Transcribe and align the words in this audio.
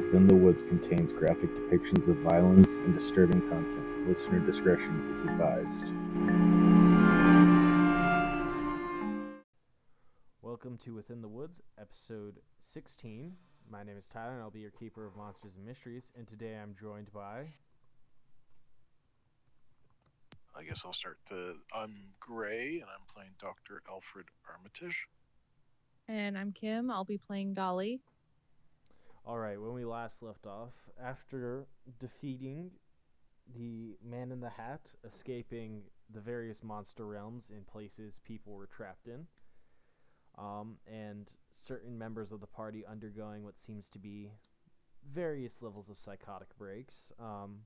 Within 0.00 0.26
the 0.26 0.34
Woods 0.34 0.62
contains 0.62 1.12
graphic 1.12 1.50
depictions 1.50 2.08
of 2.08 2.16
violence 2.16 2.78
and 2.78 2.94
disturbing 2.94 3.42
content. 3.50 4.08
Listener 4.08 4.38
discretion 4.38 5.12
is 5.14 5.20
advised. 5.20 5.92
Welcome 10.40 10.78
to 10.78 10.94
Within 10.94 11.20
the 11.20 11.28
Woods, 11.28 11.60
episode 11.78 12.40
16. 12.60 13.36
My 13.70 13.82
name 13.82 13.98
is 13.98 14.06
Tyler, 14.06 14.32
and 14.32 14.40
I'll 14.40 14.50
be 14.50 14.60
your 14.60 14.70
keeper 14.70 15.06
of 15.06 15.14
monsters 15.16 15.52
and 15.58 15.66
mysteries. 15.66 16.10
And 16.16 16.26
today 16.26 16.56
I'm 16.56 16.74
joined 16.80 17.12
by. 17.12 17.52
I 20.56 20.62
guess 20.66 20.80
I'll 20.86 20.94
start. 20.94 21.18
The, 21.28 21.56
I'm 21.74 21.94
Gray, 22.20 22.80
and 22.80 22.84
I'm 22.84 23.04
playing 23.14 23.32
Dr. 23.38 23.82
Alfred 23.86 24.24
Armitage. 24.50 24.96
And 26.08 26.38
I'm 26.38 26.52
Kim. 26.52 26.90
I'll 26.90 27.04
be 27.04 27.18
playing 27.18 27.52
Dolly. 27.52 28.00
All 29.26 29.38
right, 29.38 29.60
when 29.60 29.74
we 29.74 29.84
last 29.84 30.22
left 30.22 30.46
off, 30.46 30.72
after 31.00 31.66
defeating 31.98 32.70
the 33.54 33.96
Man 34.02 34.32
in 34.32 34.40
the 34.40 34.48
Hat, 34.48 34.80
escaping 35.04 35.82
the 36.12 36.20
various 36.20 36.62
monster 36.62 37.06
realms 37.06 37.50
and 37.50 37.66
places 37.66 38.20
people 38.24 38.54
were 38.54 38.66
trapped 38.66 39.08
in, 39.08 39.26
um, 40.38 40.78
and 40.86 41.30
certain 41.52 41.98
members 41.98 42.32
of 42.32 42.40
the 42.40 42.46
party 42.46 42.84
undergoing 42.86 43.44
what 43.44 43.58
seems 43.58 43.88
to 43.90 43.98
be 43.98 44.30
various 45.12 45.60
levels 45.62 45.90
of 45.90 45.98
psychotic 45.98 46.56
breaks, 46.56 47.12
um, 47.20 47.58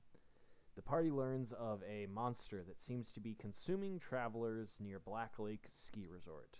the 0.75 0.81
party 0.81 1.09
learns 1.09 1.53
of 1.53 1.81
a 1.89 2.05
monster 2.07 2.63
that 2.67 2.81
seems 2.81 3.11
to 3.13 3.21
be 3.21 3.33
consuming 3.33 3.97
travelers 3.97 4.75
near 4.81 4.99
Black 4.99 5.39
Lake 5.39 5.69
Ski 5.71 6.05
Resort. 6.11 6.59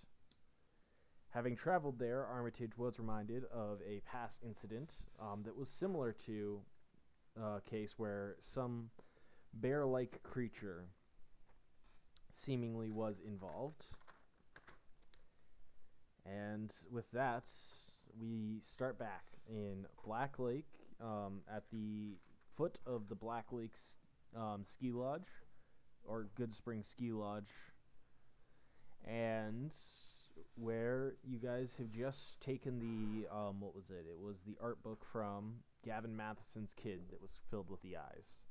Having 1.36 1.58
traveled 1.58 2.00
there, 2.00 2.26
Armitage 2.26 2.78
was 2.78 2.98
reminded 2.98 3.44
of 3.54 3.82
a 3.86 4.00
past 4.10 4.40
incident 4.42 4.94
um, 5.20 5.44
that 5.44 5.54
was 5.54 5.68
similar 5.68 6.14
to 6.14 6.62
a 7.36 7.60
case 7.60 7.96
where 7.98 8.38
some 8.40 8.90
bear 9.56 9.86
like 9.86 10.24
creature 10.24 10.86
seemingly 12.32 12.90
was 12.90 13.20
involved. 13.20 13.84
And 16.26 16.72
with 16.90 17.12
that, 17.12 17.52
we 18.18 18.62
start 18.62 18.98
back 18.98 19.26
in 19.50 19.88
Black 20.06 20.40
Lake 20.40 20.70
um, 21.02 21.42
at 21.54 21.64
the 21.70 22.14
foot 22.56 22.80
of 22.88 23.10
the 23.10 23.16
Black 23.16 23.52
Lake 23.52 23.76
um, 24.38 24.62
Ski 24.64 24.94
Lodge, 24.94 25.28
or 26.06 26.30
Good 26.36 26.54
Spring 26.54 26.82
Ski 26.82 27.12
Lodge. 27.12 27.52
And 29.06 29.74
where 30.56 31.16
you 31.24 31.38
guys 31.38 31.76
have 31.78 31.92
just 31.92 32.40
taken 32.42 32.80
the 32.80 33.28
um, 33.34 33.60
what 33.60 33.76
was 33.76 33.90
it? 33.90 34.06
It 34.10 34.20
was 34.20 34.38
the 34.46 34.58
art 34.62 34.82
book 34.84 35.06
from 35.12 35.56
Gavin 35.84 36.16
Matheson's 36.16 36.74
kid 36.74 37.02
that 37.12 37.22
was 37.22 37.38
filled 37.50 37.70
with 37.70 37.82
the 37.82 37.98
eyes. 37.98 38.44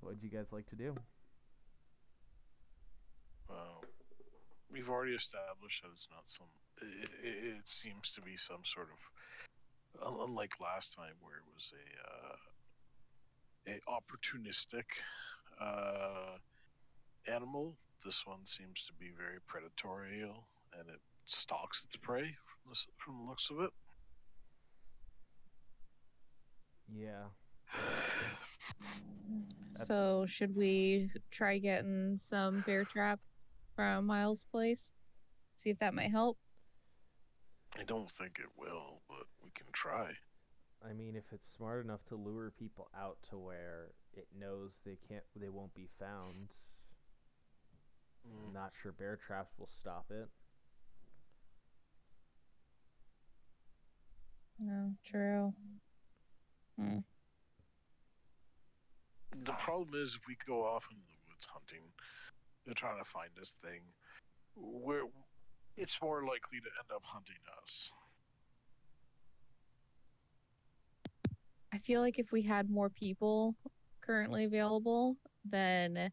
What 0.00 0.14
would 0.14 0.22
you 0.22 0.28
guys 0.28 0.52
like 0.52 0.66
to 0.70 0.76
do? 0.76 0.94
Uh, 3.48 3.80
we've 4.70 4.88
already 4.88 5.14
established 5.14 5.82
that 5.82 5.90
it's 5.94 6.08
not 6.10 6.24
some. 6.26 6.46
It, 6.80 7.10
it, 7.22 7.56
it 7.58 7.68
seems 7.68 8.10
to 8.16 8.20
be 8.20 8.36
some 8.36 8.64
sort 8.64 8.88
of, 8.90 10.18
unlike 10.26 10.52
last 10.60 10.94
time 10.94 11.14
where 11.20 11.36
it 11.36 11.48
was 11.54 11.72
a 11.72 11.86
uh, 12.10 12.36
a 13.68 13.80
opportunistic 13.88 14.84
uh, 15.60 16.38
animal. 17.26 17.76
This 18.04 18.26
one 18.26 18.44
seems 18.44 18.84
to 18.86 18.92
be 18.98 19.10
very 19.16 19.38
predatory, 19.46 20.22
and 20.22 20.88
it 20.88 21.00
stalks 21.26 21.84
its 21.84 21.96
prey 21.96 22.22
from 22.62 22.72
the, 22.72 22.78
from 22.98 23.18
the 23.18 23.30
looks 23.30 23.50
of 23.50 23.60
it. 23.60 23.70
Yeah. 26.92 27.24
So, 29.74 30.26
should 30.28 30.54
we 30.54 31.10
try 31.30 31.56
getting 31.56 32.18
some 32.18 32.62
bear 32.66 32.84
traps 32.84 33.24
from 33.74 34.06
Miles' 34.06 34.44
place? 34.52 34.92
See 35.56 35.70
if 35.70 35.78
that 35.78 35.94
might 35.94 36.10
help. 36.10 36.36
I 37.78 37.84
don't 37.84 38.10
think 38.10 38.38
it 38.38 38.50
will, 38.56 39.00
but 39.08 39.26
we 39.42 39.50
can 39.54 39.66
try. 39.72 40.10
I 40.88 40.92
mean, 40.92 41.16
if 41.16 41.24
it's 41.32 41.48
smart 41.48 41.84
enough 41.84 42.04
to 42.06 42.16
lure 42.16 42.52
people 42.58 42.90
out 42.96 43.16
to 43.30 43.38
where 43.38 43.92
it 44.14 44.26
knows 44.38 44.80
they 44.84 44.98
can't, 45.08 45.24
they 45.36 45.48
won't 45.48 45.74
be 45.74 45.88
found. 45.98 46.52
Mm. 48.26 48.54
Not 48.54 48.72
sure 48.80 48.92
bear 48.92 49.16
traps 49.16 49.52
will 49.58 49.66
stop 49.66 50.06
it. 50.10 50.28
No, 54.60 54.92
true. 55.04 55.52
Hmm. 56.78 56.98
The 59.44 59.52
problem 59.52 60.00
is 60.00 60.14
if 60.14 60.22
we 60.28 60.36
go 60.46 60.62
off 60.64 60.84
into 60.90 61.02
the 61.02 61.28
woods 61.28 61.46
hunting, 61.52 61.82
they're 62.64 62.74
trying 62.74 63.02
to 63.02 63.10
find 63.10 63.30
this 63.36 63.56
thing. 63.62 63.80
We're, 64.54 65.04
it's 65.76 65.98
more 66.02 66.20
likely 66.20 66.60
to 66.60 66.66
end 66.78 66.90
up 66.94 67.02
hunting 67.04 67.36
us. 67.62 67.90
I 71.72 71.78
feel 71.78 72.02
like 72.02 72.18
if 72.18 72.30
we 72.30 72.42
had 72.42 72.70
more 72.70 72.90
people 72.90 73.56
currently 74.02 74.44
available, 74.44 75.16
then 75.44 76.12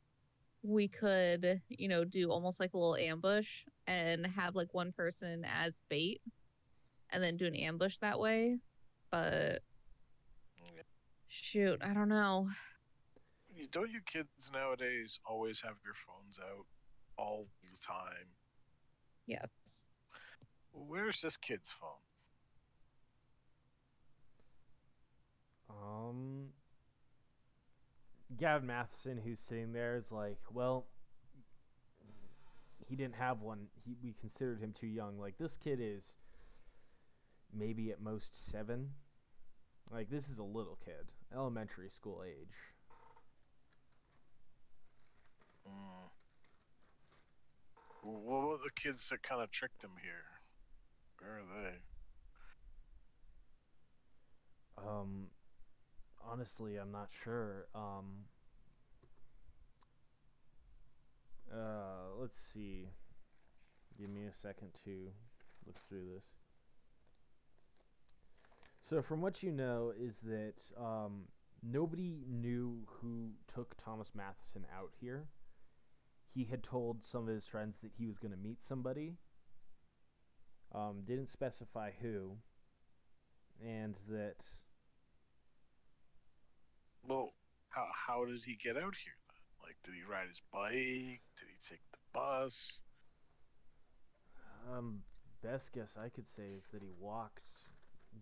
we 0.63 0.87
could, 0.87 1.61
you 1.69 1.87
know, 1.87 2.03
do 2.03 2.29
almost 2.29 2.59
like 2.59 2.73
a 2.73 2.77
little 2.77 2.95
ambush 2.95 3.63
and 3.87 4.25
have 4.27 4.55
like 4.55 4.73
one 4.73 4.91
person 4.91 5.45
as 5.45 5.81
bait 5.89 6.21
and 7.11 7.23
then 7.23 7.37
do 7.37 7.45
an 7.45 7.55
ambush 7.55 7.97
that 7.99 8.19
way. 8.19 8.57
But 9.11 9.59
shoot, 11.29 11.79
I 11.81 11.93
don't 11.93 12.09
know. 12.09 12.49
Don't 13.71 13.89
you 13.91 14.01
kids 14.05 14.51
nowadays 14.53 15.19
always 15.25 15.61
have 15.61 15.75
your 15.83 15.95
phones 16.05 16.39
out 16.39 16.65
all 17.17 17.47
the 17.61 17.77
time? 17.85 18.27
Yes. 19.27 19.87
Where's 20.71 21.21
this 21.21 21.37
kid's 21.37 21.71
phone? 21.71 21.89
Um, 25.69 26.49
Gavin 28.39 28.67
Matheson, 28.67 29.19
who's 29.23 29.39
sitting 29.39 29.73
there, 29.73 29.97
is 29.97 30.11
like, 30.11 30.39
well, 30.53 30.85
he 32.87 32.95
didn't 32.95 33.15
have 33.15 33.41
one. 33.41 33.67
He 33.85 33.95
we 34.01 34.13
considered 34.19 34.59
him 34.59 34.73
too 34.73 34.87
young. 34.87 35.19
Like 35.19 35.37
this 35.37 35.57
kid 35.57 35.79
is 35.81 36.15
maybe 37.53 37.91
at 37.91 38.01
most 38.01 38.49
seven. 38.49 38.91
Like 39.91 40.09
this 40.09 40.29
is 40.29 40.37
a 40.37 40.43
little 40.43 40.77
kid, 40.83 41.11
elementary 41.33 41.89
school 41.89 42.23
age. 42.25 42.55
Mm. 45.67 46.09
What 48.01 48.47
were 48.47 48.57
the 48.57 48.71
kids 48.81 49.09
that 49.09 49.21
kind 49.21 49.41
of 49.41 49.51
tricked 49.51 49.83
him 49.83 49.91
here? 50.01 50.23
Where 51.19 51.39
are 51.39 51.43
they? 51.63 51.75
Um, 54.87 55.27
honestly, 56.31 56.77
I'm 56.77 56.91
not 56.91 57.09
sure. 57.23 57.67
Um, 57.73 58.25
uh, 61.51 62.15
let's 62.19 62.37
see. 62.37 62.89
Give 63.99 64.09
me 64.09 64.25
a 64.25 64.33
second 64.33 64.69
to 64.85 65.09
look 65.65 65.77
through 65.87 66.05
this. 66.13 66.25
So, 68.81 69.01
from 69.01 69.21
what 69.21 69.43
you 69.43 69.51
know, 69.51 69.93
is 69.97 70.19
that 70.21 70.61
um, 70.77 71.25
nobody 71.61 72.23
knew 72.27 72.87
who 72.87 73.31
took 73.53 73.75
Thomas 73.83 74.11
Matheson 74.15 74.65
out 74.75 74.91
here. 74.99 75.27
He 76.33 76.45
had 76.45 76.63
told 76.63 77.03
some 77.03 77.27
of 77.27 77.33
his 77.33 77.47
friends 77.47 77.79
that 77.79 77.91
he 77.97 78.05
was 78.05 78.17
going 78.17 78.31
to 78.31 78.37
meet 78.37 78.63
somebody. 78.63 79.17
Um, 80.73 81.01
didn't 81.03 81.29
specify 81.29 81.91
who, 81.99 82.37
and 83.63 83.95
that 84.07 84.45
Well, 87.09 87.33
how 87.69 87.87
how 87.93 88.25
did 88.25 88.43
he 88.45 88.55
get 88.55 88.77
out 88.77 88.95
here? 88.95 89.17
Then? 89.27 89.41
Like, 89.63 89.77
did 89.83 89.95
he 89.95 90.03
ride 90.03 90.27
his 90.29 90.41
bike? 90.53 91.21
Did 91.37 91.47
he 91.49 91.57
take 91.61 91.81
the 91.91 91.97
bus? 92.13 92.79
Um, 94.71 95.03
best 95.41 95.73
guess 95.73 95.97
I 95.97 96.09
could 96.09 96.27
say 96.27 96.49
is 96.57 96.67
that 96.73 96.81
he 96.83 96.91
walked, 96.99 97.69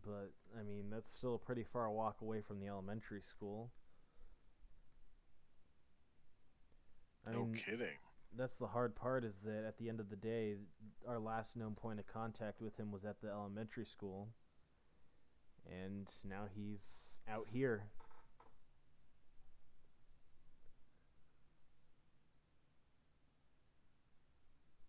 but 0.05 0.33
I 0.57 0.63
mean 0.63 0.89
that's 0.89 1.09
still 1.09 1.35
a 1.35 1.39
pretty 1.39 1.63
far 1.63 1.91
walk 1.91 2.21
away 2.21 2.41
from 2.41 2.59
the 2.59 2.67
elementary 2.67 3.21
school. 3.21 3.71
I 7.25 7.31
no 7.31 7.45
mean, 7.45 7.55
kidding. 7.55 7.97
that's 8.35 8.57
the 8.57 8.67
hard 8.67 8.95
part 8.95 9.23
is 9.23 9.35
that 9.45 9.65
at 9.67 9.77
the 9.77 9.89
end 9.89 9.99
of 9.99 10.09
the 10.09 10.15
day, 10.15 10.55
our 11.07 11.19
last 11.19 11.55
known 11.57 11.75
point 11.75 11.99
of 11.99 12.07
contact 12.07 12.61
with 12.61 12.77
him 12.77 12.91
was 12.91 13.05
at 13.05 13.21
the 13.21 13.29
elementary 13.29 13.85
school, 13.85 14.29
and 15.65 16.07
now 16.23 16.45
he's 16.53 17.17
out 17.27 17.47
here. 17.51 17.83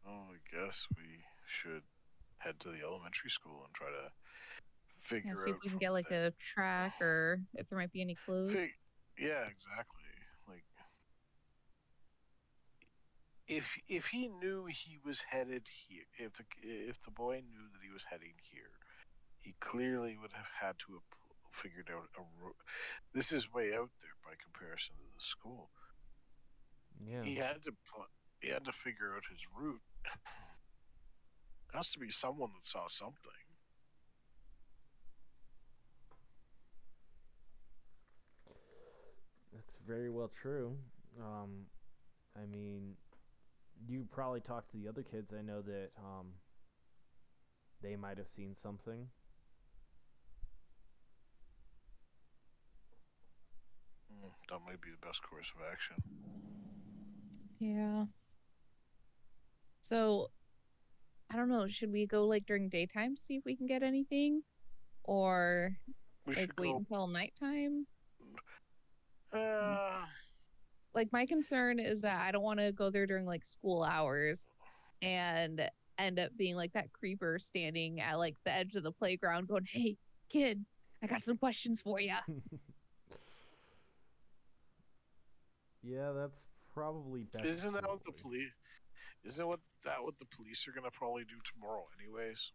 Oh, 0.09 0.33
I 0.33 0.39
guess 0.57 0.87
we 0.97 1.21
should 1.47 1.83
head 2.39 2.59
to 2.61 2.71
the 2.71 2.81
elementary 2.83 3.31
school 3.31 3.63
and 3.65 3.75
try 3.75 3.89
to 3.89 4.11
figure 5.01 5.31
Yeah, 5.31 5.35
see 5.45 5.51
if 5.51 5.57
we 5.63 5.69
can 5.69 5.79
get 5.79 5.93
like 5.93 6.09
there. 6.09 6.29
a 6.29 6.31
track 6.33 6.95
or 7.01 7.41
if 7.55 7.69
there 7.69 7.79
might 7.79 7.93
be 7.93 8.01
any 8.01 8.17
clues. 8.25 8.59
Fig- 8.59 8.71
yeah, 9.19 9.45
exactly. 9.51 10.09
Like 10.49 10.65
if 13.47 13.69
if 13.89 14.07
he 14.07 14.29
knew 14.29 14.67
he 14.67 14.99
was 15.05 15.21
headed 15.29 15.65
here, 15.89 16.05
if 16.19 16.33
the 16.35 16.45
if 16.63 17.03
the 17.05 17.11
boy 17.11 17.37
knew 17.37 17.65
that 17.73 17.83
he 17.85 17.93
was 17.93 18.05
heading 18.09 18.35
here, 18.53 18.71
he 19.41 19.55
clearly 19.61 20.17
would 20.21 20.33
have 20.33 20.51
had 20.61 20.79
to 20.87 20.93
have 20.95 21.09
figured 21.53 21.91
out 21.93 22.09
a. 22.17 22.23
ro- 22.43 22.53
This 23.13 23.33
is 23.33 23.53
way 23.53 23.75
out 23.75 23.91
there 24.01 24.17
by 24.25 24.33
comparison 24.43 24.95
to 24.97 25.03
the 25.03 25.25
school. 25.25 25.71
Yeah. 27.05 27.23
He 27.25 27.35
had 27.35 27.63
to 27.65 27.73
pl- 27.91 28.13
he 28.41 28.49
had 28.49 28.65
to 28.67 28.73
figure 28.73 29.15
out 29.17 29.25
his 29.31 29.41
route. 29.59 29.81
Has 31.75 31.91
to 31.91 31.99
be 31.99 32.11
someone 32.11 32.51
that 32.55 32.67
saw 32.67 32.87
something. 32.89 33.33
That's 39.53 39.77
very 39.87 40.11
well 40.11 40.31
true. 40.41 40.77
Um, 41.21 41.67
I 42.37 42.47
mean, 42.47 42.95
you 43.89 44.07
probably 44.11 44.41
talked 44.41 44.71
to 44.73 44.77
the 44.77 44.89
other 44.89 45.03
kids. 45.03 45.33
I 45.37 45.43
know 45.43 45.63
that 45.63 45.91
um, 45.99 46.35
they 47.83 47.97
might 47.97 48.19
have 48.19 48.29
seen 48.29 48.55
something. 48.55 49.09
Mm, 54.13 54.31
that 54.51 54.61
might 54.67 54.81
be 54.81 54.91
the 54.91 55.07
best 55.07 55.23
course 55.23 55.51
of 55.57 55.63
action. 55.73 55.97
Yeah. 57.61 58.05
So, 59.89 60.31
I 61.31 61.37
don't 61.37 61.49
know. 61.49 61.67
Should 61.67 61.93
we 61.93 62.07
go 62.07 62.27
like 62.27 62.45
during 62.45 62.69
daytime 62.69 63.17
to 63.17 63.23
see 63.23 63.37
if 63.37 63.45
we 63.47 63.57
can 63.57 63.67
get 63.67 63.83
anything, 63.83 64.45
or 65.03 65.79
We 66.27 66.35
like 66.35 66.53
wait 66.59 66.73
go. 66.73 66.77
until 66.77 67.09
nighttime? 67.09 67.87
Uh, 69.33 70.05
Like 70.93 71.11
my 71.11 71.25
concern 71.25 71.81
is 71.81 72.03
that 72.03 72.21
I 72.21 72.33
don't 72.33 72.43
want 72.43 72.61
to 72.61 72.71
go 72.73 72.91
there 72.91 73.07
during 73.07 73.25
like 73.25 73.47
school 73.47 73.83
hours, 73.83 74.51
and 75.01 75.71
end 75.97 76.19
up 76.19 76.37
being 76.37 76.55
like 76.55 76.75
that 76.75 76.93
creeper 76.93 77.39
standing 77.39 78.03
at 78.03 78.19
like 78.19 78.37
the 78.45 78.53
edge 78.53 78.77
of 78.77 78.83
the 78.83 78.93
playground, 78.93 79.49
going, 79.49 79.65
"Hey, 79.65 79.97
kid, 80.29 80.67
I 81.03 81.07
got 81.07 81.23
some 81.23 81.39
questions 81.39 81.81
for 81.81 81.99
you." 81.99 82.13
yeah, 85.83 86.13
that's 86.13 86.47
probably 86.75 87.25
best. 87.25 87.47
Isn't 87.47 87.73
that 87.73 87.89
what 87.89 88.05
the 88.05 88.13
police? 88.13 88.53
Isn't 89.25 89.47
what 89.47 89.61
that 89.85 90.03
what 90.03 90.19
the 90.19 90.27
police 90.27 90.67
are 90.69 90.73
gonna 90.73 90.91
probably 90.93 91.25
do 91.25 91.37
tomorrow, 91.53 91.85
anyways? 92.01 92.53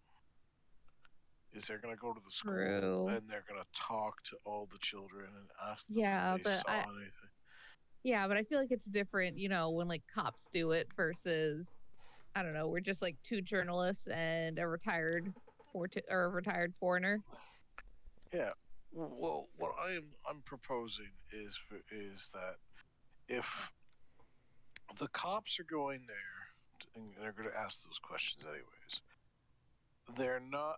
Is 1.54 1.66
they're 1.68 1.80
gonna 1.80 1.96
go 1.96 2.14
to 2.14 2.20
the 2.24 2.32
school 2.32 2.54
True. 2.54 3.08
and 3.10 3.30
they're 3.30 3.46
gonna 3.48 3.66
talk 3.76 4.24
to 4.24 4.38
all 4.46 4.68
the 4.72 4.80
children 4.80 5.28
and 5.36 5.48
ask 5.70 5.86
them 5.88 5.98
Yeah, 6.00 6.36
if 6.36 6.44
they 6.44 6.50
but 6.52 6.60
saw 6.66 6.72
I- 6.72 6.80
anything. 6.96 7.30
Yeah, 8.04 8.28
but 8.28 8.36
I 8.36 8.44
feel 8.44 8.60
like 8.60 8.72
it's 8.72 8.88
different, 8.90 9.38
you 9.38 9.48
know, 9.50 9.70
when 9.72 9.88
like 9.88 10.04
cops 10.14 10.50
do 10.52 10.72
it 10.72 10.88
versus, 10.98 11.78
I 12.36 12.44
don't 12.44 12.54
know, 12.54 12.68
we're 12.68 12.82
just 12.82 13.02
like 13.02 13.16
two 13.24 13.42
journalists 13.42 14.08
and 14.08 14.60
a 14.60 14.68
retired 14.68 15.32
fort 15.72 15.96
or 16.10 16.26
a 16.26 16.30
retired 16.30 16.74
foreigner. 16.80 17.20
Yeah. 18.34 18.52
Well, 18.92 19.48
what 19.58 19.74
I'm 19.80 20.12
I'm 20.30 20.42
proposing 20.46 21.12
is 21.32 21.58
is 21.92 22.30
that 22.34 22.56
if 23.28 23.72
the 25.00 25.08
cops 25.10 25.60
are 25.60 25.64
going 25.64 26.06
there 26.08 26.43
and 26.96 27.06
they're 27.20 27.32
going 27.34 27.50
to 27.50 27.58
ask 27.58 27.84
those 27.84 28.00
questions 28.00 28.46
anyways, 28.46 29.02
they're 30.18 30.40
not 30.52 30.78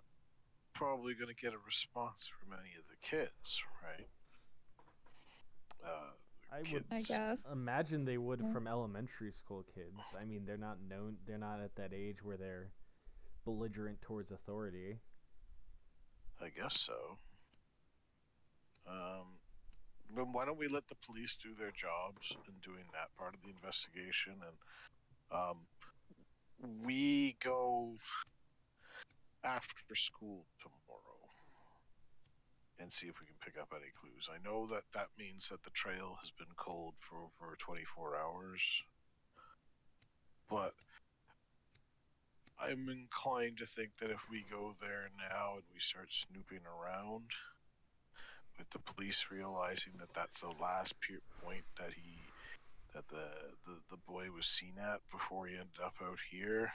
probably 0.73 1.13
going 1.13 1.29
to 1.33 1.35
get 1.41 1.53
a 1.53 1.57
response 1.65 2.27
from 2.39 2.53
any 2.53 2.71
of 2.77 2.83
the 2.89 2.97
kids, 3.01 3.61
right? 3.83 4.07
Uh, 5.85 6.11
I 6.51 6.61
would. 6.73 6.85
I 6.91 7.01
guess. 7.01 7.43
imagine 7.51 8.05
they 8.05 8.17
would 8.17 8.39
Yeah. 8.41 8.51
from 8.53 8.67
elementary 8.67 9.31
school 9.31 9.63
kids. 9.75 9.95
I 10.19 10.25
mean, 10.25 10.45
they're 10.45 10.57
not 10.57 10.79
known. 10.81 11.17
They're 11.25 11.37
not 11.37 11.59
at 11.59 11.75
that 11.75 11.93
age 11.93 12.23
where 12.23 12.37
they're 12.37 12.71
belligerent 13.45 14.01
towards 14.01 14.31
authority. 14.31 14.99
I 16.41 16.49
guess 16.49 16.79
so. 16.79 17.17
Um, 18.87 19.39
then 20.15 20.31
why 20.31 20.45
don't 20.45 20.57
we 20.57 20.67
let 20.67 20.87
the 20.87 20.95
police 21.05 21.35
do 21.41 21.55
their 21.55 21.71
jobs 21.71 22.35
in 22.47 22.53
doing 22.61 22.85
that 22.93 23.15
part 23.17 23.33
of 23.33 23.41
the 23.41 23.49
investigation, 23.49 24.33
and 24.33 24.57
um, 25.31 25.57
we 26.83 27.35
go 27.43 27.93
after 29.43 29.95
school 29.95 30.45
tomorrow 30.61 31.05
and 32.79 32.91
see 32.91 33.07
if 33.07 33.19
we 33.19 33.25
can 33.25 33.35
pick 33.43 33.61
up 33.61 33.71
any 33.73 33.91
clues. 33.99 34.29
I 34.29 34.43
know 34.47 34.67
that 34.67 34.83
that 34.93 35.07
means 35.17 35.49
that 35.49 35.63
the 35.63 35.69
trail 35.71 36.17
has 36.21 36.31
been 36.31 36.53
cold 36.57 36.93
for 36.99 37.17
over 37.17 37.55
24 37.57 38.15
hours, 38.17 38.61
but 40.49 40.73
I'm 42.59 42.89
inclined 42.89 43.57
to 43.57 43.65
think 43.65 43.91
that 43.99 44.11
if 44.11 44.21
we 44.29 44.45
go 44.49 44.75
there 44.81 45.09
now 45.29 45.55
and 45.55 45.63
we 45.73 45.79
start 45.79 46.07
snooping 46.11 46.61
around, 46.65 47.25
with 48.57 48.69
the 48.69 48.79
police 48.79 49.25
realizing 49.31 49.93
that 49.99 50.13
that's 50.13 50.39
the 50.39 50.53
last 50.61 50.93
point 51.43 51.63
that 51.77 51.91
he, 51.93 52.24
that 52.95 53.07
the, 53.09 53.27
the 53.65 53.79
the 53.91 53.97
boy 54.07 54.31
was 54.31 54.47
seen 54.47 54.75
at 54.79 55.01
before 55.11 55.47
he 55.47 55.55
ended 55.55 55.79
up 55.83 55.95
out 56.03 56.19
here, 56.31 56.73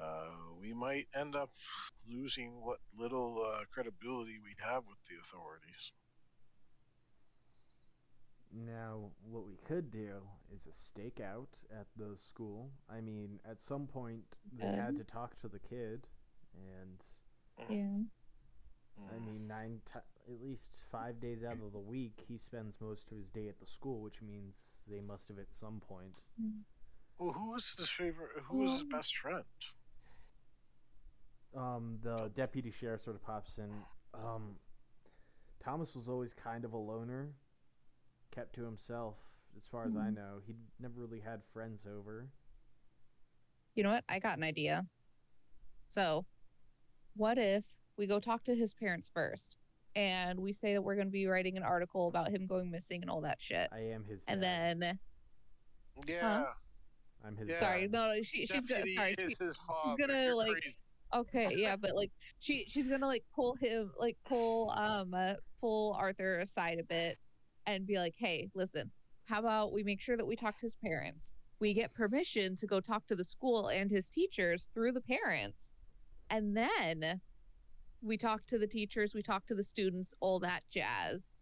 uh, 0.00 0.30
we 0.60 0.72
might 0.74 1.08
end 1.14 1.36
up 1.36 1.50
losing 2.08 2.62
what 2.62 2.78
little 2.98 3.44
uh, 3.44 3.64
credibility 3.72 4.38
we'd 4.42 4.60
have 4.64 4.84
with 4.88 4.98
the 5.08 5.16
authorities. 5.20 5.92
Now, 8.52 9.12
what 9.22 9.46
we 9.46 9.56
could 9.64 9.90
do 9.90 10.22
is 10.52 10.66
a 10.66 10.70
stakeout 10.70 11.64
at 11.72 11.86
the 11.96 12.16
school. 12.18 12.72
I 12.88 13.00
mean, 13.00 13.40
at 13.44 13.60
some 13.60 13.86
point 13.86 14.24
they 14.58 14.70
had 14.70 14.96
Um. 14.96 14.96
to 14.96 15.04
talk 15.04 15.38
to 15.40 15.48
the 15.48 15.60
kid, 15.60 16.06
and 16.54 17.02
Yeah. 17.68 18.02
I 19.08 19.18
Mm. 19.18 19.24
mean, 19.26 19.46
nine 19.48 19.80
ti 19.86 19.98
at 20.28 20.40
least 20.42 20.84
five 20.90 21.20
days 21.20 21.42
out 21.44 21.58
of 21.60 21.72
the 21.72 21.78
week, 21.78 22.24
he 22.28 22.36
spends 22.38 22.80
most 22.80 23.10
of 23.10 23.16
his 23.16 23.28
day 23.28 23.48
at 23.48 23.58
the 23.58 23.66
school, 23.66 24.00
which 24.00 24.22
means 24.22 24.74
they 24.86 25.00
must 25.00 25.28
have 25.28 25.38
at 25.38 25.52
some 25.52 25.80
point. 25.80 26.20
Well, 27.18 27.32
who 27.32 27.50
was 27.50 27.74
his 27.76 27.90
favorite? 27.90 28.30
Who 28.48 28.58
was 28.58 28.72
his 28.74 28.84
best 28.84 29.16
friend? 29.16 29.44
Um, 31.56 31.98
the 32.02 32.30
deputy 32.34 32.70
sheriff 32.70 33.02
sort 33.02 33.16
of 33.16 33.22
pops 33.22 33.58
in. 33.58 33.70
Um, 34.14 34.58
Thomas 35.62 35.94
was 35.94 36.08
always 36.08 36.32
kind 36.32 36.64
of 36.64 36.72
a 36.72 36.78
loner, 36.78 37.34
kept 38.30 38.54
to 38.54 38.64
himself, 38.64 39.16
as 39.56 39.64
far 39.66 39.84
as 39.84 39.96
I 39.96 40.10
Mhm. 40.10 40.14
know. 40.14 40.40
He 40.46 40.54
never 40.78 41.00
really 41.00 41.20
had 41.20 41.44
friends 41.52 41.86
over. 41.86 42.28
You 43.74 43.82
know 43.82 43.90
what? 43.90 44.04
I 44.08 44.18
got 44.20 44.38
an 44.38 44.44
idea. 44.44 44.86
So, 45.88 46.26
what 47.14 47.38
if 47.38 47.64
we 48.00 48.06
go 48.06 48.18
talk 48.18 48.42
to 48.44 48.54
his 48.54 48.72
parents 48.72 49.10
first 49.12 49.58
and 49.94 50.38
we 50.38 50.54
say 50.54 50.72
that 50.72 50.80
we're 50.80 50.94
going 50.94 51.06
to 51.06 51.12
be 51.12 51.26
writing 51.26 51.58
an 51.58 51.62
article 51.62 52.08
about 52.08 52.30
him 52.30 52.46
going 52.46 52.70
missing 52.70 53.02
and 53.02 53.10
all 53.10 53.20
that 53.20 53.36
shit. 53.40 53.68
I 53.70 53.80
am 53.80 54.04
his. 54.04 54.22
And 54.26 54.40
dad. 54.40 54.80
then, 54.80 54.98
Yeah, 56.08 56.44
I'm 57.22 57.36
his. 57.36 57.50
Yeah. 57.50 57.60
sorry, 57.60 57.88
no, 57.88 58.14
no, 58.14 58.22
she, 58.22 58.46
she's 58.46 58.64
gonna, 58.64 58.84
sorry, 58.96 59.14
she, 59.18 59.26
is 59.26 59.38
his 59.38 59.58
father. 59.58 59.94
gonna, 59.98 60.24
You're 60.24 60.34
like, 60.34 60.52
crazy. 60.52 60.76
Okay, 61.14 61.54
yeah, 61.56 61.76
but 61.76 61.94
like 61.94 62.10
she 62.38 62.64
she's 62.68 62.86
gonna 62.86 63.06
like 63.06 63.24
pull 63.34 63.56
him 63.56 63.90
like 63.98 64.16
pull 64.28 64.70
um 64.76 65.12
uh, 65.12 65.34
pull 65.60 65.92
Arthur 65.98 66.38
aside 66.38 66.78
a 66.78 66.84
bit 66.84 67.18
and 67.66 67.84
be 67.84 67.98
like, 67.98 68.14
"Hey, 68.16 68.48
listen. 68.54 68.92
How 69.24 69.40
about 69.40 69.72
we 69.72 69.82
make 69.82 70.00
sure 70.00 70.16
that 70.16 70.26
we 70.26 70.36
talk 70.36 70.56
to 70.58 70.66
his 70.66 70.76
parents? 70.76 71.32
We 71.58 71.74
get 71.74 71.92
permission 71.92 72.54
to 72.56 72.66
go 72.68 72.80
talk 72.80 73.06
to 73.08 73.16
the 73.16 73.24
school 73.24 73.68
and 73.68 73.90
his 73.90 74.08
teachers 74.08 74.68
through 74.72 74.92
the 74.92 75.00
parents. 75.00 75.74
And 76.30 76.56
then 76.56 77.20
we 78.02 78.16
talk 78.16 78.46
to 78.46 78.58
the 78.58 78.66
teachers, 78.66 79.14
we 79.14 79.22
talk 79.22 79.46
to 79.46 79.54
the 79.54 79.62
students, 79.62 80.14
all 80.20 80.40
that 80.40 80.62
jazz. 80.70 81.32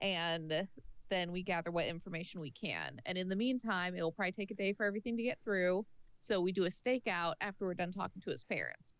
And 0.00 0.68
then 1.10 1.32
we 1.32 1.42
gather 1.42 1.70
what 1.70 1.86
information 1.86 2.40
we 2.40 2.50
can. 2.50 3.00
And 3.06 3.18
in 3.18 3.28
the 3.28 3.36
meantime, 3.36 3.94
it 3.96 4.02
will 4.02 4.12
probably 4.12 4.32
take 4.32 4.50
a 4.50 4.54
day 4.54 4.72
for 4.72 4.84
everything 4.84 5.16
to 5.16 5.22
get 5.22 5.38
through. 5.42 5.84
So 6.20 6.40
we 6.40 6.52
do 6.52 6.64
a 6.64 6.68
stakeout 6.68 7.34
after 7.40 7.64
we're 7.64 7.74
done 7.74 7.92
talking 7.92 8.20
to 8.22 8.30
his 8.30 8.44
parents. 8.44 8.94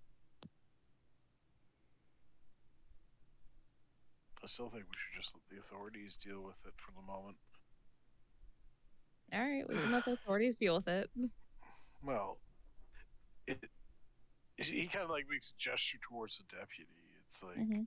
I 4.42 4.46
still 4.46 4.70
think 4.70 4.84
we 4.84 4.96
should 4.96 5.22
just 5.22 5.34
let 5.34 5.42
the 5.50 5.58
authorities 5.60 6.16
deal 6.24 6.42
with 6.42 6.56
it 6.64 6.72
for 6.76 6.92
the 6.92 7.06
moment. 7.06 7.36
All 9.32 9.40
right, 9.40 9.68
we 9.68 9.74
can 9.74 9.92
let 9.92 10.04
the 10.04 10.12
authorities 10.12 10.58
deal 10.58 10.76
with 10.76 10.88
it. 10.88 11.10
Well, 12.02 12.38
it, 13.46 13.58
he 14.56 14.86
kind 14.86 15.04
of 15.04 15.10
like 15.10 15.26
makes 15.28 15.50
a 15.50 15.58
gesture 15.60 15.98
towards 16.08 16.38
the 16.38 16.44
deputy. 16.44 16.97
It's 17.28 17.42
like 17.42 17.58
Mhm. 17.58 17.86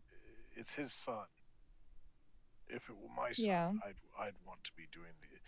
it's 0.56 0.74
his 0.76 0.94
son. 0.94 1.26
If 2.68 2.90
it 2.90 2.96
were 2.96 3.10
my 3.10 3.32
son, 3.32 3.46
Yeah. 3.46 3.74
I'd 3.84 3.98
I'd 4.18 4.36
want 4.46 4.64
to 4.64 4.72
be 4.78 4.88
doing 4.92 5.14
the 5.22 5.40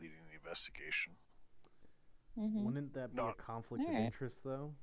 leading 0.00 0.26
the 0.28 0.34
investigation. 0.34 1.16
Mhm. 2.36 2.64
Wouldn't 2.64 2.92
that 2.94 3.10
be 3.10 3.16
Not- 3.16 3.30
a 3.30 3.42
conflict 3.42 3.84
of 3.88 3.94
interest, 3.94 4.44
though? 4.44 4.76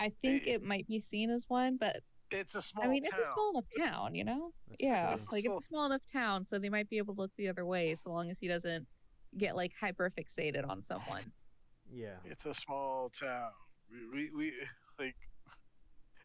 I 0.00 0.10
think 0.10 0.46
Eh, 0.46 0.52
it 0.54 0.62
might 0.62 0.86
be 0.86 1.00
seen 1.00 1.30
as 1.30 1.48
one, 1.48 1.76
but 1.76 2.04
It's 2.30 2.54
a 2.54 2.60
small 2.62 2.84
I 2.84 2.88
mean, 2.88 3.02
town. 3.04 3.12
it's 3.18 3.28
a 3.28 3.32
small 3.32 3.50
enough 3.50 3.68
town, 3.76 4.14
you 4.14 4.22
know? 4.24 4.52
That's 4.66 4.76
Yeah, 4.80 5.16
true. 5.16 5.24
like 5.32 5.44
it's 5.46 5.64
a 5.64 5.68
small 5.68 5.86
enough 5.86 6.04
town, 6.04 6.44
so 6.44 6.58
they 6.58 6.68
might 6.68 6.88
be 6.90 6.98
able 6.98 7.14
to 7.14 7.20
look 7.22 7.34
the 7.36 7.48
other 7.48 7.64
way, 7.64 7.94
so 7.94 8.10
long 8.12 8.30
as 8.30 8.38
he 8.38 8.48
doesn't 8.48 8.86
get 9.38 9.56
like 9.56 9.72
hyper 9.74 10.10
fixated 10.10 10.68
on 10.68 10.82
someone. 10.82 11.32
Yeah. 11.90 12.20
It's 12.24 12.44
a 12.44 12.52
small 12.52 13.08
town. 13.10 13.52
We, 13.90 14.06
we, 14.10 14.30
we 14.32 14.52
like 14.98 15.16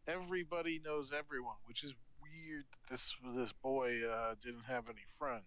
everybody 0.08 0.82
knows 0.84 1.14
everyone, 1.18 1.56
which 1.66 1.84
is 1.84 1.94
weird. 2.22 2.66
That 2.72 2.92
this 2.92 3.14
this 3.36 3.52
boy 3.52 4.00
uh, 4.10 4.36
didn't 4.42 4.66
have 4.68 4.86
any 4.90 5.06
friends. 5.18 5.44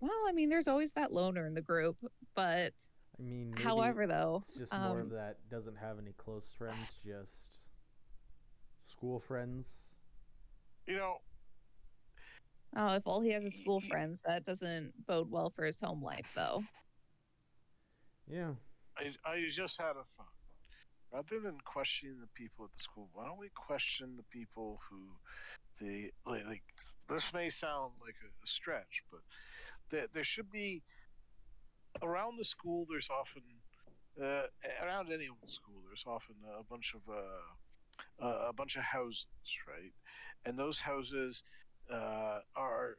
Well, 0.00 0.12
I 0.28 0.32
mean, 0.32 0.48
there's 0.48 0.68
always 0.68 0.92
that 0.92 1.12
loner 1.12 1.46
in 1.46 1.54
the 1.54 1.60
group, 1.60 1.96
but 2.34 2.72
I 3.18 3.22
mean, 3.22 3.50
maybe 3.50 3.62
however, 3.62 4.06
though, 4.06 4.36
it's 4.48 4.70
just 4.70 4.72
more 4.72 5.00
of 5.00 5.06
um, 5.06 5.12
that 5.12 5.36
doesn't 5.50 5.76
have 5.76 5.98
any 5.98 6.12
close 6.16 6.46
friends, 6.56 6.78
just 7.04 7.48
school 8.90 9.20
friends. 9.20 9.68
You 10.86 10.96
know, 10.96 11.16
oh, 12.76 12.94
if 12.94 13.02
all 13.04 13.20
he 13.20 13.30
has 13.32 13.44
is 13.44 13.54
school 13.54 13.80
friends, 13.82 14.22
that 14.26 14.44
doesn't 14.44 14.92
bode 15.06 15.30
well 15.30 15.50
for 15.50 15.64
his 15.64 15.78
home 15.78 16.02
life, 16.02 16.26
though. 16.34 16.62
Yeah. 18.26 18.52
I 18.96 19.30
I 19.30 19.46
just 19.48 19.80
had 19.80 19.90
a 19.90 20.04
thought. 20.16 20.26
Rather 21.12 21.40
than 21.40 21.58
questioning 21.64 22.20
the 22.20 22.28
people 22.34 22.64
at 22.64 22.76
the 22.76 22.82
school, 22.82 23.08
why 23.12 23.24
don't 23.26 23.38
we 23.38 23.50
question 23.54 24.14
the 24.16 24.22
people 24.30 24.78
who 24.88 25.00
they 25.80 26.10
like? 26.24 26.46
like 26.46 26.62
this 27.08 27.32
may 27.34 27.50
sound 27.50 27.92
like 28.00 28.14
a, 28.22 28.28
a 28.28 28.46
stretch, 28.46 29.02
but 29.10 29.20
there, 29.90 30.06
there 30.14 30.24
should 30.24 30.50
be 30.52 30.82
around 32.02 32.38
the 32.38 32.44
school. 32.44 32.86
There's 32.88 33.08
often 33.10 33.42
uh, 34.22 34.46
around 34.84 35.12
any 35.12 35.28
old 35.28 35.50
school. 35.50 35.82
There's 35.88 36.04
often 36.06 36.36
a 36.58 36.62
bunch 36.62 36.94
of 36.94 37.02
uh, 37.12 38.48
a 38.48 38.52
bunch 38.52 38.76
of 38.76 38.82
houses, 38.82 39.26
right? 39.66 39.92
And 40.44 40.58
those 40.58 40.80
houses 40.80 41.42
uh, 41.92 42.40
are 42.56 42.96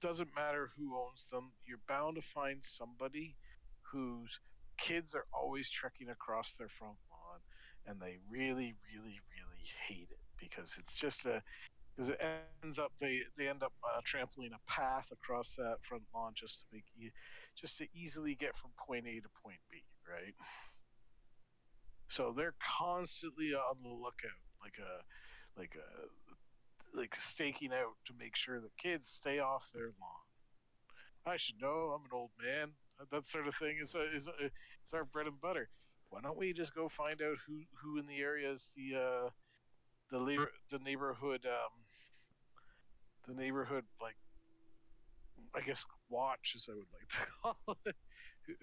doesn't 0.00 0.28
matter 0.36 0.70
who 0.76 0.94
owns 0.96 1.24
them. 1.30 1.52
You're 1.66 1.80
bound 1.88 2.16
to 2.16 2.22
find 2.22 2.58
somebody 2.62 3.36
whose 3.80 4.38
kids 4.76 5.14
are 5.14 5.24
always 5.32 5.70
trekking 5.70 6.10
across 6.10 6.52
their 6.52 6.68
front 6.68 6.96
and 7.86 8.00
they 8.00 8.18
really 8.30 8.74
really 8.92 9.20
really 9.32 9.64
hate 9.88 10.08
it 10.10 10.18
because 10.38 10.76
it's 10.78 10.96
just 10.96 11.26
a 11.26 11.42
because 11.94 12.10
it 12.10 12.20
ends 12.62 12.78
up 12.78 12.92
they 13.00 13.20
they 13.38 13.48
end 13.48 13.62
up 13.62 13.72
uh, 13.84 14.00
trampling 14.04 14.50
a 14.54 14.70
path 14.70 15.08
across 15.12 15.54
that 15.56 15.76
front 15.88 16.02
lawn 16.14 16.32
just 16.34 16.60
to 16.60 16.64
make 16.72 16.84
you 16.96 17.10
just 17.56 17.78
to 17.78 17.86
easily 17.94 18.34
get 18.34 18.56
from 18.56 18.70
point 18.86 19.06
A 19.06 19.20
to 19.20 19.28
point 19.42 19.58
B 19.70 19.78
right 20.08 20.34
so 22.08 22.34
they're 22.36 22.54
constantly 22.78 23.54
on 23.54 23.76
the 23.82 23.88
lookout 23.88 24.42
like 24.62 24.78
a 24.78 25.60
like 25.60 25.76
a 25.76 26.98
like 26.98 27.14
staking 27.14 27.72
out 27.72 27.94
to 28.06 28.12
make 28.18 28.36
sure 28.36 28.60
the 28.60 28.70
kids 28.78 29.08
stay 29.08 29.38
off 29.38 29.64
their 29.74 29.92
lawn 30.00 30.24
I 31.26 31.36
should 31.36 31.60
know. 31.60 31.92
I'm 31.94 32.04
an 32.04 32.10
old 32.12 32.30
man. 32.42 32.72
That 33.10 33.26
sort 33.26 33.48
of 33.48 33.54
thing 33.56 33.78
is 33.82 33.94
is 34.14 34.28
is 34.40 34.92
our 34.92 35.04
bread 35.04 35.26
and 35.26 35.40
butter. 35.40 35.68
Why 36.14 36.20
don't 36.20 36.38
we 36.38 36.52
just 36.52 36.72
go 36.76 36.88
find 36.88 37.20
out 37.22 37.38
who 37.44 37.62
who 37.82 37.98
in 37.98 38.06
the 38.06 38.20
area 38.20 38.52
is 38.52 38.70
the 38.76 38.94
uh, 38.96 39.30
the 40.10 40.18
labor, 40.20 40.50
the 40.70 40.78
neighborhood 40.78 41.44
um, 41.46 41.72
the 43.26 43.34
neighborhood 43.34 43.84
like 44.00 44.16
I 45.54 45.60
guess 45.60 45.84
watch 46.08 46.54
as 46.56 46.68
I 46.70 46.74
would 46.74 46.92
like 46.92 47.08
to 47.08 47.26
call 47.42 47.78
it. 47.86 47.96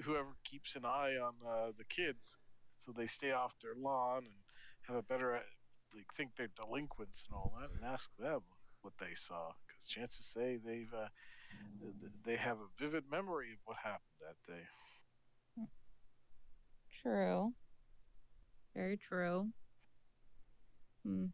Whoever 0.03 0.29
keeps 0.45 0.75
an 0.77 0.85
eye 0.85 1.15
on 1.17 1.33
uh, 1.45 1.71
the 1.77 1.83
kids, 1.85 2.37
so 2.77 2.93
they 2.95 3.07
stay 3.07 3.31
off 3.31 3.55
their 3.61 3.75
lawn 3.75 4.19
and 4.19 4.35
have 4.83 4.95
a 4.95 5.03
better 5.03 5.35
uh, 5.35 5.39
like 5.95 6.07
think 6.15 6.31
they're 6.37 6.49
delinquents 6.55 7.25
and 7.27 7.35
all 7.35 7.53
that, 7.59 7.69
and 7.75 7.83
ask 7.83 8.11
them 8.17 8.41
what 8.81 8.93
they 8.99 9.13
saw. 9.15 9.51
Because 9.67 9.87
chances 9.89 10.25
say 10.27 10.57
they've 10.63 10.93
uh, 10.93 11.09
th- 11.81 11.95
th- 11.99 12.13
they 12.25 12.37
have 12.37 12.57
a 12.59 12.69
vivid 12.79 13.05
memory 13.11 13.53
of 13.53 13.59
what 13.65 13.77
happened 13.83 14.19
that 14.21 14.37
day. 14.51 14.63
True. 17.01 17.53
Very 18.75 18.97
true. 18.97 19.51
Hmm. 21.03 21.25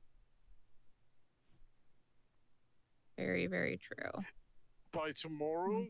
Very, 3.18 3.48
very 3.48 3.78
true. 3.78 4.12
By 4.94 5.12
tomorrow, 5.12 5.88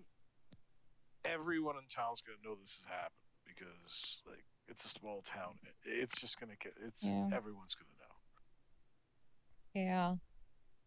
everyone 1.25 1.75
in 1.77 1.83
town's 1.89 2.21
gonna 2.21 2.37
know 2.43 2.55
this 2.59 2.81
has 2.81 2.87
happened 2.87 3.11
because 3.45 4.21
like 4.25 4.43
it's 4.67 4.85
a 4.85 4.89
small 4.89 5.21
town. 5.23 5.59
It's 5.85 6.19
just 6.19 6.39
gonna 6.39 6.55
get 6.59 6.73
it's 6.85 7.03
Yeah. 7.03 7.29
everyone's 7.33 7.75
gonna 7.75 7.91
know. 7.99 8.15
Yeah. 9.73 10.15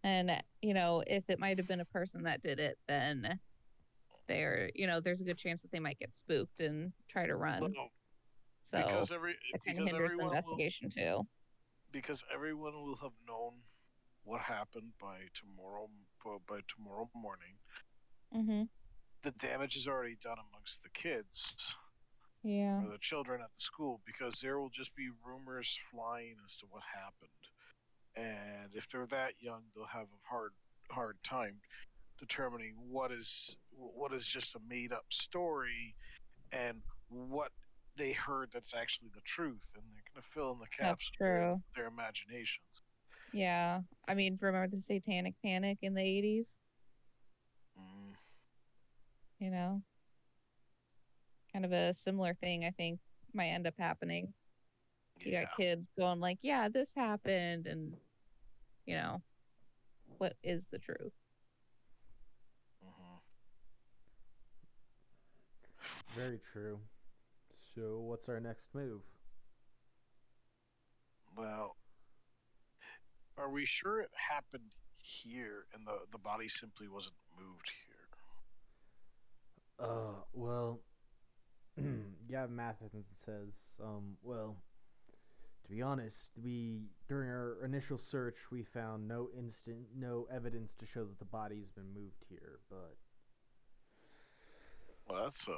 And, 0.02 0.42
you 0.62 0.75
know, 0.75 1.02
if 1.06 1.28
it 1.28 1.38
might 1.38 1.59
have 1.59 1.68
been 1.68 1.80
a 1.80 1.85
person 1.85 2.23
that 2.25 2.40
did 2.40 2.59
it, 2.59 2.78
then 2.88 3.38
they're, 4.26 4.70
you 4.75 4.87
know, 4.87 5.00
there's 5.00 5.20
a 5.20 5.25
good 5.25 5.37
chance 5.38 5.62
that 5.62 5.70
they 5.70 5.78
might 5.80 5.99
get 5.99 6.14
spooked 6.14 6.61
and 6.61 6.92
try 7.06 7.26
to 7.26 7.37
run. 7.37 7.61
Well, 7.61 7.90
So 8.62 8.79
because 8.79 9.11
every 9.11 9.35
that 9.52 9.64
kind 9.64 9.79
of 9.79 9.85
because 9.85 9.90
hinders 9.90 10.11
the 10.12 10.14
everyone 10.14 10.26
will, 10.26 10.33
investigation 10.33 10.90
too. 10.90 11.26
because 11.93 12.25
everyone 12.33 12.75
will 12.75 12.97
have 12.97 13.12
known 13.26 13.55
what 14.25 14.40
happened 14.43 14.93
by 15.00 15.17
tomorrow 15.35 15.88
by- 16.25 16.37
by 16.47 16.61
tomorrow 16.69 17.09
morning. 17.14 17.57
Mm-hmm. 18.35 18.62
The 19.23 19.31
damage 19.33 19.76
is 19.76 19.88
already 19.88 20.17
done 20.23 20.37
amongst 20.50 20.83
the 20.83 20.88
kids 20.90 21.75
Yeah. 22.43 22.83
or 22.85 22.88
the 22.90 22.99
children 22.99 23.40
at 23.43 23.49
the 23.55 23.61
school 23.61 24.00
because 24.07 24.40
there 24.40 24.59
will 24.59 24.71
just 24.71 24.95
be 24.95 25.09
rumors 25.25 25.79
flying 25.90 26.37
as 26.45 26.57
to 26.59 26.67
what 26.71 26.83
happened. 26.95 27.31
And 28.17 28.75
if 28.75 28.87
they're 28.90 29.07
that 29.07 29.35
young, 29.40 29.62
they'll 29.75 29.85
have 29.87 30.07
a 30.07 30.29
hard 30.29 30.52
hard 30.90 31.17
time 31.23 31.61
determining 32.19 32.75
what 32.90 33.11
is 33.12 33.57
what 33.71 34.12
is 34.12 34.26
just 34.26 34.55
a 34.55 34.61
made 34.69 34.93
up 34.93 35.05
story 35.11 35.95
and 36.52 36.83
what 37.09 37.52
they 38.00 38.12
heard 38.12 38.50
that's 38.52 38.75
actually 38.75 39.11
the 39.14 39.21
truth 39.23 39.69
and 39.76 39.85
they're 39.92 40.02
going 40.14 40.23
to 40.23 40.28
fill 40.30 40.52
in 40.52 40.59
the 40.59 40.66
gaps 40.83 41.11
with 41.12 41.21
their, 41.33 41.52
true. 41.52 41.62
their 41.76 41.87
imaginations. 41.88 42.83
Yeah. 43.33 43.80
I 44.09 44.14
mean, 44.14 44.38
remember 44.40 44.69
the 44.75 44.80
satanic 44.80 45.35
panic 45.45 45.78
in 45.83 45.95
the 45.95 46.02
80s? 46.02 46.59
Mm, 47.78 48.14
You 49.40 49.50
know? 49.50 49.83
Kind 51.52 51.64
of 51.64 51.73
a 51.73 51.92
similar 51.95 52.35
thing, 52.35 52.64
I 52.64 52.71
think, 52.71 53.00
might 53.35 53.49
end 53.50 53.66
up 53.66 53.75
happening. 53.78 54.33
You 55.25 55.33
yeah. 55.33 55.42
got 55.42 55.57
kids 55.57 55.88
going 55.99 56.21
like, 56.21 56.38
yeah, 56.42 56.69
this 56.69 56.95
happened. 56.95 57.66
And, 57.66 57.95
you 58.87 58.97
know, 58.97 59.23
what 60.19 60.37
is 60.42 60.69
the 60.69 60.78
truth? 60.78 61.12
hmm 62.83 63.19
Very 66.16 66.40
true. 66.52 66.80
So, 67.75 67.99
what's 68.00 68.29
our 68.29 68.41
next 68.41 68.69
move? 68.75 69.03
Well, 71.37 71.77
are 73.39 73.50
we 73.50 73.65
sure 73.65 74.00
it 74.00 74.11
happened 74.31 74.71
here 74.99 75.65
and 75.75 75.87
the 75.87 75.99
the 76.12 76.19
body 76.19 76.49
simply 76.49 76.89
wasn't 76.89 77.15
moved 77.39 77.71
here? 77.87 78.09
Uh, 79.79 80.15
well, 80.33 80.81
Gavin 82.31 82.57
Matheson 82.57 83.05
says, 83.15 83.55
um, 83.83 84.17
well, 84.23 84.57
to 85.65 85.71
be 85.71 85.81
honest, 85.83 86.31
we 86.43 86.83
during 87.09 87.31
our 87.31 87.65
initial 87.65 87.99
search 87.99 88.37
we 88.50 88.62
found 88.62 89.07
no 89.09 89.29
instant, 89.39 89.79
no 89.97 90.27
evidence 90.33 90.75
to 90.75 90.87
show 90.87 91.05
that 91.05 91.19
the 91.19 91.25
body's 91.25 91.71
been 91.71 91.93
moved 91.95 92.25
here, 92.29 92.59
but 92.69 92.97
Well, 95.09 95.25
that's 95.25 95.49
uh, 95.49 95.53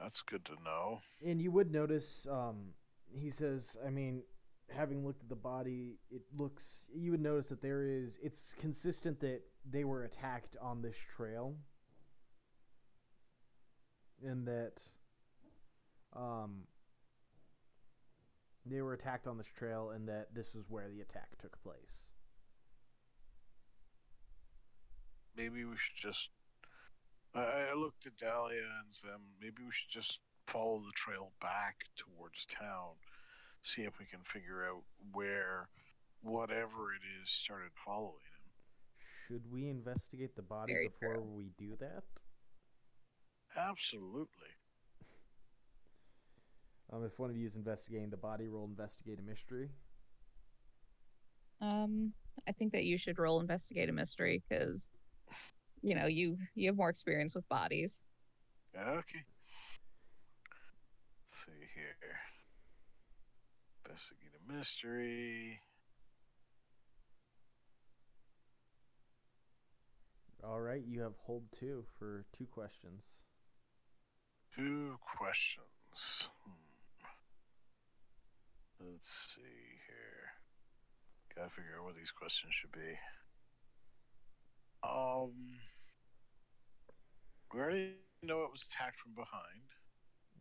that's 0.00 0.22
good 0.22 0.44
to 0.46 0.52
know. 0.64 1.00
and 1.24 1.40
you 1.40 1.50
would 1.50 1.72
notice, 1.72 2.26
um, 2.30 2.74
he 3.14 3.30
says, 3.30 3.76
I 3.86 3.90
mean, 3.90 4.22
having 4.68 5.04
looked 5.06 5.22
at 5.22 5.28
the 5.28 5.36
body, 5.36 5.98
it 6.10 6.22
looks, 6.36 6.82
you 6.94 7.10
would 7.12 7.20
notice 7.20 7.48
that 7.48 7.62
there 7.62 7.84
is, 7.84 8.18
it's 8.22 8.54
consistent 8.58 9.20
that 9.20 9.42
they 9.70 9.84
were 9.84 10.04
attacked 10.04 10.56
on 10.60 10.82
this 10.82 10.96
trail, 11.16 11.56
and 14.24 14.46
that, 14.46 14.82
um, 16.14 16.64
they 18.64 18.82
were 18.82 18.94
attacked 18.94 19.26
on 19.28 19.38
this 19.38 19.46
trail, 19.46 19.90
and 19.90 20.08
that 20.08 20.34
this 20.34 20.54
is 20.54 20.64
where 20.68 20.88
the 20.88 21.00
attack 21.00 21.28
took 21.40 21.60
place. 21.62 22.06
Maybe 25.36 25.64
we 25.64 25.76
should 25.76 25.96
just. 25.96 26.30
I, 27.36 27.70
I 27.72 27.74
looked 27.74 28.06
at 28.06 28.16
Dahlia 28.16 28.58
and 28.84 28.88
said, 28.90 29.10
maybe 29.40 29.62
we 29.64 29.72
should 29.72 29.90
just 29.90 30.20
follow 30.46 30.78
the 30.78 30.92
trail 30.94 31.32
back 31.40 31.76
towards 31.96 32.46
town, 32.46 32.94
see 33.62 33.82
if 33.82 33.98
we 33.98 34.06
can 34.06 34.20
figure 34.24 34.64
out 34.64 34.82
where 35.12 35.68
whatever 36.22 36.92
it 36.94 37.02
is 37.22 37.30
started 37.30 37.70
following 37.84 38.12
him. 38.14 38.46
Should 39.26 39.42
we 39.50 39.68
investigate 39.68 40.36
the 40.36 40.42
body 40.42 40.72
Very 40.72 40.88
before 40.88 41.14
true. 41.14 41.22
we 41.34 41.50
do 41.58 41.76
that? 41.80 42.02
Absolutely. 43.56 44.28
Um, 46.92 47.04
if 47.04 47.18
one 47.18 47.30
of 47.30 47.36
you 47.36 47.48
is 47.48 47.56
investigating 47.56 48.10
the 48.10 48.16
body, 48.16 48.46
roll 48.46 48.64
investigate 48.64 49.18
a 49.18 49.22
mystery. 49.22 49.70
Um, 51.60 52.12
I 52.48 52.52
think 52.52 52.72
that 52.74 52.84
you 52.84 52.96
should 52.96 53.18
roll 53.18 53.40
investigate 53.40 53.88
a 53.88 53.92
mystery 53.92 54.40
because, 54.48 54.88
you 55.82 55.94
know, 55.94 56.06
you 56.06 56.38
you 56.54 56.68
have 56.68 56.76
more 56.76 56.88
experience 56.88 57.34
with 57.34 57.48
bodies. 57.48 58.02
Okay. 58.76 59.24
Let's 61.22 61.44
see 61.44 61.66
here. 61.74 62.18
Investigate 63.84 64.32
a 64.34 64.52
mystery. 64.52 65.60
All 70.44 70.60
right, 70.60 70.82
you 70.86 71.00
have 71.00 71.14
hold 71.24 71.44
two 71.58 71.84
for 71.98 72.24
two 72.36 72.46
questions. 72.46 73.04
Two 74.54 74.96
questions. 75.16 76.28
Hmm. 76.44 76.52
Let's 78.80 79.34
see 79.34 79.42
here. 79.88 80.30
Gotta 81.34 81.50
figure 81.50 81.78
out 81.78 81.84
what 81.84 81.96
these 81.96 82.12
questions 82.12 82.52
should 82.54 82.72
be. 82.72 82.96
Um, 84.86 85.32
we 87.52 87.60
already 87.60 87.94
know 88.22 88.42
it 88.44 88.50
was 88.52 88.62
attacked 88.70 88.98
from 89.00 89.14
behind. 89.14 89.66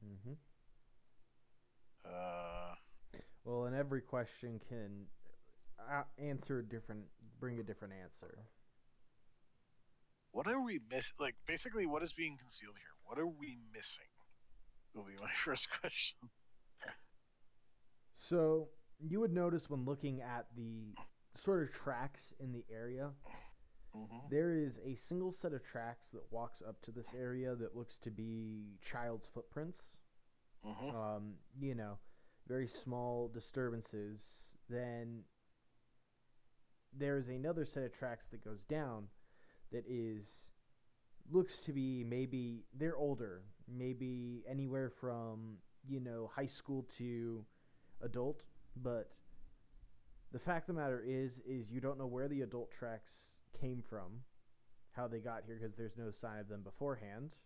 Mm-hmm. 0.05 0.33
Uh, 2.05 2.75
Well, 3.43 3.65
and 3.65 3.75
every 3.75 4.01
question 4.01 4.59
can 4.69 5.05
uh, 5.79 6.03
answer 6.17 6.59
a 6.59 6.63
different, 6.63 7.05
bring 7.39 7.59
a 7.59 7.63
different 7.63 7.93
answer. 8.03 8.47
what 10.31 10.47
are 10.47 10.61
we 10.61 10.79
miss? 10.91 11.11
Like, 11.19 11.35
basically, 11.47 11.85
what 11.85 12.03
is 12.03 12.13
being 12.13 12.37
concealed 12.37 12.75
here? 12.77 12.93
What 13.05 13.19
are 13.19 13.27
we 13.27 13.57
missing? 13.73 14.05
Will 14.93 15.03
be 15.03 15.15
my 15.21 15.29
first 15.45 15.67
question. 15.81 16.29
So 18.15 18.69
you 18.99 19.19
would 19.19 19.33
notice 19.33 19.69
when 19.69 19.85
looking 19.85 20.21
at 20.21 20.47
the 20.55 20.95
sort 21.35 21.63
of 21.63 21.71
tracks 21.73 22.33
in 22.39 22.51
the 22.51 22.63
area, 22.73 23.11
hmm 23.95 24.29
there 24.29 24.53
is 24.53 24.79
a 24.85 24.95
single 24.95 25.31
set 25.31 25.53
of 25.53 25.63
tracks 25.63 26.09
that 26.11 26.23
walks 26.31 26.61
up 26.67 26.81
to 26.81 26.91
this 26.91 27.13
area 27.13 27.55
that 27.55 27.75
looks 27.75 27.97
to 27.99 28.11
be 28.11 28.77
child's 28.83 29.27
footprints. 29.27 29.93
hmm 30.63 30.89
Um, 30.89 31.35
you 31.59 31.75
know, 31.75 31.97
very 32.47 32.67
small 32.67 33.27
disturbances. 33.29 34.21
Then 34.69 35.23
there's 36.97 37.29
another 37.29 37.65
set 37.65 37.83
of 37.83 37.93
tracks 37.93 38.27
that 38.29 38.43
goes 38.43 38.63
down 38.65 39.07
that 39.71 39.85
is 39.87 40.49
looks 41.31 41.59
to 41.61 41.73
be 41.73 42.03
maybe 42.03 42.65
they're 42.73 42.97
older, 42.97 43.43
maybe 43.67 44.43
anywhere 44.47 44.89
from 44.89 45.57
you 45.87 45.99
know 45.99 46.29
high 46.35 46.45
school 46.45 46.83
to 46.97 47.45
adult, 48.01 48.43
but 48.77 49.11
the 50.31 50.39
fact 50.39 50.69
of 50.69 50.75
the 50.75 50.81
matter 50.81 51.01
is 51.05 51.39
is 51.47 51.71
you 51.71 51.81
don't 51.81 51.97
know 51.97 52.07
where 52.07 52.27
the 52.27 52.41
adult 52.41 52.71
tracks 52.71 53.34
came 53.59 53.81
from, 53.81 54.23
how 54.91 55.07
they 55.07 55.19
got 55.19 55.43
here 55.45 55.55
because 55.59 55.75
there's 55.75 55.97
no 55.97 56.11
sign 56.11 56.39
of 56.39 56.49
them 56.49 56.63
beforehand 56.63 57.37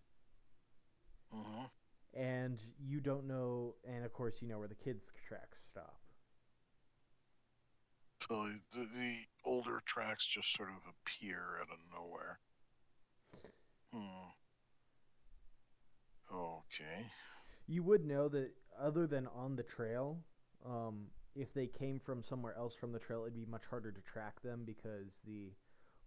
hmm 1.31 1.65
and 2.13 2.59
you 2.79 2.99
don't 2.99 3.25
know 3.27 3.75
and 3.87 4.03
of 4.05 4.13
course 4.13 4.41
you 4.41 4.47
know 4.47 4.59
where 4.59 4.67
the 4.67 4.75
kids 4.75 5.11
tracks 5.27 5.61
stop 5.67 5.99
So 8.27 8.51
the, 8.71 8.85
the 8.85 9.15
older 9.43 9.81
tracks 9.85 10.25
just 10.25 10.53
sort 10.53 10.69
of 10.69 10.75
appear 10.87 11.57
out 11.61 11.69
of 11.71 11.79
nowhere. 11.91 12.39
Hmm. 13.91 14.29
Okay. 16.31 17.11
you 17.67 17.84
would 17.84 18.05
know 18.05 18.27
that 18.29 18.51
other 18.79 19.07
than 19.07 19.27
on 19.27 19.55
the 19.55 19.63
trail 19.63 20.19
um, 20.65 21.07
if 21.36 21.53
they 21.53 21.67
came 21.67 21.99
from 21.99 22.23
somewhere 22.23 22.55
else 22.57 22.75
from 22.75 22.91
the 22.91 22.99
trail 22.99 23.21
it'd 23.21 23.34
be 23.36 23.45
much 23.45 23.65
harder 23.65 23.91
to 23.91 24.01
track 24.01 24.41
them 24.41 24.63
because 24.65 25.19
the 25.25 25.51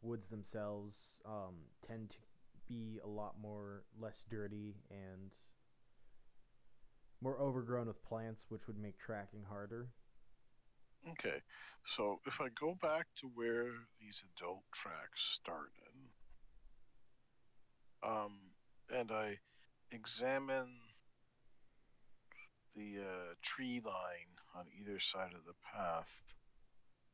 woods 0.02 0.28
themselves 0.28 1.20
um, 1.26 1.54
tend 1.86 2.10
to 2.10 2.18
be 2.68 3.00
a 3.04 3.08
lot 3.08 3.34
more 3.40 3.84
less 3.98 4.24
dirty 4.28 4.76
and 4.90 5.32
more 7.20 7.38
overgrown 7.38 7.86
with 7.86 8.02
plants 8.02 8.46
which 8.48 8.66
would 8.66 8.78
make 8.78 8.98
tracking 8.98 9.44
harder 9.48 9.88
Okay. 11.10 11.42
So 11.84 12.20
if 12.26 12.40
I 12.40 12.48
go 12.48 12.76
back 12.80 13.06
to 13.20 13.30
where 13.34 13.66
these 14.00 14.24
adult 14.36 14.62
tracks 14.72 15.22
started, 15.32 15.96
um, 18.02 18.38
and 18.88 19.10
I 19.10 19.38
examine 19.90 20.78
the 22.76 23.00
uh, 23.00 23.34
tree 23.42 23.80
line 23.84 24.32
on 24.54 24.66
either 24.80 24.98
side 25.00 25.32
of 25.34 25.44
the 25.44 25.54
path, 25.74 26.10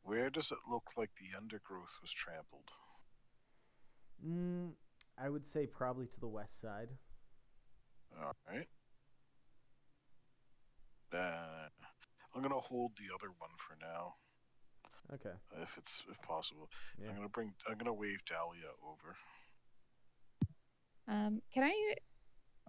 where 0.09 0.31
does 0.31 0.51
it 0.51 0.59
look 0.71 0.85
like 0.97 1.11
the 1.17 1.37
undergrowth 1.37 1.95
was 2.01 2.11
trampled? 2.13 2.71
mm, 4.25 4.71
i 5.17 5.29
would 5.29 5.47
say 5.47 5.67
probably 5.67 6.07
to 6.07 6.21
the 6.21 6.27
west 6.29 6.61
side 6.61 6.89
All 8.21 8.33
right. 8.49 8.67
Uh, 11.15 11.69
I'm 12.35 12.43
gonna 12.43 12.61
hold 12.61 12.93
the 12.97 13.15
other 13.15 13.31
one 13.39 13.51
for 13.67 13.77
now, 13.81 14.15
okay 15.15 15.37
if 15.63 15.77
it's 15.79 16.03
if 16.11 16.21
possible. 16.23 16.69
Yeah. 17.01 17.11
I'm 17.11 17.17
gonna 17.17 17.29
bring. 17.29 17.53
I'm 17.69 17.79
gonna 17.79 17.95
wave 17.95 18.19
Dahlia 18.27 18.71
over. 18.83 19.17
Um, 21.07 21.41
can 21.53 21.65
I? 21.65 21.95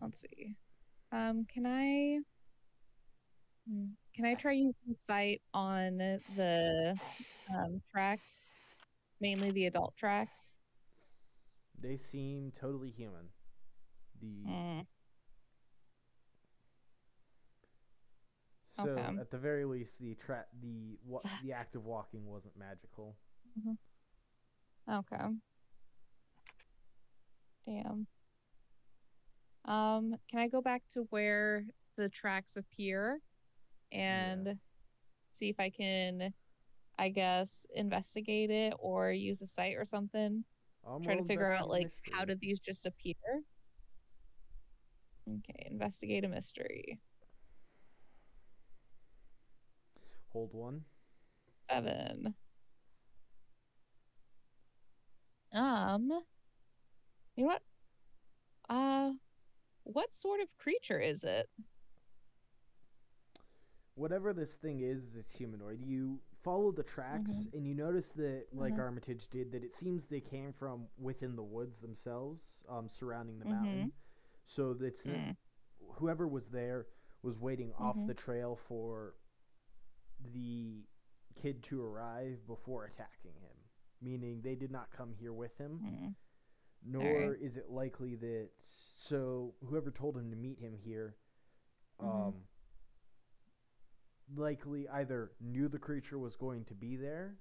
Let's 0.02 0.22
see. 0.22 0.56
Um, 1.12 1.46
can 1.54 1.66
I? 1.66 2.20
Hmm, 3.70 3.88
Can 4.16 4.26
I 4.26 4.36
try 4.36 4.54
using 4.54 4.96
sight 5.02 5.42
on 5.54 5.98
the 5.98 7.00
um, 7.56 7.82
tracks, 7.92 8.42
mainly 9.22 9.52
the 9.52 9.66
adult 9.68 9.96
tracks? 9.98 10.52
They 11.80 11.98
seem 11.98 12.52
totally 12.52 12.92
human. 12.92 13.30
The 14.22 14.48
Mm, 14.48 14.88
so 18.66 18.88
okay. 18.88 19.20
at 19.20 19.32
the 19.32 19.38
very 19.38 19.66
least, 19.66 20.00
the 20.00 20.16
tra- 20.16 20.46
the 20.62 20.98
wa- 21.06 21.24
the 21.42 21.54
act 21.54 21.76
of 21.76 21.86
walking 21.86 22.26
wasn't 22.28 22.58
magical. 22.58 23.18
okay. 24.90 25.40
Damn. 27.66 28.08
Um, 29.66 30.16
can 30.30 30.40
I 30.40 30.48
go 30.48 30.62
back 30.62 30.84
to 30.92 31.04
where 31.12 31.66
the 31.98 32.10
tracks 32.10 32.56
appear 32.58 33.22
and 33.92 34.58
see 35.34 35.50
if 35.50 35.60
I 35.60 35.70
can, 35.70 36.34
I 36.98 37.10
guess, 37.10 37.66
investigate 37.76 38.50
it 38.52 38.74
or 38.80 39.12
use 39.12 39.42
a 39.42 39.48
sight 39.48 39.76
or 39.78 39.86
something? 39.86 40.44
Um, 40.88 41.04
try 41.04 41.16
to 41.16 41.24
figure 41.24 41.52
out 41.52 41.70
like 41.70 41.92
how 42.14 42.26
did 42.26 42.40
these 42.40 42.60
just 42.60 42.86
appear? 42.86 43.16
Okay 45.30 45.68
investigate 45.70 46.26
a 46.26 46.28
mystery. 46.28 47.00
Hold 50.34 50.54
one. 50.54 50.84
seven. 51.70 52.36
Um 55.54 56.12
you 57.36 57.44
know 57.44 57.48
what? 57.48 57.62
Uh 58.70 59.12
what 59.84 60.14
sort 60.14 60.42
of 60.42 60.48
creature 60.58 61.00
is 61.00 61.24
it 61.24 61.48
Whatever 64.00 64.32
this 64.32 64.56
thing 64.56 64.80
is, 64.80 65.18
it's 65.18 65.34
humanoid. 65.36 65.82
You 65.82 66.22
follow 66.42 66.72
the 66.72 66.84
tracks 66.84 67.32
Mm-hmm. 67.34 67.58
and 67.58 67.68
you 67.68 67.76
notice 67.76 68.14
that, 68.14 68.46
like 68.54 68.76
Mhm. 68.76 68.80
Armitage 68.80 69.28
did, 69.28 69.52
that 69.52 69.62
it 69.62 69.76
seems 69.76 70.08
they 70.08 70.22
came 70.22 70.54
from 70.54 70.88
within 70.98 71.36
the 71.36 71.44
woods 71.44 71.80
themselves, 71.80 72.64
um, 72.70 72.88
surrounding 72.88 73.40
the 73.40 73.46
Mhm. 73.46 73.50
mountain. 73.52 73.92
So 74.46 74.74
that's 74.74 75.06
Mm. 75.06 75.36
whoever 75.96 76.26
was 76.30 76.50
there 76.50 76.88
was 77.24 77.40
waiting 77.40 77.74
off 77.74 77.98
Mhm. 77.98 78.08
the 78.08 78.14
trail 78.14 78.56
for 78.56 79.16
the 80.32 80.88
kid 81.36 81.62
to 81.64 81.84
arrive 81.84 82.48
before 82.48 82.86
attacking 82.86 83.36
him. 83.36 83.58
Meaning 84.00 84.42
they 84.42 84.56
did 84.56 84.72
not 84.72 84.92
come 84.92 85.12
here 85.12 85.34
with 85.34 85.58
him, 85.58 85.80
Hmm. 85.80 86.12
nor 86.82 87.34
is 87.34 87.58
it 87.58 87.70
likely 87.70 88.16
that 88.16 88.52
so 88.64 89.56
whoever 89.66 89.92
told 89.92 90.16
him 90.18 90.30
to 90.32 90.38
meet 90.38 90.60
him 90.60 90.78
here 90.78 91.18
Mhm. 92.00 92.06
um 92.06 92.48
likely 94.36 94.88
either 94.90 95.32
knew 95.42 95.68
the 95.68 95.80
creature 95.80 96.18
was 96.18 96.36
going 96.36 96.66
to 96.66 96.74
be 96.76 96.96
there 96.96 97.38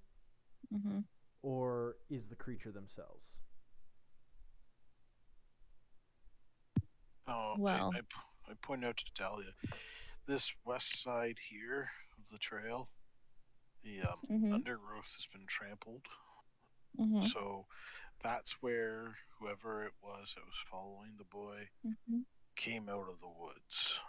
Mm-hmm. 0.74 1.00
or 1.42 1.96
is 2.10 2.28
the 2.28 2.36
creature 2.36 2.72
themselves. 2.72 3.36
Oh, 7.26 7.54
I- 7.54 7.58
Well- 7.58 7.92
I, 7.94 8.00
p- 8.00 8.50
I 8.50 8.54
point 8.62 8.84
out 8.84 8.96
to 8.96 9.12
Dahlia, 9.14 9.52
this 10.26 10.52
west 10.64 11.02
side 11.02 11.36
here 11.50 11.90
of 12.18 12.28
the 12.30 12.38
trail, 12.38 12.88
the 13.82 14.02
um, 14.02 14.24
Mm-hmm. 14.30 14.52
undergrowth 14.52 15.10
has 15.16 15.26
been 15.32 15.46
trampled. 15.46 16.04
Mm-hmm. 16.98 17.26
So 17.26 17.66
that's 18.22 18.52
where 18.62 19.14
whoever 19.38 19.84
it 19.84 19.92
was 20.02 20.34
that 20.34 20.44
was 20.44 20.56
following 20.70 21.16
the 21.18 21.24
boy 21.24 21.68
Mm-hmm. 21.86 22.20
came 22.56 22.88
out 22.88 23.08
of 23.08 23.20
the 23.20 23.28
woods. 23.28 24.00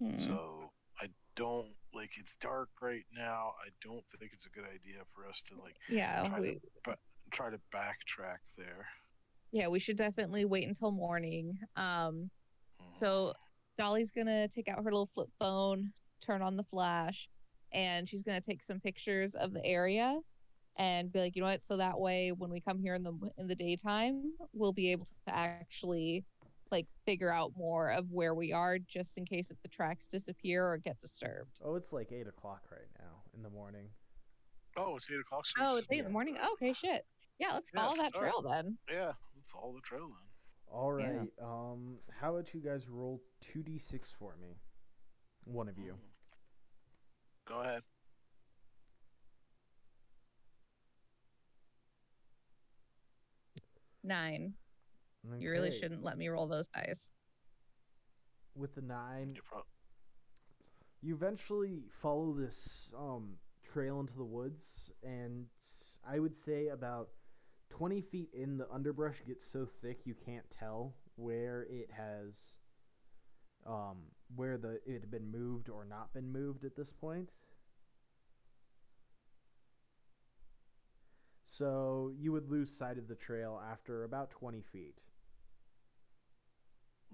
Hmm. 0.00 0.18
So 0.18 0.70
I 1.00 1.08
don't 1.36 1.74
like 1.94 2.10
it's 2.18 2.36
dark 2.36 2.68
right 2.80 3.04
now. 3.14 3.52
I 3.64 3.70
don't 3.82 4.04
think 4.18 4.32
it's 4.32 4.46
a 4.46 4.50
good 4.50 4.64
idea 4.64 5.02
for 5.14 5.26
us 5.26 5.42
to 5.48 5.60
like 5.60 5.76
yeah, 5.88 6.24
try 6.28 6.36
to- 6.38 6.42
we 6.42 6.60
try 7.30 7.50
to 7.50 7.60
backtrack 7.74 8.38
there. 8.56 8.86
yeah 9.52 9.68
we 9.68 9.78
should 9.78 9.96
definitely 9.96 10.44
wait 10.44 10.66
until 10.68 10.90
morning. 10.92 11.58
Um, 11.76 12.30
Mhm. 12.80 12.94
so 12.94 13.34
Dolly's 13.78 14.12
gonna 14.12 14.48
take 14.48 14.68
out 14.68 14.78
her 14.78 14.84
little 14.84 15.06
flip 15.14 15.28
phone, 15.38 15.92
turn 16.20 16.42
on 16.42 16.56
the 16.56 16.64
flash, 16.64 17.28
and 17.72 18.08
she's 18.08 18.22
gonna 18.22 18.40
take 18.40 18.62
some 18.62 18.80
pictures 18.80 19.34
of 19.34 19.52
the 19.52 19.64
area 19.64 20.20
and 20.76 21.12
be 21.12 21.20
like, 21.20 21.36
you 21.36 21.42
know 21.42 21.48
what? 21.48 21.62
So 21.62 21.76
that 21.76 21.98
way, 21.98 22.32
when 22.32 22.50
we 22.50 22.60
come 22.60 22.78
here 22.80 22.94
in 22.94 23.02
the 23.02 23.12
in 23.38 23.46
the 23.46 23.54
daytime, 23.54 24.34
we'll 24.52 24.72
be 24.72 24.90
able 24.92 25.04
to 25.06 25.12
actually 25.28 26.24
like 26.72 26.86
figure 27.06 27.30
out 27.30 27.52
more 27.56 27.90
of 27.90 28.10
where 28.10 28.34
we 28.34 28.52
are, 28.52 28.78
just 28.78 29.18
in 29.18 29.24
case 29.24 29.50
if 29.50 29.60
the 29.62 29.68
tracks 29.68 30.08
disappear 30.08 30.66
or 30.66 30.78
get 30.78 30.98
disturbed. 31.00 31.60
Oh, 31.64 31.76
it's 31.76 31.92
like 31.92 32.10
eight 32.10 32.26
o'clock 32.26 32.62
right 32.72 32.88
now 32.98 33.22
in 33.36 33.42
the 33.42 33.50
morning. 33.50 33.90
oh, 34.76 34.96
it's 34.96 35.08
eight 35.10 35.20
o'clock. 35.20 35.46
so 35.46 35.52
Oh, 35.64 35.76
it's 35.76 35.82
just- 35.86 35.92
eight 35.92 35.98
in 36.00 36.04
the 36.06 36.10
morning. 36.10 36.38
okay, 36.54 36.72
shit. 36.72 37.06
Yeah, 37.38 37.52
let's 37.52 37.70
Yeah, 37.74 37.82
follow 37.82 37.96
that 37.98 38.14
alright. 38.14 38.32
trail 38.32 38.42
then. 38.42 38.78
Yeah, 38.90 39.12
we'll 39.34 39.44
follow 39.52 39.74
the 39.74 39.80
trail 39.82 40.08
then. 40.08 40.28
All 40.74 40.98
Yeah. 40.98 41.24
Um, 41.40 41.98
how 42.10 42.34
about 42.34 42.54
you 42.54 42.60
guys 42.60 42.88
roll 42.88 43.22
two 43.40 43.62
d 43.62 43.76
six 43.78 44.10
for 44.10 44.36
me? 44.40 44.56
One 45.44 45.68
of 45.68 45.76
you. 45.78 45.92
Mm. 45.92 45.98
Go 47.46 47.60
ahead. 47.60 47.82
Nine. 54.02 54.54
You 55.38 55.50
really 55.50 55.70
shouldn't 55.70 56.02
let 56.02 56.18
me 56.18 56.28
roll 56.28 56.46
those 56.46 56.68
dice. 56.68 57.10
With 58.54 58.74
the 58.74 58.82
nine, 58.82 59.34
You 59.34 59.42
you 61.00 61.14
eventually 61.14 61.84
follow 61.90 62.32
this 62.32 62.90
um, 62.96 63.36
trail 63.64 64.00
into 64.00 64.14
the 64.16 64.24
woods, 64.24 64.90
and 65.02 65.46
I 66.08 66.18
would 66.18 66.34
say 66.34 66.68
about 66.68 67.08
20 67.70 68.00
feet 68.02 68.30
in, 68.34 68.58
the 68.58 68.70
underbrush 68.70 69.22
gets 69.26 69.46
so 69.46 69.64
thick 69.66 70.00
you 70.04 70.14
can't 70.14 70.48
tell 70.50 70.94
where 71.16 71.66
it 71.70 71.90
has, 71.90 72.56
um, 73.66 73.98
where 74.36 74.58
the 74.58 74.80
it 74.86 75.00
had 75.00 75.10
been 75.10 75.30
moved 75.30 75.68
or 75.68 75.84
not 75.84 76.12
been 76.12 76.30
moved 76.30 76.64
at 76.64 76.76
this 76.76 76.92
point. 76.92 77.32
So 81.46 82.12
you 82.18 82.32
would 82.32 82.48
lose 82.48 82.70
sight 82.70 82.98
of 82.98 83.08
the 83.08 83.14
trail 83.14 83.60
after 83.70 84.04
about 84.04 84.30
20 84.30 84.62
feet. 84.62 85.00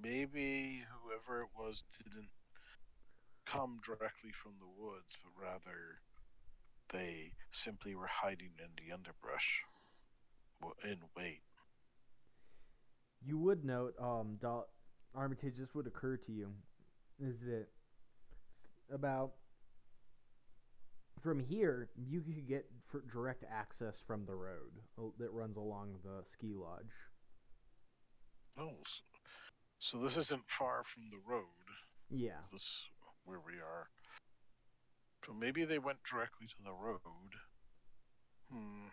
Maybe 0.00 0.84
whoever 1.02 1.42
it 1.42 1.48
was 1.58 1.82
didn't 2.02 2.28
come 3.46 3.80
directly 3.84 4.30
from 4.32 4.52
the 4.60 4.82
woods, 4.82 5.16
but 5.24 5.42
rather 5.42 6.00
they 6.92 7.32
simply 7.50 7.94
were 7.94 8.06
hiding 8.06 8.52
in 8.58 8.70
the 8.76 8.92
underbrush 8.92 9.62
in 10.84 10.98
wait. 11.16 11.40
You 13.24 13.38
would 13.38 13.64
note, 13.64 13.94
um, 14.00 14.38
Dol- 14.40 14.68
Armitage, 15.14 15.56
this 15.58 15.74
would 15.74 15.86
occur 15.86 16.16
to 16.16 16.32
you, 16.32 16.52
is 17.20 17.40
that 17.40 17.66
about 18.92 19.32
from 21.20 21.40
here 21.40 21.90
you 21.96 22.20
could 22.20 22.46
get 22.46 22.64
direct 23.10 23.44
access 23.50 24.00
from 24.00 24.24
the 24.24 24.34
road 24.34 24.72
that 25.18 25.30
runs 25.32 25.56
along 25.56 25.98
the 26.04 26.22
ski 26.22 26.54
lodge. 26.54 26.94
Oh, 28.56 28.76
so 29.78 29.98
this 29.98 30.16
isn't 30.16 30.42
far 30.48 30.82
from 30.84 31.04
the 31.10 31.20
road. 31.30 31.44
Yeah, 32.10 32.40
This 32.52 32.88
where 33.24 33.40
we 33.40 33.54
are. 33.54 33.88
So 35.26 35.34
maybe 35.34 35.64
they 35.64 35.78
went 35.78 35.98
directly 36.10 36.46
to 36.46 36.62
the 36.64 36.72
road. 36.72 37.00
Hmm. 38.50 38.88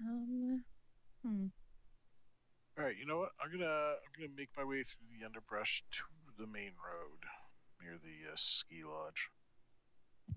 Um, 0.00 0.64
hmm. 1.24 1.46
All 2.78 2.84
right, 2.84 2.96
you 2.96 3.06
know 3.06 3.18
what? 3.18 3.30
I'm 3.42 3.50
gonna 3.50 3.64
I'm 3.66 4.12
gonna 4.16 4.36
make 4.36 4.50
my 4.56 4.64
way 4.64 4.84
through 4.84 5.08
the 5.18 5.24
underbrush 5.24 5.82
to 5.92 6.02
the 6.38 6.46
main 6.46 6.72
road 6.76 7.20
near 7.82 7.98
the 7.98 8.32
uh, 8.32 8.36
ski 8.36 8.84
lodge, 8.84 9.28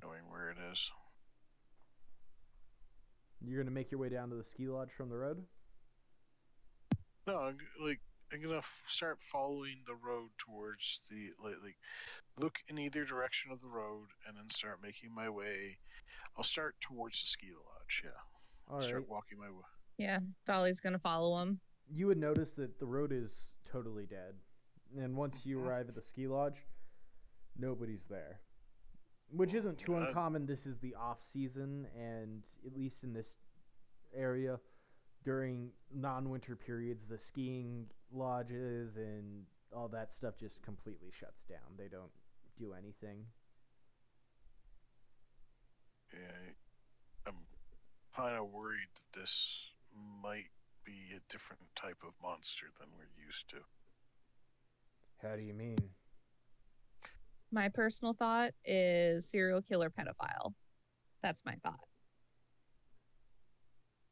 knowing 0.02 0.22
where 0.30 0.50
it 0.50 0.58
is. 0.72 0.90
you're 3.42 3.62
gonna 3.64 3.74
make 3.74 3.92
your 3.92 4.00
way 4.00 4.10
down 4.10 4.30
to 4.30 4.36
the 4.36 4.44
ski 4.44 4.68
lodge 4.68 4.92
from 4.92 5.10
the 5.10 5.16
road. 5.18 5.44
No, 7.26 7.38
I'm, 7.38 7.58
like 7.82 8.00
I'm 8.34 8.42
gonna 8.42 8.62
start 8.88 9.20
following 9.32 9.78
the 9.88 9.96
road 9.96 10.30
towards 10.38 11.00
the 11.10 11.30
like, 11.44 11.56
like 11.64 11.76
look 12.38 12.56
in 12.68 12.78
either 12.78 13.06
direction 13.06 13.52
of 13.52 13.62
the 13.62 13.68
road 13.68 14.08
and 14.28 14.38
then 14.38 14.50
start 14.50 14.80
making 14.84 15.14
my 15.14 15.30
way. 15.30 15.78
I'll 16.38 16.44
start 16.44 16.76
towards 16.82 17.22
the 17.22 17.28
ski 17.28 17.48
lodge. 17.48 18.02
Yeah, 18.04 18.10
All 18.70 18.80
right. 18.80 18.88
start 18.88 19.10
walking 19.10 19.40
my 19.40 19.50
way. 19.50 19.64
Yeah, 19.98 20.20
Dolly's 20.46 20.80
gonna 20.80 21.00
follow 21.00 21.38
him. 21.38 21.60
You 21.92 22.08
would 22.08 22.18
notice 22.20 22.54
that 22.56 22.80
the 22.80 22.86
road 22.86 23.12
is 23.12 23.54
totally 23.66 24.06
dead, 24.06 24.36
and 24.98 25.16
once 25.16 25.46
you 25.46 25.60
arrive 25.60 25.90
at 25.90 25.96
the 25.96 26.02
ski 26.02 26.28
lodge, 26.28 26.58
nobody's 27.58 28.06
there. 28.06 28.42
Which 29.32 29.54
isn't 29.54 29.78
too 29.78 29.96
Uh, 29.96 30.08
uncommon. 30.08 30.46
This 30.46 30.66
is 30.66 30.80
the 30.80 30.96
off 30.96 31.22
season, 31.22 31.86
and 31.96 32.48
at 32.66 32.74
least 32.76 33.04
in 33.04 33.14
this 33.14 33.38
area, 34.14 34.60
during 35.24 35.72
non-winter 35.92 36.56
periods, 36.56 37.06
the 37.06 37.18
skiing 37.18 37.90
lodges 38.12 38.98
and 38.98 39.46
all 39.72 39.88
that 39.90 40.12
stuff 40.12 40.38
just 40.38 40.62
completely 40.64 41.12
shuts 41.12 41.44
down. 41.44 41.76
They 41.78 41.88
don't 41.88 42.12
do 42.58 42.74
anything. 42.74 43.26
Yeah, 46.12 46.54
I'm 47.28 47.46
kind 48.16 48.36
of 48.36 48.50
worried 48.52 48.90
that 48.96 49.20
this 49.20 49.72
might 49.94 50.50
be 50.84 51.14
a 51.16 51.20
different 51.32 51.62
type 51.76 52.02
of 52.04 52.14
monster 52.22 52.66
than 52.80 52.88
we're 52.98 53.24
used 53.24 53.48
to. 53.50 53.58
How 55.22 55.36
do 55.36 55.44
you 55.44 55.54
mean? 55.54 55.78
My 57.52 57.70
personal 57.70 58.14
thought 58.14 58.52
is 58.64 59.30
serial 59.30 59.62
killer 59.62 59.90
pedophile. 59.90 60.54
That's 61.24 61.44
my 61.46 61.56
thought. 61.64 61.80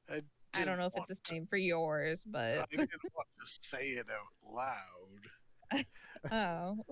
I, 0.10 0.22
I 0.54 0.66
don't 0.66 0.78
know 0.78 0.86
if 0.86 0.94
it's 0.96 1.10
want 1.10 1.24
the 1.26 1.40
to- 1.40 1.46
for 1.48 1.58
yours, 1.58 2.26
but 2.26 2.58
I 2.58 2.60
but 2.62 2.70
didn't 2.70 2.90
want 3.16 3.28
to 3.40 3.58
say 3.62 3.90
it 3.90 4.08
out 4.10 4.54
loud, 4.54 5.84
oh, 6.32 6.86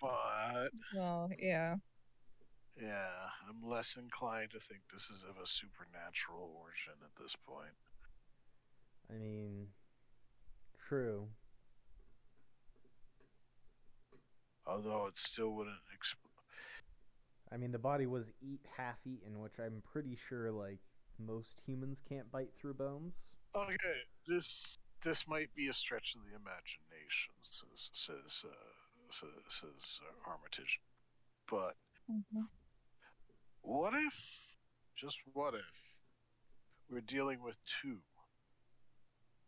but 0.00 0.68
well, 0.94 1.30
yeah. 1.38 1.76
yeah, 2.80 3.08
I'm 3.48 3.68
less 3.68 3.96
inclined 3.96 4.50
to 4.50 4.60
think 4.60 4.80
this 4.92 5.08
is 5.10 5.22
of 5.22 5.36
a 5.42 5.46
supernatural 5.46 6.50
origin 6.60 6.94
at 7.02 7.22
this 7.22 7.34
point. 7.46 7.74
I 9.08 9.14
mean, 9.14 9.68
true. 10.86 11.28
Although 14.66 15.06
it 15.06 15.16
still 15.16 15.50
wouldn't 15.54 15.80
exp- 15.96 16.14
I 17.52 17.56
mean, 17.56 17.72
the 17.72 17.78
body 17.78 18.06
was 18.06 18.32
eat 18.40 18.66
half 18.76 19.06
eaten, 19.06 19.40
which 19.40 19.58
I'm 19.58 19.82
pretty 19.82 20.16
sure 20.16 20.50
like 20.50 20.80
most 21.18 21.60
humans 21.60 22.00
can't 22.00 22.30
bite 22.30 22.54
through 22.54 22.74
bones. 22.74 23.28
Okay, 23.54 24.02
this 24.26 24.78
this 25.04 25.26
might 25.26 25.54
be 25.54 25.68
a 25.68 25.72
stretch 25.72 26.14
of 26.14 26.22
the 26.24 26.36
imagination, 26.36 27.34
says 27.42 27.90
says 27.92 28.44
uh, 28.44 29.10
says, 29.10 29.30
says 29.48 30.00
uh, 30.02 30.30
Armitage. 30.30 30.80
But 31.50 31.76
Mhm. 32.08 32.48
what 33.62 33.94
if, 33.94 34.14
just 34.96 35.18
what 35.32 35.54
if, 35.54 35.60
we're 36.90 37.00
dealing 37.00 37.42
with 37.42 37.56
two 37.80 38.00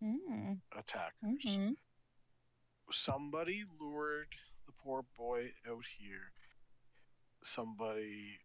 Mm, 0.02 0.61
attackers? 0.76 1.14
mhm. 1.44 1.76
Somebody 2.90 3.64
lured 3.81 4.35
the 4.35 4.47
poor 4.84 5.04
boy 5.16 5.50
out 5.68 5.84
here. 5.98 6.32
Somebody 7.42 8.38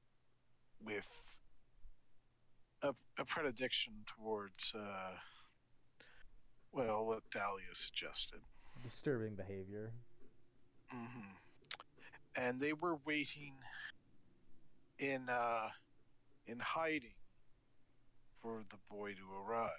with 0.86 1.08
a, 2.84 2.94
a 3.20 3.26
predilection 3.26 3.94
towards, 4.06 4.74
uh, 4.76 5.16
well, 6.72 7.06
what 7.06 7.24
Dahlia 7.32 7.74
suggested. 7.74 8.40
Disturbing 8.84 9.36
behavior. 9.36 9.92
hmm 10.90 11.36
And 12.36 12.60
they 12.60 12.74
were 12.74 12.98
waiting 13.06 13.54
in 15.00 15.30
uh, 15.30 15.70
in 16.46 16.60
hiding 16.60 17.16
for 18.42 18.64
the 18.70 18.78
boy 18.90 19.14
to 19.14 19.24
arrive. 19.48 19.70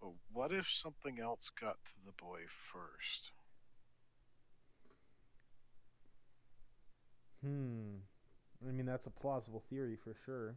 But 0.00 0.12
what 0.32 0.52
if 0.52 0.68
something 0.68 1.20
else 1.20 1.50
got 1.60 1.76
to 1.84 1.92
the 2.06 2.12
boy 2.12 2.40
first? 2.72 3.30
Hmm. 7.44 7.96
I 8.66 8.72
mean, 8.72 8.86
that's 8.86 9.06
a 9.06 9.10
plausible 9.10 9.62
theory 9.70 9.96
for 9.96 10.14
sure. 10.26 10.56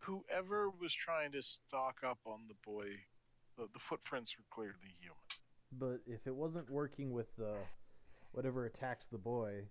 Whoever 0.00 0.70
was 0.70 0.92
trying 0.92 1.32
to 1.32 1.42
stock 1.42 1.98
up 2.06 2.18
on 2.26 2.40
the 2.48 2.54
boy, 2.64 2.88
the, 3.56 3.68
the 3.72 3.78
footprints 3.78 4.34
were 4.36 4.44
clearly 4.50 4.94
human. 4.98 5.16
But 5.72 6.00
if 6.06 6.26
it 6.26 6.34
wasn't 6.34 6.68
working 6.68 7.12
with 7.12 7.34
the 7.36 7.54
whatever 8.32 8.66
attacked 8.66 9.06
the 9.10 9.18
boy, 9.18 9.64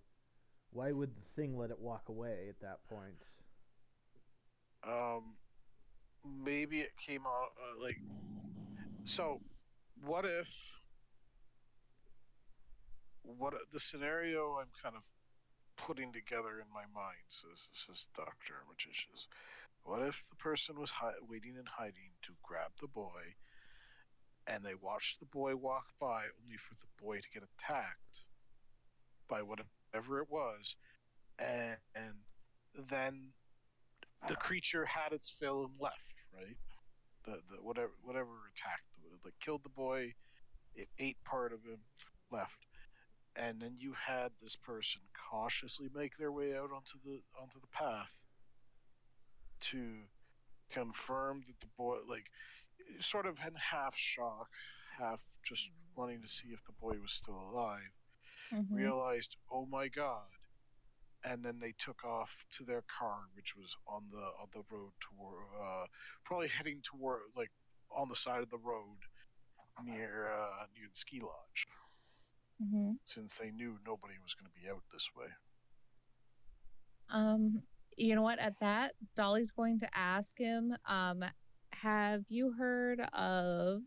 why 0.71 0.91
would 0.91 1.15
the 1.15 1.41
thing 1.41 1.57
let 1.57 1.71
it 1.71 1.79
walk 1.79 2.09
away 2.09 2.45
at 2.49 2.59
that 2.62 2.79
point? 2.88 3.25
Um, 4.88 5.33
maybe 6.43 6.79
it 6.79 6.91
came 7.05 7.21
out 7.25 7.49
uh, 7.57 7.83
like 7.83 7.99
so 9.03 9.41
what 10.05 10.25
if? 10.25 10.49
What 13.23 13.53
the 13.71 13.79
scenario 13.79 14.57
I'm 14.59 14.71
kind 14.81 14.95
of 14.95 15.03
putting 15.77 16.12
together 16.12 16.59
in 16.59 16.67
my 16.73 16.83
mind 16.93 17.23
says 17.29 17.69
says 17.73 18.07
Doctor 18.15 18.55
Armitageous. 18.55 19.27
What 19.83 20.01
if 20.01 20.23
the 20.29 20.35
person 20.35 20.79
was 20.79 20.89
hi- 20.89 21.13
waiting 21.27 21.55
and 21.57 21.67
hiding 21.67 22.12
to 22.23 22.33
grab 22.43 22.71
the 22.81 22.88
boy, 22.88 23.35
and 24.47 24.63
they 24.63 24.75
watched 24.75 25.19
the 25.19 25.25
boy 25.25 25.55
walk 25.55 25.85
by 25.99 26.23
only 26.43 26.57
for 26.57 26.75
the 26.75 27.03
boy 27.03 27.19
to 27.19 27.29
get 27.33 27.43
attacked 27.43 28.25
by 29.29 29.41
whatever 29.41 30.21
it 30.21 30.29
was, 30.29 30.75
and, 31.38 31.77
and 31.95 32.13
then 32.89 33.29
the 34.27 34.35
creature 34.35 34.85
had 34.85 35.13
its 35.13 35.29
fill 35.29 35.65
and 35.65 35.73
left, 35.79 36.15
right? 36.35 36.57
The 37.25 37.41
the 37.49 37.62
whatever 37.62 37.91
whatever 38.01 38.31
attacked, 38.53 38.88
like 39.25 39.36
killed 39.39 39.63
the 39.63 39.69
boy, 39.69 40.13
it 40.75 40.89
ate 40.99 41.17
part 41.23 41.53
of 41.53 41.63
him, 41.63 41.79
left, 42.32 42.67
and 43.36 43.62
then 43.62 43.75
you 43.79 43.93
had 43.93 44.32
this 44.41 44.55
person 44.55 45.01
cautiously 45.32 45.89
make 45.93 46.17
their 46.17 46.32
way 46.32 46.55
out 46.55 46.71
onto 46.71 46.99
the 47.05 47.21
onto 47.39 47.60
the 47.60 47.67
path 47.67 48.12
to 49.62 50.03
confirm 50.71 51.43
that 51.47 51.60
the 51.60 51.67
boy, 51.77 51.99
like, 52.08 52.27
sort 53.01 53.25
of 53.25 53.38
in 53.45 53.55
half 53.55 53.95
shock, 53.95 54.49
half 54.97 55.21
just 55.43 55.69
wanting 55.95 56.21
to 56.21 56.27
see 56.27 56.49
if 56.49 56.63
the 56.65 56.73
boy 56.73 56.99
was 56.99 57.12
still 57.13 57.39
alive, 57.51 57.91
Mhm. 58.51 58.93
realized, 58.93 59.38
oh 59.51 59.65
my 59.65 59.88
god, 59.89 60.27
and 61.23 61.43
then 61.43 61.60
they 61.60 61.73
took 61.73 62.03
off 62.05 62.32
to 62.51 62.63
their 62.63 62.84
car, 62.99 63.21
which 63.36 63.55
was 63.55 63.75
on 63.88 64.10
the 64.12 64.17
on 64.41 64.47
the 64.53 64.63
road 64.71 64.93
toward, 65.01 65.43
uh, 65.62 65.88
probably 66.25 66.47
heading 66.49 66.82
toward 66.84 67.21
like 67.36 67.51
on 67.91 68.10
the 68.10 68.15
side 68.15 68.41
of 68.41 68.49
the 68.49 68.58
road 68.58 68.97
near 69.84 70.32
uh, 70.32 70.65
near 70.75 70.88
the 70.89 70.95
ski 70.95 71.19
lodge, 71.21 71.67
Mhm. 72.60 72.99
since 73.05 73.38
they 73.38 73.51
knew 73.51 73.77
nobody 73.86 74.17
was 74.19 74.36
going 74.36 74.49
to 74.51 74.60
be 74.60 74.69
out 74.69 74.84
this 74.93 75.10
way. 75.15 75.27
Um, 77.10 77.63
you 77.97 78.15
know 78.15 78.21
what? 78.21 78.39
At 78.39 78.60
that, 78.60 78.93
Dolly's 79.15 79.51
going 79.51 79.79
to 79.79 79.97
ask 79.97 80.38
him, 80.38 80.75
um, 80.86 81.23
have 81.73 82.23
you 82.29 82.51
heard 82.51 82.99
of 83.13 83.82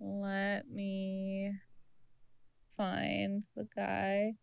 let 0.00 0.68
me 0.68 1.52
find 2.76 3.46
the 3.56 3.66
guy. 3.74 4.34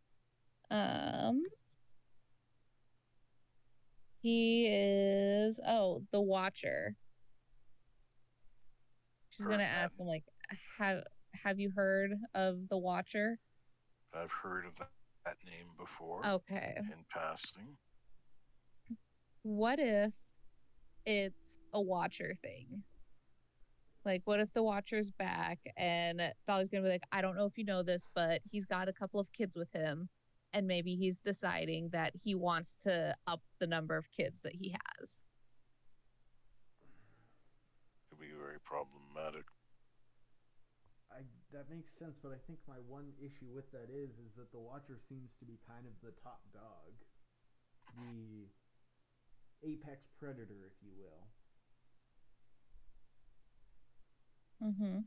Um 0.71 1.43
he 4.21 4.67
is 4.67 5.59
oh, 5.65 6.03
the 6.11 6.21
Watcher. 6.21 6.95
She's 9.39 9.47
gonna 9.47 9.63
ask 9.63 9.97
him 9.97 10.05
like 10.05 10.25
have 10.77 11.01
have 11.33 11.59
you 11.61 11.71
heard 11.73 12.11
of 12.35 12.67
the 12.69 12.77
Watcher? 12.77 13.39
I've 14.13 14.31
heard 14.31 14.65
of 14.65 14.75
that, 14.79 14.89
that 15.23 15.37
name 15.45 15.67
before 15.77 16.25
Okay. 16.25 16.75
in 16.77 17.05
passing. 17.09 17.77
what 19.43 19.79
if 19.79 20.11
it's 21.05 21.57
a 21.73 21.81
watcher 21.81 22.35
thing? 22.43 22.83
Like, 24.03 24.23
what 24.25 24.41
if 24.41 24.51
the 24.53 24.61
watcher's 24.63 25.09
back 25.09 25.59
and 25.77 26.21
Dolly's 26.45 26.67
gonna 26.67 26.83
be 26.83 26.89
like, 26.89 27.07
I 27.13 27.21
don't 27.21 27.37
know 27.37 27.45
if 27.45 27.57
you 27.57 27.63
know 27.63 27.81
this, 27.81 28.07
but 28.13 28.41
he's 28.51 28.65
got 28.65 28.89
a 28.89 28.93
couple 28.93 29.21
of 29.21 29.31
kids 29.31 29.55
with 29.55 29.71
him, 29.71 30.09
and 30.51 30.67
maybe 30.67 30.95
he's 30.95 31.21
deciding 31.21 31.89
that 31.93 32.11
he 32.13 32.35
wants 32.35 32.75
to 32.77 33.15
up 33.25 33.41
the 33.61 33.67
number 33.67 33.95
of 33.95 34.05
kids 34.11 34.41
that 34.41 34.53
he 34.55 34.75
has. 34.99 35.23
Could 38.09 38.19
be 38.19 38.31
very 38.37 38.59
problematic. 38.65 38.98
I 41.11 41.23
that 41.51 41.69
makes 41.69 41.91
sense, 41.97 42.15
but 42.21 42.31
I 42.31 42.37
think 42.47 42.59
my 42.67 42.79
one 42.79 43.13
issue 43.19 43.49
with 43.51 43.69
that 43.71 43.89
is 43.89 44.11
is 44.19 44.33
that 44.35 44.51
the 44.51 44.59
Watcher 44.59 44.99
seems 45.09 45.31
to 45.39 45.45
be 45.45 45.57
kind 45.67 45.85
of 45.87 45.99
the 46.01 46.11
top 46.11 46.41
dog, 46.53 46.93
the 47.95 48.49
apex 49.61 50.07
predator, 50.17 50.65
if 50.65 50.81
you 50.81 50.93
will. 50.95 51.27
Mm-hmm. 54.63 54.99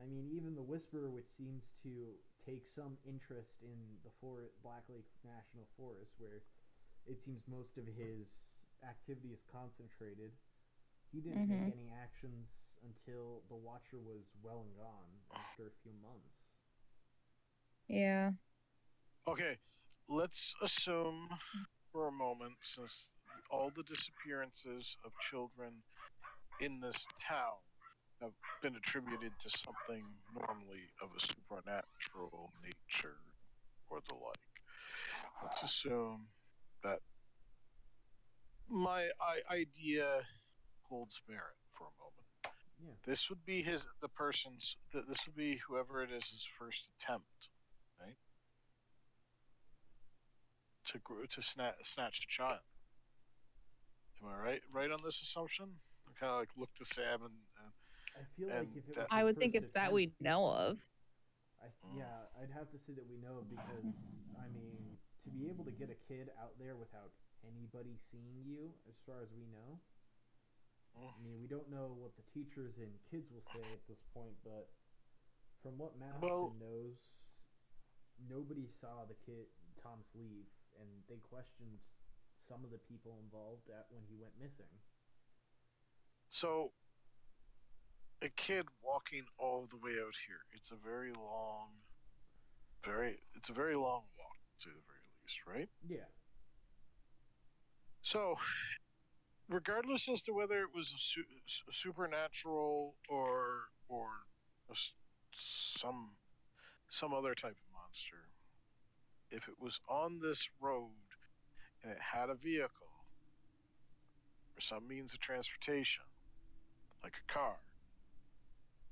I 0.00 0.04
mean, 0.06 0.28
even 0.32 0.54
the 0.54 0.62
Whisperer, 0.62 1.10
which 1.10 1.28
seems 1.36 1.62
to 1.82 2.18
take 2.44 2.64
some 2.74 2.98
interest 3.04 3.52
in 3.60 3.98
the 4.02 4.10
for- 4.20 4.50
Black 4.62 4.88
Lake 4.88 5.08
National 5.24 5.68
Forest, 5.76 6.12
where 6.18 6.42
it 7.06 7.18
seems 7.24 7.46
most 7.46 7.76
of 7.76 7.86
his 7.86 8.26
activity 8.82 9.32
is 9.32 9.40
concentrated, 9.50 10.32
he 11.12 11.20
didn't 11.20 11.46
Mhm. 11.46 11.48
make 11.48 11.68
any 11.68 11.90
actions 11.90 12.48
until 12.82 13.42
the 13.48 13.56
Watcher 13.56 13.98
was 14.04 14.24
well 14.42 14.64
and 14.66 14.76
gone 14.76 15.12
after 15.34 15.66
a 15.68 15.74
few 15.82 15.92
months. 16.02 16.36
Yeah. 17.88 18.32
Okay, 19.28 19.58
let's 20.08 20.54
assume 20.62 21.28
for 21.92 22.08
a 22.08 22.12
moment, 22.12 22.54
since 22.62 23.10
all 23.50 23.70
the 23.70 23.82
disappearances 23.84 24.96
of 25.04 25.12
children 25.20 25.72
in 26.60 26.80
this 26.80 27.06
town 27.28 27.58
have 28.20 28.32
been 28.62 28.76
attributed 28.76 29.32
to 29.40 29.50
something 29.50 30.04
normally 30.34 30.90
of 31.02 31.10
a 31.16 31.20
supernatural 31.20 32.52
nature 32.62 33.16
or 33.90 34.00
the 34.08 34.14
like, 34.14 34.50
let's 35.42 35.62
assume 35.62 36.28
that 36.84 37.00
my 38.68 39.08
I- 39.20 39.54
idea 39.54 40.22
holds 40.88 41.20
merit 41.28 41.56
for 41.76 41.84
a 41.84 41.96
moment. 41.98 42.19
Yeah. 42.82 42.92
This 43.04 43.28
would 43.28 43.44
be 43.44 43.62
his, 43.62 43.86
the 44.00 44.08
person's, 44.08 44.76
th- 44.92 45.04
this 45.08 45.18
would 45.26 45.36
be 45.36 45.60
whoever 45.68 46.02
it 46.02 46.10
is, 46.10 46.24
his 46.24 46.48
first 46.58 46.88
attempt, 46.98 47.48
right? 48.00 48.16
To 50.86 50.98
grow, 51.04 51.24
to 51.28 51.42
snatch, 51.42 51.74
snatch 51.82 52.24
a 52.24 52.28
child. 52.28 52.60
Am 54.22 54.28
I 54.28 54.42
right? 54.42 54.60
Right 54.72 54.90
on 54.90 55.00
this 55.04 55.20
assumption? 55.20 55.66
I 56.08 56.12
kind 56.18 56.32
of 56.32 56.38
like 56.40 56.48
look 56.56 56.72
to 56.76 56.84
Sam 56.84 57.20
and, 57.22 57.36
and 57.60 57.70
I 58.16 58.22
feel 58.36 58.48
like 58.48 58.58
And 58.58 58.68
if 58.76 58.88
it 58.88 58.94
that- 58.96 59.08
was 59.08 59.12
I 59.12 59.24
would 59.24 59.38
think 59.38 59.54
first 59.54 59.64
it's 59.64 59.72
that 59.72 59.92
we 59.92 60.12
know 60.20 60.46
of. 60.48 60.78
I 61.60 61.68
th- 61.68 62.00
yeah, 62.00 62.24
I'd 62.40 62.50
have 62.56 62.70
to 62.72 62.78
say 62.88 62.96
that 62.96 63.04
we 63.04 63.20
know 63.20 63.44
because 63.48 63.84
I 64.40 64.48
mean, 64.56 64.96
to 65.24 65.28
be 65.30 65.48
able 65.52 65.64
to 65.68 65.70
get 65.76 65.92
a 65.92 65.98
kid 66.08 66.32
out 66.40 66.56
there 66.58 66.74
without 66.76 67.12
anybody 67.44 68.00
seeing 68.10 68.40
you, 68.48 68.72
as 68.88 68.96
far 69.04 69.20
as 69.22 69.28
we 69.36 69.44
know. 69.52 69.76
Mm. 70.98 71.14
I 71.14 71.18
mean, 71.22 71.40
we 71.40 71.46
don't 71.46 71.70
know 71.70 71.94
what 71.98 72.16
the 72.16 72.26
teachers 72.34 72.78
and 72.78 72.90
kids 73.10 73.30
will 73.30 73.44
say 73.54 73.62
at 73.72 73.86
this 73.88 74.00
point, 74.14 74.34
but 74.44 74.68
from 75.62 75.78
what 75.78 75.96
Matheson 75.98 76.28
Well- 76.28 76.56
knows, 76.58 76.96
nobody 78.28 78.66
saw 78.80 79.04
the 79.04 79.14
kid 79.26 79.46
Thomas 79.82 80.06
leave, 80.14 80.46
and 80.78 80.88
they 81.08 81.18
questioned 81.18 81.80
some 82.48 82.64
of 82.64 82.70
the 82.70 82.78
people 82.78 83.18
involved 83.18 83.68
at 83.70 83.86
when 83.90 84.04
he 84.04 84.16
went 84.16 84.36
missing. 84.38 84.68
So, 86.28 86.72
a 88.22 88.28
kid 88.28 88.66
walking 88.82 89.26
all 89.38 89.66
the 89.66 89.76
way 89.76 89.92
out 90.00 90.14
here. 90.26 90.44
It's 90.52 90.70
a 90.70 90.76
very 90.76 91.12
long, 91.12 91.82
very. 92.84 93.22
It's 93.34 93.48
a 93.48 93.52
very 93.52 93.74
long 93.74 94.04
walk, 94.18 94.36
to 94.60 94.68
the 94.68 94.80
very 94.86 95.06
least, 95.22 95.46
right? 95.46 95.68
Yeah. 95.88 96.08
So, 98.02 98.36
regardless 99.50 100.08
as 100.08 100.22
to 100.22 100.32
whether 100.32 100.60
it 100.60 100.74
was 100.74 100.92
a 100.92 100.98
su- 100.98 101.24
supernatural 101.70 102.94
or 103.08 103.64
or 103.88 104.06
some 105.32 106.10
some 106.88 107.12
other 107.12 107.34
type 107.34 107.56
of 107.56 107.72
monster, 107.72 108.30
if 109.30 109.48
it 109.48 109.54
was 109.60 109.80
on 109.88 110.20
this 110.20 110.48
road 110.60 110.90
and 111.82 111.92
it 111.92 111.98
had 112.00 112.30
a 112.30 112.34
vehicle 112.34 112.94
or 114.56 114.60
some 114.60 114.86
means 114.88 115.12
of 115.12 115.20
transportation, 115.20 116.04
like 117.02 117.14
a 117.28 117.32
car, 117.32 117.56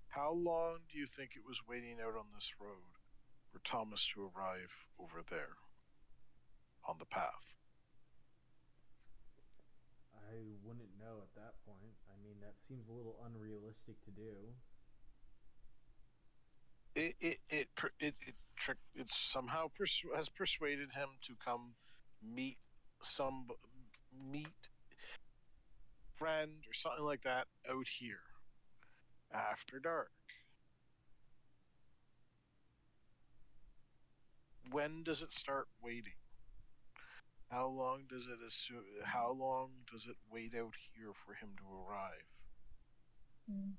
how 0.08 0.32
long 0.32 0.78
do 0.92 0.98
you 0.98 1.06
think 1.06 1.30
it 1.34 1.46
was 1.46 1.60
waiting 1.68 1.96
out 2.02 2.16
on 2.16 2.26
this 2.34 2.52
road 2.60 2.98
for 3.52 3.60
Thomas 3.60 4.06
to 4.14 4.22
arrive 4.22 4.72
over 4.98 5.22
there 5.30 5.56
on 6.88 6.96
the 6.98 7.06
path? 7.06 7.57
I 10.28 10.36
wouldn't 10.62 10.94
know 11.00 11.22
at 11.22 11.34
that 11.34 11.54
point. 11.66 11.96
I 12.06 12.16
mean, 12.22 12.36
that 12.40 12.54
seems 12.68 12.86
a 12.88 12.92
little 12.92 13.16
unrealistic 13.26 14.00
to 14.04 14.10
do. 14.10 14.54
it 16.94 17.14
it 17.20 17.38
it 17.50 17.68
it, 18.00 18.14
it 18.26 18.34
trick 18.56 18.78
it 18.94 19.08
somehow 19.10 19.66
persu- 19.80 20.14
has 20.16 20.28
persuaded 20.28 20.92
him 20.92 21.08
to 21.22 21.34
come 21.44 21.74
meet 22.22 22.58
some 23.02 23.46
meet 24.30 24.68
friend 26.16 26.64
or 26.68 26.74
something 26.74 27.04
like 27.04 27.22
that 27.22 27.46
out 27.70 27.86
here 27.98 28.20
after 29.32 29.78
dark. 29.80 30.10
When 34.70 35.02
does 35.02 35.22
it 35.22 35.32
start 35.32 35.66
waiting? 35.82 36.14
How 37.50 37.66
long 37.68 38.02
does 38.10 38.26
it 38.26 38.38
assume? 38.46 38.84
How 39.04 39.32
long 39.32 39.70
does 39.90 40.06
it 40.06 40.16
wait 40.30 40.52
out 40.54 40.74
here 40.94 41.12
for 41.24 41.32
him 41.34 41.50
to 41.58 41.64
arrive? 41.64 42.28
Mm. 43.50 43.72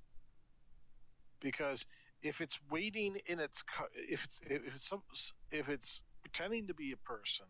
Because 1.40 1.86
if 2.22 2.42
it's 2.42 2.60
waiting 2.72 3.18
in 3.28 3.40
its 3.40 3.64
if 4.10 4.24
it's 4.24 4.42
if 4.50 4.62
it's 4.76 4.88
some 4.88 5.04
if 5.52 5.70
it's 5.70 6.02
pretending 6.22 6.68
to 6.68 6.74
be 6.74 6.92
a 6.92 6.98
person 6.98 7.46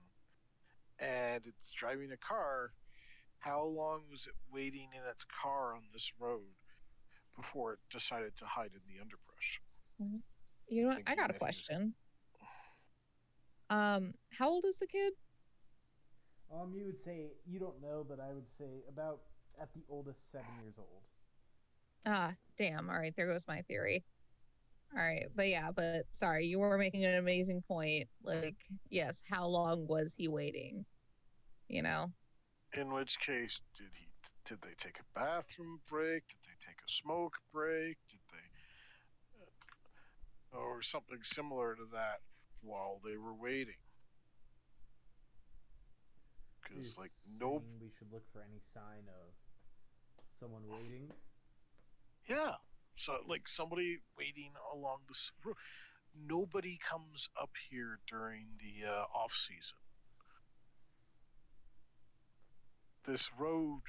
and 1.00 1.42
it's 1.48 1.72
driving 1.72 2.12
a 2.12 2.18
car, 2.18 2.74
how 3.40 3.64
long 3.64 4.02
was 4.12 4.28
it 4.28 4.34
waiting 4.52 4.90
in 4.94 5.10
its 5.10 5.26
car 5.42 5.74
on 5.74 5.84
this 5.94 6.12
road 6.20 6.42
before 7.38 7.74
it 7.74 7.80
decided 7.90 8.36
to 8.38 8.46
hide 8.46 8.72
in 8.74 8.82
the 8.94 9.00
underbrush? 9.02 9.62
You 10.68 10.84
know 10.84 10.90
what? 10.90 11.02
I 11.08 11.16
got 11.16 11.30
a 11.30 11.34
that 11.34 11.40
he 11.40 11.46
was- 11.46 11.64
question. 11.66 11.94
Um, 13.72 14.14
how 14.38 14.50
old 14.50 14.66
is 14.66 14.80
the 14.80 14.88
kid? 14.88 15.14
Um, 16.52 16.74
you 16.76 16.86
would 16.86 17.04
say 17.06 17.28
you 17.48 17.60
don't 17.60 17.80
know, 17.82 18.06
but 18.08 18.20
I 18.20 18.34
would 18.34 18.48
say 18.58 18.84
about 18.90 19.22
at 19.62 19.70
the 19.74 19.82
oldest 19.90 20.20
seven 20.32 20.48
years 20.62 20.74
old. 20.78 21.04
Ah, 22.06 22.34
damn. 22.58 22.90
All 22.90 22.98
right, 22.98 23.14
there 23.16 23.32
goes 23.32 23.46
my 23.48 23.62
theory. 23.62 24.04
All 24.96 25.04
right, 25.04 25.28
but 25.36 25.48
yeah, 25.48 25.70
but 25.76 26.06
sorry, 26.12 26.48
you 26.48 26.58
were 26.58 26.78
making 26.78 27.06
an 27.06 27.16
amazing 27.16 27.62
point. 27.68 28.08
Like, 28.24 28.56
yes, 28.90 29.24
how 29.30 29.48
long 29.48 29.86
was 29.86 30.16
he 30.18 30.28
waiting? 30.28 30.84
You 31.68 31.84
know? 31.84 32.12
In 32.74 32.92
which 32.92 33.20
case, 33.20 33.62
did 33.78 33.90
he 33.94 34.08
did 34.46 34.62
they 34.62 34.74
take 34.80 34.98
a 35.00 35.20
bathroom 35.20 35.80
break? 35.88 36.24
Did 36.28 36.40
they 36.48 36.58
take 36.66 36.78
a 36.78 36.92
smoke 36.92 37.34
break? 37.54 37.98
Did 38.10 38.20
they 38.32 39.46
uh, 40.56 40.58
or 40.58 40.82
something 40.82 41.20
similar 41.22 41.76
to 41.76 41.86
that 41.94 42.22
while 42.62 43.00
they 43.06 43.18
were 43.18 43.36
waiting? 43.36 43.78
Like 46.98 47.12
no, 47.40 47.62
saying 47.62 47.80
we 47.82 47.90
should 47.98 48.12
look 48.12 48.24
for 48.32 48.42
any 48.42 48.62
sign 48.74 49.08
of 49.08 49.34
someone 50.40 50.68
waiting. 50.68 51.12
yeah. 52.28 52.56
So 52.96 53.14
like 53.28 53.48
somebody 53.48 54.00
waiting 54.18 54.52
along 54.74 55.00
this 55.08 55.32
road. 55.44 55.56
Nobody 56.16 56.80
comes 56.80 57.30
up 57.42 57.52
here 57.70 58.00
during 58.10 58.48
the 58.60 58.88
uh, 58.88 59.06
off 59.16 59.34
season. 59.34 59.78
This 63.04 63.30
road, 63.34 63.82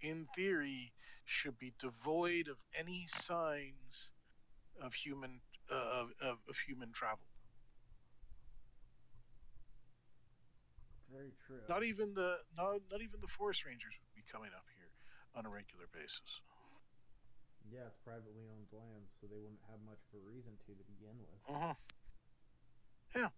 in 0.00 0.28
theory, 0.28 0.92
should 1.24 1.58
be 1.58 1.72
devoid 1.78 2.48
of 2.48 2.58
any 2.72 3.06
signs 3.08 4.10
of 4.80 4.94
human 4.94 5.40
uh, 5.70 6.06
of, 6.20 6.38
of 6.48 6.56
human 6.66 6.92
travel. 6.92 7.27
Very 11.10 11.32
true. 11.46 11.62
Not 11.68 11.84
even 11.84 12.14
the 12.14 12.38
not, 12.56 12.80
not 12.90 13.00
even 13.00 13.20
the 13.20 13.32
forest 13.32 13.64
rangers 13.64 13.94
would 13.98 14.14
be 14.14 14.24
coming 14.30 14.50
up 14.54 14.64
here 14.76 14.92
on 15.34 15.46
a 15.46 15.50
regular 15.50 15.86
basis. 15.92 16.40
Yeah, 17.68 17.84
it's 17.86 17.98
privately 18.00 18.48
owned 18.48 18.72
land, 18.72 19.04
so 19.20 19.26
they 19.26 19.36
wouldn't 19.36 19.60
have 19.68 19.80
much 19.84 20.00
of 20.08 20.20
a 20.20 20.22
reason 20.24 20.56
to 20.66 20.72
to 20.72 20.84
begin 20.88 21.16
with. 21.20 21.40
Uh-huh. 21.48 21.74
Yeah, 23.14 23.32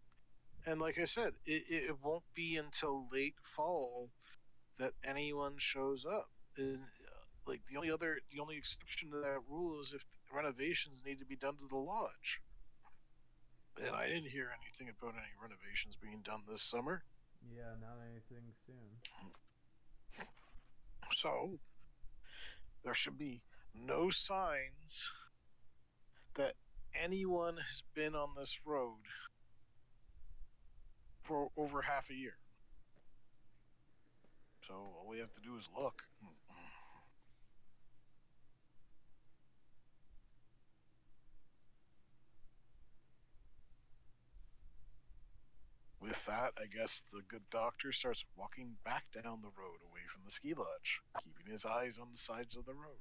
and 0.66 0.80
like 0.80 0.98
I 0.98 1.04
said, 1.04 1.34
it, 1.46 1.64
it 1.68 1.82
it 1.90 1.96
won't 2.02 2.26
be 2.34 2.56
until 2.56 3.08
late 3.10 3.38
fall 3.56 4.10
that 4.78 4.92
anyone 5.04 5.54
shows 5.58 6.04
up. 6.04 6.30
And, 6.56 6.80
uh, 6.80 7.24
like 7.46 7.60
the 7.70 7.76
only 7.76 7.90
other, 7.90 8.18
the 8.32 8.40
only 8.40 8.56
exception 8.56 9.10
to 9.10 9.18
that 9.18 9.38
rule 9.48 9.80
is 9.80 9.92
if 9.94 10.02
renovations 10.34 11.02
need 11.04 11.20
to 11.20 11.26
be 11.26 11.36
done 11.36 11.56
to 11.58 11.68
the 11.68 11.76
lodge. 11.76 12.40
And 13.80 13.94
I 13.94 14.08
didn't 14.08 14.30
hear 14.30 14.50
anything 14.50 14.92
about 14.92 15.14
any 15.14 15.32
renovations 15.40 15.96
being 15.96 16.20
done 16.24 16.42
this 16.48 16.62
summer. 16.62 17.02
Yeah, 17.48 17.74
not 17.80 17.98
anything 18.10 18.52
soon. 18.66 19.00
So 21.16 21.58
there 22.84 22.94
should 22.94 23.18
be 23.18 23.42
no 23.74 24.10
signs 24.10 25.10
that 26.36 26.54
anyone 26.94 27.56
has 27.56 27.82
been 27.94 28.14
on 28.14 28.30
this 28.38 28.58
road 28.64 29.04
for 31.22 31.50
over 31.56 31.82
half 31.82 32.10
a 32.10 32.14
year. 32.14 32.36
So 34.66 34.74
all 34.74 35.06
we 35.08 35.18
have 35.18 35.32
to 35.34 35.40
do 35.40 35.56
is 35.56 35.68
look. 35.76 36.02
Hmm. 36.22 36.39
With 46.00 46.24
that, 46.26 46.54
I 46.58 46.66
guess 46.66 47.02
the 47.12 47.22
good 47.28 47.48
doctor 47.50 47.92
starts 47.92 48.24
walking 48.34 48.76
back 48.84 49.04
down 49.12 49.40
the 49.42 49.52
road 49.56 49.78
away 49.88 50.00
from 50.12 50.22
the 50.24 50.30
ski 50.30 50.54
lodge, 50.54 51.00
keeping 51.22 51.46
his 51.52 51.64
eyes 51.64 51.98
on 51.98 52.08
the 52.10 52.18
sides 52.18 52.56
of 52.56 52.64
the 52.66 52.74
road. 52.74 52.98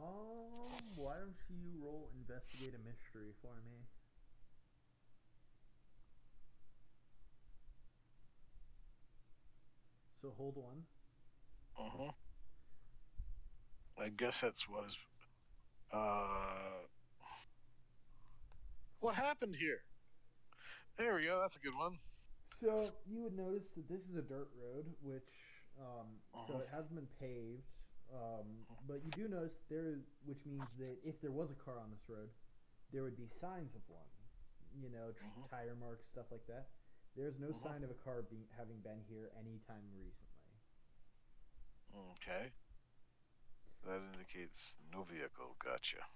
Um, 0.00 0.72
why 0.96 1.16
don't 1.18 1.36
you 1.50 1.84
roll 1.84 2.10
investigate 2.16 2.74
a 2.74 2.78
mystery 2.78 3.34
for 3.42 3.54
me? 3.66 3.84
So 10.20 10.30
hold 10.36 10.56
one. 10.56 10.84
Uh-huh. 11.78 12.12
I 13.98 14.08
guess 14.08 14.40
that's 14.40 14.68
what 14.68 14.86
is. 14.86 14.96
Uh. 15.92 16.86
What 19.00 19.16
happened 19.16 19.56
here? 19.56 19.82
There 20.98 21.14
we 21.14 21.24
go. 21.24 21.40
That's 21.40 21.56
a 21.56 21.60
good 21.60 21.74
one. 21.74 21.98
So 22.56 22.90
you 23.06 23.22
would 23.22 23.36
notice 23.36 23.68
that 23.76 23.88
this 23.88 24.02
is 24.08 24.16
a 24.16 24.22
dirt 24.22 24.50
road, 24.56 24.86
which 25.00 25.30
um, 25.78 26.18
so 26.46 26.54
Uh-huh. 26.54 26.58
it 26.58 26.68
hasn't 26.70 26.94
been 26.94 27.08
paved. 27.20 27.62
Um, 28.10 28.64
but 28.88 29.04
you 29.04 29.12
do 29.12 29.28
notice 29.28 29.52
there, 29.68 30.00
which 30.24 30.44
means 30.46 30.68
that 30.78 30.96
if 31.04 31.20
there 31.20 31.30
was 31.30 31.50
a 31.50 31.54
car 31.54 31.78
on 31.78 31.90
this 31.90 32.08
road, 32.08 32.30
there 32.92 33.02
would 33.02 33.16
be 33.16 33.28
signs 33.40 33.74
of 33.76 33.82
one. 33.86 34.08
You 34.74 34.88
know, 34.90 35.12
tr- 35.12 35.24
Mhm. 35.24 35.48
tire 35.50 35.74
marks, 35.74 36.06
stuff 36.12 36.26
like 36.30 36.46
that. 36.46 36.68
There's 37.16 37.38
no 37.38 37.52
Mhm. 37.52 37.62
sign 37.62 37.84
of 37.84 37.90
a 37.90 37.94
car 37.94 38.22
being 38.22 38.46
having 38.56 38.80
been 38.80 39.02
here 39.08 39.30
anytime 39.38 39.84
recently. 39.94 40.58
Okay. 41.94 42.52
That 43.82 44.02
indicates 44.02 44.76
no 44.92 45.02
vehicle. 45.04 45.56
Gotcha. 45.58 46.06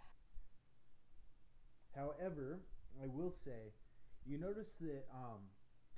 However, 1.94 2.60
I 3.02 3.06
will 3.06 3.30
say, 3.44 3.72
you 4.24 4.38
notice 4.38 4.68
that 4.80 5.04
um, 5.12 5.50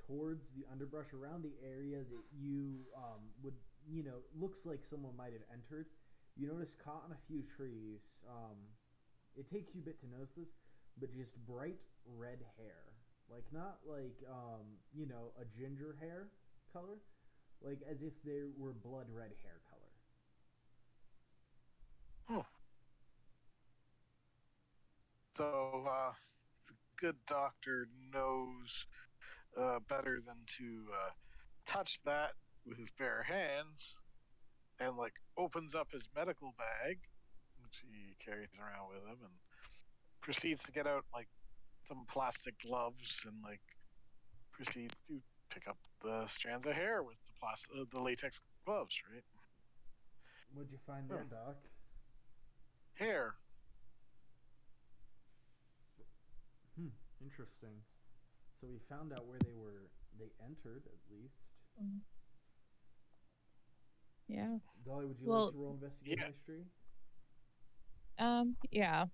towards 0.06 0.44
the 0.56 0.64
underbrush 0.70 1.12
around 1.12 1.42
the 1.44 1.54
area 1.64 2.04
that 2.04 2.24
you 2.32 2.84
um, 2.96 3.20
would, 3.42 3.54
you 3.88 4.02
know, 4.02 4.20
looks 4.38 4.64
like 4.64 4.80
someone 4.88 5.16
might 5.16 5.32
have 5.32 5.44
entered. 5.52 5.86
You 6.36 6.48
notice 6.48 6.74
caught 6.82 7.04
on 7.06 7.12
a 7.12 7.20
few 7.26 7.42
trees. 7.56 8.00
Um, 8.28 8.58
it 9.36 9.50
takes 9.50 9.74
you 9.74 9.80
a 9.80 9.84
bit 9.84 10.00
to 10.00 10.08
notice 10.10 10.34
this, 10.36 10.50
but 10.98 11.12
just 11.14 11.34
bright 11.46 11.78
red 12.04 12.38
hair, 12.58 12.94
like 13.30 13.44
not 13.52 13.78
like 13.86 14.18
um, 14.30 14.78
you 14.92 15.06
know 15.06 15.32
a 15.40 15.44
ginger 15.58 15.96
hair 16.00 16.28
color, 16.72 16.98
like 17.62 17.80
as 17.88 18.02
if 18.02 18.12
they 18.24 18.46
were 18.58 18.72
blood 18.72 19.06
red 19.10 19.32
hair 19.42 19.62
color. 19.70 19.84
So, 25.36 25.84
uh, 25.90 26.12
the 26.68 26.74
good 27.00 27.16
doctor 27.26 27.88
knows 28.12 28.86
uh, 29.60 29.78
better 29.88 30.20
than 30.26 30.36
to 30.58 30.86
uh, 30.92 31.10
touch 31.66 32.00
that 32.04 32.32
with 32.66 32.78
his 32.78 32.90
bare 32.98 33.22
hands 33.22 33.96
and, 34.80 34.96
like, 34.96 35.14
opens 35.38 35.74
up 35.74 35.88
his 35.92 36.08
medical 36.14 36.54
bag, 36.58 36.98
which 37.62 37.82
he 37.82 38.16
carries 38.24 38.48
around 38.58 38.88
with 38.90 39.04
him, 39.04 39.18
and 39.22 39.34
proceeds 40.22 40.62
to 40.64 40.72
get 40.72 40.86
out, 40.86 41.04
like, 41.14 41.28
some 41.86 42.04
plastic 42.10 42.54
gloves 42.60 43.22
and, 43.26 43.36
like, 43.42 43.60
proceeds 44.52 44.94
to 45.06 45.20
pick 45.50 45.68
up 45.68 45.78
the 46.02 46.26
strands 46.26 46.66
of 46.66 46.72
hair 46.72 47.02
with 47.02 47.16
the 47.26 47.32
plastic, 47.40 47.70
uh, 47.78 47.84
the 47.92 48.00
latex 48.00 48.40
gloves, 48.66 48.94
right? 49.12 49.22
What'd 50.54 50.70
you 50.70 50.78
find 50.86 51.08
there, 51.10 51.18
Huh. 51.18 51.24
Doc? 51.30 51.56
Hair. 52.94 53.34
Hmm, 56.76 56.88
interesting. 57.22 57.82
So 58.64 58.70
we 58.70 58.78
found 58.88 59.12
out 59.12 59.26
where 59.26 59.38
they 59.44 59.52
were. 59.52 59.90
They 60.18 60.32
entered 60.42 60.86
at 60.86 60.98
least. 61.10 61.36
Yeah. 64.28 64.58
Dolly, 64.84 65.06
would 65.06 65.20
you 65.20 65.28
Well, 65.28 65.46
like 65.46 65.52
to 65.52 65.58
roll 65.58 65.74
investigate 65.74 66.18
yeah. 66.18 66.28
mystery? 66.28 66.64
Um, 68.18 68.56
yeah. 68.70 69.06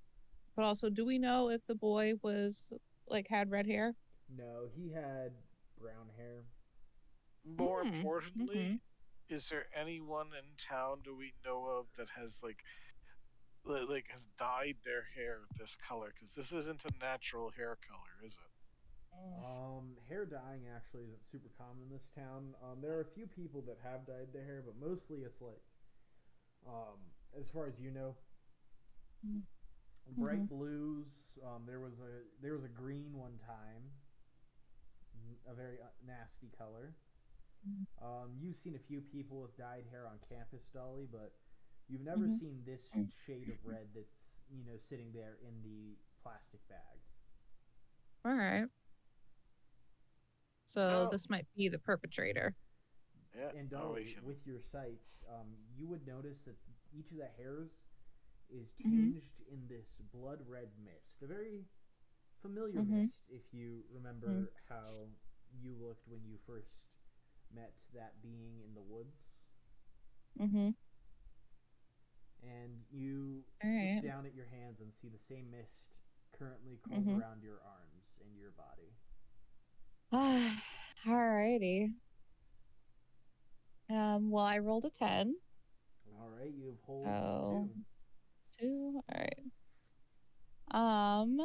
But 0.57 0.65
also, 0.65 0.91
do 0.91 1.05
we 1.07 1.19
know 1.19 1.51
if 1.51 1.65
the 1.67 1.75
boy 1.75 2.15
was 2.23 2.73
like 3.09 3.29
had 3.29 3.51
red 3.51 3.67
hair? 3.67 3.95
No, 4.29 4.69
he 4.75 4.91
had 4.93 5.43
brown 5.77 6.09
hair. 6.17 6.47
More 7.45 7.83
Hmm, 7.83 7.89
importantly, 7.91 8.75
mhm. 8.75 8.81
is 9.29 9.49
there 9.49 9.67
anyone 9.75 10.35
in 10.35 10.57
town 10.57 11.03
do 11.03 11.15
we 11.17 11.35
know 11.45 11.67
of 11.67 11.93
that 11.97 12.09
has 12.11 12.43
like 12.43 12.65
like 13.65 14.07
has 14.11 14.27
dyed 14.39 14.79
their 14.85 15.03
hair 15.15 15.49
this 15.59 15.77
color? 15.77 16.13
Because 16.15 16.35
this 16.35 16.53
isn't 16.53 16.85
a 16.85 16.91
natural 17.01 17.51
hair 17.51 17.77
color, 17.89 18.25
is 18.25 18.35
it? 18.35 18.50
Um, 19.13 19.97
hair 20.09 20.25
dyeing 20.25 20.69
actually 20.75 21.05
isn't 21.05 21.25
super 21.33 21.51
common 21.59 21.83
in 21.83 21.91
this 21.91 22.07
town. 22.15 22.55
Um, 22.63 22.81
there 22.81 22.93
are 22.97 23.01
a 23.01 23.15
few 23.15 23.27
people 23.27 23.63
that 23.63 23.79
have 23.83 24.07
dyed 24.07 24.33
their 24.33 24.45
hair, 24.45 24.63
but 24.65 24.77
mostly 24.79 25.19
it's 25.23 25.41
like, 25.41 25.63
um, 26.67 26.99
as 27.39 27.49
far 27.49 27.67
as 27.67 27.75
you 27.81 27.91
know, 27.91 28.15
Mhm. 29.25 29.43
bright 30.19 30.49
blues. 30.49 31.09
Um, 31.45 31.63
there 31.67 31.81
was 31.81 31.95
a 32.01 32.23
there 32.43 32.53
was 32.55 32.65
a 32.65 32.69
green 32.69 33.13
one 33.15 33.39
time, 33.47 33.91
a 35.49 35.55
very 35.55 35.81
uh, 35.81 35.87
nasty 36.07 36.51
color. 36.59 36.95
Mhm. 37.67 37.87
Um, 38.01 38.37
you've 38.41 38.57
seen 38.57 38.75
a 38.75 38.79
few 38.89 39.01
people 39.01 39.41
with 39.43 39.57
dyed 39.57 39.85
hair 39.91 40.07
on 40.07 40.19
campus, 40.29 40.63
Dolly, 40.73 41.07
but 41.11 41.33
you've 41.89 42.01
never 42.01 42.29
Mhm. 42.29 42.41
seen 42.41 42.63
this 42.65 42.81
shade 43.27 43.49
of 43.49 43.57
red 43.65 43.89
that's 43.95 44.17
you 44.51 44.65
know 44.65 44.77
sitting 44.89 45.13
there 45.13 45.39
in 45.43 45.63
the 45.63 45.97
plastic 46.23 46.67
bag. 46.69 46.99
All 48.25 48.35
right. 48.35 48.69
So 50.71 51.07
Oh. 51.07 51.11
this 51.11 51.29
might 51.29 51.47
be 51.57 51.69
the 51.69 51.79
perpetrator. 51.81 52.55
Yeah. 53.35 53.51
And 53.59 53.73
oh, 53.75 53.79
Dolly, 53.79 54.15
can- 54.15 54.25
with 54.25 54.47
your 54.47 54.61
sight, 54.71 55.01
um, 55.29 55.57
you 55.77 55.89
would 55.89 56.07
notice 56.07 56.39
that 56.47 56.57
each 56.93 57.11
of 57.11 57.17
the 57.19 57.27
hairs 57.27 57.71
is 58.49 58.69
Mhm. 58.79 59.15
tinged 59.15 59.31
in 59.51 59.67
this 59.67 59.87
blood 60.13 60.47
red 60.47 60.71
mist. 60.79 61.23
A 61.23 61.27
very 61.27 61.67
familiar 62.41 62.81
Mhm. 62.83 62.89
mist, 63.11 63.15
if 63.29 63.53
you 63.53 63.85
remember 63.91 64.53
how 64.69 65.09
you 65.61 65.75
looked 65.75 66.07
when 66.07 66.25
you 66.25 66.39
first 66.47 66.71
met 67.51 67.75
that 67.93 68.21
being 68.23 68.61
in 68.61 68.73
the 68.75 68.83
woods. 68.83 69.17
Mm-hmm. 70.39 70.71
And 72.43 72.85
you 72.91 73.45
All 73.63 73.71
right. 73.71 73.97
look 73.97 74.05
down 74.05 74.25
at 74.27 74.35
your 74.35 74.47
hands 74.47 74.81
and 74.81 74.95
see 74.95 75.09
the 75.09 75.19
same 75.19 75.51
mist 75.51 75.75
currently 76.33 76.79
curled 76.79 77.07
Mhm. 77.07 77.19
around 77.21 77.43
your 77.43 77.61
arms 77.63 78.05
and 78.21 78.37
your 78.37 78.53
body. 78.53 78.95
Alrighty. 81.07 81.93
Um, 83.89 84.31
well, 84.31 84.45
I 84.45 84.59
rolled 84.59 84.85
a 84.85 84.91
10. 84.91 85.35
All 86.21 86.29
right, 86.29 86.53
you 86.53 86.67
have 86.67 86.81
hold 86.85 87.05
So, 87.07 87.69
two. 88.59 88.65
two. 88.67 89.01
Alright. 89.13 89.45
Um, 90.73 91.39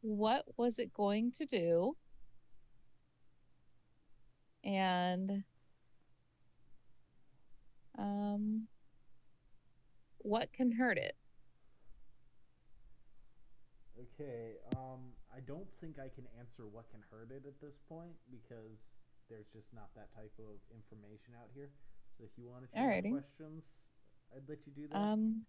what 0.00 0.44
was 0.56 0.78
it 0.78 0.92
going 0.92 1.32
to 1.32 1.46
do? 1.46 1.96
And, 4.64 5.44
um, 7.98 8.66
what 10.18 10.50
can 10.52 10.72
hurt 10.72 10.96
it? 10.96 11.12
Okay, 14.04 14.56
um, 14.76 15.00
I 15.32 15.40
don't 15.40 15.66
think 15.80 15.98
I 15.98 16.08
can 16.08 16.26
answer 16.38 16.66
what 16.68 16.90
can 16.90 17.00
hurt 17.10 17.30
it 17.30 17.46
at 17.46 17.60
this 17.60 17.74
point 17.88 18.12
because 18.30 18.76
there's 19.30 19.46
just 19.52 19.72
not 19.72 19.88
that 19.96 20.12
type 20.14 20.32
of 20.38 20.60
information 20.76 21.32
out 21.40 21.48
here. 21.54 21.70
So 22.18 22.24
if 22.24 22.30
you 22.36 22.44
want 22.48 22.64
to 22.64 22.68
choose 22.68 23.12
questions, 23.12 23.64
I'd 24.34 24.48
let 24.48 24.58
you 24.66 24.72
do 24.72 24.88
that. 24.88 24.96
Um, 24.98 25.46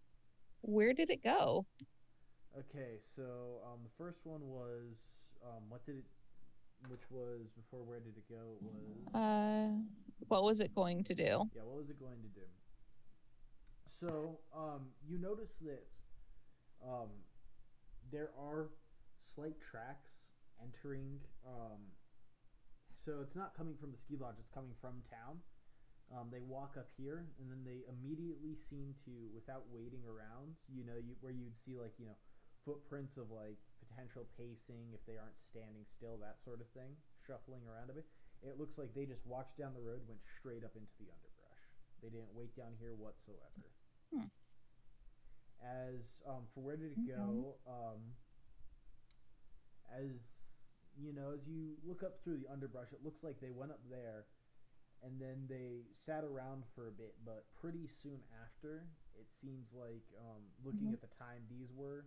where 0.61 0.93
did 0.93 1.09
it 1.09 1.23
go? 1.23 1.65
okay, 2.57 2.99
so 3.15 3.59
um, 3.67 3.83
the 3.83 3.91
first 3.97 4.19
one 4.23 4.41
was 4.47 4.95
um, 5.43 5.69
what 5.69 5.85
did 5.85 5.97
it? 5.97 6.05
Which 6.87 7.09
was 7.09 7.41
before? 7.55 7.83
Where 7.83 7.99
did 7.99 8.15
it 8.17 8.27
go? 8.29 8.55
It 8.55 8.61
was 8.63 9.13
Uh, 9.13 9.67
what 10.27 10.43
was 10.43 10.59
it 10.61 10.73
going 10.75 11.03
to 11.03 11.15
do? 11.15 11.23
yeah. 11.55 11.63
What 11.63 11.77
was 11.77 11.89
it 11.89 11.99
going 11.99 12.21
to 12.21 12.29
do? 12.29 12.45
So 13.99 14.39
um, 14.55 14.93
you 15.07 15.17
notice 15.17 15.51
that 15.61 15.83
um, 16.83 17.09
there 18.15 18.31
are 18.39 18.71
slight 19.35 19.59
tracks 19.59 20.07
entering. 20.63 21.19
Um, 21.43 21.91
so 23.03 23.19
it's 23.19 23.35
not 23.35 23.51
coming 23.59 23.75
from 23.75 23.91
the 23.91 23.99
ski 24.07 24.15
lodge; 24.15 24.39
it's 24.39 24.55
coming 24.55 24.71
from 24.79 25.03
town. 25.11 25.43
Um, 26.15 26.31
they 26.31 26.39
walk 26.39 26.79
up 26.79 26.87
here, 26.95 27.27
and 27.43 27.51
then 27.51 27.67
they 27.67 27.83
immediately 27.91 28.55
seem 28.71 28.95
to, 29.03 29.13
without 29.33 29.65
waiting 29.73 30.05
around, 30.05 30.53
you 30.69 30.85
know, 30.85 30.95
you, 30.95 31.17
where 31.19 31.33
you'd 31.35 31.57
see 31.67 31.75
like 31.75 31.91
you 31.99 32.07
know 32.07 32.15
footprints 32.63 33.19
of 33.19 33.27
like 33.35 33.59
potential 33.83 34.23
pacing 34.39 34.95
if 34.95 35.03
they 35.03 35.19
aren't 35.19 35.37
standing 35.51 35.83
still, 35.99 36.15
that 36.23 36.39
sort 36.47 36.63
of 36.63 36.71
thing, 36.71 36.95
shuffling 37.27 37.67
around 37.67 37.91
a 37.91 37.95
bit. 37.99 38.07
It 38.47 38.55
looks 38.55 38.79
like 38.79 38.95
they 38.95 39.05
just 39.05 39.25
walked 39.27 39.59
down 39.59 39.75
the 39.75 39.83
road, 39.83 40.01
went 40.07 40.23
straight 40.39 40.63
up 40.63 40.73
into 40.77 40.95
the 41.01 41.11
underbrush. 41.11 41.63
They 41.99 42.09
didn't 42.13 42.31
wait 42.31 42.53
down 42.55 42.77
here 42.79 42.93
whatsoever. 42.95 43.65
Hmm. 44.13 44.29
As 45.63 46.01
um, 46.27 46.47
for 46.53 46.61
where 46.61 46.77
did 46.77 46.91
it 46.91 47.05
go? 47.07 47.57
Um, 47.65 48.15
as 49.91 50.09
you 50.97 51.13
know, 51.13 51.31
as 51.31 51.45
you 51.47 51.75
look 51.83 52.03
up 52.03 52.19
through 52.23 52.37
the 52.37 52.47
underbrush, 52.51 52.93
it 52.93 53.03
looks 53.03 53.23
like 53.23 53.39
they 53.39 53.51
went 53.51 53.71
up 53.71 53.81
there, 53.89 54.27
and 55.03 55.19
then 55.19 55.45
they 55.47 55.85
sat 56.05 56.23
around 56.23 56.63
for 56.75 56.87
a 56.87 56.91
bit. 56.91 57.15
But 57.25 57.45
pretty 57.53 57.87
soon 58.01 58.21
after, 58.43 58.87
it 59.19 59.27
seems 59.41 59.67
like 59.73 60.03
um, 60.19 60.43
looking 60.63 60.91
Mhm. 60.91 60.93
at 60.93 61.01
the 61.01 61.07
time 61.07 61.43
these 61.49 61.71
were, 61.73 62.05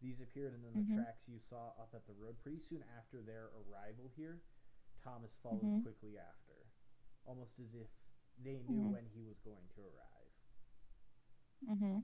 these 0.00 0.20
appeared, 0.20 0.54
and 0.54 0.64
then 0.64 0.74
the 0.76 0.82
Mhm. 0.82 0.92
tracks 0.94 1.22
you 1.26 1.38
saw 1.48 1.68
up 1.80 1.90
at 1.94 2.06
the 2.06 2.14
road. 2.14 2.36
Pretty 2.42 2.60
soon 2.68 2.84
after 2.98 3.22
their 3.22 3.50
arrival 3.56 4.10
here, 4.16 4.42
Thomas 5.02 5.32
followed 5.42 5.68
Mhm. 5.68 5.82
quickly 5.82 6.18
after, 6.18 6.68
almost 7.24 7.58
as 7.58 7.74
if 7.74 7.88
they 8.38 8.58
knew 8.60 8.82
Mhm. 8.82 8.92
when 8.92 9.06
he 9.06 9.22
was 9.22 9.38
going 9.44 9.68
to 9.74 9.80
arrive. 9.82 10.32
Mm-hmm. 11.68 11.98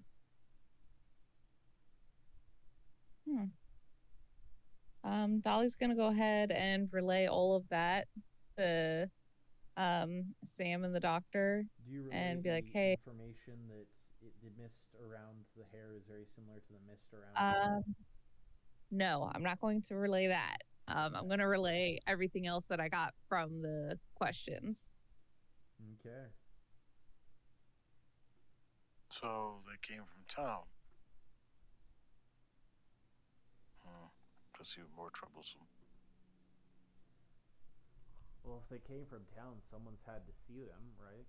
Hmm. 3.29 3.45
Um, 5.05 5.41
Dolly's 5.41 5.77
gonna 5.77 5.97
go 5.97 6.07
ahead 6.09 6.51
and 6.51 6.89
relay 6.93 7.27
all 7.27 7.57
of 7.57 7.69
that 7.71 8.07
to 8.57 9.11
um 9.77 10.35
Sam 10.45 10.85
and 10.85 10.95
the 10.95 11.01
doctor. 11.01 11.65
Do 11.85 11.91
you 11.93 12.03
relay 12.05 12.17
And 12.17 12.43
be 12.43 12.51
like, 12.51 12.67
"Hey." 12.73 12.93
information 13.05 13.69
that 13.69 13.87
it, 14.21 14.33
the 14.43 14.51
mist 14.63 14.75
around 15.01 15.45
the 15.57 15.65
hair 15.73 15.95
is 15.97 16.03
very 16.07 16.27
similar 16.37 16.61
to 16.61 16.73
the 16.73 16.81
mist 16.91 17.13
around? 17.13 17.35
the- 17.35 17.79
Um, 17.89 17.97
no, 18.91 19.31
I'm 19.35 19.43
not 19.43 19.59
going 19.61 19.83
to 19.83 19.97
relay 19.97 20.29
that. 20.29 20.59
Um, 20.89 21.15
I'm 21.17 21.29
gonna 21.29 21.49
relay 21.49 21.99
everything 22.07 22.47
else 22.47 22.67
that 22.69 22.81
I 22.81 22.89
got 22.89 23.15
from 23.29 23.63
the 23.63 23.99
questions. 24.15 24.89
Okay. 26.01 26.27
So 29.11 29.63
they 29.67 29.77
came 29.83 30.05
from 30.05 30.25
town. 30.29 30.63
That's 34.63 34.79
even 34.79 34.93
more 34.97 35.11
troublesome. 35.11 35.67
Well, 38.45 38.63
if 38.63 38.69
they 38.71 38.79
came 38.87 39.07
from 39.07 39.27
town, 39.35 39.61
someone's 39.71 40.03
had 40.07 40.27
to 40.27 40.33
see 40.47 40.61
them, 40.63 40.95
right? 40.99 41.27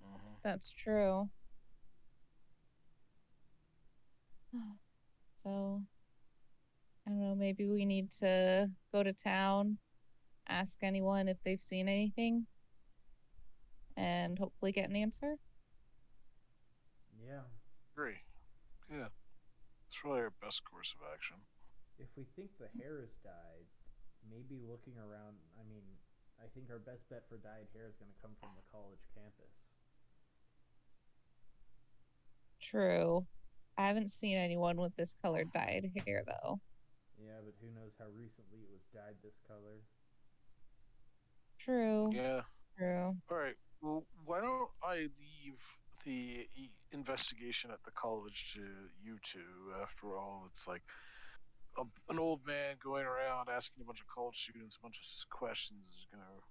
hmm 0.00 0.34
That's 0.42 0.70
true. 0.72 1.30
So, 5.36 5.82
I 7.06 7.10
don't 7.10 7.20
know, 7.20 7.34
maybe 7.34 7.66
we 7.68 7.84
need 7.84 8.10
to 8.20 8.70
go 8.92 9.02
to 9.02 9.12
town, 9.12 9.78
ask 10.48 10.78
anyone 10.82 11.28
if 11.28 11.38
they've 11.44 11.62
seen 11.62 11.88
anything, 11.88 12.46
and 13.96 14.38
hopefully 14.38 14.72
get 14.72 14.88
an 14.90 14.96
answer. 14.96 15.36
Yeah. 17.26 17.44
Agree. 17.94 18.18
Yeah. 18.90 19.08
It's 19.88 20.04
really 20.04 20.20
our 20.20 20.32
best 20.42 20.62
course 20.64 20.94
of 20.98 21.06
action. 21.12 21.36
If 22.02 22.10
we 22.18 22.26
think 22.34 22.50
the 22.58 22.66
hair 22.82 22.98
is 22.98 23.14
dyed, 23.22 23.70
maybe 24.26 24.58
looking 24.66 24.98
around. 24.98 25.38
I 25.54 25.62
mean, 25.70 25.86
I 26.42 26.50
think 26.50 26.66
our 26.66 26.82
best 26.82 27.06
bet 27.06 27.22
for 27.30 27.38
dyed 27.38 27.70
hair 27.70 27.86
is 27.86 27.94
going 27.94 28.10
to 28.10 28.18
come 28.18 28.34
from 28.42 28.50
the 28.58 28.66
college 28.74 29.06
campus. 29.14 29.54
True. 32.58 33.24
I 33.78 33.86
haven't 33.86 34.10
seen 34.10 34.36
anyone 34.36 34.76
with 34.76 34.94
this 34.96 35.14
color 35.22 35.44
dyed 35.54 35.90
hair 36.06 36.24
though. 36.26 36.58
Yeah, 37.18 37.38
but 37.44 37.54
who 37.62 37.70
knows 37.70 37.94
how 37.98 38.06
recently 38.18 38.66
it 38.66 38.70
was 38.70 38.82
dyed 38.92 39.14
this 39.22 39.38
color? 39.46 39.78
True. 41.58 42.10
Yeah. 42.12 42.42
True. 42.76 43.16
All 43.30 43.38
right. 43.38 43.54
Well, 43.80 44.04
why 44.24 44.40
don't 44.40 44.70
I 44.82 45.06
leave 45.18 45.58
the 46.04 46.46
e- 46.56 46.70
investigation 46.90 47.70
at 47.70 47.82
the 47.84 47.92
college 47.92 48.54
to 48.54 48.62
you 49.02 49.18
two? 49.22 49.72
After 49.80 50.16
all, 50.16 50.48
it's 50.50 50.66
like 50.66 50.82
a, 51.78 52.12
an 52.12 52.18
old 52.18 52.40
man 52.46 52.76
going 52.82 53.04
around 53.04 53.48
asking 53.48 53.82
a 53.82 53.86
bunch 53.86 54.00
of 54.00 54.06
college 54.06 54.36
students 54.42 54.76
a 54.76 54.82
bunch 54.82 54.98
of 54.98 55.30
questions 55.30 55.86
is 55.86 56.06
going 56.12 56.22
to 56.22 56.42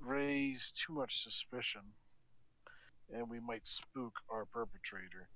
raise 0.00 0.72
too 0.74 0.94
much 0.94 1.22
suspicion, 1.22 1.82
and 3.12 3.28
we 3.28 3.38
might 3.40 3.66
spook 3.66 4.14
our 4.30 4.46
perpetrator. 4.46 5.28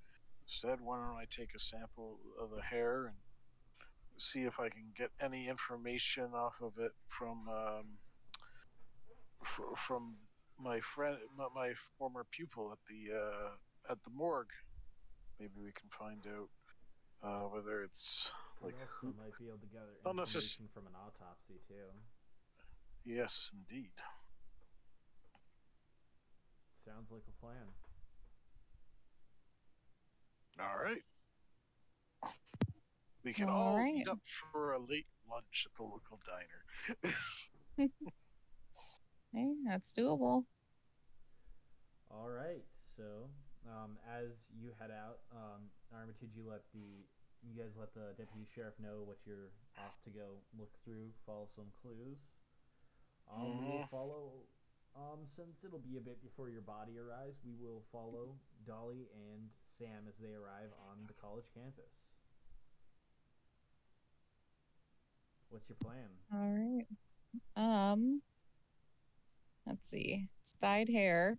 Instead, 0.46 0.80
why 0.80 0.96
don't 0.96 1.16
I 1.16 1.26
take 1.30 1.54
a 1.54 1.60
sample 1.60 2.18
of 2.40 2.50
the 2.54 2.62
hair 2.62 3.06
and 3.06 3.16
see 4.16 4.42
if 4.42 4.60
I 4.60 4.68
can 4.68 4.92
get 4.96 5.10
any 5.20 5.48
information 5.48 6.30
off 6.34 6.54
of 6.62 6.72
it 6.78 6.92
from 7.08 7.48
um, 7.48 7.84
fr- 9.56 9.76
from 9.86 10.14
my 10.58 10.80
friend, 10.94 11.16
my, 11.36 11.46
my 11.54 11.72
former 11.98 12.24
pupil 12.30 12.72
at 12.72 12.78
the 12.88 13.14
uh, 13.16 13.92
at 13.92 14.02
the 14.04 14.10
morgue. 14.10 14.52
Maybe 15.40 15.52
we 15.62 15.72
can 15.72 15.88
find 15.98 16.24
out 16.26 16.48
uh, 17.26 17.48
whether 17.48 17.82
it's 17.82 18.30
like 18.64 18.74
also 18.80 18.88
who. 19.00 19.14
might 19.18 19.36
be 19.38 19.46
able 19.48 19.58
to 19.58 19.66
gather 19.72 19.94
information 20.04 20.68
from 20.72 20.86
an 20.86 20.94
autopsy 20.96 21.60
too. 21.68 21.88
Yes, 23.04 23.50
indeed. 23.52 23.92
Sounds 26.84 27.10
like 27.10 27.22
a 27.28 27.40
plan. 27.40 27.68
All 30.60 30.78
right. 30.82 31.02
We 33.24 33.32
can 33.32 33.48
All 33.48 33.72
all 33.72 33.76
right. 33.78 33.94
meet 33.94 34.08
up 34.08 34.18
for 34.52 34.72
a 34.72 34.78
late 34.78 35.06
lunch 35.30 35.66
at 35.66 35.72
the 35.76 35.82
local 35.82 36.20
diner. 36.26 37.14
Hey, 39.32 39.50
that's 39.66 39.92
doable. 39.92 40.44
All 42.10 42.28
right. 42.30 42.62
So, 42.96 43.28
um, 43.66 43.98
as 44.06 44.30
you 44.54 44.70
head 44.78 44.90
out, 44.92 45.18
um, 45.32 45.66
Armitage, 45.92 46.30
you 46.36 46.44
let 46.48 46.62
the 46.72 47.02
you 47.44 47.54
guys 47.62 47.72
let 47.78 47.92
the 47.94 48.14
deputy 48.16 48.46
sheriff 48.54 48.74
know 48.80 49.02
what 49.04 49.18
you're 49.26 49.52
off 49.78 50.00
to 50.04 50.10
go 50.10 50.40
look 50.58 50.72
through, 50.84 51.12
follow 51.26 51.48
some 51.54 51.70
clues. 51.82 52.18
Um, 53.28 53.56
we 53.58 53.66
will 53.66 53.84
Mhm. 53.84 53.90
follow. 53.90 54.46
Um, 54.94 55.26
since 55.36 55.64
it'll 55.64 55.78
be 55.80 55.96
a 55.96 56.00
bit 56.00 56.22
before 56.22 56.48
your 56.48 56.62
body 56.62 56.98
arrives, 56.98 57.42
we 57.44 57.54
will 57.54 57.82
follow 57.90 58.38
Dolly 58.64 59.08
and 59.12 59.50
Sam 59.78 60.06
as 60.08 60.16
they 60.18 60.34
arrive 60.34 60.72
on 60.88 61.06
the 61.06 61.14
college 61.14 61.50
campus. 61.52 61.90
What's 65.48 65.68
your 65.68 65.76
plan? 65.76 66.10
All 66.32 66.52
right. 66.52 66.86
Um, 67.56 68.22
let's 69.66 69.88
see. 69.88 70.28
It's 70.40 70.54
dyed 70.54 70.88
hair. 70.88 71.38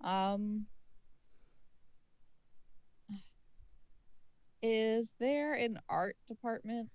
Um, 0.00 0.66
is 4.64 5.12
there 5.20 5.54
an 5.54 5.78
art 5.90 6.16
department? 6.26 6.88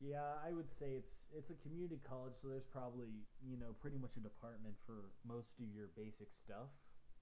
Yeah, 0.00 0.40
I 0.44 0.52
would 0.52 0.68
say 0.80 0.96
it's 0.96 1.12
it's 1.36 1.50
a 1.50 1.62
community 1.62 2.00
college, 2.08 2.32
so 2.40 2.48
there's 2.48 2.64
probably 2.72 3.08
you 3.46 3.58
know 3.58 3.76
pretty 3.80 3.98
much 3.98 4.12
a 4.16 4.20
department 4.20 4.74
for 4.86 5.12
most 5.28 5.48
of 5.60 5.66
your 5.76 5.88
basic 5.96 6.28
stuff, 6.44 6.72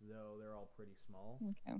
though 0.00 0.38
they're 0.38 0.54
all 0.54 0.70
pretty 0.76 0.94
small. 1.08 1.40
Okay. 1.42 1.78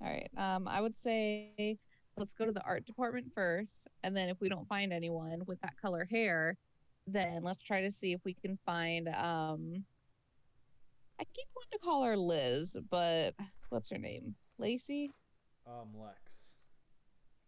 All 0.00 0.08
right. 0.08 0.30
Um, 0.38 0.66
I 0.68 0.80
would 0.80 0.96
say 0.96 1.78
let's 2.16 2.32
go 2.32 2.46
to 2.46 2.52
the 2.52 2.64
art 2.64 2.86
department 2.86 3.26
first, 3.34 3.86
and 4.02 4.16
then 4.16 4.30
if 4.30 4.40
we 4.40 4.48
don't 4.48 4.68
find 4.68 4.92
anyone 4.92 5.42
with 5.46 5.60
that 5.60 5.76
color 5.80 6.06
hair, 6.10 6.56
then 7.06 7.42
let's 7.42 7.62
try 7.62 7.82
to 7.82 7.90
see 7.90 8.12
if 8.12 8.20
we 8.24 8.34
can 8.34 8.58
find 8.64 9.08
um 9.08 9.84
I 11.20 11.24
keep 11.24 11.46
wanting 11.54 11.70
to 11.72 11.78
call 11.78 12.04
her 12.04 12.16
Liz, 12.16 12.76
but 12.90 13.34
what's 13.68 13.90
her 13.90 13.98
name? 13.98 14.34
Lacey? 14.58 15.12
Um, 15.66 15.88
Lex. 15.98 16.18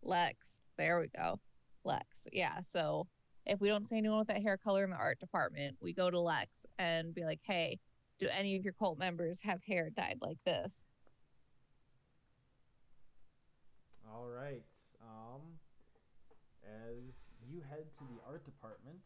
Lex. 0.03 0.61
There 0.79 1.01
we 1.01 1.09
go. 1.09 1.39
Lex. 1.85 2.27
Yeah. 2.33 2.61
So 2.63 3.07
if 3.45 3.61
we 3.61 3.69
don't 3.69 3.89
see 3.89 3.99
anyone 3.99 4.19
with 4.19 4.29
that 4.29 4.43
hair 4.43 4.57
color 4.57 4.85
in 4.85 4.91
the 4.91 4.97
art 4.97 5.21
department, 5.21 5.77
we 5.81 5.93
go 5.93 6.11
to 6.11 6.19
Lex 6.19 6.67
and 6.79 7.15
be 7.15 7.25
like, 7.25 7.41
hey, 7.43 7.79
do 8.19 8.29
any 8.37 8.57
of 8.57 8.65
your 8.65 8.73
cult 8.73 8.99
members 8.99 9.41
have 9.43 9.61
hair 9.63 9.91
dyed 9.95 10.19
like 10.21 10.39
this? 10.45 10.87
All 14.11 14.29
right. 14.29 14.63
Um, 15.03 15.43
as 16.65 17.13
you 17.49 17.61
head 17.69 17.85
to 17.99 18.05
the 18.05 18.21
art 18.27 18.45
department, 18.45 18.97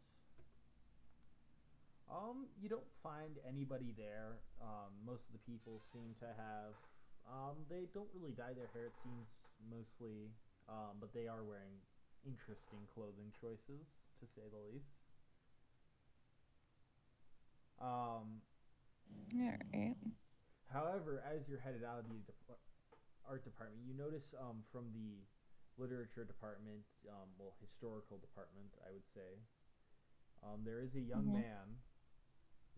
um, 2.11 2.47
you 2.61 2.69
don't 2.69 2.87
find 3.03 3.37
anybody 3.49 3.95
there. 3.97 4.39
Um, 4.63 4.91
most 5.05 5.23
of 5.27 5.33
the 5.33 5.53
people 5.53 5.81
seem 5.93 6.15
to 6.21 6.27
have. 6.27 6.75
Um, 7.27 7.65
they 7.69 7.87
don't 7.93 8.09
really 8.15 8.33
dye 8.33 8.53
their 8.53 8.69
hair. 8.73 8.87
It 8.87 8.97
seems 9.03 9.29
mostly. 9.71 10.33
Um, 10.69 10.99
but 11.01 11.13
they 11.13 11.27
are 11.27 11.43
wearing 11.43 11.83
interesting 12.25 12.87
clothing 12.95 13.33
choices, 13.41 13.87
to 14.21 14.27
say 14.37 14.47
the 14.51 14.59
least. 14.59 14.87
Um, 17.81 18.43
All 19.35 19.41
right. 19.73 19.97
However, 20.71 21.21
as 21.27 21.49
you're 21.49 21.59
headed 21.59 21.83
out 21.85 21.99
of 21.99 22.09
the 22.09 22.19
dep- 22.21 22.61
art 23.27 23.45
department, 23.45 23.83
you 23.85 23.95
notice 23.95 24.35
um, 24.39 24.63
from 24.71 24.93
the 24.93 25.27
literature 25.77 26.25
department, 26.25 26.85
um, 27.09 27.29
well, 27.39 27.55
historical 27.61 28.19
department, 28.19 28.73
I 28.87 28.93
would 28.93 29.07
say, 29.15 29.41
um, 30.43 30.63
there 30.65 30.81
is 30.81 30.95
a 30.95 31.01
young 31.01 31.27
Mhm. 31.27 31.33
man 31.33 31.81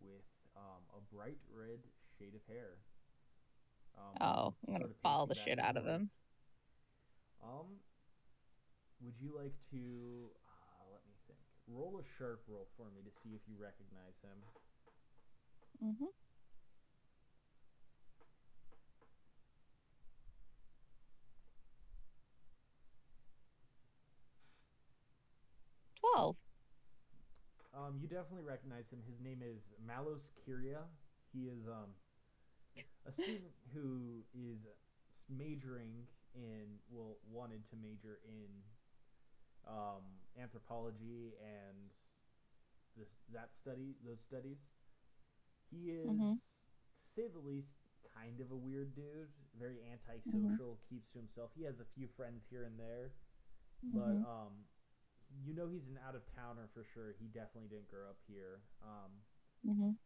with 0.00 0.24
um, 0.56 0.82
a 0.96 1.00
bright 1.14 1.38
red 1.52 1.80
shade 2.18 2.34
of 2.34 2.42
hair. 2.48 2.78
Um, 3.96 4.16
Oh, 4.20 4.54
I'm 4.66 4.72
gonna 4.74 4.88
follow 5.02 5.26
the 5.26 5.34
shit 5.34 5.58
out 5.58 5.76
of 5.76 5.84
him. 5.86 6.10
Um, 7.42 7.80
would 9.00 9.14
you 9.20 9.34
like 9.36 9.54
to? 9.70 10.30
Uh, 10.46 10.92
let 10.92 11.02
me 11.06 11.14
think. 11.26 11.38
Roll 11.66 11.98
a 12.00 12.04
sharp 12.18 12.42
roll 12.48 12.68
for 12.76 12.86
me 12.94 13.02
to 13.02 13.10
see 13.22 13.34
if 13.34 13.40
you 13.48 13.56
recognize 13.60 14.14
him. 14.22 14.38
Mm-hmm. 15.82 16.10
Twelve. 25.98 26.36
Um, 27.74 27.96
you 28.00 28.06
definitely 28.06 28.44
recognize 28.44 28.84
him. 28.92 29.00
His 29.08 29.18
name 29.24 29.40
is 29.40 29.62
Malos 29.80 30.20
Kyria. 30.44 30.84
He 31.32 31.48
is 31.48 31.66
um, 31.66 31.96
a 33.04 33.12
student 33.12 33.52
who 33.72 34.24
is 34.34 34.58
majoring 35.28 36.06
in, 36.34 36.78
well, 36.88 37.18
wanted 37.30 37.68
to 37.70 37.76
major 37.76 38.18
in 38.24 38.48
um, 39.66 40.02
anthropology 40.36 41.34
and 41.40 41.90
this 42.96 43.08
that 43.32 43.50
study, 43.60 43.96
those 44.04 44.20
studies. 44.28 44.58
He 45.70 45.90
is, 45.90 46.10
Mhm. 46.10 46.38
to 47.04 47.08
say 47.14 47.28
the 47.28 47.38
least, 47.38 47.68
kind 48.14 48.40
of 48.40 48.50
a 48.50 48.56
weird 48.56 48.94
dude. 48.94 49.32
Very 49.58 49.80
antisocial, 49.82 50.78
keeps 50.88 51.08
to 51.12 51.18
himself. 51.18 51.50
He 51.54 51.62
has 51.64 51.80
a 51.80 51.84
few 51.94 52.08
friends 52.16 52.44
here 52.50 52.64
and 52.64 52.78
there, 52.78 53.12
but 53.92 54.20
Mhm. 54.20 54.24
um, 54.24 54.66
you 55.44 55.54
know 55.54 55.68
he's 55.68 55.86
an 55.88 55.98
out 56.06 56.14
of 56.14 56.22
towner 56.34 56.68
for 56.74 56.84
sure. 56.84 57.12
He 57.18 57.26
definitely 57.28 57.68
didn't 57.68 57.88
grow 57.88 58.08
up 58.10 58.18
here. 58.26 58.60
Um, 58.82 59.24
Mhm. 59.64 59.96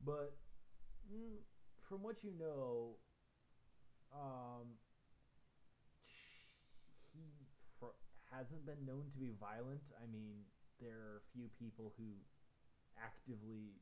but 0.00 0.36
mm, 1.12 1.38
from 1.88 2.02
what 2.02 2.16
you 2.22 2.32
know, 2.32 2.98
um, 4.12 4.78
he 7.12 7.46
pro- 7.78 7.94
hasn't 8.30 8.64
been 8.66 8.84
known 8.84 9.10
to 9.12 9.18
be 9.18 9.30
violent. 9.38 9.82
I 10.02 10.06
mean, 10.06 10.44
there 10.80 10.98
are 10.98 11.16
a 11.18 11.26
few 11.32 11.48
people 11.58 11.92
who 11.96 12.14
actively 12.96 13.80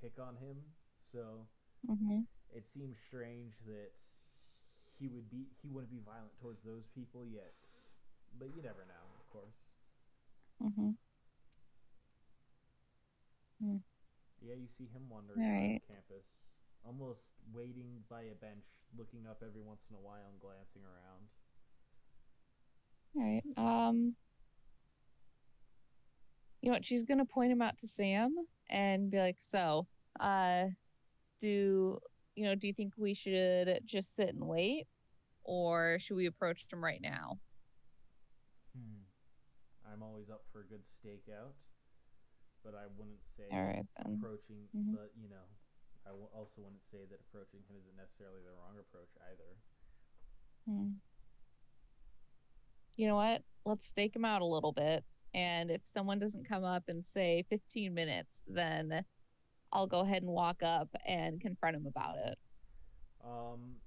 pick 0.00 0.18
on 0.18 0.36
him, 0.36 0.56
so 1.12 1.48
Mhm. 1.88 2.26
it 2.50 2.64
seems 2.74 2.96
strange 3.08 3.52
that 3.66 3.90
he 4.98 5.08
would 5.08 5.28
be 5.30 5.46
he 5.62 5.68
wouldn't 5.68 5.90
be 5.90 6.00
violent 6.00 6.32
towards 6.40 6.62
those 6.64 6.84
people 6.94 7.26
yet. 7.26 7.54
But 8.38 8.48
you 8.54 8.62
never 8.62 8.84
know, 8.84 9.04
of 9.18 9.28
course. 9.30 9.54
Mhm. 10.60 10.96
Yeah, 14.40 14.54
you 14.54 14.68
see 14.76 14.86
him 14.86 15.08
wandering 15.08 15.40
All 15.40 15.46
around 15.46 15.80
campus, 15.88 16.24
almost 16.84 17.20
waiting 17.52 18.04
by 18.08 18.22
a 18.22 18.34
bench, 18.34 18.64
looking 18.96 19.26
up 19.26 19.42
every 19.42 19.62
once 19.62 19.80
in 19.90 19.96
a 19.96 20.00
while 20.00 20.28
and 20.30 20.40
glancing 20.40 20.82
around. 20.84 21.28
All 23.16 23.22
right. 23.22 23.42
Um. 23.56 24.16
You 26.60 26.70
know 26.70 26.76
what? 26.76 26.84
She's 26.84 27.04
gonna 27.04 27.26
point 27.26 27.52
him 27.52 27.62
out 27.62 27.78
to 27.78 27.86
Sam 27.88 28.34
and 28.70 29.10
be 29.10 29.18
like, 29.18 29.36
"So, 29.40 29.86
uh, 30.18 30.68
do 31.40 31.98
you 32.36 32.44
know? 32.44 32.54
Do 32.54 32.66
you 32.66 32.74
think 32.74 32.94
we 32.96 33.14
should 33.14 33.80
just 33.84 34.14
sit 34.14 34.30
and 34.30 34.48
wait, 34.48 34.86
or 35.44 35.98
should 35.98 36.16
we 36.16 36.26
approach 36.26 36.64
him 36.72 36.82
right 36.82 37.00
now?" 37.00 37.38
Hmm. 38.74 39.02
I'm 39.84 40.02
always 40.02 40.30
up 40.30 40.44
for 40.52 40.60
a 40.60 40.66
good 40.66 40.82
stakeout, 41.04 41.52
but 42.64 42.74
I 42.74 42.86
wouldn't 42.96 43.20
say 43.36 43.44
All 43.52 43.62
right 43.62 43.86
then. 43.98 44.16
approaching. 44.16 44.68
Mhm. 44.74 44.92
But 44.92 45.12
you 45.20 45.28
know, 45.28 45.44
I 46.06 46.10
w- 46.10 46.28
also 46.34 46.60
wouldn't 46.62 46.84
say 46.90 47.04
that 47.10 47.20
approaching 47.28 47.60
him 47.68 47.76
isn't 47.80 47.96
necessarily 47.96 48.40
the 48.44 48.52
wrong 48.52 48.76
approach 48.78 49.10
either. 49.32 49.50
Hmm. 50.66 51.00
You 52.96 53.08
know 53.08 53.16
what? 53.16 53.42
Let's 53.64 53.86
stake 53.86 54.14
him 54.14 54.24
out 54.24 54.42
a 54.42 54.46
little 54.46 54.72
bit, 54.72 55.04
and 55.32 55.70
if 55.70 55.86
someone 55.86 56.18
doesn't 56.18 56.44
come 56.44 56.64
up 56.64 56.84
in 56.88 57.02
say 57.02 57.42
15 57.48 57.94
minutes, 57.94 58.42
then 58.46 59.04
I'll 59.72 59.86
go 59.86 60.00
ahead 60.00 60.22
and 60.22 60.30
walk 60.30 60.62
up 60.62 60.88
and 61.04 61.40
confront 61.40 61.76
him 61.76 61.86
about 61.86 62.16
it. 62.18 62.38
Um, 63.24 63.80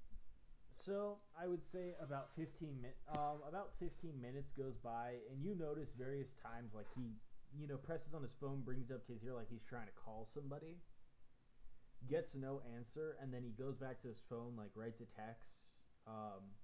so 0.84 1.16
I 1.38 1.46
would 1.46 1.62
say 1.72 1.94
about 2.00 2.34
15 2.36 2.80
min- 2.82 2.92
um, 3.16 3.42
about 3.46 3.70
15 3.78 4.20
minutes 4.20 4.52
goes 4.58 4.74
by, 4.82 5.14
and 5.30 5.42
you 5.42 5.54
notice 5.54 5.88
various 5.96 6.28
times 6.42 6.74
like 6.74 6.86
he, 6.94 7.02
you 7.58 7.66
know, 7.66 7.78
presses 7.78 8.12
on 8.14 8.22
his 8.22 8.34
phone, 8.40 8.62
brings 8.62 8.90
up 8.90 9.06
his 9.08 9.22
ear 9.24 9.34
like 9.34 9.48
he's 9.50 9.64
trying 9.68 9.86
to 9.86 9.92
call 9.92 10.28
somebody, 10.34 10.76
gets 12.06 12.34
no 12.34 12.60
answer, 12.76 13.16
and 13.20 13.32
then 13.32 13.42
he 13.42 13.50
goes 13.50 13.76
back 13.76 14.00
to 14.02 14.08
his 14.08 14.20
phone, 14.28 14.54
like 14.56 14.70
writes 14.74 15.00
a 15.00 15.20
text. 15.20 15.50
Um, 16.06 16.54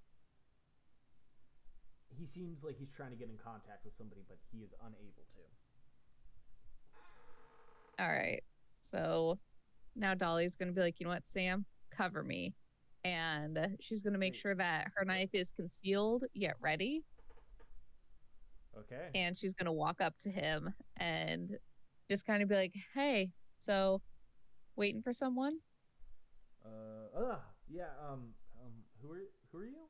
he 2.09 2.27
seems 2.27 2.63
like 2.63 2.77
he's 2.79 2.93
trying 2.93 3.11
to 3.11 3.17
get 3.17 3.29
in 3.29 3.37
contact 3.43 3.85
with 3.85 3.95
somebody, 3.97 4.23
but 4.29 4.39
he 4.53 4.59
is 4.59 4.71
unable 4.81 5.27
to. 5.35 5.41
All 8.03 8.09
right. 8.09 8.43
So 8.81 9.39
now 9.97 10.15
Dolly's 10.15 10.57
going 10.57 10.69
to 10.69 10.75
be 10.75 10.81
like, 10.81 11.01
you 11.01 11.05
know 11.05 11.13
what, 11.13 11.27
Sam, 11.27 11.65
cover 11.91 12.23
me. 12.23 12.55
And 13.05 13.77
she's 13.81 14.03
going 14.03 14.15
to 14.15 14.19
make 14.19 14.33
Wait. 14.33 14.41
sure 14.41 14.55
that 14.55 14.91
her 14.97 15.05
knife 15.05 15.31
is 15.33 15.51
concealed 15.51 16.25
yet 16.33 16.55
ready. 16.61 17.03
Okay. 18.79 19.09
And 19.15 19.39
she's 19.39 19.55
going 19.55 19.67
to 19.67 19.73
walk 19.73 20.01
up 20.01 20.15
to 20.21 20.31
him 20.31 20.73
and 20.97 21.57
just 22.11 22.27
kind 22.27 22.43
of 22.43 22.49
be 22.49 22.55
like, 22.55 22.75
hey, 22.95 23.31
so 23.59 24.01
waiting 24.77 25.03
for 25.03 25.13
someone? 25.13 25.61
Uh, 26.65 27.09
uh 27.17 27.39
yeah. 27.69 27.91
Um, 28.01 28.35
um, 28.61 28.73
who 29.01 29.11
are 29.13 29.23
who 29.53 29.59
are 29.59 29.65
you? 29.67 29.89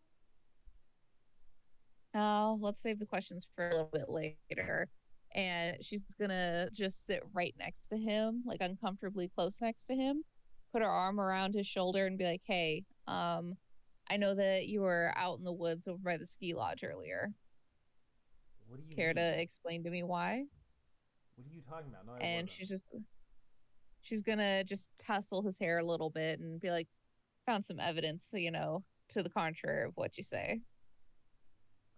Oh, 2.14 2.58
let's 2.60 2.80
save 2.80 2.98
the 2.98 3.06
questions 3.06 3.46
for 3.54 3.68
a 3.68 3.70
little 3.72 3.90
bit 3.92 4.08
later. 4.08 4.88
And 5.34 5.76
she's 5.84 6.02
gonna 6.18 6.68
just 6.72 7.06
sit 7.06 7.22
right 7.32 7.54
next 7.58 7.86
to 7.88 7.96
him, 7.98 8.42
like 8.46 8.60
uncomfortably 8.60 9.28
close 9.28 9.60
next 9.60 9.86
to 9.86 9.94
him, 9.94 10.24
put 10.72 10.82
her 10.82 10.88
arm 10.88 11.20
around 11.20 11.54
his 11.54 11.66
shoulder 11.66 12.06
and 12.06 12.18
be 12.18 12.24
like, 12.24 12.42
Hey, 12.44 12.84
um, 13.06 13.56
I 14.08 14.16
know 14.16 14.34
that 14.34 14.66
you 14.68 14.82
were 14.82 15.12
out 15.16 15.38
in 15.38 15.44
the 15.44 15.52
woods 15.52 15.88
over 15.88 15.98
by 15.98 16.16
the 16.18 16.26
ski 16.26 16.54
lodge 16.54 16.84
earlier. 16.84 17.32
What 18.66 18.78
do 18.80 18.84
you 18.86 18.96
Care 18.96 19.14
mean? 19.14 19.16
to 19.16 19.40
explain 19.40 19.84
to 19.84 19.90
me 19.90 20.02
why? 20.02 20.46
What 21.36 21.46
are 21.46 21.54
you 21.54 21.62
talking 21.62 21.88
about? 21.90 22.06
No, 22.06 22.12
I 22.12 22.20
And 22.20 22.48
she's 22.48 22.68
just 22.68 22.86
she's 24.04 24.22
gonna 24.22 24.62
just 24.64 24.90
tussle 24.98 25.42
his 25.42 25.58
hair 25.58 25.78
a 25.78 25.84
little 25.84 26.10
bit 26.10 26.38
and 26.38 26.60
be 26.60 26.70
like, 26.70 26.88
found 27.46 27.64
some 27.64 27.80
evidence, 27.80 28.30
you 28.32 28.50
know, 28.52 28.84
to 29.10 29.22
the 29.22 29.30
contrary 29.30 29.84
of 29.84 29.92
what 29.96 30.16
you 30.16 30.22
say. 30.22 30.60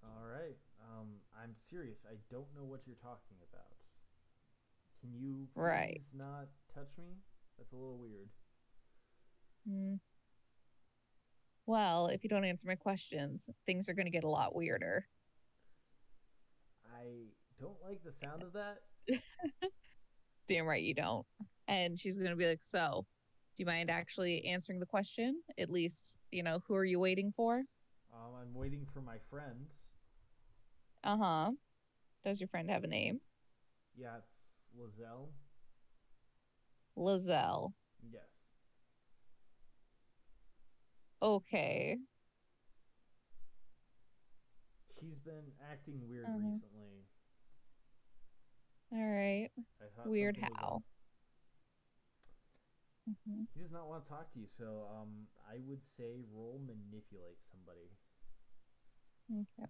All 0.03 0.25
right. 0.25 0.57
Um, 0.81 1.09
I'm 1.41 1.55
serious. 1.69 1.99
I 2.09 2.15
don't 2.31 2.47
know 2.57 2.65
what 2.65 2.81
you're 2.87 2.97
talking 3.03 3.37
about. 3.53 3.75
Can 5.01 5.13
you 5.15 5.47
please 5.47 5.51
Right. 5.55 6.01
not 6.15 6.49
touch 6.75 6.89
me? 6.99 7.15
That's 7.59 7.73
a 7.73 7.77
little 7.77 7.99
weird. 7.99 8.29
Hmm. 9.67 9.95
Well, 11.67 12.07
if 12.09 12.23
you 12.23 12.31
don't 12.31 12.45
answer 12.45 12.69
my 12.69 12.77
questions, 12.77 13.51
things 13.67 13.89
are 13.89 13.95
going 13.95 14.07
to 14.07 14.13
get 14.13 14.25
a 14.25 14.29
lot 14.29 14.55
weirder. 14.55 15.07
I 16.95 17.27
don't 17.61 17.81
like 17.83 18.03
the 18.05 18.13
sound 18.25 18.43
of 18.45 18.53
that. 18.53 18.79
Damn 20.49 20.67
right 20.67 20.83
you 20.83 20.95
don't. 20.95 21.27
And 21.69 21.99
she's 21.99 22.17
going 22.17 22.31
to 22.31 22.37
be 22.37 22.47
like, 22.47 22.63
So, 22.63 23.05
do 23.57 23.63
you 23.63 23.67
mind 23.67 23.91
actually 23.91 24.45
answering 24.47 24.81
the 24.81 24.87
question? 24.87 25.43
At 25.59 25.71
least, 25.71 26.19
you 26.31 26.43
know, 26.43 26.61
who 26.67 26.75
are 26.75 26.85
you 26.85 26.99
waiting 27.01 27.33
for? 27.37 27.63
Um, 28.13 28.35
I'm 28.41 28.55
waiting 28.55 28.87
for 28.93 29.01
my 29.01 29.19
friends. 29.31 29.71
Uh 31.05 31.17
huh. 31.17 31.53
Does 32.25 32.41
your 32.41 32.49
friend 32.49 32.71
have 32.71 32.85
a 32.85 32.89
name? 32.89 33.21
Yeah, 33.95 34.19
it's 34.19 34.29
Lizelle. 34.77 35.31
Lizelle. 36.97 37.75
Yes. 38.03 38.29
Okay. 41.23 41.99
She's 44.99 45.19
been 45.19 45.53
acting 45.71 46.09
weird 46.09 46.27
Uh-huh. 46.29 46.39
recently. 46.39 47.07
All 48.93 48.99
right. 48.99 49.51
I 49.81 49.87
thought 49.97 50.11
Weird 50.11 50.37
how? 50.39 50.83
Up. 53.09 53.15
hmm 53.27 53.45
He 53.55 53.61
does 53.63 53.73
not 53.73 53.89
want 53.89 54.05
to 54.05 54.09
talk 54.11 54.33
to 54.33 54.39
you, 54.39 54.47
so 54.59 54.87
um, 54.91 55.27
I 55.49 55.59
would 55.67 55.83
say 55.97 56.23
roll 56.33 56.61
manipulate 56.67 57.39
somebody. 57.51 57.91
Okay. 59.31 59.69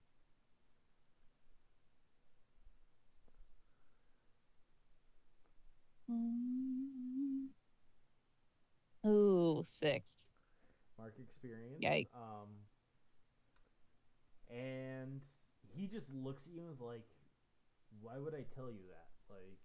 Mm. 6.10 7.48
Ooh, 9.06 9.62
six. 9.64 10.30
Mark 10.98 11.14
experience. 11.18 11.82
Yikes. 11.82 12.08
Um, 12.14 12.48
and 14.50 15.20
he 15.74 15.86
just 15.86 16.08
looks 16.10 16.46
at 16.46 16.52
you 16.52 16.62
and 16.62 16.72
is 16.72 16.80
like, 16.80 17.04
"Why 18.00 18.18
would 18.18 18.34
I 18.34 18.44
tell 18.54 18.70
you 18.70 18.86
that? 18.90 19.08
Like, 19.28 19.58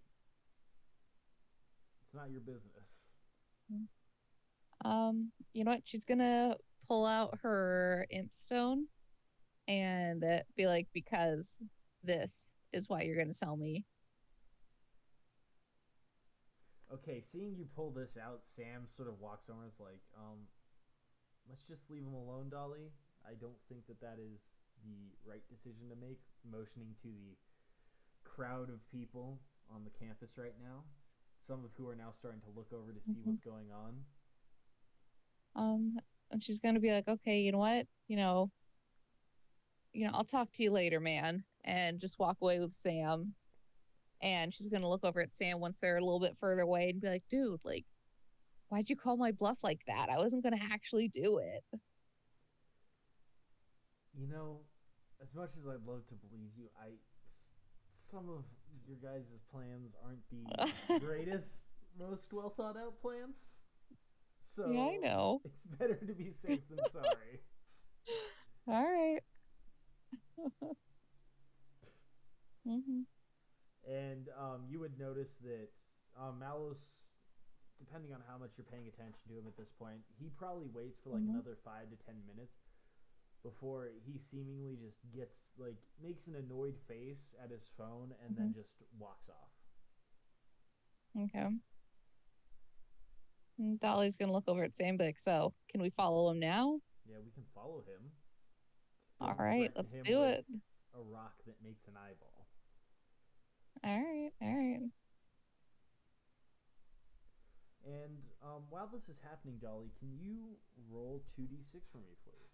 it's 2.04 2.14
not 2.14 2.30
your 2.30 2.40
business." 2.40 3.01
Um, 4.84 5.30
you 5.52 5.64
know 5.64 5.72
what? 5.72 5.82
She's 5.84 6.04
gonna 6.04 6.56
pull 6.88 7.06
out 7.06 7.38
her 7.42 8.06
imp 8.10 8.34
stone 8.34 8.86
and 9.68 10.24
be 10.56 10.66
like, 10.66 10.88
because 10.92 11.62
this 12.02 12.50
is 12.72 12.88
why 12.88 13.02
you're 13.02 13.16
gonna 13.16 13.34
sell 13.34 13.56
me. 13.56 13.84
Okay, 16.92 17.22
seeing 17.32 17.56
you 17.56 17.64
pull 17.74 17.90
this 17.90 18.16
out, 18.20 18.42
Sam 18.54 18.86
sort 18.94 19.08
of 19.08 19.18
walks 19.18 19.48
over 19.48 19.62
and 19.62 19.72
is 19.72 19.80
like, 19.80 20.02
um, 20.14 20.44
let's 21.48 21.62
just 21.64 21.88
leave 21.88 22.02
him 22.02 22.12
alone, 22.12 22.50
Dolly. 22.50 22.92
I 23.24 23.32
don't 23.40 23.56
think 23.68 23.86
that 23.86 24.00
that 24.00 24.18
is 24.20 24.40
the 24.84 25.08
right 25.24 25.42
decision 25.48 25.88
to 25.88 25.96
make, 25.96 26.20
motioning 26.44 26.92
to 27.02 27.08
the 27.08 27.32
crowd 28.28 28.68
of 28.68 28.84
people 28.90 29.40
on 29.72 29.84
the 29.84 29.90
campus 29.90 30.36
right 30.36 30.54
now, 30.60 30.84
some 31.46 31.64
of 31.64 31.70
who 31.76 31.88
are 31.88 31.96
now 31.96 32.12
starting 32.18 32.40
to 32.42 32.50
look 32.50 32.72
over 32.72 32.92
to 32.92 33.00
see 33.00 33.18
Mhm. 33.18 33.24
what's 33.24 33.40
going 33.40 33.70
on. 33.72 34.06
Um, 35.54 36.00
and 36.30 36.42
she's 36.42 36.60
gonna 36.60 36.80
be 36.80 36.92
like, 36.92 37.08
okay, 37.08 37.40
you 37.40 37.52
know 37.52 37.58
what? 37.58 37.86
You 38.08 38.16
know, 38.16 38.50
you 39.92 40.06
know, 40.06 40.12
I'll 40.14 40.24
talk 40.24 40.50
to 40.52 40.62
you 40.62 40.70
later, 40.70 41.00
man, 41.00 41.44
and 41.64 42.00
just 42.00 42.18
walk 42.18 42.38
away 42.40 42.58
with 42.58 42.74
Sam. 42.74 43.34
And 44.22 44.54
she's 44.54 44.68
gonna 44.68 44.88
look 44.88 45.04
over 45.04 45.20
at 45.20 45.32
Sam 45.32 45.60
once 45.60 45.80
they're 45.80 45.96
a 45.98 46.04
little 46.04 46.20
bit 46.20 46.36
further 46.38 46.62
away 46.62 46.90
and 46.90 47.00
be 47.00 47.08
like, 47.08 47.24
dude, 47.28 47.60
like, 47.64 47.84
why'd 48.68 48.88
you 48.88 48.96
call 48.96 49.16
my 49.16 49.32
bluff 49.32 49.62
like 49.62 49.84
that? 49.86 50.08
I 50.08 50.18
wasn't 50.18 50.44
gonna 50.44 50.58
actually 50.60 51.08
do 51.08 51.38
it. 51.38 51.64
You 54.14 54.26
know, 54.28 54.60
as 55.20 55.34
much 55.34 55.50
as 55.58 55.66
I'd 55.66 55.84
love 55.86 56.06
to 56.08 56.14
believe 56.14 56.52
you, 56.56 56.68
I 56.78 56.92
some 58.10 58.28
of 58.28 58.44
your 58.86 58.96
guys' 58.96 59.40
plans 59.50 59.94
aren't 60.04 60.28
the 60.30 60.56
greatest, 60.98 61.64
most 61.98 62.32
well 62.32 62.50
thought 62.50 62.76
out 62.76 63.00
plans. 63.00 63.36
So 64.56 64.64
yeah, 64.64 64.80
I 64.82 64.96
know. 64.96 65.42
It's 65.44 65.58
better 65.78 65.94
to 65.96 66.14
be 66.14 66.30
safe 66.30 66.68
than 66.68 66.86
sorry. 66.86 67.40
All 68.68 68.84
right. 68.84 69.20
hmm 72.64 73.02
And 73.84 74.28
um, 74.38 74.64
you 74.68 74.80
would 74.80 74.98
notice 74.98 75.30
that 75.42 75.68
um, 76.18 76.40
Malos, 76.40 76.78
depending 77.78 78.12
on 78.12 78.20
how 78.26 78.38
much 78.38 78.52
you're 78.56 78.68
paying 78.70 78.86
attention 78.88 79.20
to 79.28 79.34
him 79.34 79.46
at 79.46 79.56
this 79.56 79.70
point, 79.78 80.00
he 80.18 80.30
probably 80.30 80.68
waits 80.68 80.98
for 81.02 81.10
like 81.10 81.24
Mhm. 81.24 81.28
another 81.28 81.58
five 81.64 81.90
to 81.90 81.96
ten 82.04 82.16
minutes 82.26 82.61
before 83.42 83.88
he 84.06 84.18
seemingly 84.30 84.76
just 84.76 84.96
gets 85.14 85.34
like 85.58 85.76
makes 86.02 86.26
an 86.26 86.34
annoyed 86.36 86.74
face 86.88 87.22
at 87.42 87.50
his 87.50 87.62
phone 87.76 88.12
and 88.24 88.36
then 88.36 88.54
just 88.54 88.70
walks 88.98 89.28
off. 89.28 89.52
Okay. 91.24 91.48
And 93.58 93.80
Dolly's 93.80 94.16
gonna 94.16 94.32
look 94.32 94.48
over 94.48 94.64
at 94.64 94.72
and 94.78 95.18
so 95.18 95.52
can 95.70 95.82
we 95.82 95.90
follow 95.90 96.30
him 96.30 96.40
now? 96.40 96.80
Yeah, 97.08 97.16
we 97.24 97.30
can 97.32 97.44
follow 97.54 97.84
him. 97.86 98.10
All 99.20 99.36
right, 99.38 99.70
let's 99.76 99.92
do 99.92 100.22
it. 100.22 100.44
A 100.94 101.00
rock 101.00 101.34
that 101.46 101.54
makes 101.62 101.86
an 101.86 101.94
eyeball. 101.96 102.46
All 103.84 103.98
right, 103.98 104.30
all 104.40 104.56
right. 104.56 104.90
And 107.84 108.18
um, 108.42 108.62
while 108.70 108.88
this 108.92 109.02
is 109.08 109.18
happening, 109.22 109.58
Dolly, 109.60 109.90
can 109.98 110.10
you 110.14 110.54
roll 110.90 111.22
2d6 111.38 111.82
for 111.90 111.98
me, 111.98 112.14
please? 112.22 112.51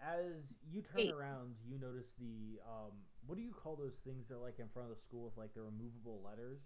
As 0.00 0.32
you 0.72 0.80
turn 0.80 1.00
Eight. 1.00 1.12
around, 1.12 1.54
you 1.68 1.78
notice 1.78 2.08
the 2.18 2.56
um, 2.64 2.92
what 3.26 3.36
do 3.36 3.42
you 3.44 3.52
call 3.52 3.76
those 3.76 4.00
things 4.04 4.24
that 4.28 4.36
are 4.36 4.42
like 4.42 4.58
in 4.58 4.68
front 4.72 4.88
of 4.90 4.96
the 4.96 5.02
school 5.04 5.24
with 5.28 5.36
like 5.36 5.52
the 5.52 5.60
removable 5.60 6.22
letters? 6.24 6.58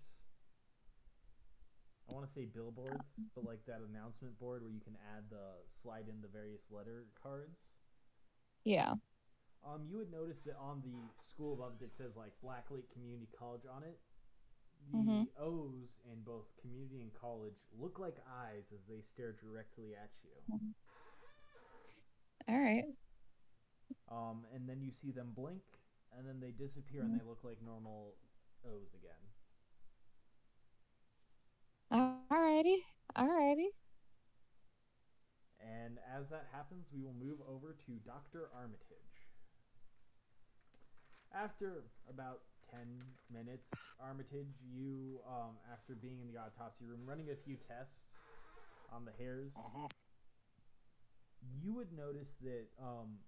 I 2.09 2.15
want 2.15 2.29
to 2.29 2.33
say 2.33 2.45
billboards, 2.45 3.03
but 3.35 3.45
like 3.45 3.65
that 3.67 3.81
announcement 3.91 4.39
board 4.39 4.63
where 4.63 4.71
you 4.71 4.81
can 4.81 4.95
add 5.17 5.25
the 5.31 5.57
slide 5.83 6.05
in 6.07 6.21
the 6.21 6.29
various 6.29 6.61
letter 6.71 7.07
cards. 7.21 7.57
Yeah. 8.65 8.95
Um, 9.67 9.87
you 9.89 9.97
would 9.97 10.13
notice 10.13 10.37
that 10.47 10.57
on 10.61 10.83
the 10.85 10.95
school 11.33 11.55
above 11.55 11.81
that 11.81 11.97
says 11.97 12.13
like 12.17 12.31
Black 12.43 12.67
Lake 12.71 12.87
Community 12.93 13.27
College 13.37 13.65
on 13.67 13.83
it, 13.83 13.99
the 14.93 14.99
Mhm. 14.99 15.29
O's 15.41 15.89
in 16.05 16.23
both 16.23 16.45
community 16.61 17.01
and 17.01 17.13
college 17.15 17.57
look 17.81 17.99
like 17.99 18.17
eyes 18.29 18.65
as 18.71 18.85
they 18.87 19.01
stare 19.01 19.33
directly 19.33 19.97
at 19.97 20.11
you. 20.23 20.31
All 22.47 22.61
right. 22.61 22.85
Um, 24.11 24.45
and 24.55 24.69
then 24.69 24.81
you 24.83 24.91
see 24.93 25.11
them 25.11 25.33
blink, 25.35 25.63
and 26.17 26.27
then 26.27 26.41
they 26.41 26.51
disappear, 26.53 27.03
and 27.05 27.15
they 27.15 27.23
look 27.23 27.45
like 27.45 27.61
normal 27.63 28.15
O's 28.65 28.93
again. 28.95 29.23
Alrighty. 31.91 32.77
Alrighty. 33.17 33.69
And 35.61 35.99
as 36.07 36.29
that 36.31 36.47
happens, 36.53 36.87
we 36.93 37.03
will 37.03 37.15
move 37.15 37.41
over 37.49 37.73
to 37.87 37.93
Dr. 38.05 38.51
Armitage. 38.55 39.29
After 41.33 41.85
about 42.09 42.43
10 42.71 43.03
minutes, 43.31 43.67
Armitage, 43.99 44.55
you, 44.63 45.21
um, 45.27 45.57
after 45.73 45.95
being 45.95 46.21
in 46.21 46.29
the 46.33 46.39
autopsy 46.39 46.85
room, 46.85 47.01
running 47.07 47.31
a 47.31 47.37
few 47.37 47.57
tests 47.57 48.01
on 48.93 49.05
the 49.05 49.13
hairs, 49.13 49.53
Mhm. 49.57 49.89
you 51.63 51.75
would 51.75 51.93
notice 51.93 52.33
that 52.43 52.67
um, 52.81 53.19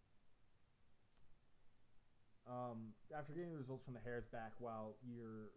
um, 2.46 2.94
after 3.10 3.34
getting 3.34 3.50
the 3.50 3.58
results 3.58 3.84
from 3.84 3.94
the 3.94 4.04
hairs 4.06 4.24
back 4.30 4.54
while 4.58 4.96
your 5.02 5.50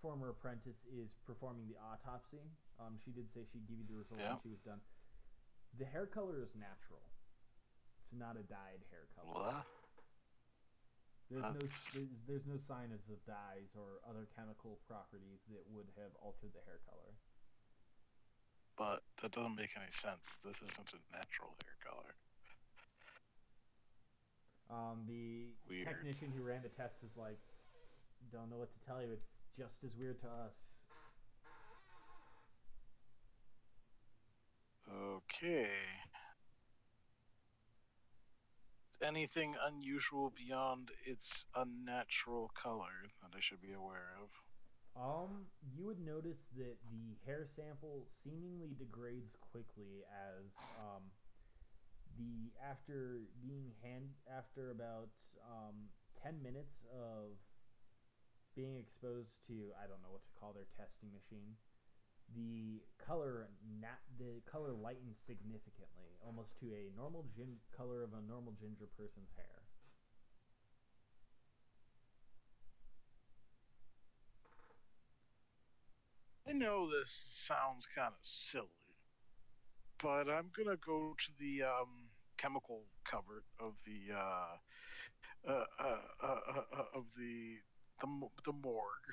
former 0.00 0.28
apprentice 0.30 0.76
is 0.92 1.08
performing 1.24 1.64
the 1.68 1.80
autopsy, 1.80 2.44
um, 2.80 3.00
she 3.04 3.10
did 3.10 3.24
say 3.32 3.40
she'd 3.52 3.64
give 3.68 3.80
you 3.80 3.88
the 3.88 3.96
results 3.96 4.20
Yeah. 4.20 4.36
when 4.36 4.42
she 4.44 4.52
was 4.52 4.60
done. 4.60 4.80
The 5.80 5.88
hair 5.88 6.06
color 6.06 6.42
is 6.44 6.52
natural. 6.54 7.02
It's 8.04 8.12
not 8.12 8.36
a 8.36 8.44
dyed 8.44 8.84
hair 8.92 9.08
color. 9.16 9.32
What? 9.32 9.66
There's 11.32 11.42
no 11.42 11.56
there's, 11.56 12.08
there's 12.28 12.46
no 12.46 12.60
signs 12.68 12.92
of 13.08 13.18
dyes 13.24 13.72
or 13.74 14.04
other 14.04 14.28
chemical 14.36 14.78
properties 14.86 15.40
that 15.48 15.64
would 15.72 15.88
have 15.96 16.12
altered 16.20 16.52
the 16.52 16.60
hair 16.68 16.78
color. 16.84 17.16
But 18.76 19.02
that 19.22 19.32
doesn't 19.32 19.56
make 19.56 19.72
any 19.74 19.90
sense. 19.90 20.20
This 20.44 20.60
isn't 20.60 20.92
a 20.92 21.00
natural 21.16 21.56
hair 21.64 21.78
color. 21.80 22.12
Um, 24.70 25.04
the 25.06 25.52
Weird. 25.68 25.86
technician 25.86 26.32
who 26.36 26.42
ran 26.42 26.62
the 26.62 26.68
test 26.70 26.94
is 27.04 27.16
like, 27.16 27.38
don't 28.32 28.50
know 28.50 28.58
what 28.58 28.72
to 28.72 28.80
tell 28.86 29.02
you. 29.02 29.12
It's 29.12 29.28
just 29.56 29.84
as 29.84 29.94
weird 29.96 30.20
to 30.22 30.26
us. 30.28 30.52
Okay. 34.90 35.70
Anything 39.02 39.54
unusual 39.66 40.30
beyond 40.30 40.90
its 41.04 41.44
unnatural 41.54 42.50
color 42.54 43.10
that 43.22 43.36
I 43.36 43.40
should 43.40 43.60
be 43.60 43.72
aware 43.72 44.16
of? 44.22 44.30
Um, 44.96 45.46
you 45.74 45.84
would 45.84 45.98
notice 45.98 46.38
that 46.56 46.76
the 46.90 47.16
hair 47.26 47.46
sample 47.56 48.06
seemingly 48.22 48.74
degrades 48.78 49.34
quickly 49.50 50.06
as 50.06 50.46
um, 50.78 51.02
the 52.18 52.52
after 52.62 53.20
being 53.42 53.72
hand 53.82 54.10
after 54.30 54.70
about 54.70 55.08
um, 55.44 55.90
ten 56.22 56.42
minutes 56.42 56.84
of 56.92 57.36
being 58.56 58.78
exposed 58.78 59.30
to 59.46 59.74
I 59.78 59.86
don't 59.86 60.00
know 60.02 60.10
what 60.14 60.24
to 60.24 60.32
call 60.38 60.52
their 60.52 60.70
testing 60.78 61.10
machine. 61.12 61.56
The 62.34 62.80
color 62.98 63.48
nat 63.80 64.00
the 64.18 64.40
color 64.50 64.72
lightens 64.72 65.18
significantly, 65.26 66.16
almost 66.24 66.56
to 66.60 66.72
a 66.72 66.90
normal 66.96 67.26
gin 67.36 67.58
color 67.76 68.02
of 68.02 68.14
a 68.14 68.22
normal 68.26 68.54
ginger 68.60 68.88
person's 68.96 69.30
hair. 69.36 69.62
I 76.48 76.52
know 76.52 76.88
this 76.88 77.10
sounds 77.28 77.86
kind 77.94 78.08
of 78.14 78.18
silly, 78.22 78.68
but 80.02 80.28
I'm 80.30 80.50
gonna 80.56 80.76
go 80.76 81.14
to 81.18 81.32
the 81.38 81.62
um, 81.64 82.03
chemical 82.38 82.82
cupboard 83.10 83.44
of 83.60 83.74
the 83.86 84.14
uh, 84.14 84.56
uh, 85.48 85.64
uh, 85.80 85.84
uh, 86.22 86.26
uh, 86.26 86.62
uh, 86.78 86.98
of 86.98 87.04
the 87.16 87.56
the 88.00 88.08
the 88.44 88.52
morgue 88.52 89.10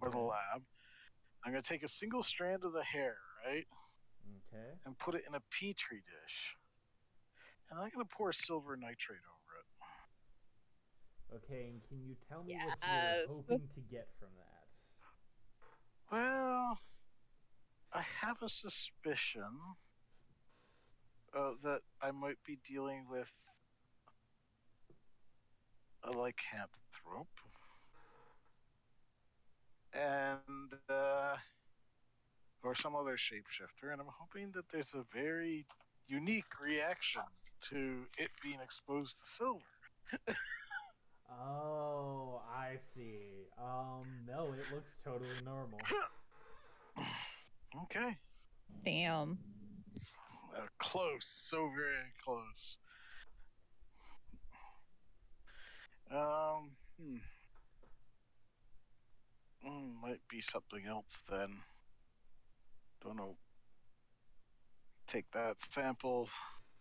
or 0.00 0.10
the 0.10 0.18
lab. 0.18 0.62
I'm 1.44 1.52
gonna 1.52 1.62
take 1.62 1.82
a 1.84 1.88
single 1.88 2.22
strand 2.22 2.64
of 2.64 2.72
the 2.72 2.82
hair, 2.82 3.16
right, 3.46 3.66
Okay. 4.54 4.72
and 4.84 4.98
put 4.98 5.14
it 5.14 5.22
in 5.28 5.34
a 5.34 5.40
petri 5.50 5.98
dish, 6.02 6.56
and 7.70 7.78
I'm 7.78 7.90
gonna 7.94 8.04
pour 8.16 8.32
silver 8.32 8.76
nitrate 8.76 9.20
over 9.20 9.58
it. 9.60 9.66
Okay, 11.36 11.68
and 11.70 11.82
can 11.88 12.02
you 12.06 12.16
tell 12.28 12.42
me 12.44 12.54
what 12.54 12.78
you're 12.82 13.36
hoping 13.36 13.68
to 13.74 13.80
get 13.90 14.08
from 14.18 14.28
that? 14.36 14.66
Well, 16.10 16.78
I 17.92 18.02
have 18.22 18.42
a 18.42 18.48
suspicion 18.48 19.42
uh, 21.36 21.50
that 21.62 21.80
I 22.00 22.10
might 22.10 22.38
be 22.46 22.58
dealing 22.68 23.04
with 23.10 23.30
a 26.04 26.10
lycanthrope. 26.10 27.26
And, 29.92 30.72
uh, 30.88 31.36
or 32.62 32.74
some 32.74 32.94
other 32.94 33.16
shapeshifter, 33.16 33.92
and 33.92 34.00
I'm 34.00 34.08
hoping 34.18 34.50
that 34.54 34.68
there's 34.70 34.94
a 34.94 35.04
very 35.14 35.66
unique 36.08 36.60
reaction 36.62 37.22
to 37.70 38.02
it 38.18 38.30
being 38.42 38.58
exposed 38.62 39.18
to 39.20 39.26
silver. 39.26 39.60
Oh, 41.28 42.40
I 42.48 42.76
see. 42.94 43.48
Um, 43.58 44.06
no, 44.26 44.52
it 44.52 44.72
looks 44.72 44.92
totally 45.04 45.28
normal. 45.44 45.80
Okay. 47.82 48.16
Damn. 48.84 49.38
Uh, 50.54 50.66
close, 50.78 51.26
so 51.26 51.70
very 51.76 52.12
close. 52.24 52.76
Um, 56.10 56.70
hmm. 57.00 57.16
Mm, 59.66 60.00
might 60.00 60.20
be 60.30 60.40
something 60.40 60.86
else 60.88 61.22
then. 61.30 61.48
Don't 63.02 63.16
know. 63.16 63.36
Take 65.08 65.30
that 65.32 65.60
sample, 65.60 66.28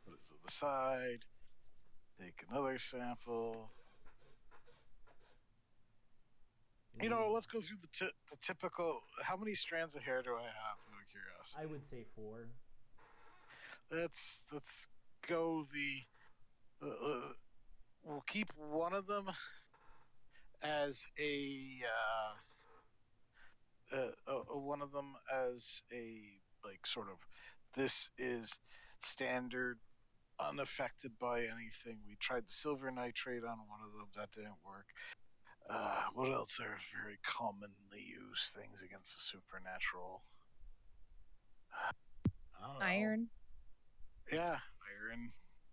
put 0.06 0.14
it 0.14 0.20
to 0.28 0.34
the 0.46 0.52
side. 0.52 1.26
Take 2.20 2.44
another 2.50 2.80
sample. 2.80 3.72
You 7.02 7.10
know, 7.10 7.30
let's 7.34 7.46
go 7.46 7.60
through 7.60 7.78
the 7.82 7.90
ti 7.92 8.06
the 8.32 8.38
typical. 8.42 9.02
How 9.22 9.36
many 9.36 9.54
strands 9.54 9.96
of 9.96 10.02
hair 10.02 10.22
do 10.22 10.32
I 10.36 10.44
have? 10.44 10.78
Out 10.80 11.02
of 11.02 11.08
curiosity. 11.12 11.62
I 11.62 11.66
would 11.66 11.82
say 11.90 12.06
four. 12.16 12.48
Let's 13.92 14.44
let's 14.52 14.88
go 15.28 15.66
the 15.74 16.86
uh, 16.86 16.90
uh, 16.90 17.32
we'll 18.04 18.24
keep 18.28 18.52
one 18.58 18.94
of 18.94 19.08
them 19.08 19.30
as 20.62 21.06
a 21.20 21.82
uh, 23.94 23.96
uh, 23.96 24.12
uh, 24.28 24.58
one 24.58 24.82
of 24.82 24.92
them 24.92 25.14
as 25.52 25.82
a 25.94 26.22
like 26.64 26.86
sort 26.86 27.08
of 27.10 27.18
this 27.76 28.10
is 28.18 28.58
standard 29.02 29.78
unaffected 30.40 31.12
by 31.20 31.40
anything. 31.40 31.98
We 32.08 32.16
tried 32.20 32.44
the 32.48 32.52
silver 32.52 32.92
nitrate 32.92 33.44
on 33.44 33.58
one 33.68 33.80
of 33.86 33.92
them. 33.94 34.08
That 34.16 34.32
didn't 34.32 34.60
work. 34.66 34.86
Uh, 35.70 36.04
what 36.14 36.32
else 36.32 36.60
are 36.60 36.78
very 37.04 37.18
commonly 37.24 38.04
used? 38.08 38.54
Things 38.54 38.82
against 38.84 39.14
the 39.14 39.20
supernatural. 39.20 40.22
Iron. 42.82 43.28
Yeah, 44.32 44.58
iron. 44.90 45.32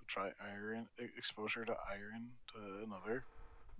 Try 0.08 0.30
iron 0.42 0.88
exposure 0.98 1.64
to 1.64 1.74
iron 1.88 2.36
to 2.52 2.82
another. 2.84 3.24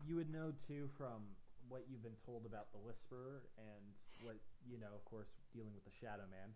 You 0.07 0.17
would 0.17 0.33
know 0.33 0.53
too 0.67 0.89
from 0.97 1.23
what 1.69 1.83
you've 1.91 2.03
been 2.03 2.19
told 2.25 2.47
about 2.47 2.73
the 2.73 2.79
Whisperer 2.79 3.43
and 3.59 3.83
what 4.25 4.37
you 4.67 4.79
know, 4.79 4.95
of 4.95 5.05
course, 5.05 5.29
dealing 5.53 5.75
with 5.75 5.85
the 5.85 5.95
Shadow 6.01 6.27
Man, 6.31 6.51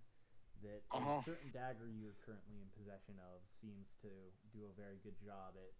that 0.62 0.82
Uh-huh. 0.92 1.20
a 1.20 1.24
certain 1.24 1.50
dagger 1.52 1.86
you're 1.90 2.16
currently 2.24 2.56
in 2.62 2.68
possession 2.72 3.18
of 3.20 3.42
seems 3.60 3.86
to 4.02 4.08
do 4.54 4.64
a 4.66 4.72
very 4.80 4.98
good 5.02 5.18
job 5.20 5.54
at, 5.58 5.70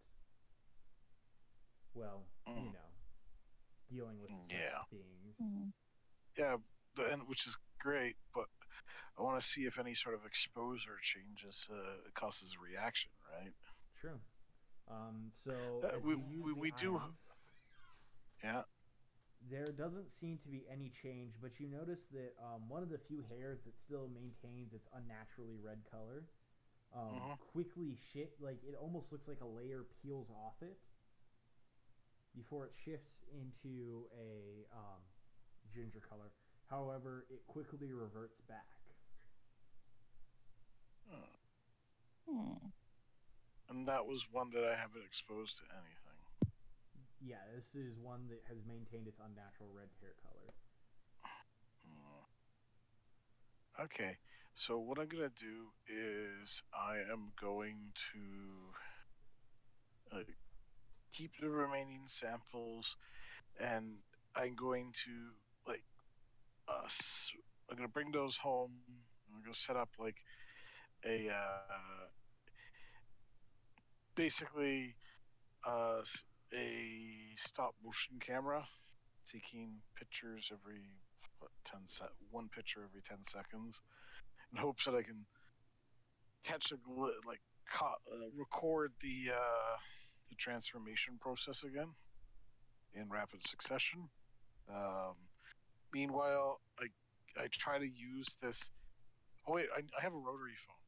well, 1.94 2.26
you 2.54 2.68
Mm. 2.68 2.72
know, 2.74 2.90
dealing 3.88 4.20
with 4.20 4.30
Yeah. 4.50 4.82
beings. 4.90 5.34
Mm. 5.40 5.72
Yeah, 6.36 6.56
the, 6.96 7.12
and 7.12 7.22
which 7.28 7.46
is 7.46 7.56
great, 7.80 8.16
but 8.34 8.46
I 9.18 9.22
want 9.22 9.40
to 9.40 9.46
see 9.46 9.64
if 9.64 9.78
any 9.78 9.94
sort 9.94 10.14
of 10.14 10.26
exposure 10.26 10.98
changes 11.00 11.66
uh, 11.70 12.10
causes 12.14 12.54
a 12.54 12.60
reaction, 12.60 13.10
right? 13.32 13.52
True. 14.00 14.20
Um, 14.88 15.32
so 15.44 15.80
Uh, 15.82 15.98
we- 16.00 16.14
we- 16.16 16.70
the 16.70 16.76
do- 16.76 17.00
Yeah. 18.42 18.64
There 19.48 19.72
doesn't 19.72 20.10
seem 20.12 20.38
to 20.38 20.48
be 20.48 20.66
any 20.68 20.90
change, 20.90 21.40
but 21.40 21.58
you 21.60 21.68
notice 21.68 22.00
that 22.12 22.36
um, 22.42 22.68
one 22.68 22.82
of 22.82 22.88
the 22.90 22.98
few 22.98 23.22
hairs 23.22 23.64
that 23.64 23.74
still 23.84 24.08
maintains 24.08 24.72
its 24.74 24.88
unnaturally 24.92 25.58
red 25.58 25.84
color 25.90 26.28
um, 26.92 27.16
Mhm. 27.16 27.38
quickly 27.52 27.96
shit 28.12 28.40
like 28.40 28.62
it 28.64 28.74
almost 28.74 29.12
looks 29.12 29.28
like 29.28 29.40
a 29.40 29.46
layer 29.46 29.84
peels 30.02 30.30
off 30.30 30.62
it 30.62 30.78
before 32.34 32.66
it 32.66 32.74
shifts 32.84 33.22
into 33.32 34.08
a 34.12 34.66
um, 34.76 35.02
ginger 35.74 36.00
color. 36.00 36.32
However, 36.68 37.26
it 37.30 37.46
quickly 37.46 37.92
reverts 37.92 38.40
back. 38.48 38.75
Hmm. 41.08 41.30
Hmm. 42.28 42.70
And 43.68 43.88
that 43.88 44.06
was 44.06 44.26
one 44.30 44.50
that 44.50 44.64
I 44.64 44.76
haven't 44.76 45.04
exposed 45.04 45.58
to 45.58 45.64
anything. 45.74 46.52
Yeah, 47.20 47.42
this 47.54 47.74
is 47.74 47.96
one 48.02 48.28
that 48.28 48.42
has 48.48 48.58
maintained 48.66 49.08
its 49.08 49.18
unnatural 49.18 49.70
red 49.74 49.88
hair 50.00 50.14
color. 50.22 50.52
Hmm. 51.84 52.22
Okay, 53.84 54.18
so 54.54 54.78
what 54.78 54.98
I'm 54.98 55.08
gonna 55.08 55.30
do 55.38 55.72
is 55.88 56.62
I 56.72 56.98
am 57.12 57.32
going 57.40 57.92
to 58.12 58.20
uh, 60.16 60.22
keep 61.12 61.32
the 61.40 61.48
remaining 61.48 62.02
samples, 62.06 62.96
and 63.60 63.98
I'm 64.34 64.54
going 64.54 64.92
to 65.04 65.12
like 65.66 65.82
us. 66.68 67.30
I'm 67.70 67.76
gonna 67.76 67.88
bring 67.88 68.12
those 68.12 68.36
home. 68.36 68.72
And 68.88 69.36
I'm 69.36 69.42
gonna 69.42 69.54
set 69.54 69.76
up 69.76 69.90
like 69.98 70.16
a 71.04 71.28
uh, 71.30 72.06
basically 74.14 74.94
uh, 75.66 76.00
a 76.54 77.34
stop 77.36 77.74
motion 77.84 78.18
camera 78.24 78.64
taking 79.30 79.72
pictures 79.98 80.50
every 80.52 80.82
what, 81.40 81.50
10 81.66 81.80
se- 81.86 82.06
one 82.30 82.48
picture 82.54 82.80
every 82.88 83.02
10 83.02 83.18
seconds 83.24 83.82
in 84.52 84.58
hopes 84.58 84.84
that 84.86 84.94
I 84.94 85.02
can 85.02 85.26
catch 86.44 86.72
a 86.72 86.76
gl- 86.76 87.10
like 87.26 87.40
ca- 87.70 88.00
uh, 88.12 88.28
record 88.36 88.92
the 89.02 89.32
uh, 89.34 89.76
the 90.28 90.36
transformation 90.36 91.18
process 91.20 91.62
again 91.64 91.88
in 92.94 93.08
rapid 93.08 93.46
succession. 93.46 94.08
Um, 94.70 95.14
meanwhile, 95.92 96.60
I 96.80 96.86
I 97.42 97.48
try 97.52 97.78
to 97.78 97.86
use 97.86 98.26
this. 98.42 98.70
Oh 99.48 99.54
wait, 99.54 99.66
I, 99.76 99.80
I 99.98 100.02
have 100.02 100.14
a 100.14 100.18
rotary 100.18 100.56
phone. 100.66 100.85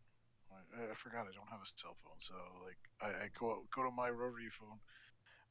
I, 0.77 0.93
I 0.93 0.95
forgot 0.95 1.27
I 1.29 1.35
don't 1.35 1.51
have 1.51 1.63
a 1.63 1.73
cell 1.77 1.97
phone, 2.03 2.21
so 2.21 2.35
like 2.65 2.79
I, 3.01 3.25
I 3.25 3.29
go 3.39 3.65
go 3.75 3.83
to 3.85 3.91
my 3.91 4.11
rotary 4.11 4.51
phone. 4.59 4.79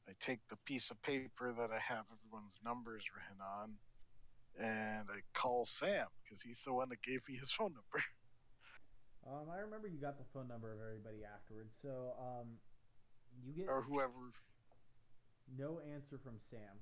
I 0.08 0.12
take 0.20 0.40
the 0.48 0.56
piece 0.64 0.90
of 0.90 1.00
paper 1.02 1.52
that 1.52 1.70
I 1.70 1.78
have 1.78 2.04
everyone's 2.08 2.58
numbers 2.64 3.04
written 3.12 3.40
on, 3.42 3.76
and 4.58 5.08
I 5.10 5.20
call 5.34 5.64
Sam 5.64 6.06
because 6.24 6.40
he's 6.40 6.62
the 6.62 6.72
one 6.72 6.88
that 6.88 7.02
gave 7.02 7.20
me 7.28 7.36
his 7.36 7.52
phone 7.52 7.72
number. 7.74 8.04
Um, 9.26 9.50
I 9.52 9.58
remember 9.58 9.88
you 9.88 10.00
got 10.00 10.16
the 10.16 10.24
phone 10.32 10.48
number 10.48 10.72
of 10.72 10.78
everybody 10.80 11.20
afterwards, 11.26 11.74
so 11.82 12.14
um, 12.16 12.56
you 13.44 13.52
get 13.52 13.68
or 13.68 13.82
whoever. 13.82 14.14
no 15.58 15.80
answer 15.92 16.16
from 16.22 16.38
Sam 16.48 16.78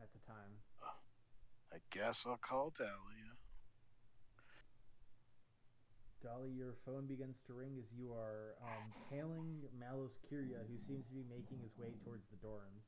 at 0.00 0.08
the 0.12 0.20
time. 0.24 0.54
I 1.74 1.78
guess 1.90 2.24
I'll 2.26 2.38
call 2.38 2.72
Dahlia. 2.76 3.36
Dolly, 6.22 6.50
your 6.50 6.74
phone 6.84 7.06
begins 7.06 7.36
to 7.46 7.54
ring 7.54 7.76
as 7.78 7.86
you 7.96 8.12
are 8.12 8.54
um, 8.62 8.84
tailing 9.08 9.62
Malos 9.80 10.12
Kyria, 10.28 10.60
who 10.68 10.76
seems 10.86 11.06
to 11.08 11.14
be 11.14 11.24
making 11.30 11.58
his 11.62 11.72
way 11.78 11.88
towards 12.04 12.24
the 12.30 12.36
dorms. 12.46 12.84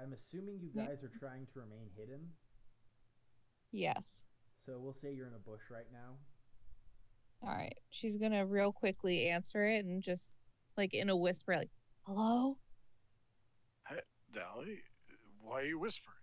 I'm 0.00 0.12
assuming 0.12 0.58
you 0.60 0.70
guys 0.74 1.04
are 1.04 1.12
trying 1.20 1.46
to 1.52 1.60
remain 1.60 1.88
hidden, 1.96 2.20
Yes. 3.70 4.24
so 4.66 4.78
we'll 4.78 4.96
say 5.00 5.12
you're 5.14 5.28
in 5.28 5.34
a 5.34 5.38
bush 5.38 5.60
right 5.70 5.86
now. 5.92 6.16
All 7.42 7.54
right. 7.54 7.76
She's 7.90 8.16
gonna 8.16 8.46
real 8.46 8.72
quickly 8.72 9.28
answer 9.28 9.64
it 9.64 9.84
and 9.84 10.02
just 10.02 10.32
like 10.76 10.94
in 10.94 11.08
a 11.08 11.16
whisper, 11.16 11.56
like, 11.56 11.70
"Hello." 12.06 12.56
Hey, 13.88 14.00
Dolly, 14.32 14.78
why 15.40 15.60
are 15.60 15.64
you 15.64 15.78
whispering? 15.78 16.16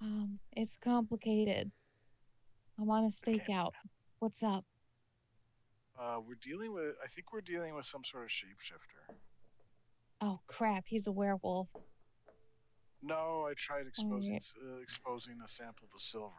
Um, 0.00 0.38
it's 0.52 0.76
complicated. 0.76 1.70
I'm 2.78 2.90
on 2.90 3.04
a 3.04 3.08
stakeout. 3.08 3.70
What's 4.18 4.42
up? 4.42 4.64
Uh, 6.00 6.18
we're 6.26 6.34
dealing 6.42 6.72
with. 6.72 6.94
I 7.02 7.08
think 7.08 7.32
we're 7.32 7.40
dealing 7.40 7.74
with 7.74 7.86
some 7.86 8.02
sort 8.04 8.24
of 8.24 8.30
shapeshifter. 8.30 9.14
Oh 10.20 10.40
crap, 10.46 10.84
he's 10.86 11.06
a 11.06 11.12
werewolf. 11.12 11.68
No, 13.02 13.46
I 13.48 13.52
tried 13.56 13.86
exposing 13.86 14.30
Alright. 14.32 14.42
s 14.42 14.54
uh, 14.66 14.76
exposing 14.82 15.36
a 15.44 15.48
sample 15.48 15.88
to 15.92 16.00
silver. 16.02 16.32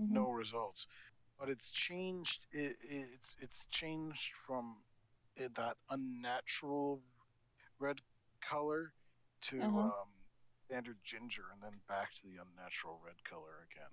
Mhm. 0.00 0.10
No 0.10 0.30
results. 0.30 0.86
But 1.38 1.48
it's 1.48 1.70
changed. 1.70 2.46
It, 2.52 2.76
it's 2.82 3.36
it's 3.40 3.66
changed 3.70 4.32
from 4.46 4.76
it, 5.36 5.54
that 5.56 5.76
unnatural 5.90 7.02
red 7.78 8.00
color 8.40 8.92
to 9.42 9.60
Uh-huh. 9.60 9.80
um, 9.80 10.08
standard 10.66 10.96
ginger, 11.04 11.44
and 11.52 11.62
then 11.62 11.78
back 11.88 12.12
to 12.14 12.22
the 12.26 12.36
unnatural 12.40 12.98
red 13.04 13.22
color 13.24 13.66
again. 13.70 13.92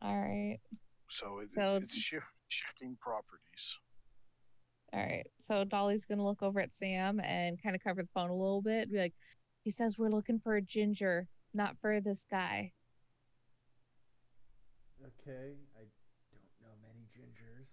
All 0.00 0.18
right. 0.18 0.60
So, 1.08 1.38
it, 1.40 1.50
So- 1.50 1.76
it's, 1.76 1.84
it's 1.86 1.94
shift, 1.96 2.26
shifting 2.48 2.96
properties. 3.00 3.78
All 4.92 5.00
right. 5.00 5.26
So 5.38 5.64
Dolly's 5.64 6.06
gonna 6.06 6.24
look 6.24 6.42
over 6.42 6.60
at 6.60 6.72
Sam 6.72 7.20
and 7.20 7.62
kind 7.62 7.76
of 7.76 7.82
cover 7.82 8.02
the 8.02 8.08
phone 8.14 8.30
a 8.30 8.34
little 8.34 8.62
bit. 8.62 8.90
Be 8.90 8.98
like, 8.98 9.14
he 9.64 9.70
says 9.70 9.98
we're 9.98 10.08
looking 10.08 10.40
for 10.40 10.56
a 10.56 10.62
ginger, 10.62 11.28
not 11.52 11.76
for 11.82 12.00
this 12.00 12.24
guy. 12.30 12.72
Okay, 15.02 15.56
I 15.76 15.84
don't 16.32 16.58
know 16.62 16.74
many 16.82 17.06
gingers. 17.14 17.66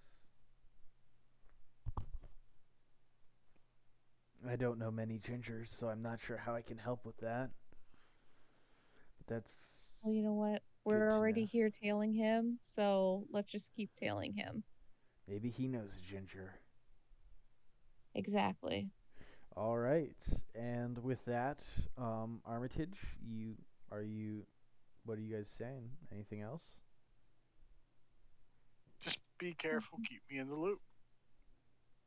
I 4.47 4.55
don't 4.57 4.77
know 4.77 4.91
many 4.91 5.19
gingers, 5.19 5.67
so 5.69 5.87
I'm 5.87 6.01
not 6.01 6.19
sure 6.19 6.37
how 6.37 6.53
I 6.53 6.61
can 6.61 6.77
help 6.77 7.05
with 7.05 7.17
that. 7.17 7.49
But 9.17 9.27
that's 9.35 9.53
Well, 10.03 10.13
you 10.13 10.21
know 10.21 10.33
what? 10.33 10.61
Good 10.87 11.01
We're 11.01 11.11
already 11.11 11.41
know. 11.41 11.47
here 11.47 11.69
tailing 11.69 12.13
him, 12.13 12.59
so 12.61 13.25
let's 13.31 13.51
just 13.51 13.73
keep 13.75 13.93
tailing 13.95 14.33
him. 14.33 14.63
maybe 15.27 15.49
he 15.49 15.67
knows 15.67 15.91
ginger. 16.09 16.55
Exactly. 18.15 18.89
All 19.55 19.77
right, 19.77 20.17
and 20.53 20.97
with 21.03 21.23
that, 21.25 21.59
um, 21.97 22.41
Armitage, 22.45 22.97
you 23.21 23.55
are 23.91 24.03
you? 24.03 24.45
What 25.05 25.17
are 25.17 25.21
you 25.21 25.35
guys 25.35 25.49
saying? 25.57 25.89
Anything 26.11 26.41
else? 26.41 26.63
Just 29.01 29.19
be 29.39 29.53
careful. 29.53 29.99
Keep 30.07 30.21
me 30.29 30.39
in 30.39 30.47
the 30.49 30.55
loop. 30.55 30.81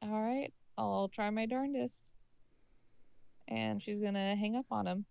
All 0.02 0.20
right. 0.22 0.52
I'll 0.76 1.08
try 1.08 1.30
my 1.30 1.46
darndest. 1.46 2.12
And 3.48 3.82
she's 3.82 3.98
gonna 3.98 4.36
hang 4.36 4.56
up 4.56 4.66
on 4.70 4.86
him. 4.86 5.06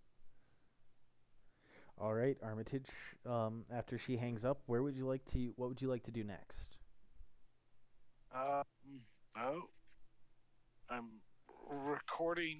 All 1.99 2.13
right, 2.13 2.37
Armitage. 2.43 2.87
Um, 3.25 3.65
after 3.71 3.97
she 3.97 4.17
hangs 4.17 4.45
up, 4.45 4.61
where 4.67 4.83
would 4.83 4.95
you 4.95 5.07
like 5.07 5.25
to? 5.33 5.53
What 5.55 5.69
would 5.69 5.81
you 5.81 5.89
like 5.89 6.03
to 6.03 6.11
do 6.11 6.23
next? 6.23 6.77
Oh, 9.37 9.63
I'm 10.89 11.21
recording 11.69 12.59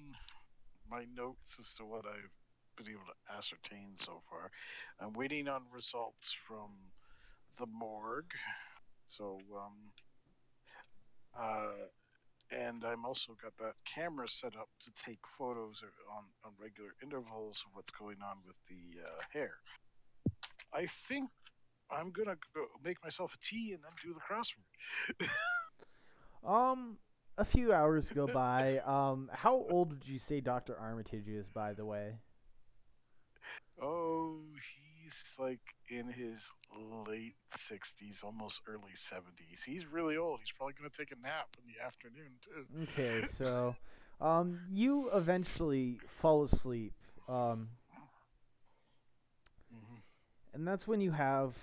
my 0.90 1.04
notes 1.14 1.56
as 1.60 1.72
to 1.74 1.84
what 1.84 2.04
I've 2.06 2.30
been 2.76 2.92
able 2.92 3.06
to 3.06 3.36
ascertain 3.36 3.94
so 3.96 4.22
far. 4.28 4.50
I'm 5.00 5.12
waiting 5.12 5.48
on 5.48 5.62
results 5.72 6.36
from 6.46 6.70
the 7.58 7.66
morgue. 7.66 8.32
So, 9.08 9.38
um, 9.56 9.92
uh, 11.38 11.86
and 12.50 12.84
I'm 12.84 13.04
also 13.04 13.36
got 13.42 13.56
that 13.58 13.74
camera 13.84 14.28
set 14.28 14.56
up 14.56 14.68
to 14.82 14.90
take 14.92 15.18
photos 15.36 15.82
on, 16.16 16.24
on 16.44 16.52
regular 16.60 16.90
intervals 17.02 17.62
of 17.66 17.72
what's 17.74 17.90
going 17.90 18.16
on 18.22 18.38
with 18.46 18.56
the 18.68 19.00
uh, 19.02 19.20
hair. 19.32 19.52
I 20.72 20.86
think 21.08 21.30
I'm 21.90 22.10
gonna 22.10 22.36
go 22.54 22.62
make 22.84 23.02
myself 23.02 23.32
a 23.34 23.38
tea 23.44 23.72
and 23.72 23.82
then 23.82 23.92
do 24.02 24.14
the 24.14 24.20
crossword. 24.20 25.28
Um, 26.46 26.98
a 27.36 27.44
few 27.44 27.72
hours 27.72 28.10
go 28.14 28.26
by. 28.32 28.78
Um, 28.78 29.30
how 29.32 29.66
old 29.68 29.92
would 29.92 30.06
you 30.06 30.18
say 30.18 30.40
Doctor 30.40 30.76
Armitage 30.78 31.28
is, 31.28 31.48
by 31.48 31.72
the 31.72 31.84
way? 31.84 32.14
Oh, 33.80 34.40
he's 35.08 35.34
like 35.38 35.60
in 35.90 36.08
his 36.08 36.52
late 37.08 37.34
60s, 37.56 38.22
almost 38.24 38.60
early 38.68 38.94
70s. 38.94 39.62
He's 39.64 39.86
really 39.86 40.16
old. 40.16 40.40
He's 40.40 40.52
probably 40.56 40.74
going 40.78 40.90
to 40.90 40.96
take 40.96 41.12
a 41.12 41.20
nap 41.22 41.48
in 41.58 41.64
the 41.66 41.84
afternoon, 41.84 42.32
too. 42.44 42.66
Okay, 42.82 43.24
so, 43.38 43.76
um, 44.20 44.58
you 44.70 45.10
eventually 45.14 45.98
fall 46.20 46.44
asleep. 46.44 46.92
Um, 47.28 47.68
Mhm. 49.72 50.02
and 50.54 50.66
that's 50.66 50.86
when 50.86 51.00
you 51.00 51.10
have 51.12 51.54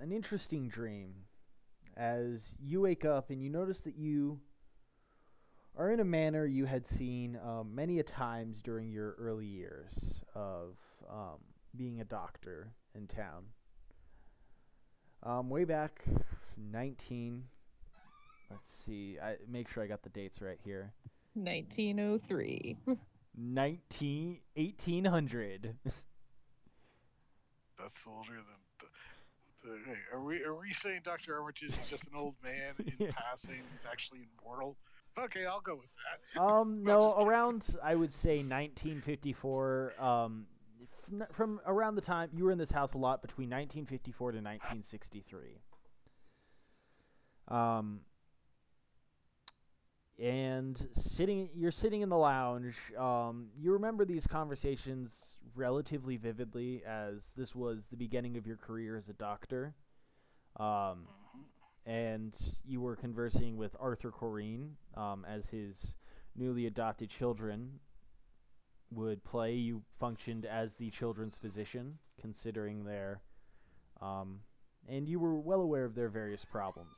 an 0.00 0.12
interesting 0.12 0.68
dream. 0.68 1.14
As 1.96 2.40
you 2.60 2.80
wake 2.80 3.04
up 3.04 3.30
and 3.30 3.42
you 3.42 3.50
notice 3.50 3.80
that 3.80 3.96
you 3.96 4.40
are 5.76 5.90
in 5.92 6.00
a 6.00 6.04
manner 6.04 6.44
you 6.44 6.64
had 6.66 6.86
seen 6.86 7.38
um, 7.44 7.74
many 7.74 7.98
a 7.98 8.02
times 8.02 8.60
during 8.60 8.90
your 8.90 9.14
early 9.18 9.46
years 9.46 9.92
of 10.34 10.76
um, 11.10 11.38
being 11.76 12.00
a 12.00 12.04
doctor 12.04 12.72
in 12.94 13.06
town. 13.06 13.44
Um, 15.22 15.50
way 15.50 15.64
back 15.64 16.04
19. 16.56 17.44
Let's 18.50 18.68
see. 18.86 19.18
I 19.22 19.36
make 19.48 19.68
sure 19.68 19.82
I 19.82 19.86
got 19.86 20.02
the 20.02 20.08
dates 20.10 20.40
right 20.40 20.58
here. 20.64 20.92
1903. 21.34 22.76
19 23.36 24.38
1800. 24.54 25.74
That's 27.78 28.06
older 28.06 28.32
than. 28.32 28.44
The, 29.64 29.70
are 30.16 30.22
we 30.22 30.42
are 30.44 30.54
we 30.54 30.72
saying 30.72 31.00
Doctor 31.04 31.36
Armitage 31.38 31.70
is 31.76 31.88
just 31.88 32.06
an 32.06 32.12
old 32.16 32.34
man 32.44 32.74
in 32.78 32.92
Yeah. 33.06 33.10
passing? 33.12 33.60
He's 33.74 33.86
actually 33.90 34.20
immortal. 34.40 34.76
Okay, 35.18 35.46
I'll 35.46 35.60
go 35.60 35.74
with 35.74 35.88
that. 36.34 36.40
Um, 36.40 36.82
no, 36.84 37.00
just 37.00 37.16
kidding. 37.16 37.28
around 37.28 37.64
I 37.82 37.94
would 37.96 38.12
say 38.12 38.38
1954. 38.38 39.94
Um, 40.00 40.46
from, 41.32 41.60
around 41.66 41.94
the 41.94 42.00
time 42.00 42.30
you 42.32 42.44
were 42.44 42.52
in 42.52 42.58
this 42.58 42.70
house 42.70 42.94
a 42.94 42.98
lot 42.98 43.22
between 43.22 43.48
1954 43.48 44.32
to 44.32 44.38
1963. 44.38 45.40
Um, 47.48 48.00
and 50.18 50.88
sitting, 50.96 51.48
you're 51.54 51.70
sitting 51.70 52.02
in 52.02 52.08
the 52.08 52.16
lounge. 52.16 52.74
Um, 52.98 53.48
you 53.56 53.72
remember 53.72 54.04
these 54.04 54.26
conversations 54.26 55.12
relatively 55.54 56.16
vividly, 56.16 56.82
as 56.86 57.22
this 57.36 57.54
was 57.54 57.86
the 57.90 57.96
beginning 57.96 58.36
of 58.36 58.46
your 58.46 58.56
career 58.56 58.96
as 58.96 59.08
a 59.08 59.12
doctor. 59.12 59.74
Um, 60.58 61.06
and 61.86 62.34
you 62.66 62.80
were 62.80 62.96
conversing 62.96 63.56
with 63.56 63.74
Arthur 63.80 64.10
Corrine 64.10 64.70
um, 64.96 65.24
as 65.26 65.46
his 65.46 65.94
newly 66.36 66.66
adopted 66.66 67.10
children 67.10 67.80
would 68.90 69.24
play. 69.24 69.54
You 69.54 69.82
functioned 69.98 70.44
as 70.44 70.74
the 70.74 70.90
children's 70.90 71.36
physician, 71.36 71.98
considering 72.20 72.84
their, 72.84 73.20
um, 74.00 74.40
and 74.88 75.08
you 75.08 75.20
were 75.20 75.34
well 75.34 75.60
aware 75.60 75.84
of 75.84 75.94
their 75.94 76.08
various 76.08 76.44
problems. 76.44 76.96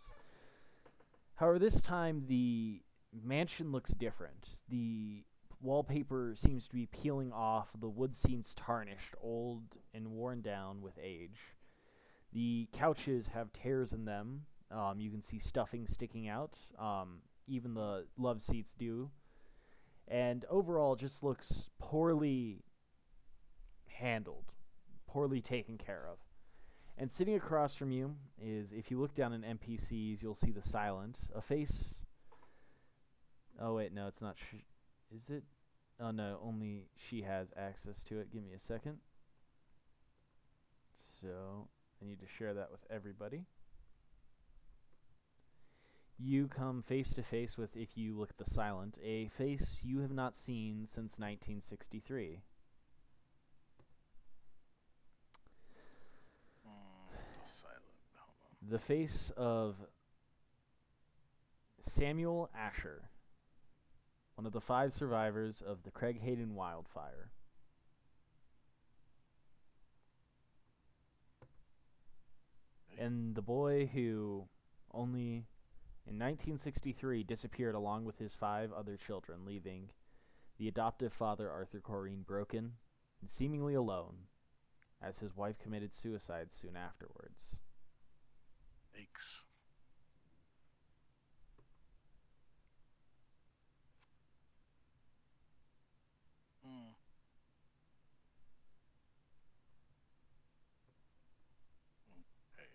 However, 1.36 1.58
this 1.58 1.80
time 1.80 2.24
the 2.28 2.82
mansion 3.24 3.72
looks 3.72 3.92
different. 3.92 4.48
The 4.68 5.24
wallpaper 5.60 6.34
seems 6.36 6.66
to 6.68 6.74
be 6.74 6.86
peeling 6.86 7.32
off. 7.32 7.68
The 7.78 7.88
wood 7.88 8.14
seems 8.14 8.54
tarnished, 8.54 9.14
old, 9.20 9.62
and 9.94 10.08
worn 10.08 10.42
down 10.42 10.80
with 10.82 10.98
age. 11.02 11.38
The 12.32 12.68
couches 12.72 13.26
have 13.34 13.52
tears 13.52 13.92
in 13.92 14.04
them. 14.04 14.42
Um, 14.70 15.00
you 15.00 15.10
can 15.10 15.20
see 15.20 15.38
stuffing 15.38 15.86
sticking 15.86 16.28
out. 16.28 16.54
Um, 16.78 17.22
even 17.48 17.74
the 17.74 18.06
love 18.16 18.42
seats 18.42 18.72
do. 18.78 19.10
And 20.10 20.44
overall, 20.50 20.96
just 20.96 21.22
looks 21.22 21.70
poorly 21.78 22.64
handled, 23.86 24.52
poorly 25.06 25.40
taken 25.40 25.78
care 25.78 26.04
of. 26.10 26.18
And 26.98 27.10
sitting 27.10 27.36
across 27.36 27.74
from 27.74 27.92
you 27.92 28.16
is, 28.42 28.72
if 28.72 28.90
you 28.90 29.00
look 29.00 29.14
down 29.14 29.32
in 29.32 29.42
NPCs, 29.42 30.22
you'll 30.22 30.34
see 30.34 30.50
the 30.50 30.62
silent, 30.62 31.18
a 31.34 31.40
face. 31.40 31.94
Oh 33.60 33.74
wait, 33.74 33.92
no, 33.92 34.08
it's 34.08 34.20
not. 34.20 34.36
Sh- 34.36 34.64
is 35.14 35.30
it? 35.30 35.44
Oh 36.00 36.10
no, 36.10 36.40
only 36.44 36.88
she 36.96 37.22
has 37.22 37.48
access 37.56 38.02
to 38.08 38.18
it. 38.18 38.32
Give 38.32 38.42
me 38.42 38.52
a 38.52 38.58
second. 38.58 38.98
So 41.20 41.68
I 42.02 42.08
need 42.08 42.20
to 42.20 42.26
share 42.26 42.54
that 42.54 42.70
with 42.72 42.80
everybody. 42.90 43.44
You 46.22 46.48
come 46.48 46.82
face 46.82 47.14
to 47.14 47.22
face 47.22 47.56
with, 47.56 47.74
if 47.74 47.96
you 47.96 48.18
look 48.18 48.28
at 48.28 48.44
the 48.44 48.52
silent, 48.52 48.96
a 49.02 49.28
face 49.28 49.80
you 49.82 50.00
have 50.00 50.10
not 50.10 50.34
seen 50.34 50.86
since 50.86 51.12
1963. 51.16 52.42
Mm, 56.66 57.16
silent. 57.44 57.80
The 58.68 58.78
face 58.78 59.32
of 59.34 59.76
Samuel 61.80 62.50
Asher, 62.54 63.08
one 64.34 64.46
of 64.46 64.52
the 64.52 64.60
five 64.60 64.92
survivors 64.92 65.62
of 65.66 65.84
the 65.84 65.90
Craig 65.90 66.20
Hayden 66.20 66.54
wildfire. 66.54 67.30
And 72.98 73.34
the 73.34 73.40
boy 73.40 73.86
who 73.94 74.44
only 74.92 75.46
in 76.06 76.18
1963 76.18 77.22
disappeared 77.22 77.74
along 77.74 78.04
with 78.04 78.18
his 78.18 78.34
five 78.34 78.72
other 78.72 78.96
children, 78.96 79.44
leaving 79.44 79.90
the 80.58 80.68
adoptive 80.68 81.12
father 81.12 81.50
Arthur 81.50 81.80
Corrine 81.80 82.24
broken 82.26 82.72
and 83.20 83.30
seemingly 83.30 83.74
alone, 83.74 84.26
as 85.02 85.18
his 85.18 85.36
wife 85.36 85.58
committed 85.58 85.94
suicide 85.94 86.48
soon 86.52 86.76
afterwards. 86.76 87.44
Yikes. 88.94 89.44
Hmm. 96.62 96.92
Okay. 102.58 102.68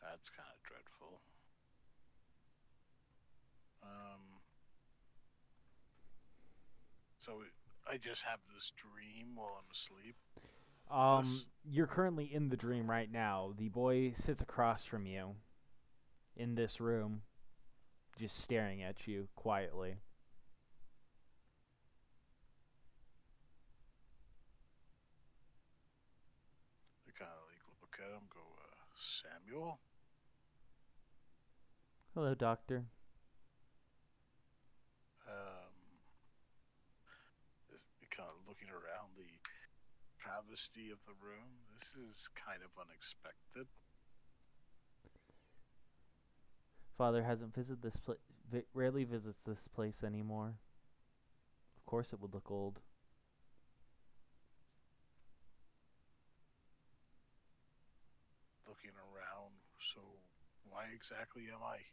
That's 0.00 0.30
kind 0.30 0.48
of 0.54 0.62
dreadful. 0.62 1.20
Um. 3.82 4.40
So 7.24 7.42
I 7.90 7.96
just 7.98 8.22
have 8.24 8.40
this 8.54 8.72
dream 8.76 9.36
while 9.36 9.56
I'm 9.58 9.70
asleep. 9.70 10.16
Um, 10.90 11.24
Yes. 11.24 11.44
you're 11.64 11.86
currently 11.86 12.24
in 12.32 12.48
the 12.48 12.56
dream 12.56 12.90
right 12.90 13.10
now. 13.10 13.54
The 13.56 13.68
boy 13.68 14.12
sits 14.12 14.42
across 14.42 14.84
from 14.84 15.06
you 15.06 15.36
in 16.36 16.54
this 16.54 16.80
room, 16.80 17.22
just 18.18 18.38
staring 18.40 18.82
at 18.82 19.06
you 19.06 19.28
quietly. 19.36 19.96
I 27.06 27.10
kind 27.18 27.30
of 27.30 27.42
like 27.48 27.62
look 27.80 27.96
at 27.98 28.10
him, 28.12 28.26
go, 28.32 28.40
uh, 28.40 28.84
Samuel. 28.96 29.78
Hello, 32.14 32.34
doctor. 32.34 32.84
um, 35.28 35.72
is 37.74 37.86
kind 38.10 38.28
of 38.28 38.36
looking 38.46 38.68
around 38.68 39.14
the 39.16 39.28
travesty 40.32 40.90
of 40.90 40.98
the 41.06 41.12
room. 41.24 41.48
This 41.78 41.94
is 42.08 42.28
kind 42.34 42.60
of 42.64 42.70
unexpected. 42.80 43.66
Father 46.96 47.22
hasn't 47.22 47.54
visited 47.54 47.82
this 47.82 47.96
place. 47.96 48.18
Vi- 48.50 48.64
rarely 48.74 49.04
visits 49.04 49.42
this 49.44 49.68
place 49.74 50.02
anymore. 50.04 50.54
Of 51.76 51.86
course, 51.86 52.12
it 52.12 52.20
would 52.20 52.34
look 52.34 52.50
old. 52.50 52.80
Looking 58.68 58.92
around, 58.96 59.52
so 59.94 60.00
why 60.70 60.84
exactly 60.94 61.44
am 61.52 61.62
I 61.64 61.76
here? 61.76 61.86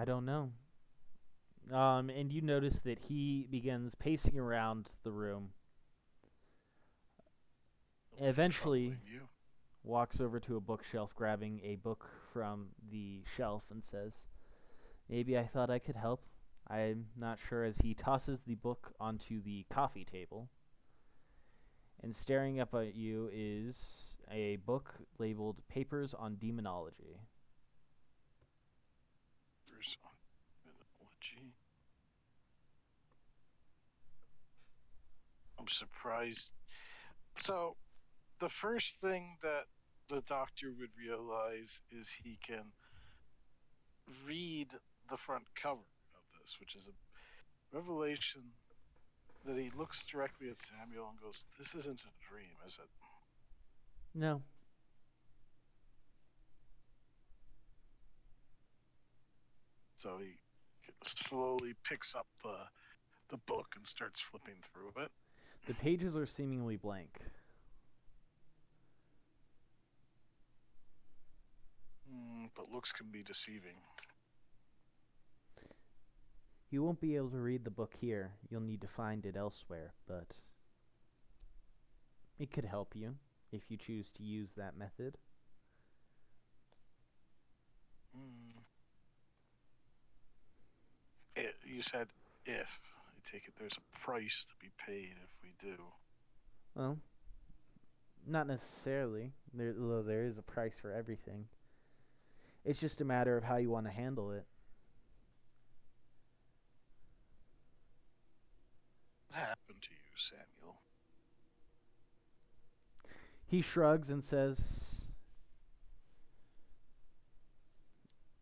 I 0.00 0.04
don't 0.04 0.24
know. 0.24 0.50
Um, 1.72 2.10
and 2.10 2.30
you 2.30 2.42
notice 2.42 2.80
that 2.80 2.98
he 3.08 3.46
begins 3.50 3.94
pacing 3.94 4.38
around 4.38 4.90
the 5.04 5.12
room. 5.12 5.50
What's 8.10 8.34
Eventually- 8.34 8.98
walks 9.82 10.20
over 10.20 10.38
to 10.40 10.56
a 10.56 10.60
bookshelf, 10.60 11.14
grabbing 11.14 11.60
a 11.64 11.76
book 11.76 12.08
from 12.32 12.68
the 12.90 13.24
shelf, 13.36 13.64
and 13.70 13.82
says, 13.82 14.12
Maybe 15.08 15.36
I 15.36 15.46
thought 15.46 15.70
I 15.70 15.78
could 15.78 15.96
help. 15.96 16.24
I'm 16.68 17.06
not 17.16 17.38
sure, 17.48 17.64
as 17.64 17.78
he 17.78 17.94
tosses 17.94 18.42
the 18.42 18.54
book 18.54 18.94
onto 19.00 19.42
the 19.42 19.64
coffee 19.72 20.04
table. 20.04 20.48
And 22.02 22.14
staring 22.14 22.60
up 22.60 22.74
at 22.74 22.94
you 22.94 23.28
is 23.32 24.14
a 24.30 24.56
book 24.56 24.94
labeled 25.18 25.62
Papers 25.68 26.14
on 26.14 26.36
Demonology. 26.36 27.20
I'm 35.62 35.68
surprised. 35.68 36.50
So, 37.38 37.76
the 38.40 38.48
first 38.48 39.00
thing 39.00 39.36
that 39.42 39.66
the 40.08 40.22
doctor 40.22 40.72
would 40.78 40.90
realize 40.98 41.80
is 41.96 42.10
he 42.10 42.36
can 42.44 42.64
read 44.26 44.68
the 45.08 45.16
front 45.16 45.44
cover 45.54 45.78
of 45.78 46.40
this, 46.40 46.56
which 46.58 46.74
is 46.74 46.88
a 46.88 47.76
revelation 47.76 48.42
that 49.46 49.56
he 49.56 49.70
looks 49.76 50.04
directly 50.04 50.48
at 50.48 50.58
Samuel 50.58 51.10
and 51.10 51.20
goes, 51.20 51.44
This 51.56 51.76
isn't 51.76 52.00
a 52.00 52.28
dream, 52.28 52.56
is 52.66 52.80
it? 52.82 54.18
No. 54.18 54.42
So 59.98 60.18
he 60.18 60.34
slowly 61.06 61.74
picks 61.84 62.16
up 62.16 62.26
the 62.42 62.56
the 63.30 63.38
book 63.46 63.68
and 63.76 63.86
starts 63.86 64.20
flipping 64.20 64.56
through 64.72 65.02
it. 65.02 65.10
The 65.66 65.74
pages 65.74 66.16
are 66.16 66.24
seemingly 66.26 66.76
blank. 66.76 67.18
Mm, 72.08 72.50
but 72.54 72.70
looks 72.70 72.92
can 72.92 73.10
be 73.10 73.22
deceiving. 73.24 73.82
You 76.70 76.82
won't 76.82 77.00
be 77.00 77.14
able 77.14 77.30
to 77.30 77.40
read 77.40 77.62
the 77.64 77.70
book 77.70 77.94
here. 78.00 78.32
You'll 78.50 78.62
need 78.62 78.80
to 78.80 78.88
find 78.88 79.24
it 79.24 79.36
elsewhere, 79.36 79.94
but 80.08 80.38
It 82.38 82.50
could 82.52 82.66
help 82.66 82.94
you 82.94 83.16
if 83.52 83.70
you 83.70 83.78
choose 83.78 84.10
to 84.10 84.22
use 84.22 84.52
that 84.56 84.76
method. 84.76 85.16
Hmm. 88.14 88.62
It, 91.36 91.54
you 91.64 91.82
said 91.82 92.08
if. 92.46 92.80
I 93.22 93.30
take 93.30 93.46
it 93.46 93.54
there's 93.58 93.76
a 93.76 93.98
price 93.98 94.44
to 94.48 94.54
be 94.60 94.70
paid 94.86 95.14
if 95.22 95.30
we 95.42 95.54
do. 95.60 95.76
Well, 96.74 96.98
not 98.26 98.46
necessarily. 98.46 99.32
There, 99.54 99.74
though 99.76 100.02
there 100.02 100.24
is 100.24 100.38
a 100.38 100.42
price 100.42 100.76
for 100.80 100.90
everything. 100.90 101.46
It's 102.64 102.80
just 102.80 103.00
a 103.00 103.04
matter 103.04 103.36
of 103.36 103.44
how 103.44 103.56
you 103.56 103.70
want 103.70 103.86
to 103.86 103.92
handle 103.92 104.30
it. 104.32 104.44
What 109.28 109.40
happened 109.40 109.82
to 109.82 109.90
you, 109.90 110.16
Samuel? 110.16 110.76
He 113.46 113.60
shrugs 113.62 114.08
and 114.08 114.22
says, 114.22 114.58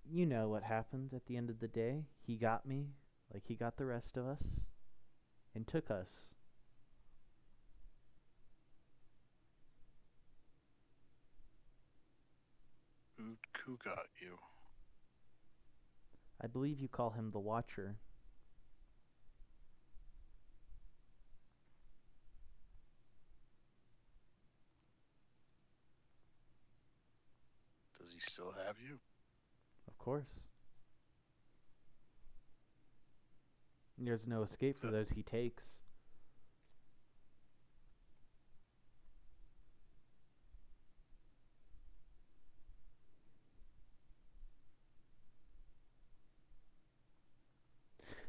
You 0.09 0.27
know 0.27 0.49
what 0.49 0.65
happened 0.65 1.13
at 1.15 1.27
the 1.27 1.37
end 1.37 1.51
of 1.51 1.61
the 1.61 1.69
day. 1.69 2.05
He 2.27 2.37
got 2.37 2.67
me, 2.67 2.89
like 3.33 3.45
he 3.47 3.55
got 3.55 3.77
the 3.77 3.87
rest 3.87 4.17
of 4.17 4.27
us, 4.27 4.43
and 5.55 5.67
took 5.67 5.91
us. 5.91 6.09
Who, 13.17 13.37
who 13.67 13.79
got 13.85 14.07
you? 14.21 14.37
I 16.43 16.47
believe 16.47 16.81
you 16.81 16.89
call 16.89 17.11
him 17.11 17.31
the 17.33 17.39
Watcher. 17.39 17.97
Does 28.01 28.13
he 28.13 28.21
still 28.21 28.55
have 28.67 28.77
you? 28.81 28.99
Of 29.87 29.99
course. 29.99 30.50
There's 34.03 34.27
no 34.27 34.43
escape 34.43 34.81
for 34.81 34.91
those 34.91 35.11
he 35.11 35.23
takes. 35.23 35.63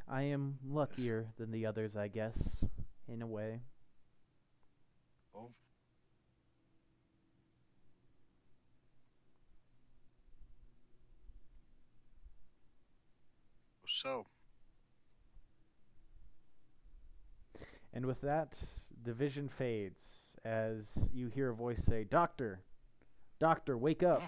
I 0.06 0.24
am 0.24 0.58
luckier 0.62 1.28
than 1.38 1.50
the 1.50 1.64
others, 1.64 1.96
I 1.96 2.08
guess, 2.08 2.36
in 3.08 3.22
a 3.22 3.26
way. 3.26 3.60
Oh. 5.34 5.52
So, 13.86 14.26
And 17.92 18.06
with 18.06 18.20
that, 18.22 18.54
the 19.04 19.12
vision 19.12 19.48
fades 19.48 19.98
as 20.44 20.86
you 21.12 21.28
hear 21.28 21.50
a 21.50 21.54
voice 21.54 21.82
say, 21.84 22.04
Doctor, 22.04 22.60
Doctor, 23.38 23.76
wake 23.76 24.02
up. 24.02 24.22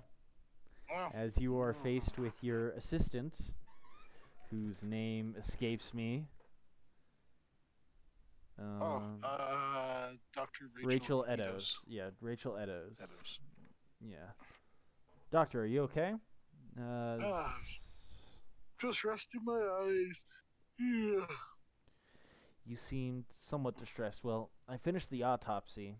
As 1.15 1.39
you 1.39 1.59
are 1.59 1.75
faced 1.83 2.19
with 2.19 2.35
your 2.43 2.71
assistant, 2.73 3.35
whose 4.51 4.83
name 4.83 5.35
escapes 5.39 5.93
me. 5.95 6.27
oh, 8.61 8.63
Um, 8.97 9.19
uh, 9.25 10.11
Dr. 10.35 10.67
Rachel, 10.77 10.89
Rachel 10.89 11.27
Edos. 11.29 11.39
Edos. 11.57 11.73
Yeah, 11.89 12.11
Rachel 12.21 12.53
Edos. 12.53 12.97
Edos. 13.01 13.39
Yeah. 14.01 14.17
Doctor, 15.33 15.63
are 15.63 15.67
you 15.67 15.83
okay? 15.85 16.13
Uh, 16.79 17.19
Ah. 17.23 17.57
Just 18.81 19.03
resting 19.05 19.41
my 19.45 19.59
eyes. 19.83 20.25
Yeah. 20.79 21.27
You 22.65 22.77
seemed 22.77 23.25
somewhat 23.49 23.79
distressed. 23.79 24.25
Well, 24.25 24.51
I 24.69 24.77
finished 24.77 25.11
the 25.11 25.23
autopsy. 25.23 25.97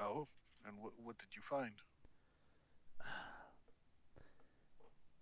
Oh, 0.00 0.28
and 0.66 0.76
what 0.80 0.92
what 1.02 1.18
did 1.18 1.28
you 1.34 1.42
find? 1.48 1.72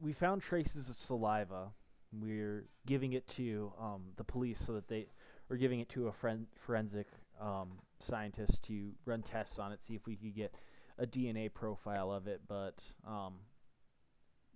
we 0.00 0.12
found 0.12 0.42
traces 0.42 0.88
of 0.88 0.96
saliva. 0.96 1.72
We're 2.12 2.64
giving 2.86 3.12
it 3.12 3.28
to 3.36 3.72
um, 3.80 4.02
the 4.16 4.24
police 4.24 4.58
so 4.58 4.72
that 4.72 4.88
they 4.88 5.06
are 5.48 5.56
giving 5.56 5.80
it 5.80 5.88
to 5.90 6.08
a 6.08 6.12
friend, 6.12 6.46
forensic 6.66 7.06
um, 7.40 7.78
scientist 8.00 8.62
to 8.64 8.92
run 9.04 9.22
tests 9.22 9.58
on 9.58 9.72
it, 9.72 9.80
see 9.86 9.94
if 9.94 10.06
we 10.06 10.16
could 10.16 10.34
get 10.34 10.54
a 10.98 11.06
DNA 11.06 11.52
profile 11.52 12.10
of 12.10 12.26
it. 12.26 12.42
But 12.48 12.74
um, 13.06 13.34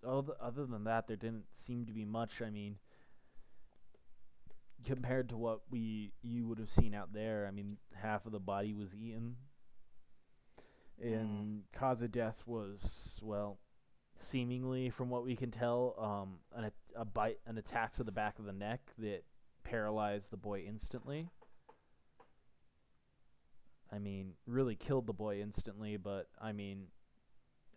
other, 0.06 0.34
other 0.40 0.66
than 0.66 0.84
that, 0.84 1.06
there 1.06 1.16
didn't 1.16 1.44
seem 1.52 1.86
to 1.86 1.92
be 1.92 2.04
much. 2.04 2.42
I 2.44 2.50
mean, 2.50 2.76
compared 4.84 5.28
to 5.30 5.36
what 5.36 5.60
we 5.70 6.12
you 6.22 6.46
would 6.46 6.58
have 6.58 6.70
seen 6.70 6.94
out 6.94 7.12
there, 7.12 7.46
I 7.46 7.50
mean, 7.50 7.78
half 7.94 8.26
of 8.26 8.32
the 8.32 8.40
body 8.40 8.74
was 8.74 8.94
eaten, 8.94 9.36
and 11.02 11.62
cause 11.72 12.02
of 12.02 12.12
death 12.12 12.42
was 12.46 13.18
well 13.22 13.58
seemingly 14.20 14.90
from 14.90 15.10
what 15.10 15.24
we 15.24 15.36
can 15.36 15.50
tell 15.50 15.94
um 15.98 16.38
an 16.56 16.64
a, 16.64 17.00
a 17.00 17.04
bite 17.04 17.38
an 17.46 17.58
attack 17.58 17.94
to 17.94 18.04
the 18.04 18.12
back 18.12 18.38
of 18.38 18.44
the 18.44 18.52
neck 18.52 18.80
that 18.98 19.24
paralyzed 19.64 20.30
the 20.30 20.36
boy 20.36 20.60
instantly. 20.60 21.28
I 23.92 23.98
mean 23.98 24.34
really 24.46 24.76
killed 24.76 25.06
the 25.06 25.12
boy 25.12 25.40
instantly 25.40 25.96
but 25.96 26.28
i 26.40 26.52
mean 26.52 26.86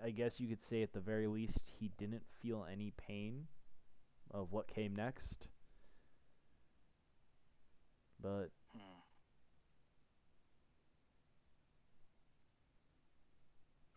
i 0.03 0.09
guess 0.09 0.39
you 0.39 0.47
could 0.47 0.61
say 0.61 0.81
at 0.81 0.93
the 0.93 0.99
very 0.99 1.27
least 1.27 1.71
he 1.79 1.91
didn't 1.97 2.23
feel 2.41 2.65
any 2.71 2.91
pain 2.97 3.47
of 4.31 4.51
what 4.51 4.67
came 4.67 4.95
next 4.95 5.47
but 8.21 8.49
Hmm. 8.75 9.01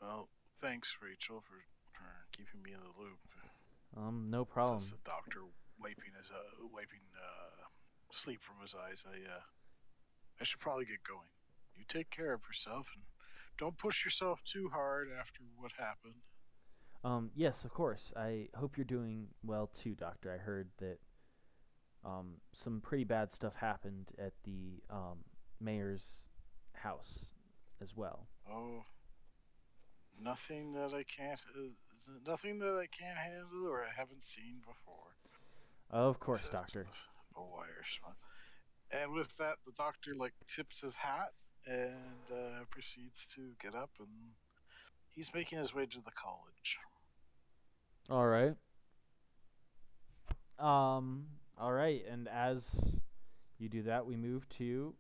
Well, 0.01 0.28
thanks, 0.60 0.97
Rachel, 1.02 1.40
for, 1.42 1.59
for 1.92 2.09
keeping 2.36 2.62
me 2.62 2.72
in 2.72 2.80
the 2.80 2.94
loop. 3.02 3.18
um 3.97 4.30
no 4.30 4.44
problem 4.44 4.80
Says 4.80 4.92
the 4.92 4.98
doctor, 5.05 5.40
wiping 5.80 6.12
his 6.16 6.30
uh, 6.30 6.66
wiping 6.72 7.05
uh, 7.16 7.66
sleep 8.12 8.40
from 8.42 8.56
his 8.62 8.74
eyes. 8.74 9.05
I 9.06 9.16
uh, 9.28 9.40
I 10.40 10.44
should 10.44 10.60
probably 10.60 10.84
get 10.86 11.02
going. 11.05 11.28
You 11.76 11.84
take 11.88 12.10
care 12.10 12.32
of 12.32 12.40
yourself 12.48 12.86
and 12.94 13.05
don't 13.59 13.76
push 13.76 14.05
yourself 14.05 14.40
too 14.44 14.70
hard 14.72 15.09
after 15.18 15.40
what 15.56 15.72
happened. 15.72 16.14
Um, 17.05 17.30
yes, 17.34 17.64
of 17.64 17.72
course. 17.72 18.12
I 18.16 18.48
hope 18.55 18.76
you're 18.76 18.84
doing 18.84 19.28
well 19.42 19.70
too, 19.82 19.94
Doctor. 19.94 20.32
I 20.32 20.38
heard 20.38 20.68
that 20.78 20.98
um, 22.05 22.35
some 22.52 22.81
pretty 22.81 23.05
bad 23.05 23.31
stuff 23.31 23.55
happened 23.55 24.09
at 24.18 24.32
the 24.44 24.82
um, 24.90 25.18
mayor's 25.60 26.02
house 26.72 27.27
as 27.82 27.97
well. 27.97 28.27
Oh, 28.51 28.85
nothing 30.22 30.72
that 30.72 30.94
I 30.94 31.05
can't, 31.05 31.40
uh, 31.56 32.12
nothing 32.27 32.59
that 32.60 32.77
I 32.77 32.86
can't 32.86 33.18
handle 33.18 33.68
or 33.68 33.82
I 33.82 33.90
haven't 33.97 34.22
seen 34.22 34.60
before. 34.66 35.14
Of 35.90 36.20
course, 36.20 36.43
Says 36.43 36.51
Doctor. 36.51 36.86
A 37.36 37.40
Irishman. 37.40 38.14
And 38.93 39.12
with 39.12 39.28
that, 39.39 39.56
the 39.66 39.72
doctor 39.77 40.14
like 40.16 40.32
tips 40.48 40.81
his 40.81 40.97
hat 40.97 41.32
and 41.66 41.94
uh, 42.32 42.64
proceeds 42.70 43.27
to 43.35 43.52
get 43.62 43.74
up, 43.74 43.90
and 43.98 44.09
he's 45.10 45.32
making 45.35 45.59
his 45.59 45.74
way 45.74 45.86
to 45.86 45.98
the 45.98 46.10
college. 46.12 46.78
All 48.09 48.27
right. 48.27 48.56
Um. 50.59 51.27
All 51.61 51.73
right, 51.74 52.03
and 52.11 52.27
as 52.27 52.65
you 53.59 53.69
do 53.69 53.82
that, 53.82 54.07
we 54.07 54.16
move 54.16 54.49
to 54.57 54.95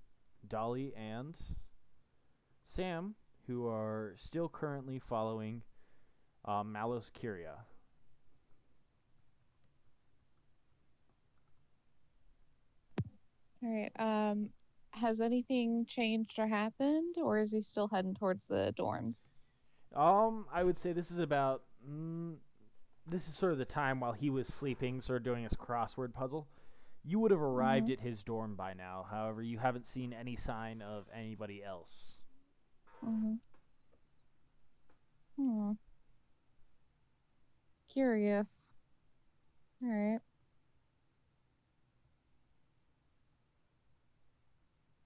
Dali 0.46 0.92
and 0.94 1.34
Sam, 2.66 3.14
who 3.46 3.66
are 3.66 4.14
still 4.18 4.50
currently 4.50 4.98
following 4.98 5.62
uh, 6.44 6.62
Malos 6.62 7.10
Kyria. 7.18 7.64
All 13.64 13.70
right. 13.70 13.92
Um, 13.98 14.50
has 14.90 15.22
anything 15.22 15.86
changed 15.86 16.38
or 16.38 16.46
happened, 16.46 17.14
or 17.22 17.38
is 17.38 17.52
he 17.52 17.62
still 17.62 17.88
heading 17.88 18.14
towards 18.14 18.46
the 18.46 18.74
dorms? 18.78 19.24
Um, 19.96 20.44
I 20.52 20.62
would 20.62 20.76
say 20.76 20.92
this 20.92 21.10
is 21.10 21.20
about. 21.20 21.62
Mm, 21.90 22.34
this 23.06 23.28
is 23.28 23.34
sort 23.34 23.52
of 23.52 23.58
the 23.58 23.64
time 23.64 24.00
while 24.00 24.12
he 24.12 24.30
was 24.30 24.46
sleeping, 24.46 25.00
sort 25.00 25.18
of 25.18 25.24
doing 25.24 25.44
his 25.44 25.54
crossword 25.54 26.12
puzzle. 26.12 26.46
You 27.04 27.18
would 27.20 27.30
have 27.30 27.40
arrived 27.40 27.90
at 27.90 28.00
his 28.00 28.22
dorm 28.22 28.56
by 28.56 28.74
now. 28.74 29.06
However, 29.10 29.42
you 29.42 29.58
haven't 29.58 29.86
seen 29.86 30.12
any 30.12 30.36
sign 30.36 30.82
of 30.82 31.06
anybody 31.14 31.64
else. 31.64 32.18
Mm-hmm. 33.04 33.34
Hmm. 35.36 35.72
Curious. 37.88 38.70
All 39.82 39.88
right. 39.88 40.20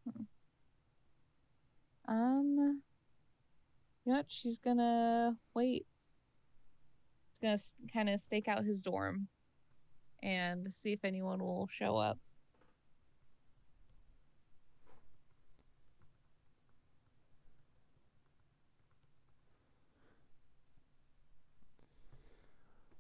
Hmm. 0.05 0.25
Um, 2.09 2.83
you 4.05 4.13
know 4.13 4.17
what? 4.19 4.27
She's 4.29 4.59
gonna 4.59 5.37
wait. 5.55 5.87
Gonna 7.45 7.59
kind 7.93 8.09
of 8.09 8.21
stake 8.21 8.49
out 8.49 8.65
his 8.65 8.81
dorm 8.81 9.29
and 10.23 10.73
see 10.73 10.95
if 10.95 11.05
anyone 11.05 11.41
will 11.41 11.69
show 11.71 11.95
up. 11.95 12.19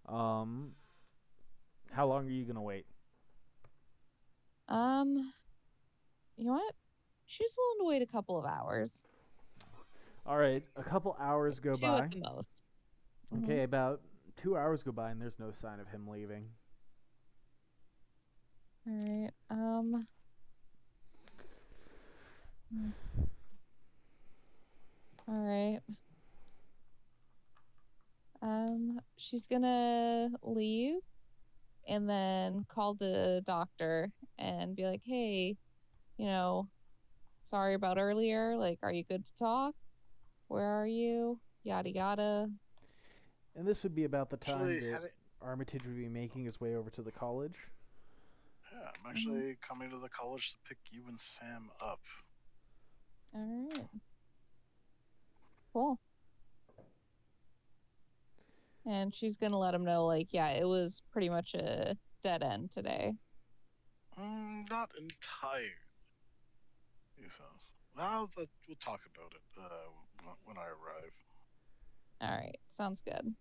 Um, 0.06 0.72
how 1.90 2.06
long 2.06 2.26
are 2.26 2.30
you 2.30 2.44
gonna 2.44 2.60
wait? 2.60 2.84
Um, 4.68 5.32
you 6.36 6.44
know 6.44 6.52
what? 6.52 6.74
She's 7.24 7.56
willing 7.56 7.78
to 7.78 7.88
wait 7.88 8.02
a 8.02 8.12
couple 8.12 8.38
of 8.38 8.44
hours. 8.44 9.06
All 10.26 10.36
right, 10.36 10.62
a 10.76 10.82
couple 10.82 11.16
hours 11.18 11.60
go 11.60 11.72
Two 11.72 11.80
by. 11.80 12.00
at 12.00 12.10
the 12.10 12.18
most. 12.18 12.50
Okay, 13.42 13.62
about 13.62 14.02
two 14.36 14.56
hours 14.56 14.82
go 14.82 14.92
by, 14.92 15.10
and 15.10 15.20
there's 15.20 15.38
no 15.38 15.50
sign 15.52 15.80
of 15.80 15.88
him 15.88 16.06
leaving. 16.08 16.48
All 18.86 18.92
right. 18.94 19.30
Um. 19.50 20.06
All 25.28 25.34
right. 25.34 25.80
Um, 28.42 29.00
she's 29.16 29.46
gonna 29.46 30.28
leave 30.42 30.96
and 31.88 32.08
then 32.08 32.64
call 32.68 32.94
the 32.94 33.42
doctor 33.46 34.10
and 34.38 34.76
be 34.76 34.84
like, 34.86 35.02
"Hey, 35.04 35.56
you 36.18 36.26
know, 36.26 36.68
sorry 37.44 37.74
about 37.74 37.98
earlier. 37.98 38.56
Like, 38.56 38.78
are 38.82 38.92
you 38.92 39.04
good 39.04 39.26
to 39.26 39.36
talk? 39.36 39.74
Where 40.48 40.64
are 40.66 40.86
you? 40.88 41.40
Yada 41.64 41.90
yada." 41.90 42.50
And 43.56 43.66
this 43.66 43.82
would 43.82 43.94
be 43.94 44.04
about 44.04 44.30
the 44.30 44.36
time 44.36 44.72
Actually, 44.76 44.90
that 44.90 45.04
it- 45.04 45.14
Armitage 45.40 45.84
would 45.84 45.96
be 45.96 46.08
making 46.08 46.44
his 46.44 46.60
way 46.60 46.74
over 46.74 46.90
to 46.90 47.02
the 47.02 47.12
college. 47.12 47.68
yeah, 48.72 48.90
I'm 48.98 49.10
actually 49.10 49.56
coming 49.56 49.90
to 49.90 49.98
the 49.98 50.08
college 50.08 50.52
to 50.52 50.58
pick 50.68 50.78
you 50.90 51.06
and 51.06 51.20
Sam 51.20 51.70
up. 51.80 52.00
All 53.34 53.68
right. 53.68 53.88
Cool. 55.72 56.00
And 58.86 59.14
she's 59.14 59.36
gonna 59.36 59.58
let 59.58 59.74
him 59.74 59.84
know, 59.84 60.06
like, 60.06 60.32
yeah, 60.32 60.50
it 60.50 60.66
was 60.66 61.02
pretty 61.10 61.28
much 61.28 61.54
a 61.54 61.96
dead 62.22 62.42
end 62.42 62.70
today. 62.70 63.12
Mm, 64.18 64.68
not 64.70 64.90
entirely. 64.96 65.70
He 67.16 67.24
says. 67.24 67.64
Well, 67.96 68.28
that, 68.36 68.48
we'll 68.66 68.76
talk 68.76 69.00
about 69.14 69.32
it 69.32 69.62
uh, 69.62 70.34
when 70.44 70.58
I 70.58 70.66
arrive. 70.66 71.12
All 72.20 72.36
right, 72.36 72.58
sounds 72.68 73.00
good. 73.00 73.34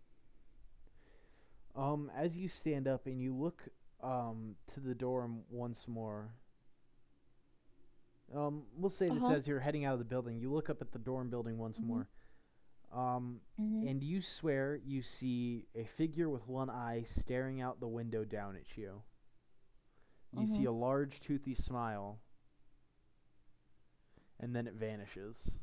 Um, 1.76 2.12
as 2.16 2.36
you 2.36 2.48
stand 2.48 2.88
up 2.88 3.06
and 3.08 3.20
you 3.22 3.34
look 3.36 3.64
um 4.02 4.56
to 4.74 4.80
the 4.80 4.94
dorm 4.96 5.44
once 5.50 5.88
more. 5.88 6.34
Um, 8.34 8.64
we'll 8.76 8.90
say 8.90 9.10
this 9.10 9.30
Uh-huh. 9.30 9.30
as 9.30 9.48
you're 9.48 9.60
heading 9.60 9.86
out 9.86 9.94
of 9.94 10.00
the 10.00 10.06
building. 10.06 10.38
You 10.40 10.52
look 10.52 10.70
up 10.70 10.82
at 10.82 10.92
the 10.92 11.00
dorm 11.00 11.30
building 11.30 11.58
once 11.58 11.82
Mhm. 11.82 11.84
more. 11.84 12.08
Um, 12.92 13.42
Mhm. 13.58 13.90
and 13.90 14.04
you 14.04 14.22
swear 14.22 14.76
you 14.76 15.02
see 15.02 15.68
a 15.76 15.86
figure 15.86 16.30
with 16.30 16.48
one 16.48 16.70
eye 16.70 17.06
staring 17.20 17.62
out 17.62 17.80
the 17.80 17.88
window 17.88 18.24
down 18.26 18.56
at 18.56 18.78
you. 18.78 19.02
You 20.32 20.46
see 20.48 20.64
Mhm. 20.64 20.66
a 20.66 20.72
large 20.72 21.22
toothy 21.22 21.56
smile, 21.56 22.20
and 24.40 24.56
then 24.56 24.68
it 24.68 24.74
vanishes. 24.74 25.60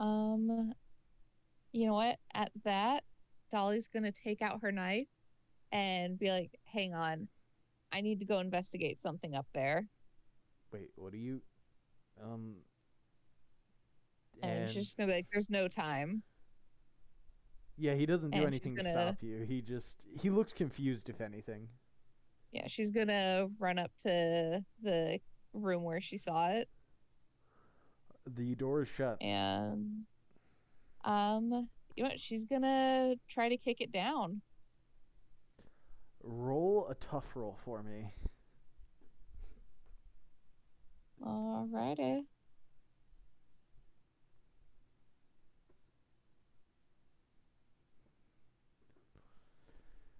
Um, 0.00 0.74
you 1.72 1.86
know 1.86 1.94
what? 1.94 2.18
At 2.34 2.50
that, 2.64 3.04
Dali's 3.52 3.88
gonna 3.88 4.12
take 4.12 4.42
out 4.42 4.60
her 4.62 4.72
knife 4.72 5.08
and 5.72 6.18
be 6.18 6.30
like, 6.30 6.58
"Hang 6.64 6.94
on, 6.94 7.28
I 7.92 8.00
need 8.00 8.20
to 8.20 8.26
go 8.26 8.38
investigate 8.40 9.00
something 9.00 9.34
up 9.34 9.46
there." 9.52 9.86
Wait, 10.72 10.90
what 10.96 11.12
are 11.12 11.18
you? 11.18 11.42
Um. 12.22 12.56
And, 14.42 14.68
she's 14.68 14.84
just 14.84 14.96
gonna 14.96 15.08
be 15.08 15.14
like, 15.14 15.26
"There's 15.32 15.50
no 15.50 15.68
time." 15.68 16.22
yeah, 17.80 17.94
he 17.94 18.06
doesn't 18.06 18.30
do 18.30 18.38
and 18.38 18.46
anything 18.48 18.74
to 18.76 18.82
gonna- 18.82 18.92
stop 19.12 19.22
you. 19.22 19.44
He 19.44 19.62
just 19.62 20.04
he 20.20 20.30
looks 20.30 20.52
confused, 20.52 21.08
if 21.08 21.20
anything. 21.20 21.68
Yeah, 22.50 22.66
she's 22.66 22.90
gonna 22.90 23.48
run 23.58 23.78
up 23.78 23.92
to 23.98 24.64
the 24.82 25.20
room 25.52 25.84
where 25.84 26.00
she 26.00 26.16
saw 26.18 26.48
it 26.50 26.68
The 28.26 28.54
door 28.56 28.82
is 28.82 28.88
shut. 28.88 29.22
and 29.22 30.06
um 31.04 31.68
you 31.96 32.02
know 32.02 32.10
what 32.10 32.20
she's 32.20 32.44
gonna 32.44 33.14
try 33.28 33.48
to 33.48 33.56
kick 33.56 33.80
it 33.80 33.92
down 33.92 34.42
Roll 36.22 36.86
a 36.88 36.94
tough 36.94 37.34
roll 37.34 37.58
for 37.64 37.82
me. 37.82 38.14
alrighty 41.22 42.26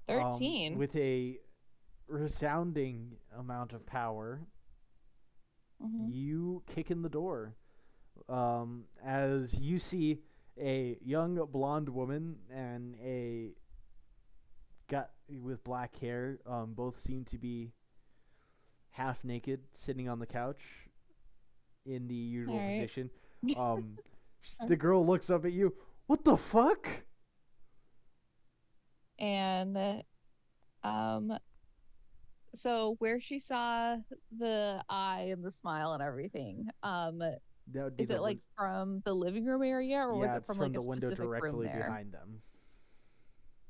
Um, 0.09 0.57
13 0.63 0.79
with 0.79 0.95
a 0.97 1.39
resounding 2.09 3.17
amount 3.37 3.73
of 3.73 3.85
power, 3.87 4.41
Mhm. 5.81 6.13
you 6.13 6.63
kick 6.67 6.91
in 6.91 7.03
the 7.03 7.09
door. 7.09 7.55
Um, 8.29 8.85
as 9.05 9.55
you 9.55 9.79
see 9.79 10.21
a 10.61 10.99
young 11.03 11.37
blonde 11.53 11.89
woman 11.89 12.37
and 12.51 12.97
a 13.03 13.53
gut 14.89 15.13
with 15.29 15.63
black 15.65 15.97
hair, 15.99 16.39
um, 16.47 16.73
both 16.75 16.99
seem 17.01 17.25
to 17.27 17.39
be 17.39 17.73
half 18.91 19.25
naked, 19.25 19.61
sitting 19.75 20.09
on 20.09 20.19
the 20.19 20.27
couch 20.27 20.63
in 21.87 22.07
the 22.09 22.15
usual 22.15 22.57
Alright. 22.57 22.81
position. 22.81 23.11
Um, 23.55 23.99
the 24.67 24.77
girl 24.77 25.07
looks 25.07 25.31
up 25.31 25.45
at 25.45 25.53
you. 25.53 25.75
What 26.07 26.25
the 26.25 26.37
fuck? 26.37 26.89
and 29.19 30.03
um 30.85 31.33
so 32.55 32.97
where 32.99 33.21
she 33.21 33.39
saw 33.39 33.97
the 34.39 34.83
eye 34.89 35.29
and 35.31 35.45
the 35.45 35.51
smile 35.51 35.93
and 35.93 36.03
everything 36.03 36.69
um 36.83 37.21
That 37.73 37.85
would 37.85 37.97
be 37.97 38.03
is 38.05 38.11
it 38.11 38.21
like 38.21 38.37
win- 38.37 38.43
from 38.57 39.01
the 39.05 39.13
living 39.13 39.45
room 39.45 39.63
area 39.63 39.99
or 39.99 40.15
yeah, 40.19 40.27
was 40.27 40.37
it 40.37 40.47
from, 40.47 40.57
from 40.57 40.65
like 40.65 40.73
the 40.73 40.81
a 40.81 40.89
window 40.89 41.09
specific 41.11 41.21
room 41.21 41.27
directly 41.27 41.67
behind 41.67 42.13
them? 42.13 42.43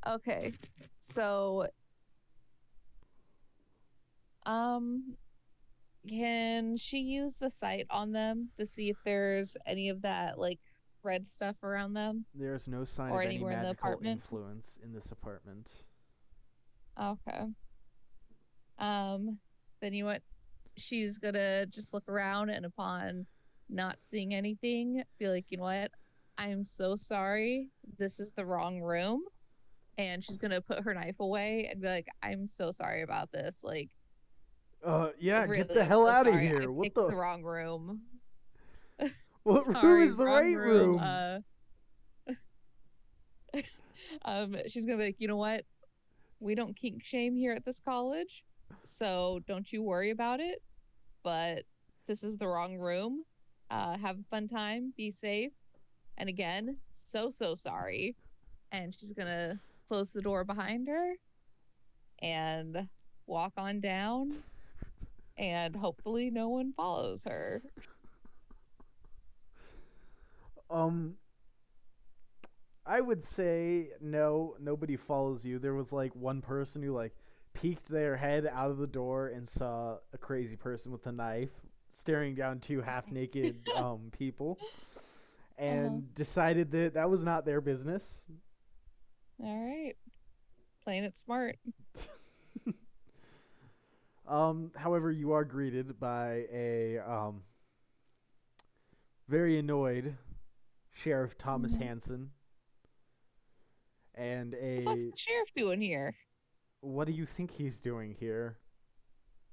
Okay. 0.06 0.52
So 1.00 1.66
um 4.46 5.16
can 6.08 6.76
she 6.76 6.98
use 7.00 7.36
the 7.38 7.50
sight 7.50 7.86
on 7.90 8.12
them 8.12 8.48
to 8.56 8.64
see 8.64 8.88
if 8.88 8.96
there's 9.04 9.56
any 9.66 9.88
of 9.90 10.02
that 10.02 10.38
like 10.38 10.60
red 11.02 11.26
stuff 11.26 11.56
around 11.62 11.92
them? 11.94 12.24
There's 12.34 12.68
no 12.68 12.84
sign 12.84 13.12
Or 13.12 13.20
of 13.20 13.26
any 13.26 13.36
in 13.36 13.42
magical 13.48 13.70
apartment? 13.70 14.22
influence 14.22 14.78
in 14.82 14.92
this 14.92 15.10
apartment. 15.10 15.70
Okay. 17.00 17.46
Um 18.78 19.38
then 19.80 19.92
you 19.92 20.04
know 20.04 20.10
what? 20.10 20.22
She's 20.76 21.18
gonna 21.18 21.66
just 21.66 21.92
look 21.92 22.08
around 22.08 22.50
and 22.50 22.64
upon 22.64 23.26
not 23.68 23.96
seeing 24.00 24.34
anything, 24.34 25.02
be 25.18 25.28
like, 25.28 25.46
you 25.48 25.58
know 25.58 25.64
what? 25.64 25.90
I'm 26.36 26.64
so 26.64 26.96
sorry. 26.96 27.70
This 27.98 28.20
is 28.20 28.32
the 28.32 28.46
wrong 28.46 28.80
room. 28.80 29.22
And 29.98 30.22
she's 30.22 30.38
gonna 30.38 30.60
put 30.60 30.84
her 30.84 30.94
knife 30.94 31.18
away 31.18 31.68
and 31.70 31.82
be 31.82 31.88
like, 31.88 32.06
I'm 32.22 32.46
so 32.46 32.70
sorry 32.70 33.02
about 33.02 33.32
this. 33.32 33.62
Like 33.64 33.90
Uh, 34.84 35.10
yeah, 35.18 35.42
really, 35.42 35.58
get 35.58 35.74
the 35.74 35.84
hell 35.84 36.06
so 36.06 36.12
out 36.12 36.26
of 36.28 36.34
sorry. 36.34 36.46
I 36.46 36.50
here! 36.60 36.70
What 36.70 36.94
the? 36.94 37.08
the 37.08 37.16
wrong 37.16 37.42
room. 37.42 38.02
what 39.42 39.66
room 39.82 40.02
is 40.02 40.16
the 40.16 40.26
right 40.26 40.56
room? 40.56 41.00
Uh, 41.02 41.38
um, 44.24 44.56
she's 44.68 44.86
gonna 44.86 44.98
be 44.98 45.04
like, 45.06 45.16
you 45.18 45.26
know 45.26 45.36
what? 45.36 45.64
We 46.38 46.54
don't 46.54 46.76
kink 46.76 47.02
shame 47.02 47.34
here 47.34 47.52
at 47.52 47.64
this 47.64 47.80
college, 47.80 48.44
so 48.84 49.40
don't 49.48 49.70
you 49.72 49.82
worry 49.82 50.10
about 50.10 50.38
it. 50.38 50.62
But 51.24 51.64
this 52.06 52.22
is 52.22 52.36
the 52.36 52.46
wrong 52.46 52.76
room. 52.78 53.24
Uh, 53.70 53.96
have 53.98 54.18
a 54.18 54.24
fun 54.30 54.48
time. 54.48 54.92
Be 54.96 55.10
safe. 55.10 55.52
And 56.18 56.28
again, 56.28 56.76
so 56.90 57.30
so 57.30 57.54
sorry. 57.54 58.16
And 58.72 58.94
she's 58.94 59.12
gonna 59.12 59.60
close 59.88 60.12
the 60.12 60.22
door 60.22 60.44
behind 60.44 60.88
her 60.88 61.14
and 62.20 62.88
walk 63.26 63.52
on 63.56 63.80
down. 63.80 64.42
And 65.38 65.74
hopefully, 65.76 66.30
no 66.30 66.48
one 66.48 66.72
follows 66.72 67.24
her. 67.24 67.62
Um, 70.70 71.16
I 72.86 73.00
would 73.00 73.24
say 73.24 73.90
no. 74.00 74.56
Nobody 74.60 74.96
follows 74.96 75.44
you. 75.44 75.58
There 75.58 75.74
was 75.74 75.92
like 75.92 76.14
one 76.14 76.40
person 76.40 76.82
who 76.82 76.92
like 76.92 77.14
peeked 77.54 77.88
their 77.88 78.16
head 78.16 78.46
out 78.46 78.70
of 78.70 78.78
the 78.78 78.86
door 78.86 79.28
and 79.28 79.48
saw 79.48 79.98
a 80.12 80.18
crazy 80.18 80.56
person 80.56 80.92
with 80.92 81.06
a 81.06 81.12
knife 81.12 81.50
staring 81.98 82.34
down 82.34 82.60
two 82.60 82.80
half 82.80 83.10
naked 83.10 83.68
um, 83.76 84.10
people 84.16 84.58
and 85.58 86.12
decided 86.14 86.70
that 86.72 86.94
that 86.94 87.10
was 87.10 87.22
not 87.22 87.44
their 87.44 87.60
business. 87.60 88.26
All 89.42 89.64
right. 89.66 89.94
Playing 90.84 91.04
it 91.04 91.16
smart. 91.16 91.58
Um, 94.26 94.72
however, 94.76 95.10
you 95.10 95.32
are 95.32 95.44
greeted 95.44 95.98
by 95.98 96.46
a 96.52 96.98
um, 96.98 97.42
very 99.28 99.58
annoyed 99.58 100.16
Sheriff 100.92 101.36
Thomas 101.38 101.74
Mhm. 101.74 101.78
Hanson 101.78 102.30
and 104.14 104.54
a 104.54 104.82
fuck's 104.84 105.04
the 105.04 105.16
sheriff 105.16 105.52
doing 105.54 105.80
here? 105.80 106.16
what 106.80 107.06
do 107.06 107.12
you 107.12 107.26
think 107.26 107.50
he's 107.50 107.78
doing 107.78 108.14
here? 108.18 108.58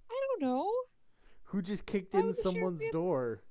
I 0.09 0.19
don't 0.27 0.41
know. 0.41 0.71
Who 1.45 1.61
just 1.61 1.85
kicked 1.85 2.13
Why 2.13 2.21
in 2.21 2.25
sheriff 2.25 2.37
someone's 2.37 2.83
door? 2.91 3.41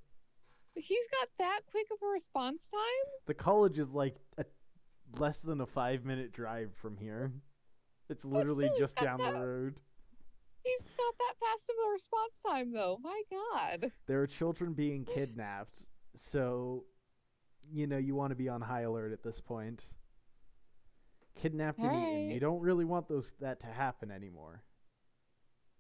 He's 0.75 1.09
got 1.09 1.29
that 1.39 1.61
quick 1.71 1.87
of 1.93 1.99
a 2.03 2.07
response 2.07 2.69
time? 2.69 3.13
The 3.27 3.35
college 3.35 3.79
is 3.79 3.91
like 3.91 4.17
a, 4.39 4.45
less 5.19 5.41
than 5.41 5.61
a 5.61 5.67
five 5.67 6.05
minute 6.05 6.33
drive 6.33 6.73
from 6.81 6.97
here. 6.97 7.33
It's 8.11 8.25
literally 8.25 8.69
just 8.79 8.97
down 8.97 9.19
the 9.19 9.33
road. 9.33 9.77
He's 10.65 10.83
got 10.83 11.15
that 11.19 11.35
fast 11.41 11.71
of 11.71 11.77
a 11.87 11.93
response 11.93 12.41
time, 12.41 12.73
though. 12.73 12.99
My 13.03 13.23
god. 13.31 13.93
There 14.07 14.23
are 14.23 14.27
children 14.27 14.73
being 14.73 15.05
kidnapped, 15.15 15.85
so 16.17 16.85
you 17.71 17.87
know 17.87 17.99
you 17.99 18.15
want 18.15 18.31
to 18.31 18.37
be 18.37 18.49
on 18.49 18.61
high 18.61 18.83
alert 18.83 19.13
at 19.13 19.23
this 19.23 19.41
point. 19.41 19.83
Kidnapped 21.41 21.79
and 21.79 21.87
eaten. 21.87 22.31
You 22.31 22.41
don't 22.41 22.61
really 22.61 22.85
want 22.85 23.09
those 23.09 23.31
that 23.41 23.61
to 23.61 23.67
happen 23.67 24.11
anymore. 24.11 24.63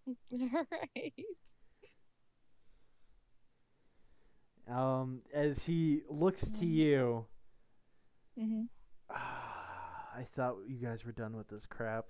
All 0.06 0.14
right. 0.96 1.12
Um, 4.68 5.22
as 5.32 5.62
he 5.64 6.02
looks 6.08 6.50
to 6.52 6.64
Mhm. 6.64 6.66
you, 6.66 7.26
hmm 8.36 8.64
I 9.10 10.24
thought 10.34 10.56
you 10.68 10.76
guys 10.76 11.04
were 11.04 11.12
done 11.12 11.36
with 11.36 11.48
this 11.48 11.66
crap. 11.66 12.06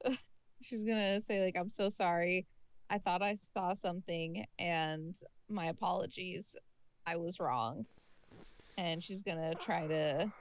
She's 0.62 0.84
gonna 0.84 1.20
say, 1.20 1.44
like, 1.44 1.56
I'm 1.56 1.70
so 1.70 1.88
sorry. 1.88 2.46
I 2.90 2.98
thought 2.98 3.22
I 3.22 3.34
saw 3.34 3.74
something, 3.74 4.44
and 4.58 5.16
my 5.48 5.66
apologies. 5.66 6.56
I 7.06 7.16
was 7.16 7.40
wrong. 7.40 7.86
And 8.76 9.02
she's 9.02 9.22
gonna 9.22 9.54
try 9.56 9.86
to 9.88 10.32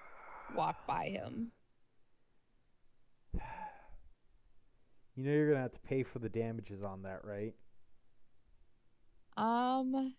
walk 0.49 0.77
by 0.87 1.05
him. 1.09 1.51
You 5.15 5.23
know 5.23 5.31
you're 5.31 5.49
gonna 5.49 5.61
have 5.63 5.73
to 5.73 5.79
pay 5.79 6.03
for 6.03 6.19
the 6.19 6.29
damages 6.29 6.83
on 6.83 7.01
that, 7.03 7.23
right? 7.25 7.55
Um, 9.37 10.13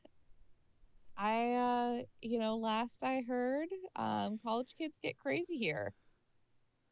I, 1.19 1.53
uh, 1.53 2.03
you 2.23 2.39
know, 2.39 2.57
last 2.57 3.03
I 3.03 3.23
heard, 3.27 3.69
um, 3.97 4.39
college 4.41 4.75
kids 4.79 5.01
get 5.03 5.19
crazy 5.19 5.57
here. 5.59 5.93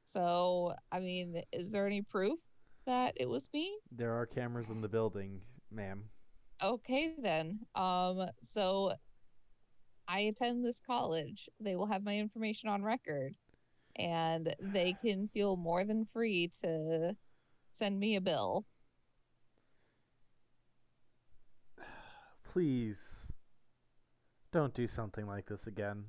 So, 0.05 0.75
I 0.91 0.99
mean, 0.99 1.41
is 1.53 1.71
there 1.71 1.87
any 1.87 2.03
proof 2.03 2.39
that 2.87 3.15
it 3.17 3.29
was 3.29 3.49
me? 3.55 3.79
There 3.93 4.13
are 4.13 4.27
cameras 4.27 4.69
in 4.69 4.81
the 4.81 4.89
building, 4.89 5.43
ma'am. 5.71 6.05
Okay, 6.63 7.15
then. 7.19 7.61
Um, 7.77 8.27
so 8.43 8.95
I 10.09 10.21
attend 10.21 10.65
this 10.65 10.81
college. 10.81 11.49
They 11.61 11.77
will 11.77 11.87
have 11.87 12.03
my 12.03 12.17
information 12.17 12.69
on 12.69 12.83
record, 12.83 13.35
and 13.97 14.53
they 14.61 14.95
can 15.01 15.29
feel 15.29 15.57
more 15.57 15.85
than 15.85 16.05
free 16.13 16.51
to 16.63 17.15
send 17.71 17.99
me 17.99 18.17
a 18.17 18.21
bill. 18.21 18.65
Please, 22.53 22.99
don't 24.57 24.75
do 24.75 24.89
something 24.89 25.27
like 25.27 25.47
this 25.47 25.67
again. 25.67 26.05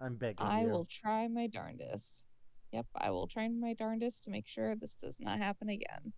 I'm 0.00 0.14
begging 0.14 0.46
I 0.46 0.62
you. 0.62 0.68
will 0.68 0.86
try 0.86 1.26
my 1.28 1.48
darndest. 1.48 2.24
Yep, 2.72 2.86
I 2.96 3.10
will 3.10 3.26
try 3.26 3.48
my 3.48 3.74
darndest 3.74 4.24
to 4.24 4.30
make 4.30 4.46
sure 4.46 4.76
this 4.76 4.94
does 4.94 5.20
not 5.20 5.38
happen 5.38 5.68
again. 5.68 6.12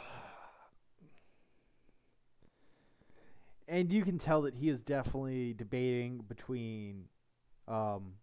and 3.67 3.91
you 3.91 4.03
can 4.03 4.17
tell 4.17 4.43
that 4.43 4.55
he 4.55 4.69
is 4.69 4.79
definitely 4.79 5.53
debating 5.53 6.23
between 6.29 7.03
um, 7.67 8.13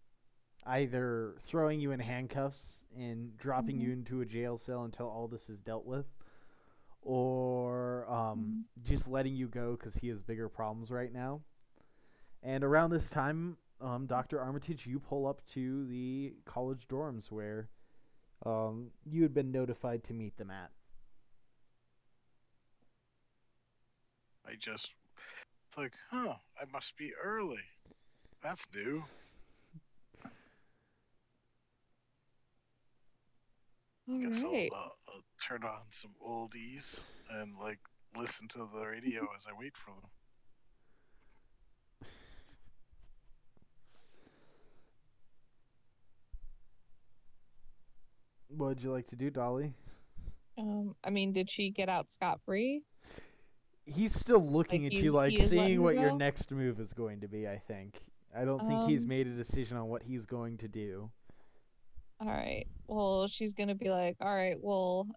either 0.65 1.35
throwing 1.47 1.78
you 1.78 1.93
in 1.93 2.01
handcuffs 2.01 2.59
and 2.97 3.36
dropping 3.36 3.78
you 3.78 3.93
into 3.93 4.23
a 4.23 4.24
jail 4.24 4.57
cell 4.57 4.85
until 4.85 5.07
all 5.09 5.28
this 5.28 5.51
is 5.51 5.59
dealt 5.59 5.85
with, 5.85 6.07
or 7.09 8.05
um, 8.10 8.66
just 8.85 9.09
letting 9.09 9.35
you 9.35 9.48
go 9.48 9.72
because 9.76 9.94
he 9.94 10.09
has 10.09 10.20
bigger 10.20 10.47
problems 10.47 10.90
right 10.90 11.10
now. 11.10 11.40
And 12.43 12.62
around 12.62 12.90
this 12.90 13.09
time, 13.09 13.56
um, 13.80 14.05
Dr. 14.05 14.39
Armitage, 14.43 14.86
you 14.86 15.01
pull 15.01 15.26
up 15.26 15.40
to 15.55 15.86
the 15.86 16.35
college 16.44 16.86
dorms 16.86 17.30
where 17.30 17.70
um, 18.44 18.90
you 19.06 19.22
had 19.22 19.32
been 19.32 19.51
notified 19.51 20.05
to 20.05 20.12
meet 20.12 20.36
them 20.36 20.51
at. 20.51 20.70
I 24.47 24.52
just, 24.60 24.90
it's 25.68 25.78
like, 25.78 25.94
huh, 26.10 26.35
I 26.60 26.64
must 26.70 26.94
be 26.98 27.12
early. 27.24 27.64
That's 28.43 28.66
new. 28.74 29.02
All 34.10 34.18
Guess 34.20 34.44
right. 34.44 34.70
I'll, 34.74 34.78
uh, 34.78 34.89
I'll 35.14 35.22
turn 35.47 35.65
on 35.65 35.82
some 35.90 36.12
oldies 36.27 37.02
and 37.31 37.56
like 37.59 37.81
listen 38.16 38.48
to 38.48 38.69
the 38.73 38.86
radio 38.86 39.27
as 39.36 39.47
I 39.47 39.52
wait 39.59 39.77
for 39.77 39.90
them. 39.90 40.10
What 48.48 48.69
would 48.69 48.82
you 48.82 48.90
like 48.93 49.06
to 49.09 49.16
do, 49.16 49.31
Dali? 49.31 49.73
Um, 50.59 50.94
I 51.05 51.10
mean, 51.10 51.32
did 51.32 51.51
she 51.51 51.70
get 51.70 51.89
out 51.89 52.10
scot 52.10 52.40
free? 52.44 52.82
He's 53.86 54.15
still 54.15 54.44
looking 54.47 54.85
Like, 54.85 54.93
at 54.93 54.93
you, 54.93 55.12
like 55.12 55.32
he 55.32 55.40
is 55.40 55.55
letting 55.55 55.66
seeing 55.66 55.82
what 55.82 55.97
your 55.97 56.10
next 56.12 56.51
move 56.51 56.81
is 56.81 56.93
going 56.93 57.20
to 57.20 57.28
be. 57.28 57.48
I 57.48 57.59
think. 57.59 58.01
I 58.36 58.44
don't 58.44 58.66
think 58.66 58.82
he's 58.82 59.05
Um, 59.05 59.09
made 59.09 59.27
a 59.27 59.36
decision 59.36 59.77
on 59.77 59.89
what 59.89 60.02
he's 60.02 60.27
going 60.27 60.59
to 60.59 60.69
do. 60.69 61.10
All 62.20 62.27
right. 62.28 62.66
Well, 62.86 63.27
she's 63.28 63.55
gonna 63.55 63.74
be 63.74 63.90
like, 63.90 64.16
all 64.20 64.35
right, 64.35 64.56
well, 64.60 65.09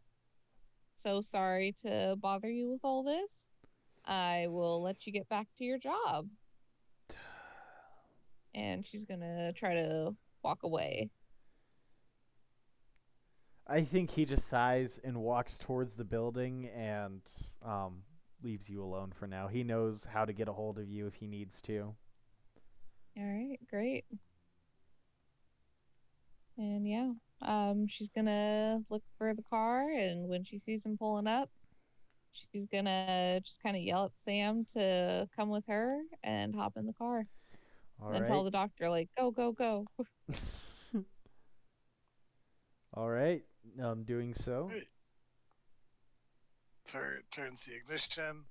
so 1.02 1.22
sorry 1.22 1.74
to 1.82 2.16
bother 2.20 2.50
you 2.50 2.70
with 2.70 2.82
all 2.84 3.04
this. 3.04 3.48
I 4.06 4.48
will 4.50 4.82
let 4.82 5.08
you 5.08 5.14
get 5.14 5.28
back 5.30 5.48
to 5.58 5.64
your 5.64 5.80
job. 5.80 6.28
And 8.54 8.86
she's 8.86 9.06
gonna 9.06 9.54
try 9.54 9.76
to 9.76 10.16
walk 10.44 10.64
away. 10.64 11.10
I 13.68 13.84
think 13.84 14.12
he 14.12 14.26
just 14.26 14.50
sighs 14.50 15.00
and 15.04 15.18
walks 15.18 15.58
towards 15.58 15.96
the 15.96 16.04
building 16.04 16.70
and 16.76 17.22
um, 17.66 18.04
leaves 18.44 18.68
you 18.68 18.84
alone 18.84 19.14
for 19.18 19.28
now. 19.28 19.48
He 19.48 19.64
knows 19.64 20.06
how 20.12 20.26
to 20.26 20.34
get 20.34 20.50
a 20.50 20.54
hold 20.54 20.78
of 20.78 20.90
you 20.90 21.08
if 21.08 21.14
he 21.14 21.28
needs 21.28 21.62
to. 21.62 21.96
All 23.18 23.24
right, 23.24 23.58
great. 23.70 24.04
And 26.62 26.88
yeah, 26.88 27.12
um, 27.42 27.88
she's 27.88 28.10
gonna 28.10 28.80
look 28.92 29.02
for 29.18 29.34
the 29.34 29.42
car, 29.50 29.90
and 29.90 30.30
when 30.30 30.44
she 30.44 30.60
sees 30.60 30.86
him 30.86 30.96
pulling 30.96 31.26
up, 31.26 31.50
she's 32.34 32.68
gonna 32.68 33.42
just 33.44 33.64
kind 33.64 33.76
of 33.76 33.82
yell 33.82 34.06
at 34.06 34.16
Sam 34.16 34.64
to 34.74 35.28
come 35.36 35.50
with 35.50 35.66
her 35.68 36.02
and 36.24 36.54
hop 36.54 36.74
in 36.78 36.86
the 36.86 36.94
car. 36.94 37.26
All 38.00 38.12
and 38.12 38.20
right. 38.20 38.28
tell 38.28 38.44
the 38.44 38.52
doctor 38.52 38.90
like, 38.90 39.10
go, 39.18 39.32
go, 39.32 39.54
go. 39.54 39.88
All 42.94 43.10
right. 43.10 43.42
Um, 43.82 44.04
doing 44.04 44.36
so. 44.36 44.70
Right. 44.72 44.88
Turn, 46.86 47.24
turns 47.32 47.66
the 47.66 47.74
ignition, 47.74 48.44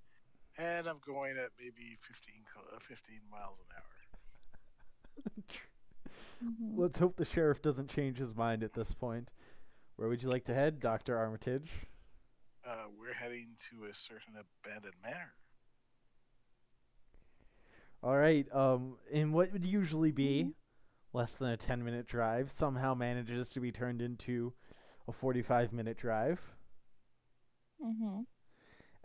and 0.59 0.89
I'm 0.89 0.99
going 1.07 1.37
at 1.39 1.51
maybe 1.61 1.97
15, 2.03 2.35
uh, 2.75 2.79
15 2.89 3.21
miles 3.31 3.61
an 3.61 3.67
hour. 3.77 3.85
Mhm. 6.43 6.77
Let's 6.77 6.99
hope 6.99 7.17
the 7.17 7.25
sheriff 7.25 7.61
doesn't 7.63 7.91
change 7.91 8.19
his 8.19 8.35
mind 8.35 8.63
at 8.63 8.73
this 8.73 8.93
point. 8.95 9.31
Where 9.97 10.09
would 10.09 10.23
you 10.23 10.31
like 10.31 10.45
to 10.47 10.55
head, 10.55 10.81
Doctor 10.81 11.19
Armitage? 11.19 11.71
Uh, 12.65 12.87
we're 12.99 13.13
heading 13.15 13.57
to 13.71 13.85
a 13.87 13.95
certain 13.95 14.35
abandoned 14.37 14.95
manor. 15.03 15.35
All 18.03 18.17
right. 18.17 18.47
Um, 18.55 18.97
and 19.13 19.33
what 19.33 19.53
would 19.53 19.65
usually 19.65 20.11
be 20.13 20.55
less 21.13 21.35
than 21.35 21.49
a 21.51 21.57
ten-minute 21.57 22.07
drive 22.07 22.51
somehow 22.51 22.95
manages 22.95 23.51
to 23.51 23.61
be 23.61 23.73
turned 23.73 24.01
into 24.01 24.53
a 25.09 25.13
forty-five 25.13 25.73
minute 25.73 25.99
drive. 25.99 26.41
Mm-hmm. 27.85 28.21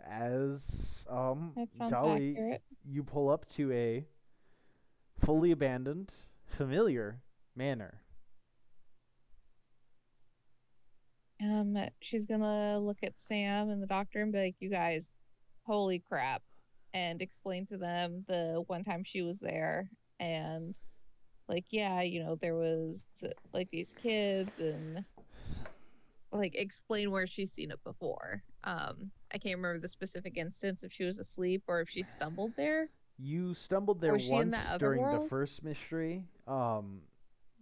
As 0.00 1.04
um, 1.10 1.52
Dali, 1.78 2.32
accurate. 2.32 2.62
you 2.84 3.02
pull 3.02 3.28
up 3.28 3.46
to 3.56 3.72
a 3.72 4.06
fully 5.24 5.50
abandoned, 5.50 6.12
familiar 6.46 7.20
manor. 7.56 8.02
Um, 11.42 11.76
she's 12.00 12.26
gonna 12.26 12.78
look 12.78 12.98
at 13.02 13.18
Sam 13.18 13.70
and 13.70 13.82
the 13.82 13.86
doctor 13.86 14.22
and 14.22 14.32
be 14.32 14.38
like, 14.38 14.56
"You 14.60 14.70
guys, 14.70 15.12
holy 15.64 15.98
crap!" 16.00 16.42
and 16.94 17.20
explain 17.22 17.66
to 17.66 17.76
them 17.78 18.24
the 18.28 18.62
one 18.66 18.82
time 18.84 19.04
she 19.04 19.22
was 19.22 19.38
there 19.40 19.90
and 20.20 20.78
like, 21.48 21.66
yeah, 21.70 22.02
you 22.02 22.22
know, 22.24 22.36
there 22.36 22.56
was 22.56 23.06
like 23.52 23.70
these 23.70 23.94
kids 23.94 24.58
and 24.58 25.04
like 26.32 26.54
explain 26.54 27.10
where 27.10 27.26
she's 27.26 27.52
seen 27.52 27.70
it 27.70 27.82
before. 27.84 28.42
Um, 28.64 29.10
I 29.32 29.38
can't 29.38 29.56
remember 29.56 29.78
the 29.80 29.88
specific 29.88 30.36
instance 30.36 30.84
if 30.84 30.92
she 30.92 31.04
was 31.04 31.18
asleep 31.18 31.62
or 31.68 31.80
if 31.80 31.88
she 31.88 32.02
stumbled 32.02 32.52
there. 32.56 32.88
You 33.18 33.54
stumbled 33.54 34.00
there 34.00 34.12
Was 34.12 34.22
she 34.22 34.36
in 34.36 34.50
once 34.50 34.56
during 34.78 35.02
the 35.10 35.20
first 35.28 35.62
mystery. 35.62 36.24
Um, 36.46 37.00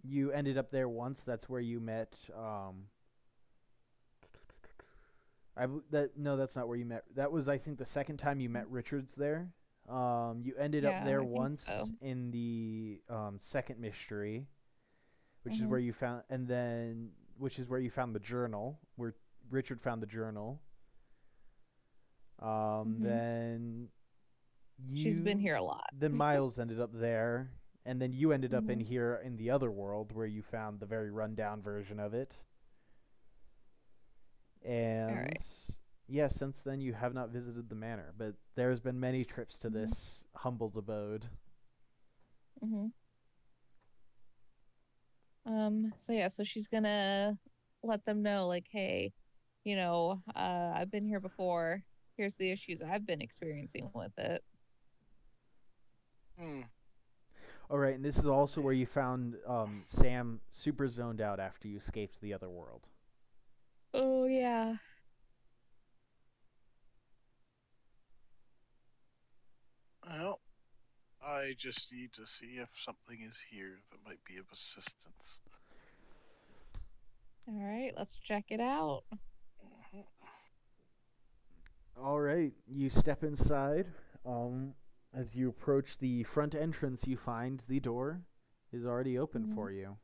you 0.07 0.31
ended 0.31 0.57
up 0.57 0.71
there 0.71 0.87
once. 0.89 1.21
That's 1.25 1.49
where 1.49 1.61
you 1.61 1.79
met. 1.79 2.13
Um, 2.37 2.85
I 5.57 5.67
that 5.91 6.17
no, 6.17 6.35
that's 6.37 6.55
not 6.55 6.67
where 6.67 6.77
you 6.77 6.85
met. 6.85 7.03
That 7.15 7.31
was 7.31 7.47
I 7.47 7.57
think 7.57 7.77
the 7.77 7.85
second 7.85 8.17
time 8.17 8.39
you 8.39 8.49
met 8.49 8.69
Richards 8.69 9.15
there. 9.15 9.49
Um, 9.89 10.41
you 10.43 10.55
ended 10.57 10.83
Yeah, 10.83 10.89
up 10.89 11.05
there 11.05 11.21
I 11.21 11.25
once 11.25 11.63
so. 11.65 11.89
in 12.01 12.31
the 12.31 13.01
um, 13.09 13.37
second 13.39 13.79
mystery, 13.79 14.47
which 15.43 15.55
is 15.59 15.61
Mhm. 15.61 15.69
where 15.69 15.79
you 15.79 15.93
found, 15.93 16.23
and 16.29 16.47
then 16.47 17.11
which 17.37 17.59
is 17.59 17.67
where 17.69 17.79
you 17.79 17.89
found 17.91 18.15
the 18.15 18.19
journal, 18.19 18.79
where 18.95 19.13
Richard 19.49 19.81
found 19.81 20.01
the 20.01 20.07
journal. 20.07 20.59
Um, 22.41 22.99
Mhm. 22.99 23.01
then 23.01 23.87
you 24.89 24.97
She's 25.03 25.19
been 25.19 25.39
here 25.39 25.55
a 25.55 25.63
lot. 25.63 25.89
then 25.91 26.13
Miles 26.17 26.59
ended 26.59 26.79
up 26.81 26.91
there, 26.93 27.51
and 27.85 28.01
then 28.01 28.11
you 28.13 28.31
ended 28.31 28.53
up 28.53 28.69
in 28.69 28.79
Mhm. 28.79 28.81
here 28.81 29.21
in 29.23 29.37
the 29.37 29.49
other 29.51 29.71
world 29.71 30.11
where 30.11 30.25
you 30.25 30.41
found 30.43 30.79
the 30.79 30.85
very 30.85 31.11
rundown 31.11 31.61
version 31.61 31.99
of 31.99 32.13
it. 32.13 32.33
And 34.63 35.37
yeah, 36.07 36.27
since 36.27 36.61
then 36.61 36.81
you 36.81 36.93
have 36.93 37.13
not 37.13 37.29
visited 37.29 37.69
the 37.69 37.75
manor, 37.75 38.13
but 38.17 38.35
there's 38.55 38.79
been 38.79 38.99
many 38.99 39.23
trips 39.23 39.57
to 39.59 39.69
Mhm. 39.81 39.95
this 39.95 40.23
humbled 40.35 40.75
abode. 40.77 41.25
hmm 42.61 42.87
Um, 45.45 45.93
so 45.97 46.13
yeah, 46.13 46.27
so 46.27 46.43
she's 46.43 46.67
gonna 46.67 47.37
let 47.83 48.03
them 48.05 48.21
know, 48.23 48.47
like, 48.47 48.67
hey, 48.71 49.13
you 49.63 49.75
know, 49.75 50.19
uh, 50.35 50.73
I've 50.75 50.91
been 50.91 51.05
here 51.05 51.19
before. 51.19 51.83
Here's 52.17 52.35
the 52.35 52.51
issues 52.51 52.81
I've 52.81 53.05
been 53.05 53.21
experiencing 53.21 53.89
with 53.93 54.13
it. 54.17 54.43
Hmm. 56.37 56.61
All 57.69 57.77
right, 57.79 57.95
and 57.95 58.03
this 58.05 58.17
is 58.17 58.25
also 58.27 58.61
where 58.61 58.73
you 58.73 58.85
found 58.85 59.35
um, 59.47 59.83
Sam 59.87 60.39
super 60.49 60.87
zoned 60.87 61.21
out 61.21 61.39
after 61.39 61.67
you 61.67 61.77
escaped 61.77 62.21
the 62.21 62.33
other 62.33 62.49
world. 62.49 62.87
Oh 63.93 64.25
yeah. 64.25 64.77
Well, 70.07 70.39
I 71.21 71.53
just 71.57 71.91
need 71.91 72.13
to 72.13 72.25
see 72.27 72.57
if 72.59 72.69
something 72.77 73.21
is 73.21 73.41
here 73.49 73.79
that 73.91 74.03
might 74.05 74.23
be 74.25 74.37
of 74.37 74.45
assistance. 74.51 75.39
All 77.47 77.55
right, 77.63 77.93
let's 77.97 78.17
check 78.17 78.45
it 78.49 78.59
out. 78.59 79.03
Mhm. 79.63 80.05
All 82.01 82.19
right, 82.19 82.53
you 82.67 82.89
step 82.89 83.23
inside. 83.23 83.87
Um, 84.25 84.73
as 85.15 85.35
you 85.35 85.49
approach 85.49 85.97
the 85.97 86.21
front 86.23 86.53
entrance, 86.53 87.07
you 87.07 87.17
find 87.17 87.63
the 87.67 87.79
door 87.79 88.21
is 88.71 88.85
already 88.85 89.17
open 89.17 89.45
Mhm. 89.45 89.47
for 89.47 89.71
you. 89.71 89.97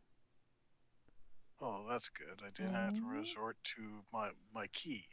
Oh, 1.62 1.86
that's 1.88 2.10
good. 2.10 2.42
I 2.46 2.50
didn't 2.50 2.74
have 2.74 2.96
to 2.96 3.04
Mhm. 3.04 3.06
resort 3.06 3.58
to 3.76 4.04
my 4.12 4.32
my 4.54 4.68
key, 4.68 5.08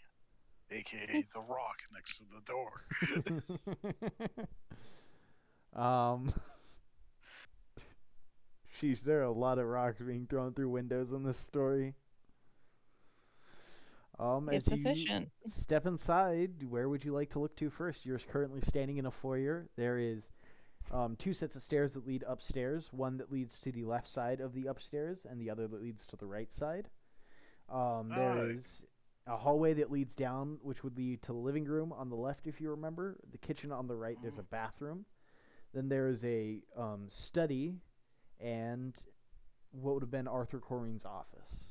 aka 0.70 1.06
the 1.34 1.40
rock 1.40 1.82
next 1.92 2.18
to 2.18 2.24
the 2.24 2.40
door. 2.42 2.84
um, 5.76 6.32
sheesh, 8.80 9.02
there 9.02 9.20
are 9.20 9.24
a 9.24 9.32
lot 9.32 9.58
of 9.58 9.66
rocks 9.66 10.00
being 10.00 10.26
thrown 10.26 10.54
through 10.54 10.70
windows 10.70 11.12
in 11.12 11.24
this 11.24 11.38
story. 11.38 11.94
Um, 14.18 14.48
It's 14.50 14.68
as 14.68 14.74
you 14.76 14.80
efficient. 14.80 15.30
step 15.48 15.86
inside, 15.86 16.64
where 16.68 16.88
would 16.88 17.04
you 17.04 17.12
like 17.12 17.30
to 17.30 17.38
look 17.38 17.54
to 17.56 17.70
first? 17.70 18.04
You're 18.04 18.18
currently 18.18 18.60
standing 18.62 18.98
in 18.98 19.06
a 19.06 19.10
foyer. 19.10 19.68
There 19.76 19.98
is 19.98 20.24
um, 20.90 21.16
two 21.16 21.32
sets 21.34 21.54
of 21.54 21.62
stairs 21.62 21.92
that 21.94 22.06
lead 22.06 22.24
upstairs. 22.26 22.88
One 22.92 23.16
that 23.18 23.30
leads 23.30 23.60
to 23.60 23.70
the 23.70 23.84
left 23.84 24.08
side 24.08 24.40
of 24.40 24.54
the 24.54 24.66
upstairs, 24.66 25.24
and 25.28 25.40
the 25.40 25.50
other 25.50 25.68
that 25.68 25.80
leads 25.82 26.06
to 26.08 26.16
the 26.16 26.26
right 26.26 26.52
side. 26.52 26.88
Um, 27.68 28.08
there 28.08 28.30
Alright. 28.30 28.56
is 28.56 28.82
a 29.26 29.36
hallway 29.36 29.74
that 29.74 29.90
leads 29.90 30.14
down, 30.14 30.58
which 30.62 30.82
would 30.82 30.96
lead 30.96 31.22
to 31.22 31.32
the 31.32 31.38
living 31.38 31.64
room 31.66 31.92
on 31.92 32.08
the 32.08 32.16
left, 32.16 32.46
if 32.46 32.60
you 32.60 32.70
remember. 32.70 33.18
The 33.30 33.38
kitchen 33.38 33.70
on 33.70 33.86
the 33.86 33.94
right. 33.94 34.16
There's 34.22 34.38
a 34.38 34.42
bathroom. 34.42 35.04
Then 35.74 35.88
there 35.88 36.08
is 36.08 36.24
a 36.24 36.62
um, 36.76 37.06
study, 37.08 37.76
and 38.40 38.96
what 39.70 39.94
would 39.94 40.02
have 40.02 40.10
been 40.10 40.26
Arthur 40.26 40.58
Corrine's 40.58 41.04
office. 41.04 41.67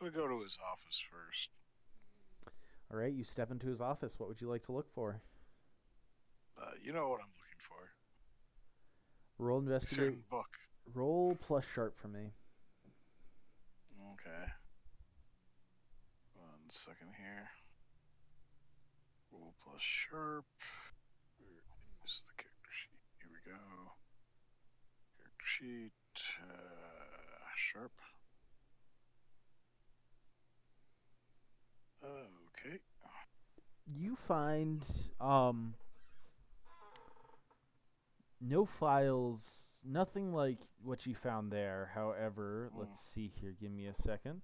I'm 0.00 0.10
gonna 0.10 0.16
go 0.16 0.28
to 0.28 0.42
his 0.42 0.58
office 0.62 1.02
first. 1.10 1.48
All 2.92 2.98
right, 2.98 3.12
you 3.12 3.24
step 3.24 3.50
into 3.50 3.66
his 3.66 3.80
office. 3.80 4.14
What 4.18 4.28
would 4.28 4.40
you 4.40 4.48
like 4.48 4.64
to 4.66 4.72
look 4.72 4.86
for? 4.94 5.20
Uh, 6.60 6.70
you 6.82 6.92
know 6.92 7.08
what 7.08 7.20
I'm 7.20 7.32
looking 7.40 7.60
for. 7.60 7.82
Roll 9.38 9.58
investigate. 9.58 10.28
book. 10.30 10.46
Roll 10.94 11.36
plus 11.40 11.64
sharp 11.74 11.98
for 12.00 12.08
me. 12.08 12.30
Okay. 14.12 14.52
One 16.34 16.68
second 16.68 17.08
here. 17.18 17.48
Roll 19.32 19.54
plus 19.64 19.80
sharp. 19.82 20.44
Where 21.38 22.06
is 22.06 22.22
the 22.26 22.42
character 22.42 22.70
sheet? 22.70 23.00
Here 23.18 23.30
we 23.32 23.40
go. 23.50 23.58
Character 25.18 25.46
sheet. 25.46 25.92
Uh, 26.42 27.46
sharp. 27.56 27.92
Okay. 32.06 32.80
You 33.86 34.16
find 34.16 34.84
um 35.20 35.74
no 38.40 38.64
files, 38.64 39.78
nothing 39.84 40.32
like 40.32 40.58
what 40.82 41.06
you 41.06 41.14
found 41.14 41.50
there. 41.52 41.90
However, 41.94 42.70
Hmm. 42.72 42.78
let's 42.80 42.98
see 43.00 43.28
here. 43.28 43.52
Give 43.52 43.72
me 43.72 43.86
a 43.86 43.94
second. 43.94 44.42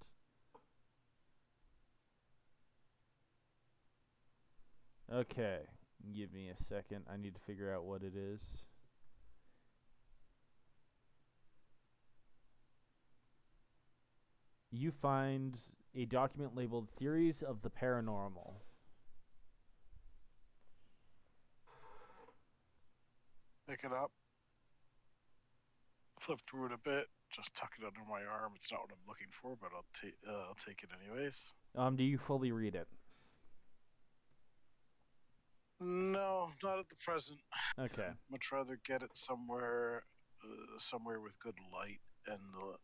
Okay, 5.11 5.61
give 6.13 6.33
me 6.33 6.49
a 6.49 6.57
second. 6.63 7.05
I 7.09 7.17
need 7.17 7.35
to 7.35 7.41
figure 7.41 7.73
out 7.73 7.85
what 7.85 8.03
it 8.03 8.15
is. 8.15 8.41
You 14.71 14.91
find 14.91 15.57
a 15.95 16.05
document 16.05 16.55
labeled 16.55 16.89
Theories 16.97 17.41
of 17.41 17.61
the 17.61 17.69
Paranormal. 17.69 18.53
Pick 23.69 23.81
it 23.83 23.91
up. 23.91 24.11
Flip 26.19 26.39
through 26.49 26.67
it 26.67 26.71
a 26.73 26.77
bit. 26.77 27.05
Just 27.31 27.55
tuck 27.55 27.71
it 27.79 27.85
under 27.85 28.01
my 28.09 28.23
arm. 28.25 28.53
It's 28.55 28.71
not 28.71 28.81
what 28.81 28.91
I'm 28.91 29.07
looking 29.07 29.27
for, 29.41 29.55
but 29.59 29.71
I'll 29.75 29.85
take 29.99 30.15
uh, 30.27 30.47
I'll 30.47 30.57
take 30.65 30.83
it 30.83 30.89
anyways. 31.01 31.51
Um, 31.75 31.95
do 31.95 32.03
you 32.03 32.17
fully 32.17 32.51
read 32.51 32.75
it? 32.75 32.87
No, 35.79 36.49
not 36.63 36.79
at 36.79 36.87
the 36.87 36.95
present. 36.95 37.39
Okay. 37.79 38.09
Much 38.31 38.51
rather 38.51 38.79
get 38.85 39.01
it 39.03 39.09
somewhere, 39.15 40.03
uh, 40.43 40.77
somewhere 40.77 41.19
with 41.19 41.37
good 41.39 41.57
light 41.73 41.99
and 42.27 42.39
uh, 42.57 42.77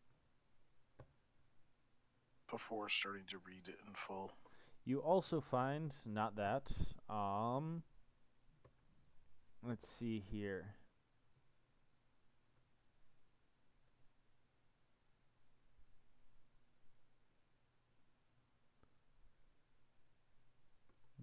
before 2.49 2.89
starting 2.89 3.23
to 3.29 3.37
read 3.45 3.67
it 3.67 3.77
in 3.87 3.93
full. 4.07 4.31
You 4.85 4.99
also 4.99 5.41
find 5.41 5.93
not 6.05 6.35
that. 6.37 6.71
Um 7.09 7.83
Let's 9.61 9.89
see 9.89 10.23
here. 10.31 10.75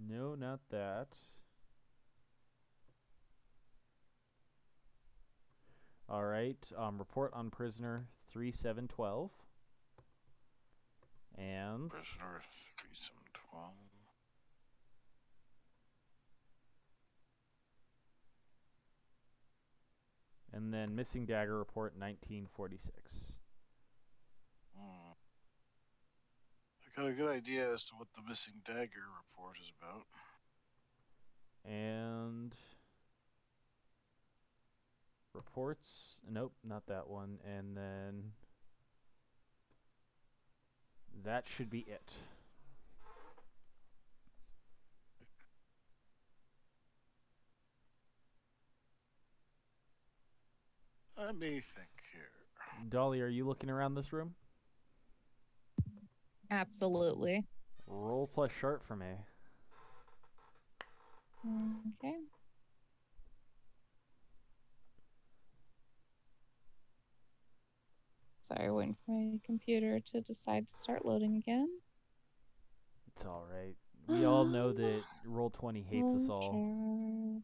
No, 0.09 0.35
not 0.35 0.61
that. 0.71 1.09
All 6.09 6.25
right. 6.25 6.57
Um, 6.77 6.99
report 6.99 7.33
on 7.35 7.51
prisoner 7.51 8.07
three 8.31 8.53
seven 8.53 8.87
twelve. 8.87 9.31
And 11.39 11.91
Prisoner 11.91 12.43
three 12.79 12.95
seven 12.95 13.23
twelve. 13.35 13.75
and 20.57 20.73
then 20.73 20.95
missing 20.95 21.27
dagger 21.27 21.59
report 21.59 21.95
nineteen 21.99 22.47
forty 22.57 22.79
six. 22.79 23.13
Hmm. 24.77 25.13
I 26.97 27.01
Got 27.01 27.11
a 27.11 27.13
good 27.13 27.29
idea 27.29 27.71
as 27.73 27.85
to 27.85 27.95
what 27.97 28.09
the 28.15 28.23
missing 28.27 28.55
dagger 28.65 29.05
report 29.21 29.57
is 29.61 29.71
about. 29.81 30.07
And 31.71 32.55
reports. 35.35 36.17
Nope, 36.29 36.55
not 36.65 36.87
that 36.87 37.09
one. 37.09 37.39
And 37.45 37.77
then 37.77 38.33
that 41.25 41.45
should 41.57 41.71
be 41.71 41.81
it. 41.81 42.13
Let 51.19 51.35
me 51.37 51.61
think 51.61 51.89
here. 52.13 52.91
Dali, 52.91 53.23
are 53.23 53.29
you 53.29 53.47
looking 53.47 53.71
around 53.71 53.95
this 53.95 54.13
room? 54.13 54.35
Absolutely. 56.51 57.45
Roll 57.87 58.31
plus 58.33 58.51
sharp 58.61 58.87
for 58.87 58.97
me. 58.97 59.07
Okay. 62.05 62.17
Sorry, 68.47 68.71
waiting 68.71 68.97
for 69.05 69.11
my 69.11 69.41
computer 69.45 69.99
to 70.13 70.21
decide 70.21 70.69
to 70.69 70.73
start 70.73 71.05
loading 71.05 71.35
again. 71.35 71.69
It's 73.09 73.27
all 73.27 73.45
right. 73.53 73.75
We 74.07 74.25
all 74.25 74.45
know 74.45 74.73
that 74.73 75.03
Roll 75.27 75.51
Twenty 75.51 75.83
hates 75.83 76.15
us 76.15 76.29
all. 76.29 76.53
Hmm 76.53 77.39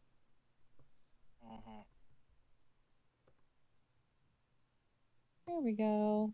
There 5.45 5.59
we 5.61 5.73
go. 5.73 6.33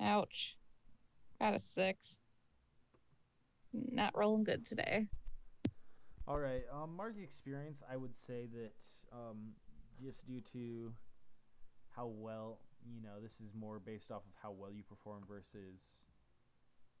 Ouch. 0.00 0.56
Got 1.40 1.54
a 1.54 1.58
six. 1.58 2.20
Not 3.72 4.16
rolling 4.16 4.44
good 4.44 4.64
today. 4.64 5.08
All 6.28 6.38
right. 6.38 6.62
Um, 6.72 6.94
mark 6.96 7.16
experience. 7.20 7.82
I 7.90 7.96
would 7.96 8.14
say 8.16 8.46
that 8.54 8.72
um, 9.12 9.52
just 10.02 10.26
due 10.26 10.40
to 10.52 10.92
how 11.96 12.06
well 12.06 12.58
you 12.86 13.00
know, 13.00 13.20
this 13.22 13.40
is 13.40 13.54
more 13.54 13.78
based 13.78 14.10
off 14.10 14.22
of 14.26 14.32
how 14.42 14.50
well 14.52 14.70
you 14.70 14.82
perform 14.82 15.24
versus 15.26 15.80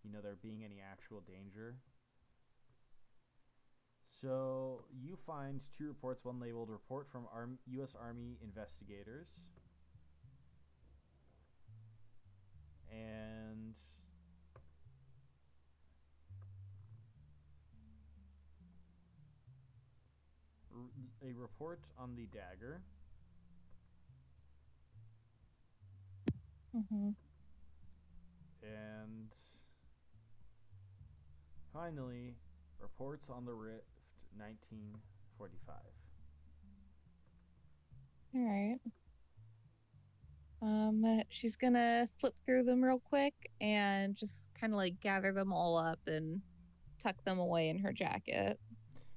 you 0.02 0.10
know 0.10 0.20
there 0.20 0.36
being 0.40 0.64
any 0.64 0.80
actual 0.80 1.20
danger. 1.20 1.76
So 4.20 4.84
you 4.92 5.16
find 5.26 5.60
two 5.76 5.88
reports, 5.88 6.24
one 6.24 6.40
labeled 6.40 6.70
"Report 6.70 7.08
from 7.10 7.26
Arm- 7.32 7.58
U.S. 7.66 7.94
Army 8.00 8.38
Investigators," 8.42 9.26
and 12.90 13.74
a 21.24 21.32
report 21.32 21.80
on 21.98 22.14
the 22.16 22.26
dagger. 22.26 22.82
Mm-hmm. 26.76 27.10
And 28.62 29.28
finally, 31.72 32.34
reports 32.80 33.28
on 33.30 33.44
the 33.44 33.52
Rift 33.52 33.84
1945. 34.36 35.76
All 38.34 38.42
right. 38.42 38.78
Um, 40.62 41.04
uh, 41.04 41.22
she's 41.28 41.56
gonna 41.56 42.08
flip 42.18 42.34
through 42.44 42.64
them 42.64 42.82
real 42.82 42.98
quick 42.98 43.34
and 43.60 44.16
just 44.16 44.48
kind 44.58 44.72
of 44.72 44.78
like 44.78 44.98
gather 45.00 45.30
them 45.30 45.52
all 45.52 45.76
up 45.76 46.00
and 46.06 46.40
tuck 46.98 47.22
them 47.24 47.38
away 47.38 47.68
in 47.68 47.78
her 47.78 47.92
jacket. 47.92 48.58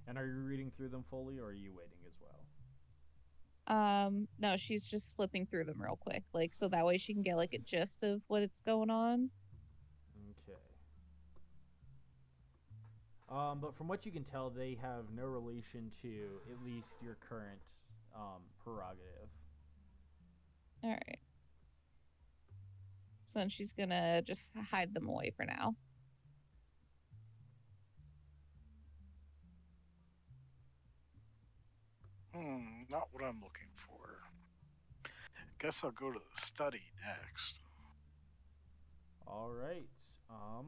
And 0.08 0.18
are 0.18 0.26
you 0.26 0.40
reading 0.42 0.72
through 0.76 0.90
them 0.90 1.04
fully, 1.10 1.40
or 1.40 1.48
are 1.48 1.54
you 1.54 1.72
waiting? 1.76 1.97
Um, 3.68 4.30
no, 4.40 4.56
she's 4.56 4.86
just 4.86 5.16
flipping 5.18 5.46
through 5.46 5.66
them 5.66 5.82
real 5.82 5.98
quick, 6.00 6.24
like 6.34 6.54
so 6.54 6.70
that 6.70 6.86
way 6.86 6.98
she 6.98 7.14
can 7.14 7.22
get 7.22 7.36
like 7.36 7.54
a 7.54 7.60
gist 7.60 8.04
of 8.04 8.22
what 8.28 8.42
it's 8.42 8.62
going 8.62 8.90
on. 8.90 9.30
Okay. 10.48 10.58
Um, 13.30 13.60
but 13.60 13.76
from 13.76 13.90
what 13.90 14.06
you 14.06 14.12
can 14.12 14.24
tell, 14.24 14.50
they 14.50 14.78
have 14.82 15.06
no 15.14 15.26
relation 15.26 15.92
to 16.02 16.40
at 16.50 16.64
least 16.64 16.88
your 17.04 17.18
current 17.28 17.60
um, 18.16 18.42
prerogative. 18.64 19.28
All 20.84 20.92
right. 20.92 21.20
So 23.26 23.40
then 23.40 23.50
she's 23.50 23.74
gonna 23.74 24.22
just 24.22 24.54
hide 24.72 24.94
them 24.94 25.10
away 25.10 25.34
for 25.36 25.46
now. 25.46 25.76
Hmm, 32.38 32.84
not 32.92 33.08
what 33.14 33.24
I'm 33.24 33.42
looking 33.42 33.72
for. 33.88 34.20
Guess 35.60 35.84
I'll 35.84 35.90
go 35.92 36.12
to 36.12 36.20
the 36.20 36.42
study 36.42 36.84
next. 37.04 37.62
All 39.26 39.50
right. 39.50 39.88
Um, 40.30 40.68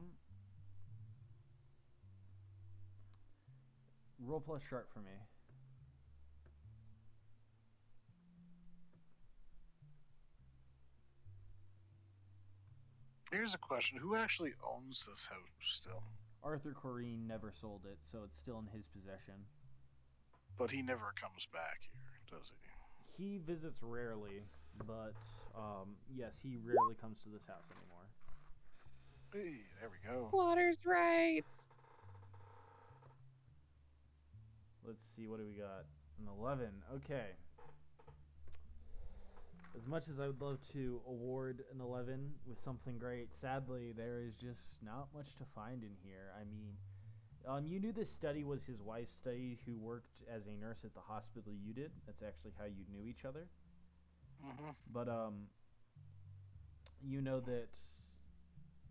roll 4.18 4.40
plus 4.40 4.62
sharp 4.68 4.88
for 4.92 4.98
me. 4.98 5.12
Here's 13.30 13.54
a 13.54 13.58
question: 13.58 13.96
Who 13.98 14.16
actually 14.16 14.54
owns 14.68 15.06
this 15.08 15.26
house 15.26 15.38
still? 15.62 16.02
Arthur 16.42 16.74
Corrine 16.74 17.28
never 17.28 17.52
sold 17.60 17.82
it, 17.84 17.98
so 18.10 18.22
it's 18.24 18.38
still 18.38 18.58
in 18.58 18.66
his 18.76 18.88
possession. 18.88 19.34
But 20.58 20.70
he 20.70 20.82
never 20.82 21.12
comes 21.20 21.46
back 21.52 21.80
here, 21.80 22.38
does 22.38 22.50
he? 23.16 23.22
He 23.22 23.38
visits 23.38 23.82
rarely, 23.82 24.42
but 24.86 25.14
um, 25.56 25.96
yes, 26.14 26.34
he 26.42 26.56
rarely 26.62 26.94
comes 27.00 27.18
to 27.22 27.28
this 27.28 27.46
house 27.46 27.64
anymore. 27.70 28.08
Hey, 29.32 29.62
there 29.78 29.90
we 29.90 29.98
go. 30.08 30.28
Water's 30.32 30.78
right. 30.84 31.44
Let's 34.86 35.06
see, 35.14 35.26
what 35.26 35.38
do 35.38 35.46
we 35.46 35.52
got? 35.52 35.84
An 36.20 36.28
11. 36.40 36.68
Okay. 36.96 37.36
As 39.76 39.86
much 39.86 40.08
as 40.08 40.18
I 40.18 40.26
would 40.26 40.40
love 40.40 40.58
to 40.72 41.00
award 41.06 41.62
an 41.72 41.80
11 41.80 42.32
with 42.46 42.60
something 42.60 42.98
great, 42.98 43.28
sadly, 43.40 43.92
there 43.96 44.20
is 44.20 44.34
just 44.34 44.82
not 44.84 45.08
much 45.14 45.36
to 45.36 45.44
find 45.54 45.84
in 45.84 45.94
here. 46.02 46.32
I 46.34 46.44
mean, 46.44 46.74
um, 47.46 47.66
you 47.66 47.80
knew 47.80 47.92
this 47.92 48.10
study 48.10 48.44
was 48.44 48.64
his 48.64 48.80
wife's 48.80 49.14
study 49.14 49.58
who 49.66 49.76
worked 49.76 50.22
as 50.32 50.46
a 50.46 50.56
nurse 50.60 50.84
at 50.84 50.94
the 50.94 51.00
hospital 51.00 51.52
you 51.54 51.72
did. 51.72 51.90
That's 52.06 52.22
actually 52.22 52.52
how 52.58 52.66
you 52.66 52.84
knew 52.92 53.08
each 53.08 53.24
other. 53.24 53.48
hmm 54.42 54.70
But 54.92 55.08
um, 55.08 55.48
you 57.02 57.20
know 57.20 57.40
that 57.40 57.68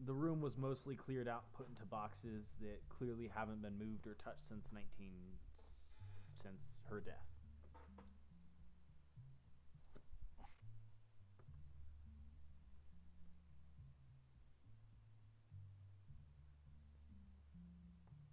the 0.05 0.13
room 0.13 0.41
was 0.41 0.57
mostly 0.57 0.95
cleared 0.95 1.27
out, 1.27 1.43
and 1.45 1.53
put 1.53 1.69
into 1.69 1.85
boxes 1.85 2.55
that 2.61 2.81
clearly 2.89 3.29
haven't 3.33 3.61
been 3.61 3.77
moved 3.77 4.07
or 4.07 4.15
touched 4.15 4.47
since 4.47 4.67
19 4.73 5.11
since 6.33 6.69
her 6.89 7.01
death. 7.01 7.28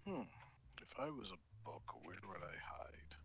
Hmm. 0.06 0.22
If 0.80 0.98
I 0.98 1.10
was 1.10 1.30
a 1.32 1.38
book, 1.64 1.82
where 2.04 2.16
would 2.28 2.42
I 2.42 2.56
hide? 2.56 3.16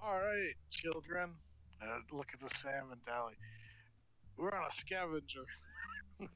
All 0.00 0.16
right, 0.20 0.54
children. 0.70 1.34
Uh, 1.82 1.98
look 2.12 2.28
at 2.32 2.40
the 2.40 2.48
salmon 2.56 2.98
Dali. 3.06 3.34
We're 4.36 4.52
on 4.54 4.66
a 4.66 4.70
scavenger 4.70 5.44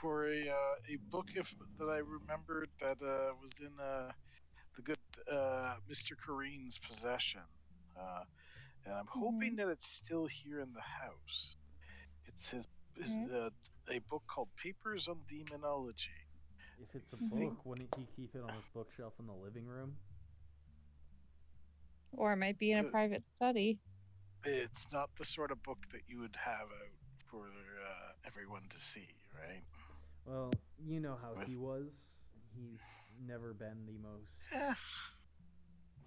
for 0.00 0.26
a 0.28 0.48
uh, 0.48 0.74
a 0.92 0.96
book 1.10 1.26
if 1.34 1.52
that 1.78 1.86
I 1.88 1.98
remembered 1.98 2.68
that 2.80 2.98
uh, 3.02 3.32
was 3.40 3.52
in 3.60 3.72
uh, 3.80 4.10
the 4.76 4.82
good 4.82 4.98
uh, 5.32 5.74
Mr. 5.90 6.14
Corrine's 6.26 6.78
possession. 6.78 7.42
And 8.86 8.94
I'm 8.94 9.08
hoping 9.08 9.56
that 9.56 9.68
it's 9.68 9.88
still 9.88 10.26
here 10.26 10.60
in 10.60 10.72
the 10.74 10.82
house. 10.82 11.56
It's 12.26 12.50
his, 12.50 12.66
his 12.96 13.18
Mhm. 13.18 13.30
uh, 13.32 13.50
a 13.90 14.00
book 14.10 14.24
called 14.32 14.48
Papers 14.62 15.08
on 15.08 15.18
Demonology. 15.28 16.20
If 16.78 16.94
it's 16.94 17.12
a 17.12 17.18
Mhm. 17.20 17.32
book, 17.34 17.64
wouldn't 17.66 17.90
he 17.96 18.06
keep 18.16 18.34
it 18.34 18.42
on 18.42 18.54
his 18.54 18.66
bookshelf 18.74 19.14
in 19.20 19.26
the 19.26 19.34
living 19.34 19.66
room? 19.66 19.96
Or 22.12 22.32
it 22.32 22.36
might 22.36 22.58
be 22.58 22.72
in 22.72 22.78
a 22.78 22.84
Uh, 22.84 22.86
private 22.86 23.24
study. 23.30 23.80
It's 24.44 24.92
not 24.92 25.10
the 25.18 25.24
sort 25.24 25.50
of 25.52 25.62
book 25.62 25.78
that 25.92 26.02
you 26.08 26.20
would 26.20 26.36
have 26.36 26.68
out 26.68 26.96
for 27.30 27.46
uh, 27.46 28.12
everyone 28.26 28.62
to 28.70 28.78
see, 28.78 29.08
right? 29.34 29.62
Well, 30.24 30.50
you 30.78 31.00
know 31.00 31.16
how 31.20 31.34
With- 31.34 31.46
he 31.46 31.56
was. 31.56 31.92
he's 32.54 32.80
never 33.26 33.52
been 33.54 33.86
the 33.86 33.98
most 33.98 34.38
Eh, 34.52 34.74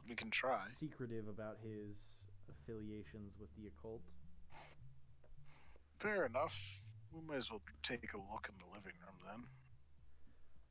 we 0.08 0.16
can 0.16 0.32
try. 0.32 0.68
secretive 0.70 1.28
about 1.28 1.58
his 1.62 2.19
affiliations 2.50 3.34
with 3.40 3.50
the 3.58 3.68
occult. 3.68 4.02
Fair 6.00 6.26
enough. 6.26 6.56
We 7.12 7.22
might 7.28 7.38
as 7.38 7.50
well 7.50 7.62
take 7.84 8.14
a 8.14 8.18
look 8.18 8.48
in 8.50 8.56
the 8.58 8.70
living 8.74 8.94
room 9.02 9.18
then. 9.26 9.44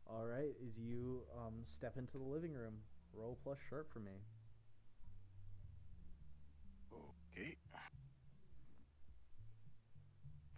All 0.09 0.25
right, 0.25 0.55
as 0.67 0.79
you 0.79 1.23
um, 1.37 1.65
step 1.77 1.97
into 1.99 2.17
the 2.17 2.25
living 2.25 2.55
room, 2.55 2.75
roll 3.15 3.37
plus 3.45 3.59
sharp 3.69 3.93
for 3.93 4.01
me. 4.01 4.13
Okay. 6.93 7.57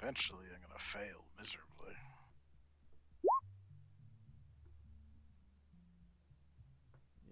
Eventually, 0.00 0.46
I'm 0.54 0.62
gonna 0.62 0.78
fail 0.78 1.24
miserably. 1.36 1.96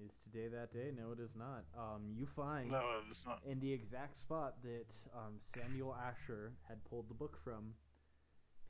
Is 0.04 0.12
today 0.22 0.46
that 0.48 0.72
day? 0.72 0.92
No, 0.96 1.10
it 1.12 1.18
is 1.18 1.34
not. 1.34 1.64
Um, 1.76 2.14
you 2.14 2.26
find 2.26 2.70
No, 2.70 3.02
it's 3.10 3.24
not. 3.26 3.40
in 3.44 3.58
the 3.58 3.72
exact 3.72 4.16
spot 4.16 4.62
that 4.62 4.86
um, 5.12 5.40
Samuel 5.54 5.94
Asher 5.94 6.52
had 6.68 6.84
pulled 6.84 7.08
the 7.08 7.14
book 7.14 7.36
from, 7.42 7.74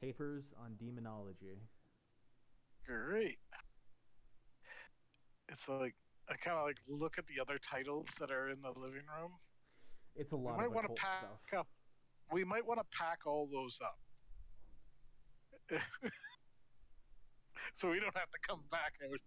papers 0.00 0.44
on 0.64 0.76
demonology. 0.76 1.60
Great. 2.86 3.38
It's 5.48 5.68
like 5.68 5.94
I 6.30 6.36
kind 6.36 6.56
of 6.58 6.64
like 6.64 6.76
look 6.88 7.18
at 7.18 7.26
the 7.26 7.40
other 7.40 7.58
titles 7.58 8.06
that 8.20 8.30
are 8.30 8.48
in 8.50 8.60
the 8.62 8.70
living 8.70 9.04
room. 9.20 9.32
It's 10.16 10.32
a 10.32 10.36
We 10.36 10.42
lot 10.44 10.56
might 10.56 10.66
of 10.66 10.72
want 10.72 10.86
to 10.88 10.94
pack 10.94 11.20
stuff. 11.48 11.60
up. 11.60 11.68
We 12.32 12.44
might 12.44 12.66
want 12.66 12.80
to 12.80 12.86
pack 12.96 13.26
all 13.26 13.46
those 13.50 13.78
up. 13.82 13.98
so 17.74 17.90
we 17.90 18.00
don't 18.00 18.16
have 18.16 18.30
to 18.30 18.38
come 18.46 18.60
back 18.70 18.94
out. 19.04 19.20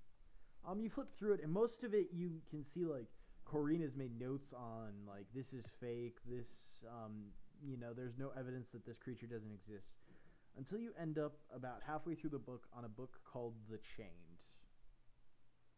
Um, 0.68 0.80
you 0.80 0.90
flip 0.90 1.08
through 1.18 1.34
it, 1.34 1.44
and 1.44 1.52
most 1.52 1.84
of 1.84 1.94
it 1.94 2.08
you 2.14 2.42
can 2.50 2.64
see 2.64 2.86
like 2.86 3.08
Corrine 3.46 3.82
has 3.82 3.96
made 3.96 4.20
notes 4.20 4.54
on 4.54 4.94
like 5.08 5.26
this 5.34 5.54
is 5.54 5.68
fake. 5.80 6.18
This, 6.30 6.84
um, 6.88 7.32
you 7.64 7.78
know, 7.78 7.94
there's 7.94 8.18
no 8.18 8.32
evidence 8.38 8.70
that 8.74 8.86
this 8.86 8.98
creature 8.98 9.28
doesn't 9.28 9.52
exist 9.52 9.88
until 10.58 10.78
you 10.78 10.92
end 11.00 11.18
up 11.18 11.34
about 11.56 11.82
halfway 11.86 12.16
through 12.16 12.30
the 12.30 12.40
book 12.40 12.68
on 12.78 12.86
a 12.86 12.90
book 12.90 13.20
called 13.24 13.54
The 13.70 13.78
Chained. 13.98 14.10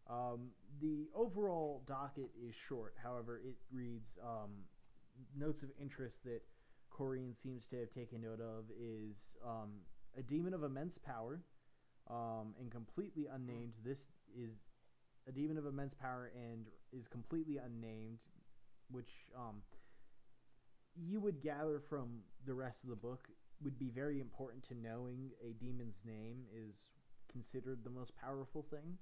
Um, 0.09 0.49
the 0.81 1.07
overall 1.15 1.83
docket 1.87 2.29
is 2.45 2.53
short, 2.55 2.95
however, 3.01 3.37
it 3.37 3.55
reads 3.71 4.17
um, 4.21 4.51
notes 5.37 5.63
of 5.63 5.69
interest 5.79 6.23
that 6.25 6.41
Corrine 6.91 7.35
seems 7.35 7.67
to 7.67 7.79
have 7.79 7.91
taken 7.91 8.21
note 8.21 8.41
of 8.41 8.65
is 8.79 9.37
um, 9.45 9.71
a 10.17 10.21
demon 10.21 10.53
of 10.53 10.63
immense 10.63 10.97
power 10.97 11.41
um, 12.09 12.53
and 12.59 12.69
completely 12.69 13.27
unnamed. 13.33 13.73
This 13.83 14.03
is 14.37 14.51
a 15.27 15.31
demon 15.31 15.57
of 15.57 15.65
immense 15.65 15.93
power 15.93 16.31
and 16.35 16.67
is 16.91 17.07
completely 17.07 17.57
unnamed, 17.57 18.19
which 18.89 19.11
um, 19.35 19.61
you 20.95 21.19
would 21.19 21.41
gather 21.41 21.79
from 21.79 22.19
the 22.45 22.53
rest 22.53 22.83
of 22.83 22.89
the 22.89 22.95
book 22.95 23.29
would 23.61 23.79
be 23.79 23.89
very 23.89 24.19
important 24.19 24.63
to 24.67 24.75
knowing 24.75 25.31
a 25.41 25.53
demon's 25.53 26.01
name 26.05 26.45
is 26.53 26.75
considered 27.31 27.83
the 27.83 27.89
most 27.89 28.15
powerful 28.15 28.63
thing. 28.63 28.97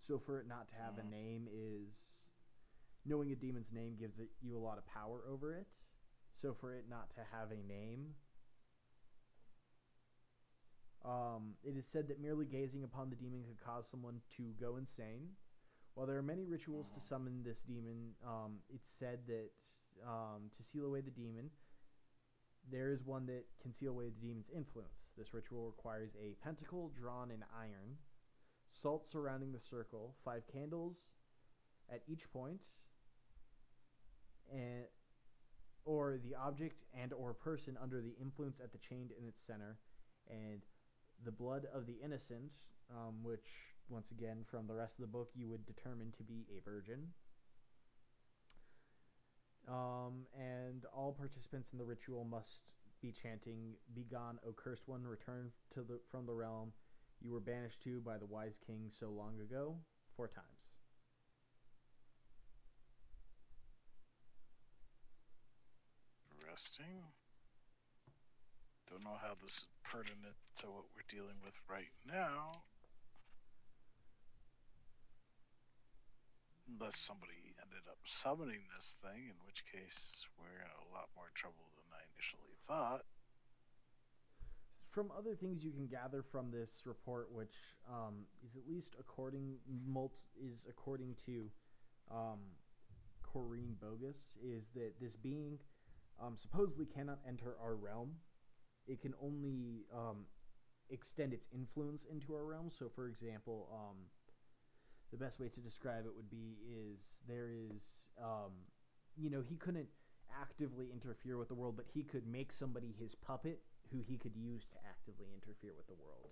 So 0.00 0.18
for 0.18 0.40
it 0.40 0.46
not 0.48 0.68
to 0.68 0.74
have 0.76 0.98
a 0.98 1.02
Mhm. 1.02 1.10
name 1.10 1.48
is 1.50 2.20
knowing 3.04 3.32
a 3.32 3.36
demon's 3.36 3.72
name 3.72 3.96
gives 3.96 4.18
it, 4.18 4.30
you 4.40 4.56
a 4.56 4.58
lot 4.58 4.78
of 4.78 4.86
power 4.86 5.24
over 5.28 5.54
it. 5.54 5.66
So 6.34 6.54
for 6.54 6.74
it 6.74 6.88
not 6.88 7.10
to 7.16 7.24
have 7.32 7.50
a 7.52 7.56
name, 7.56 8.14
um, 11.04 11.54
it 11.62 11.76
is 11.76 11.86
said 11.86 12.08
that 12.08 12.20
merely 12.20 12.44
gazing 12.46 12.84
upon 12.84 13.10
the 13.10 13.16
demon 13.16 13.42
could 13.44 13.60
cause 13.64 13.86
someone 13.90 14.20
to 14.36 14.52
go 14.60 14.76
insane. 14.76 15.30
While 16.00 16.06
there 16.06 16.16
are 16.16 16.22
many 16.22 16.46
rituals 16.46 16.88
to 16.92 16.98
Mhm. 16.98 17.02
summon 17.02 17.42
this 17.42 17.62
demon, 17.62 18.16
um, 18.22 18.62
it's 18.70 18.90
said 18.90 19.26
that 19.26 19.52
um, 20.02 20.50
to 20.56 20.62
seal 20.62 20.86
away 20.86 21.02
the 21.02 21.10
demon, 21.10 21.50
there 22.70 22.90
is 22.90 23.04
one 23.04 23.26
that 23.26 23.44
can 23.58 23.74
seal 23.74 23.92
away 23.92 24.08
the 24.08 24.18
demon's 24.18 24.48
influence. 24.48 25.10
This 25.14 25.34
ritual 25.34 25.66
requires 25.66 26.16
a 26.16 26.36
pentacle 26.36 26.88
drawn 26.88 27.30
in 27.30 27.42
iron, 27.52 27.98
salt 28.66 29.06
surrounding 29.06 29.52
the 29.52 29.60
circle, 29.60 30.16
five 30.24 30.46
candles 30.46 31.10
at 31.90 32.02
each 32.08 32.30
point, 32.30 32.62
and 34.48 34.88
or 35.84 36.16
the 36.16 36.34
object 36.34 36.82
and 36.94 37.12
or 37.12 37.34
person 37.34 37.76
under 37.76 38.00
the 38.00 38.12
influence 38.12 38.58
at 38.58 38.72
the 38.72 38.78
chained 38.78 39.12
in 39.12 39.26
its 39.26 39.42
center, 39.42 39.78
and 40.28 40.64
the 41.24 41.30
blood 41.30 41.66
of 41.66 41.84
the 41.84 42.00
innocent, 42.00 42.50
um, 42.88 43.22
which 43.22 43.76
once 43.90 44.10
again 44.10 44.44
from 44.50 44.66
the 44.66 44.74
rest 44.74 44.94
of 44.98 45.02
the 45.02 45.06
book 45.06 45.30
you 45.34 45.48
would 45.48 45.66
determine 45.66 46.12
to 46.16 46.22
be 46.22 46.46
a 46.56 46.60
virgin. 46.60 47.08
Um, 49.68 50.26
and 50.38 50.84
all 50.94 51.12
participants 51.12 51.68
in 51.72 51.78
the 51.78 51.84
ritual 51.84 52.24
must 52.24 52.62
be 53.00 53.12
chanting, 53.12 53.76
"Begone, 53.94 54.38
O 54.46 54.52
cursed 54.52 54.88
one! 54.88 55.06
Return 55.06 55.52
to 55.74 55.82
the 55.82 56.00
from 56.10 56.26
the 56.26 56.34
realm 56.34 56.72
you 57.20 57.30
were 57.30 57.40
banished 57.40 57.82
to 57.82 58.00
by 58.00 58.18
the 58.18 58.26
wise 58.26 58.58
king 58.66 58.90
so 58.98 59.10
long 59.10 59.40
ago." 59.40 59.78
Four 60.16 60.28
times. 60.28 60.68
Interesting. 66.32 67.04
Don't 68.90 69.04
know 69.04 69.18
how 69.22 69.34
this 69.42 69.58
is 69.58 69.66
pertinent 69.84 70.34
to 70.56 70.66
what 70.66 70.84
we're 70.94 71.06
dealing 71.08 71.36
with 71.44 71.54
right 71.68 71.92
now. 72.04 72.64
Unless 76.78 76.98
somebody 77.00 77.54
ended 77.60 77.82
up 77.88 77.98
summoning 78.04 78.60
this 78.76 78.96
thing, 79.02 79.26
in 79.26 79.34
which 79.46 79.64
case 79.70 80.24
we're 80.38 80.62
in 80.62 80.70
a 80.70 80.94
lot 80.94 81.08
more 81.16 81.30
trouble 81.34 81.66
than 81.76 81.98
I 81.98 82.02
initially 82.14 82.54
thought. 82.66 83.04
From 84.90 85.10
other 85.16 85.34
things 85.34 85.64
you 85.64 85.70
can 85.70 85.86
gather 85.86 86.22
from 86.22 86.50
this 86.50 86.82
report, 86.84 87.32
which 87.32 87.54
um, 87.88 88.26
is 88.44 88.56
at 88.56 88.68
least 88.68 88.96
according 88.98 89.56
mult 89.86 90.18
is 90.40 90.64
according 90.68 91.16
to 91.26 91.50
um, 92.10 92.40
Corrine 93.22 93.78
Bogus, 93.80 94.36
is 94.42 94.70
that 94.74 94.92
this 95.00 95.16
being 95.16 95.58
um, 96.20 96.36
supposedly 96.36 96.86
cannot 96.86 97.18
enter 97.26 97.56
our 97.62 97.76
realm. 97.76 98.12
It 98.86 99.00
can 99.00 99.14
only 99.22 99.84
um, 99.94 100.26
extend 100.90 101.32
its 101.32 101.46
influence 101.54 102.04
into 102.10 102.34
our 102.34 102.44
realm. 102.44 102.70
So, 102.70 102.88
for 102.88 103.08
example, 103.08 103.68
um, 103.72 103.96
the 105.10 105.16
best 105.16 105.40
way 105.40 105.48
to 105.48 105.60
describe 105.60 106.06
it 106.06 106.12
would 106.14 106.30
be 106.30 106.56
is 106.68 107.00
there 107.28 107.48
is, 107.50 107.82
um, 108.22 108.52
you 109.16 109.30
know, 109.30 109.42
he 109.42 109.56
couldn't 109.56 109.88
actively 110.40 110.86
interfere 110.92 111.36
with 111.36 111.48
the 111.48 111.54
world, 111.54 111.76
but 111.76 111.86
he 111.92 112.02
could 112.02 112.26
make 112.26 112.52
somebody 112.52 112.94
his 112.98 113.14
puppet 113.14 113.60
who 113.90 114.02
he 114.06 114.16
could 114.16 114.36
use 114.36 114.68
to 114.68 114.76
actively 114.88 115.26
interfere 115.34 115.72
with 115.76 115.86
the 115.86 115.94
world. 115.94 116.30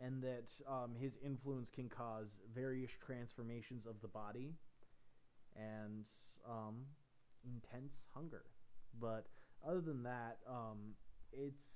And 0.00 0.22
that 0.22 0.52
um, 0.68 0.94
his 0.94 1.18
influence 1.24 1.70
can 1.70 1.88
cause 1.88 2.28
various 2.54 2.92
transformations 3.04 3.84
of 3.84 4.00
the 4.00 4.06
body 4.06 4.54
and 5.56 6.04
um, 6.48 6.86
intense 7.44 7.94
hunger. 8.14 8.44
But 9.00 9.26
other 9.66 9.80
than 9.80 10.04
that, 10.04 10.38
um, 10.48 10.94
it's 11.32 11.66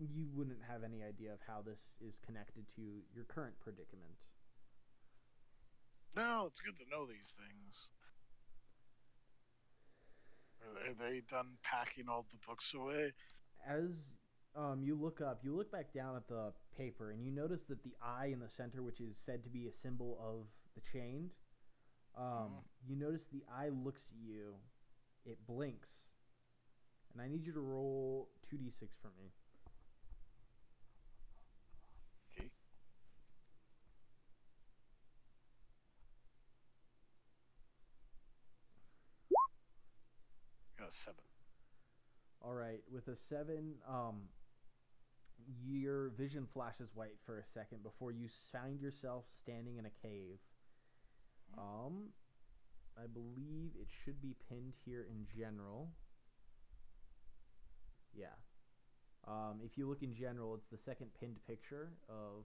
you 0.00 0.26
wouldn't 0.32 0.62
have 0.68 0.82
any 0.82 1.02
idea 1.02 1.32
of 1.32 1.40
how 1.46 1.60
this 1.62 1.90
is 2.00 2.16
connected 2.24 2.66
to 2.76 2.82
your 3.14 3.24
current 3.24 3.54
predicament. 3.60 4.16
No, 6.16 6.46
it's 6.46 6.60
good 6.60 6.76
to 6.78 6.88
know 6.90 7.06
these 7.06 7.32
things. 7.36 7.90
Are 10.62 10.94
they, 10.94 11.20
done 11.20 11.58
packing 11.62 12.08
all 12.08 12.26
the 12.30 12.38
books 12.46 12.74
away? 12.74 13.12
As 13.66 13.90
um, 14.56 14.82
you 14.82 14.94
look 14.94 15.20
up, 15.20 15.40
you 15.44 15.54
look 15.54 15.70
back 15.70 15.92
down 15.92 16.16
at 16.16 16.26
the 16.28 16.52
paper, 16.76 17.10
and 17.10 17.24
you 17.24 17.30
notice 17.30 17.64
that 17.64 17.82
the 17.82 17.94
eye 18.02 18.26
in 18.26 18.40
the 18.40 18.48
center, 18.48 18.82
which 18.82 19.00
is 19.00 19.16
said 19.16 19.44
to 19.44 19.50
be 19.50 19.66
a 19.66 19.72
symbol 19.72 20.18
of 20.20 20.46
the 20.74 20.80
chained, 20.92 21.30
um, 22.16 22.50
Mhm. 22.50 22.64
you 22.88 22.96
notice 22.96 23.26
the 23.26 23.44
eye 23.52 23.68
looks 23.68 24.10
at 24.10 24.16
you, 24.18 24.56
it 25.24 25.38
blinks, 25.46 26.08
and 27.12 27.22
I 27.22 27.28
need 27.28 27.46
you 27.46 27.52
to 27.52 27.60
roll 27.60 28.28
two 28.48 28.58
d 28.58 28.70
six 28.70 28.96
for 29.00 29.10
me. 29.10 29.30
Seven. 40.92 41.24
All 42.42 42.54
right, 42.54 42.82
with 42.90 43.08
a 43.08 43.16
seven, 43.16 43.74
um, 43.88 44.22
your 45.64 46.10
vision 46.10 46.46
flashes 46.52 46.90
white 46.94 47.18
for 47.24 47.38
a 47.38 47.44
second 47.44 47.82
before 47.82 48.12
you 48.12 48.28
find 48.52 48.80
yourself 48.80 49.24
standing 49.38 49.76
in 49.76 49.86
a 49.86 49.90
cave. 50.02 50.38
Um, 51.58 52.10
I 52.96 53.06
believe 53.06 53.72
it 53.80 53.88
should 54.04 54.20
be 54.20 54.36
pinned 54.48 54.74
here 54.84 55.06
in 55.08 55.26
general. 55.38 55.90
Yeah. 58.14 58.36
Um, 59.26 59.60
if 59.64 59.76
you 59.76 59.88
look 59.88 60.02
in 60.02 60.14
general, 60.14 60.54
it's 60.54 60.68
the 60.70 60.78
second 60.78 61.10
pinned 61.18 61.38
picture 61.46 61.92
of. 62.08 62.44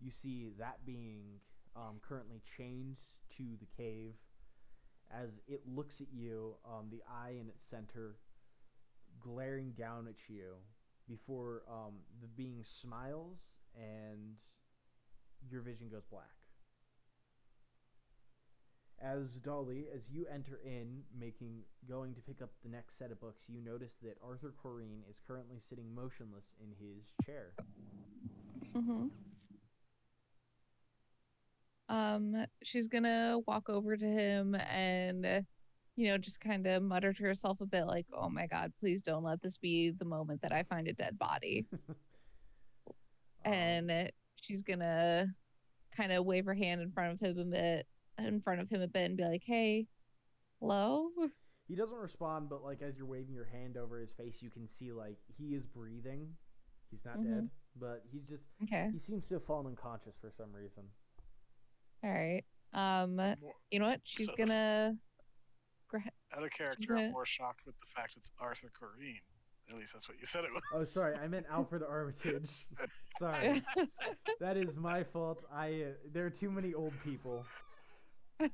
You 0.00 0.10
see 0.10 0.48
that 0.58 0.84
being 0.84 1.40
um, 1.76 2.00
currently 2.06 2.42
chained 2.56 2.96
to 3.36 3.44
the 3.60 3.66
cave. 3.76 4.14
As 5.10 5.30
it 5.46 5.62
looks 5.66 6.00
at 6.00 6.08
you, 6.12 6.56
um, 6.64 6.88
the 6.90 7.02
eye 7.08 7.34
in 7.40 7.48
its 7.48 7.64
center 7.64 8.16
glaring 9.20 9.72
down 9.72 10.06
at 10.08 10.28
you 10.28 10.54
before 11.08 11.62
um, 11.70 11.94
the 12.20 12.28
being 12.28 12.62
smiles 12.62 13.38
and 13.76 14.34
your 15.50 15.62
vision 15.62 15.88
goes 15.88 16.04
black. 16.10 16.34
As 19.02 19.38
Dali, 19.38 19.84
as 19.94 20.08
you 20.10 20.24
enter 20.32 20.60
in, 20.64 21.02
making 21.18 21.62
going 21.86 22.14
to 22.14 22.22
pick 22.22 22.40
up 22.40 22.50
the 22.62 22.70
next 22.70 22.96
set 22.96 23.10
of 23.10 23.20
books, 23.20 23.42
you 23.48 23.60
notice 23.60 23.96
that 24.02 24.16
Arthur 24.24 24.54
Corrine 24.62 25.02
is 25.10 25.20
currently 25.26 25.58
sitting 25.60 25.94
motionless 25.94 26.54
in 26.62 26.68
his 26.70 27.12
chair. 27.26 27.52
Mm-hmm. 28.74 29.08
Um, 31.88 32.46
she's 32.62 32.88
gonna 32.88 33.38
walk 33.46 33.68
over 33.68 33.96
to 33.96 34.06
him 34.06 34.54
and, 34.54 35.44
you 35.96 36.08
know, 36.08 36.18
just 36.18 36.40
kind 36.40 36.66
of 36.66 36.82
mutter 36.82 37.12
to 37.12 37.22
herself 37.22 37.60
a 37.60 37.66
bit, 37.66 37.84
like, 37.84 38.06
"Oh 38.12 38.28
my 38.28 38.46
God, 38.46 38.72
please 38.80 39.02
don't 39.02 39.22
let 39.22 39.42
this 39.42 39.58
be 39.58 39.90
the 39.90 40.04
moment 40.04 40.40
that 40.42 40.52
I 40.52 40.62
find 40.64 40.88
a 40.88 40.92
dead 40.94 41.18
body." 41.18 41.66
Um, 43.46 43.90
and 43.90 44.10
she's 44.40 44.62
gonna 44.62 45.26
kind 45.94 46.12
of 46.12 46.24
wave 46.24 46.46
her 46.46 46.54
hand 46.54 46.80
in 46.80 46.90
front 46.92 47.12
of 47.12 47.20
him 47.20 47.38
a 47.38 47.44
bit, 47.44 47.86
in 48.18 48.40
front 48.40 48.62
of 48.62 48.70
him 48.70 48.80
a 48.80 48.88
bit, 48.88 49.04
and 49.04 49.18
be 49.18 49.24
like, 49.24 49.42
"Hey, 49.44 49.86
hello." 50.60 51.10
he 51.68 51.74
doesn't 51.74 51.96
respond, 51.98 52.48
but 52.48 52.62
like 52.62 52.80
as 52.80 52.96
you're 52.96 53.04
waving 53.06 53.34
your 53.34 53.44
hand 53.44 53.76
over 53.76 54.00
his 54.00 54.12
face, 54.12 54.40
you 54.40 54.48
can 54.48 54.66
see 54.66 54.92
like 54.92 55.18
he 55.36 55.54
is 55.54 55.66
breathing. 55.66 56.34
He's 56.90 57.04
not 57.04 57.18
Mhm. 57.18 57.24
dead, 57.24 57.50
but 57.76 58.06
he's 58.10 58.24
just 58.24 58.44
Okay, 58.62 58.88
he 58.90 58.98
seems 58.98 59.26
to 59.28 59.34
have 59.34 59.44
fallen 59.44 59.66
unconscious 59.66 60.16
for 60.16 60.30
some 60.30 60.50
reason. 60.50 60.84
All 62.04 62.10
right. 62.10 62.44
Um, 62.74 63.18
you 63.70 63.78
know 63.78 63.86
what? 63.86 64.00
She's 64.04 64.28
So- 64.28 64.36
gonna. 64.36 64.96
Out 66.36 66.42
of 66.42 66.50
character, 66.50 66.86
gonna- 66.88 67.02
I'm 67.06 67.12
more 67.12 67.24
shocked 67.24 67.64
with 67.66 67.78
the 67.78 67.86
fact 67.94 68.14
it's 68.16 68.32
Arthur 68.40 68.68
Corrine. 68.78 69.20
At 69.70 69.76
least 69.76 69.92
that's 69.92 70.08
what 70.08 70.18
you 70.18 70.26
said 70.26 70.44
it 70.44 70.52
was. 70.52 70.62
Oh, 70.74 70.82
sorry, 70.84 71.16
I 71.16 71.28
meant 71.28 71.46
Alfred 71.48 71.82
Armitage. 71.84 72.66
sorry, 73.20 73.62
that 74.40 74.56
is 74.56 74.74
my 74.76 75.04
fault. 75.04 75.44
I 75.52 75.82
uh, 75.82 75.92
there 76.12 76.26
are 76.26 76.30
too 76.30 76.50
many 76.50 76.74
old 76.74 76.92
people. 77.04 77.46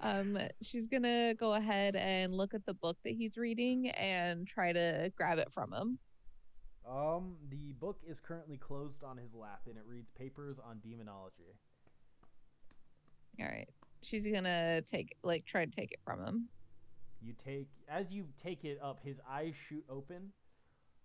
um, 0.00 0.38
she's 0.62 0.86
gonna 0.86 1.34
go 1.34 1.54
ahead 1.54 1.96
and 1.96 2.32
look 2.34 2.52
at 2.54 2.64
the 2.66 2.74
book 2.74 2.98
that 3.04 3.14
he's 3.14 3.36
reading 3.38 3.88
and 3.90 4.46
try 4.46 4.72
to 4.74 5.10
grab 5.16 5.38
it 5.38 5.50
from 5.50 5.72
him. 5.72 5.98
Um, 6.86 7.36
the 7.48 7.72
book 7.80 7.98
is 8.06 8.20
currently 8.20 8.58
closed 8.58 9.02
on 9.02 9.16
his 9.16 9.34
lap, 9.34 9.62
and 9.66 9.76
it 9.76 9.84
reads 9.86 10.10
"Papers 10.18 10.58
on 10.58 10.80
Demonology." 10.80 11.54
All 13.38 13.46
right. 13.46 13.68
She's 14.02 14.26
gonna 14.26 14.80
take 14.82 15.16
like 15.22 15.44
try 15.44 15.64
to 15.64 15.70
take 15.70 15.92
it 15.92 16.00
from 16.04 16.24
him. 16.24 16.48
You 17.22 17.34
take 17.44 17.68
as 17.88 18.10
you 18.12 18.26
take 18.42 18.64
it 18.64 18.78
up, 18.82 19.00
his 19.04 19.18
eyes 19.28 19.54
shoot 19.68 19.84
open. 19.88 20.32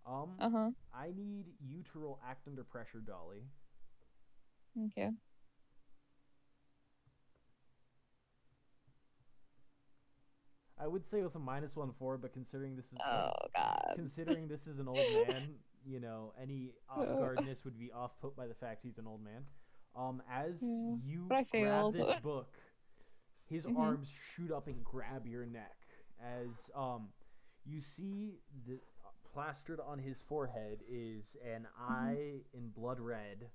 Um, 0.06 0.32
Uh 0.40 0.50
huh. 0.50 0.70
I 0.94 1.08
need 1.16 1.46
you 1.60 1.84
to 1.92 2.00
roll 2.00 2.20
act 2.28 2.48
under 2.48 2.64
pressure, 2.64 3.00
Dali. 3.06 3.44
Okay. 4.88 5.12
I 10.78 10.88
would 10.88 11.06
say 11.08 11.22
with 11.22 11.36
a 11.36 11.40
minus 11.40 11.76
one 11.76 11.92
four, 11.98 12.18
but 12.18 12.34
considering 12.34 12.76
this 12.76 12.86
is 12.86 12.98
Oh 13.06 13.32
God. 13.56 13.94
considering 13.96 14.48
this 14.48 14.68
is 14.68 14.80
an 14.80 14.88
old 14.88 14.98
man, 15.28 15.56
you 15.86 16.00
know, 16.00 16.34
any 16.42 16.72
off 16.90 17.06
guardness 17.20 17.64
would 17.64 17.80
be 17.80 17.92
off 17.92 18.12
put 18.22 18.36
by 18.36 18.48
the 18.48 18.54
fact 18.54 18.82
he's 18.84 18.98
an 18.98 19.08
old 19.08 19.24
man. 19.24 19.46
Um, 19.96 20.22
as 20.30 20.56
Yeah, 20.62 20.96
you 21.04 21.36
I 21.38 21.44
grab 21.50 21.92
this 21.92 22.14
book, 22.24 22.58
his 23.48 23.66
Mhm. 23.68 23.76
arms 23.76 24.10
shoot 24.36 24.52
up 24.52 24.68
and 24.68 24.84
grab 24.84 25.26
your 25.28 25.46
neck. 25.46 25.78
As 26.22 26.70
um, 26.76 27.10
you 27.66 27.82
see 27.82 28.40
the 28.66 28.76
uh, 28.76 29.10
plastered 29.34 29.80
on 29.80 30.00
his 30.00 30.22
forehead 30.22 30.80
is 30.90 31.36
an 31.46 31.68
Mm-hmm. 31.90 32.14
eye 32.14 32.42
in 32.54 32.70
blood 32.70 33.00
red. 33.00 33.50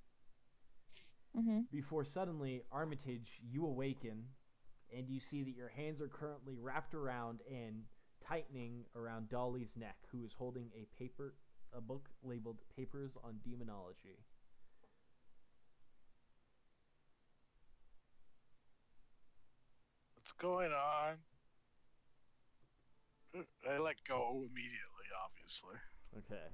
Mhm. 1.35 1.67
Before 1.71 2.05
suddenly, 2.05 2.63
Armitage, 2.71 3.41
you 3.43 3.65
awaken, 3.67 4.29
and 4.95 5.09
you 5.09 5.21
see 5.21 5.43
that 5.43 5.55
your 5.57 5.69
hands 5.69 6.01
are 6.01 6.09
currently 6.09 6.57
wrapped 6.57 6.95
around 6.95 7.41
and 7.51 7.85
tightening 8.21 8.87
around 8.95 9.29
Dali's 9.29 9.77
neck, 9.77 9.97
who 10.11 10.25
is 10.25 10.33
holding 10.33 10.71
a 10.75 10.87
paper, 10.99 11.35
a 11.73 11.81
book 11.81 12.11
labeled 12.23 12.61
"Papers 12.77 13.17
on 13.23 13.41
Demonology." 13.45 14.25
What's 20.31 20.43
going 20.43 20.71
on? 20.71 21.17
I 23.69 23.79
let 23.79 23.97
go 24.07 24.45
immediately, 24.49 25.09
obviously. 25.27 25.75
Okay. 26.19 26.47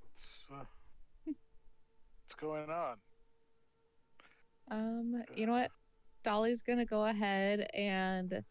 What's, 0.00 0.44
uh, 0.52 0.64
what's 1.24 2.34
going 2.40 2.70
on? 2.70 2.96
Um, 4.70 5.24
you 5.34 5.46
know 5.46 5.52
what? 5.52 5.72
Dali's 6.24 6.62
gonna 6.62 6.84
go 6.86 7.06
ahead 7.06 7.66
and 7.74 8.44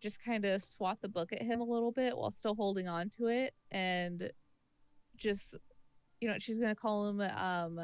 just 0.00 0.22
kind 0.22 0.44
of 0.44 0.62
swat 0.62 0.98
the 1.02 1.08
book 1.08 1.32
at 1.32 1.42
him 1.42 1.60
a 1.60 1.64
little 1.64 1.90
bit 1.90 2.16
while 2.16 2.30
still 2.30 2.54
holding 2.54 2.86
on 2.86 3.10
to 3.18 3.26
it, 3.26 3.54
and 3.72 4.30
just, 5.16 5.58
you 6.20 6.28
know, 6.28 6.36
she's 6.38 6.60
gonna 6.60 6.76
call 6.76 7.08
him, 7.08 7.20
um, 7.20 7.80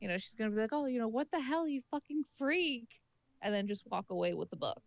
you 0.00 0.08
know, 0.08 0.16
she's 0.16 0.34
gonna 0.34 0.50
be 0.50 0.56
like, 0.56 0.72
"Oh, 0.72 0.86
you 0.86 0.98
know, 0.98 1.08
what 1.08 1.30
the 1.30 1.40
hell, 1.40 1.68
you 1.68 1.82
fucking 1.90 2.22
freak," 2.38 2.98
and 3.42 3.54
then 3.54 3.66
just 3.66 3.86
walk 3.90 4.06
away 4.10 4.34
with 4.34 4.50
the 4.50 4.56
book. 4.56 4.82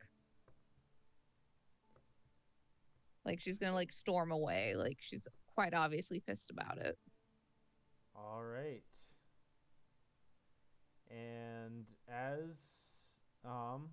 Like 3.26 3.40
she's 3.40 3.58
gonna 3.60 3.74
like 3.76 3.92
storm 3.92 4.32
away, 4.32 4.76
like 4.76 4.98
she's 5.00 5.28
quite 5.54 5.74
obviously 5.74 6.20
pissed 6.20 6.50
about 6.52 6.78
it. 6.78 6.98
All 8.16 8.44
right. 8.44 8.84
And 11.10 11.86
as 12.08 12.56
um 13.46 13.90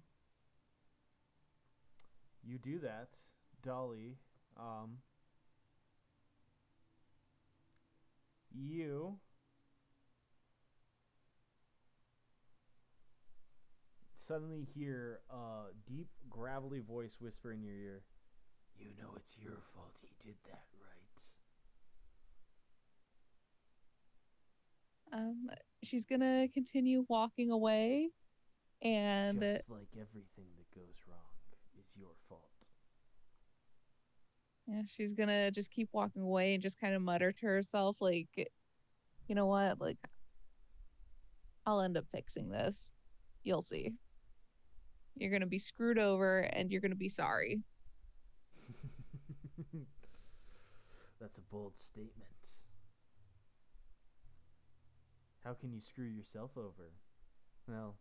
you 2.42 2.58
do 2.58 2.78
that, 2.80 3.08
Dali, 3.62 4.16
um 4.56 4.98
you 8.52 9.18
suddenly 14.26 14.66
hear 14.74 15.20
a 15.30 15.72
deep 15.86 16.08
gravelly 16.28 16.80
voice 16.80 17.16
whisper 17.20 17.52
in 17.52 17.62
your 17.62 17.74
ear. 17.74 18.02
You 18.78 18.86
know 18.98 19.14
it's 19.16 19.36
your 19.38 19.62
fault 19.74 19.96
he 20.02 20.08
did 20.24 20.36
that, 20.46 20.64
right? 20.80 21.22
Um, 25.12 25.48
she's 25.82 26.04
gonna 26.06 26.48
continue 26.52 27.04
walking 27.08 27.50
away, 27.50 28.10
and 28.82 29.40
Just 29.40 29.68
like 29.70 29.88
everything 29.94 30.48
that 30.58 30.70
goes 30.74 30.96
wrong 31.08 31.18
is 31.78 31.86
your 31.96 32.10
fault. 32.28 32.50
yeah, 34.66 34.82
she's 34.86 35.12
gonna 35.14 35.50
just 35.50 35.70
keep 35.70 35.88
walking 35.92 36.22
away 36.22 36.54
and 36.54 36.62
just 36.62 36.78
kind 36.80 36.94
of 36.94 37.02
mutter 37.02 37.32
to 37.32 37.46
herself, 37.46 37.96
like, 38.00 38.28
you 39.28 39.34
know 39.34 39.46
what, 39.46 39.80
like, 39.80 39.98
I'll 41.64 41.80
end 41.80 41.96
up 41.96 42.06
fixing 42.12 42.48
this. 42.50 42.92
You'll 43.44 43.62
see. 43.62 43.92
You're 45.16 45.30
gonna 45.32 45.46
be 45.46 45.58
screwed 45.58 45.98
over, 45.98 46.40
and 46.40 46.70
you're 46.70 46.80
gonna 46.80 46.94
be 46.94 47.08
sorry. 47.08 47.60
That's 51.20 51.38
a 51.38 51.42
bold 51.50 51.72
statement. 51.78 52.28
How 55.44 55.54
can 55.54 55.72
you 55.72 55.80
screw 55.80 56.04
yourself 56.06 56.50
over? 56.56 56.90
Well, 57.68 57.96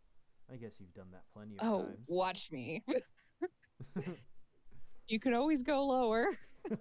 I 0.52 0.58
guess 0.58 0.74
you've 0.80 0.94
done 0.94 1.12
that 1.12 1.24
plenty 1.34 1.56
of 1.58 1.64
Oh, 1.66 1.80
times. 1.84 1.98
Oh, 2.10 2.14
watch 2.16 2.52
me. 2.52 2.84
you 5.08 5.20
can 5.20 5.34
always 5.34 5.64
go 5.64 5.86
lower. 5.86 6.28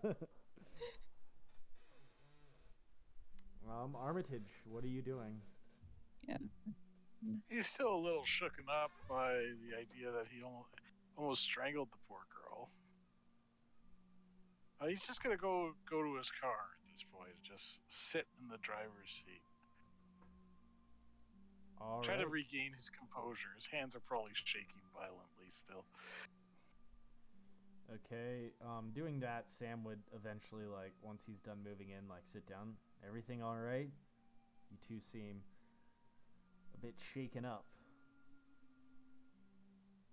um, 3.71 3.97
Armitage, 3.97 4.51
what 4.65 4.85
are 4.85 4.89
you 4.89 5.03
doing? 5.03 5.41
He's 7.49 7.67
still 7.67 7.95
a 7.95 8.03
little 8.03 8.25
shooken 8.25 8.69
up 8.69 8.91
by 9.09 9.33
the 9.65 9.77
idea 9.77 10.13
that 10.13 10.27
he 10.31 10.43
almost 10.43 10.69
almost 11.17 11.43
strangled 11.43 11.89
the 11.91 11.99
poor 12.09 12.21
girl. 12.35 12.69
Uh, 14.81 14.87
he's 14.87 15.07
just 15.07 15.23
gonna 15.23 15.37
go 15.37 15.73
go 15.89 16.03
to 16.03 16.17
his 16.17 16.31
car 16.31 16.77
at 16.77 16.93
this 16.93 17.05
point. 17.05 17.33
Just 17.43 17.81
sit 17.89 18.27
in 18.43 18.49
the 18.49 18.59
driver's 18.59 19.25
seat. 19.25 19.43
All 21.81 22.03
Try 22.03 22.17
to 22.17 22.29
regain 22.29 22.73
his 22.73 22.91
composure. 22.91 23.53
His 23.57 23.67
hands 23.67 23.95
are 23.95 24.01
probably 24.01 24.33
shaking 24.35 24.81
violently 24.95 25.49
still. 25.49 25.85
Okay, 27.93 28.51
um, 28.65 28.91
doing 28.95 29.21
that, 29.21 29.45
Sam 29.59 29.85
would 29.85 30.01
eventually, 30.17 30.65
like, 30.65 30.93
once 31.03 31.23
he's 31.27 31.39
done 31.41 31.59
moving 31.63 31.91
in, 31.91 32.09
like, 32.09 32.23
sit 32.33 32.49
down. 32.49 32.75
Everything 33.07 33.43
all 33.43 33.59
right? 33.59 33.91
You 34.71 34.79
two 34.89 35.01
seem 35.13 35.43
bit 36.85 36.95
shaken 37.15 37.45
up. 37.45 37.65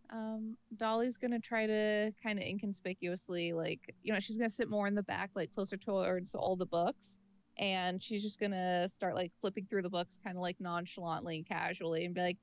Um, 0.09 0.57
Dolly's 0.77 1.17
gonna 1.17 1.39
try 1.39 1.65
to 1.65 2.11
kind 2.21 2.37
of 2.37 2.45
inconspicuously, 2.45 3.53
like, 3.53 3.93
you 4.03 4.13
know, 4.13 4.19
she's 4.19 4.37
gonna 4.37 4.49
sit 4.49 4.69
more 4.69 4.87
in 4.87 4.95
the 4.95 5.03
back, 5.03 5.31
like 5.35 5.53
closer 5.53 5.77
towards 5.77 6.35
all 6.35 6.55
the 6.55 6.65
books, 6.65 7.19
and 7.57 8.01
she's 8.01 8.21
just 8.21 8.39
gonna 8.39 8.87
start 8.89 9.15
like 9.15 9.31
flipping 9.39 9.65
through 9.65 9.83
the 9.83 9.89
books, 9.89 10.17
kind 10.23 10.37
of 10.37 10.41
like 10.41 10.59
nonchalantly 10.59 11.37
and 11.37 11.47
casually, 11.47 12.05
and 12.05 12.15
be 12.15 12.21
like, 12.21 12.37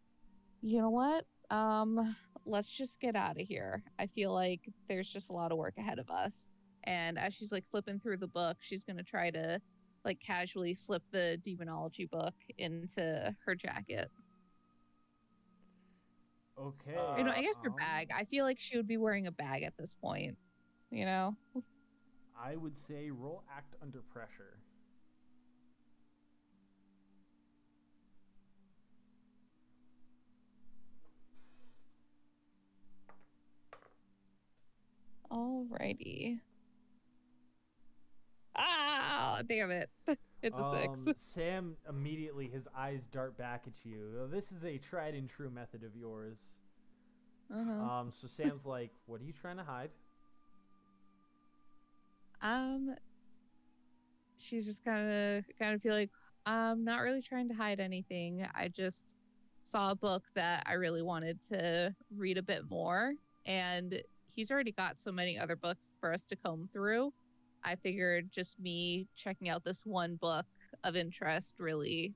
you 0.63 0.81
know 0.81 0.91
what? 0.91 1.25
Um, 1.51 2.15
let's 2.45 2.69
just 2.69 3.01
get 3.01 3.17
out 3.17 3.41
of 3.41 3.47
here. 3.47 3.83
I 3.99 4.07
feel 4.07 4.33
like 4.33 4.61
there's 4.89 5.09
just 5.09 5.31
a 5.31 5.35
lot 5.35 5.53
of 5.53 5.59
work 5.59 5.75
ahead 5.79 5.99
of 5.99 6.11
us. 6.11 6.51
And 6.85 7.19
as 7.19 7.35
she's 7.35 7.53
like 7.53 7.65
flipping 7.71 8.01
through 8.01 8.19
the 8.19 8.29
book, 8.29 8.57
she's 8.61 8.85
gonna 8.85 9.03
try 9.03 9.31
to 9.31 9.61
like 10.05 10.21
casually 10.21 10.73
slip 10.73 11.03
the 11.11 11.39
demonology 11.43 12.07
book 12.07 12.35
into 12.57 13.35
her 13.45 13.55
jacket. 13.55 14.11
Okay. 16.59 16.91
you 17.17 17.25
know, 17.25 17.33
I 17.33 17.43
guess 17.43 17.57
her 17.63 17.71
um, 17.71 17.75
bag. 17.79 18.09
I 18.15 18.25
feel 18.25 18.45
like 18.45 18.59
she 18.61 18.77
would 18.77 18.89
be 18.89 18.97
wearing 18.99 19.27
a 19.27 19.33
bag 19.33 19.63
at 19.63 19.75
this 19.79 19.95
point. 19.95 20.39
You 20.91 21.05
know? 21.07 21.37
I 22.37 22.57
would 22.57 22.77
say 22.77 23.11
roll 23.11 23.45
act 23.51 23.75
under 23.83 24.03
pressure. 24.03 24.63
Alrighty. 35.31 36.41
Ah, 38.57 39.43
damn 39.47 39.71
it. 39.71 39.91
It's 40.43 40.59
a 40.59 40.65
six. 40.65 41.07
Um, 41.07 41.15
Sam 41.17 41.77
immediately, 41.89 42.49
his 42.49 42.69
eyes 42.77 43.03
dart 43.11 43.37
back 43.37 43.67
at 43.67 43.85
you. 43.85 44.21
"Oh, 44.21 44.27
This 44.27 44.53
is 44.53 44.65
a 44.65 44.79
tried 44.79 45.15
and 45.15 45.29
true 45.29 45.51
method 45.51 45.83
of 45.83 45.97
yours. 45.97 46.39
Uh-huh. 47.53 47.73
Um, 47.73 48.13
so 48.13 48.27
Sam's 48.27 48.65
like, 48.67 48.93
"What 49.07 49.21
are 49.21 49.25
you 49.25 49.33
trying 49.33 49.57
to 49.57 49.65
hide?" 49.65 49.91
Um, 52.41 52.95
she's 54.37 54.65
just 54.65 54.85
kind 54.85 55.11
of 55.11 55.45
kind 55.59 55.75
of 55.75 55.83
feel 55.83 55.95
like 55.95 56.11
I'm 56.47 56.85
not 56.85 57.01
really 57.01 57.21
trying 57.23 57.49
to 57.49 57.55
hide 57.55 57.81
anything. 57.81 58.47
I 58.55 58.69
just 58.69 59.17
saw 59.65 59.91
a 59.91 59.95
book 59.97 60.23
that 60.35 60.63
I 60.67 60.75
really 60.75 61.03
wanted 61.03 61.43
to 61.49 61.95
read 62.17 62.39
a 62.39 62.43
bit 62.43 62.69
more, 62.71 63.13
and 63.45 64.01
he's 64.31 64.51
already 64.51 64.73
got 64.73 65.01
so 65.01 65.11
many 65.11 65.39
other 65.39 65.57
books 65.57 65.97
for 66.01 66.13
us 66.13 66.27
to 66.29 66.37
comb 66.37 66.69
through. 66.73 67.13
I 67.65 67.77
figured 67.77 68.31
just 68.31 68.59
me 68.61 69.07
checking 69.17 69.49
out 69.49 69.65
this 69.65 69.85
one 69.85 70.17
book 70.17 70.47
of 70.85 70.97
interest 70.97 71.57
really, 71.59 72.15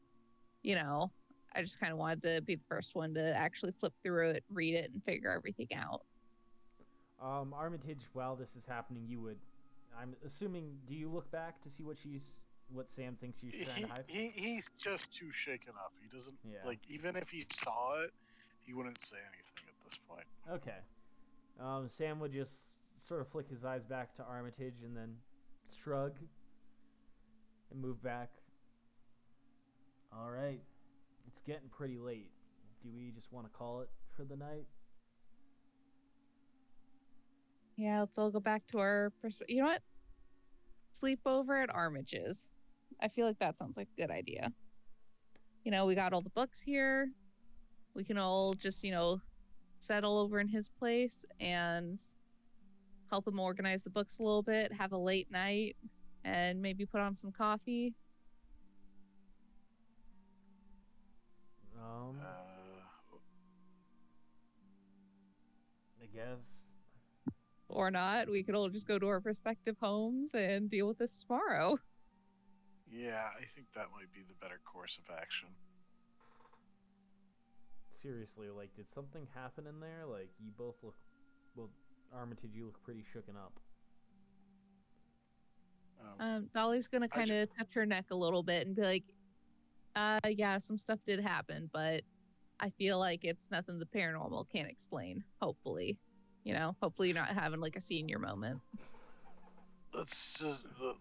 you 0.63 0.75
know, 0.75 1.11
I 1.55 1.63
just 1.63 1.79
kind 1.81 1.93
of 1.93 1.99
wanted 1.99 2.23
to 2.23 2.43
be 2.43 2.55
the 2.57 2.65
first 2.69 2.95
one 2.95 3.13
to 3.15 3.37
actually 3.37 3.73
flip 3.79 3.93
through 4.03 4.31
it, 4.31 4.45
read 4.53 4.75
it, 4.75 4.91
and 4.93 5.03
figure 5.05 5.31
everything 5.31 5.69
out. 5.75 6.03
Um, 7.21 7.53
Armitage, 7.55 8.01
while 8.15 8.35
this 8.37 8.57
is 8.57 8.65
happening, 8.67 9.05
you 9.07 9.21
would. 9.21 9.39
I'm 10.01 10.15
assuming. 10.25 10.79
Do 10.89 10.95
you 10.95 11.09
look 11.11 11.31
back 11.31 11.61
to 11.63 11.71
see 11.71 11.83
what 11.83 11.99
she's, 11.99 12.33
what 12.73 12.89
Sam 12.89 13.17
thinks 13.21 13.39
she's 13.41 13.53
trying 13.53 13.77
He, 13.77 13.83
to 13.83 13.89
hide? 13.89 14.05
he 14.07 14.33
he's 14.35 14.71
just 14.79 15.11
too 15.13 15.31
shaken 15.31 15.75
up. 15.79 15.93
He 16.01 16.09
doesn't 16.17 16.35
Yeah. 16.45 16.65
like 16.65 16.81
even 16.89 17.15
if 17.17 17.29
he 17.29 17.45
saw 17.53 18.01
it, 18.01 18.13
he 18.65 18.73
wouldn't 18.73 19.01
say 19.05 19.19
anything 19.19 19.69
at 19.69 19.85
this 19.85 19.99
point. 20.09 20.25
Okay. 20.51 20.79
Um, 21.61 21.89
Sam 21.91 22.19
would 22.21 22.33
just 22.33 22.55
sort 23.07 23.21
of 23.21 23.29
flick 23.29 23.49
his 23.49 23.65
eyes 23.65 23.85
back 23.85 24.15
to 24.17 24.23
Armitage 24.25 24.83
and 24.83 24.97
then 24.97 25.15
shrug 25.77 26.13
and 27.71 27.81
move 27.81 28.03
back. 28.03 28.31
All 30.13 30.31
right. 30.31 30.61
It's 31.27 31.41
getting 31.41 31.69
pretty 31.71 31.99
late. 31.99 32.31
Do 32.83 32.91
we 32.95 33.11
just 33.11 33.33
want 33.33 33.47
to 33.47 33.53
call 33.53 33.81
it 33.81 33.91
for 34.17 34.25
the 34.25 34.37
night? 34.37 34.67
Yeah, 37.77 38.01
let's 38.01 38.19
all 38.19 38.31
go 38.31 38.41
back 38.41 38.67
to 38.69 38.79
our. 38.79 39.13
Pers- 39.23 39.43
you 39.49 39.63
know 39.63 39.69
what? 39.69 39.83
Sleep 40.93 41.21
over 41.25 41.61
at 41.61 41.75
Armage's. 41.75 42.53
I 43.01 43.09
feel 43.09 43.27
like 43.27 43.39
that 43.39 43.57
sounds 43.57 43.77
like 43.77 43.89
a 43.97 44.01
good 44.01 44.11
idea. 44.11 44.53
You 45.65 45.73
know, 45.73 45.87
we 45.87 45.95
got 45.95 46.13
all 46.13 46.21
the 46.21 46.31
books 46.31 46.61
here. 46.61 47.09
We 47.95 48.05
can 48.05 48.19
all 48.19 48.55
just, 48.55 48.85
you 48.85 48.91
know, 48.91 49.21
settle 49.79 50.19
over 50.19 50.39
in 50.39 50.49
his 50.49 50.69
place 50.69 51.25
and 51.41 52.03
help 53.13 53.29
him 53.29 53.39
organize 53.39 53.85
the 53.85 53.91
books 53.91 54.21
a 54.21 54.23
little 54.23 54.43
bit, 54.43 54.73
have 54.73 54.93
a 54.93 54.97
late 54.97 55.31
night, 55.31 55.77
and 56.25 56.63
maybe 56.63 56.87
put 56.87 56.99
on 57.03 57.15
some 57.15 57.31
coffee. 57.31 57.93
Um, 61.79 62.17
Uh, 62.19 63.17
I 66.01 66.07
guess. 66.07 66.39
Or 67.69 67.91
not. 67.91 68.31
We 68.31 68.43
could 68.43 68.55
all 68.55 68.71
just 68.71 68.89
go 68.89 68.99
to 68.99 69.07
our 69.09 69.19
respective 69.21 69.77
homes 69.79 70.33
and 70.35 70.71
deal 70.71 70.87
with 70.89 70.97
this 70.97 71.23
tomorrow. 71.23 71.79
yeah, 72.91 73.29
I 73.39 73.45
think 73.55 73.67
that 73.75 73.89
might 73.95 74.11
be 74.15 74.23
the 74.27 74.35
better 74.41 74.61
course 74.65 74.99
of 74.99 75.15
action. 75.15 75.49
Seriously, 78.01 78.49
like, 78.49 78.75
did 78.75 78.91
something 78.93 79.27
happen 79.35 79.67
in 79.67 79.81
there? 79.81 80.07
Like, 80.11 80.31
you 80.41 80.51
both 80.57 80.77
look. 80.83 80.95
Well, 81.55 81.69
Armitage, 82.15 82.51
you 82.55 82.67
look 82.67 82.83
pretty 82.83 83.05
shooken 83.15 83.37
up. 83.37 83.53
Um, 86.01 86.21
Um, 86.21 86.51
Dali's 86.55 86.89
gonna 86.89 87.09
kind 87.09 87.29
ju- 87.29 87.35
of 87.43 87.57
touch 87.57 87.73
her 87.75 87.87
neck 87.87 88.07
a 88.11 88.17
little 88.17 88.43
bit 88.43 88.67
and 88.67 88.77
be 88.77 88.83
like, 88.83 89.05
"Uh, 89.95 90.21
yeah, 90.29 90.59
some 90.59 90.79
stuff 90.79 91.03
did 91.05 91.21
happen, 91.21 91.71
but 91.73 92.03
I 92.61 92.71
feel 92.71 92.99
like 92.99 93.25
it's 93.25 93.51
nothing 93.51 93.79
the 93.79 93.87
paranormal 93.87 94.49
can't 94.51 94.69
explain. 94.69 95.25
Hopefully, 95.41 95.99
you 96.45 96.55
know, 96.55 96.77
hopefully 96.83 97.09
you're 97.09 97.15
not 97.17 97.29
having 97.29 97.61
like 97.61 97.77
a 97.77 97.81
senior 97.81 98.19
moment." 98.19 98.61
let's 99.95 100.35
just. 100.35 100.63
Uh, 100.83 100.95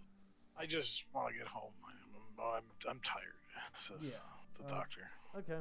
I 0.58 0.66
just 0.66 1.06
want 1.14 1.32
to 1.32 1.38
get 1.38 1.48
home. 1.48 1.74
I'm, 1.88 2.44
I'm, 2.44 2.64
I'm 2.90 3.00
tired. 3.02 3.34
Says 3.74 3.98
Yeah, 4.14 4.20
the 4.60 4.66
uh, 4.66 4.78
doctor. 4.78 5.10
Okay. 5.38 5.60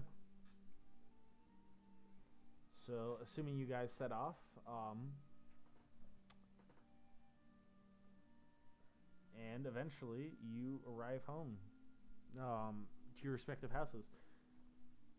So, 2.87 3.19
assuming 3.23 3.57
you 3.57 3.67
guys 3.67 3.93
set 3.93 4.11
off, 4.11 4.37
um, 4.67 5.13
and 9.53 9.67
eventually 9.67 10.33
you 10.43 10.81
arrive 10.89 11.23
home, 11.27 11.57
um, 12.39 12.87
to 13.19 13.25
your 13.25 13.33
respective 13.33 13.71
houses. 13.73 14.05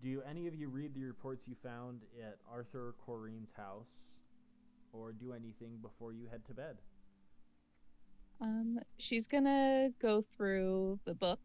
Do 0.02 0.22
any 0.28 0.48
of 0.48 0.56
you 0.56 0.70
read 0.70 0.94
the 0.94 1.04
reports 1.04 1.48
you 1.48 1.56
found 1.56 2.02
at 2.20 2.38
Arthur 2.52 2.96
Corrine's 3.06 3.52
house, 3.56 4.16
or 4.94 5.12
do 5.12 5.34
anything 5.34 5.78
before 5.82 6.14
you 6.14 6.28
head 6.28 6.44
to 6.46 6.54
bed? 6.54 6.78
Um, 8.40 8.80
she's 8.98 9.28
gonna 9.28 9.90
go 10.02 10.22
through 10.22 11.00
the 11.06 11.14
book, 11.14 11.40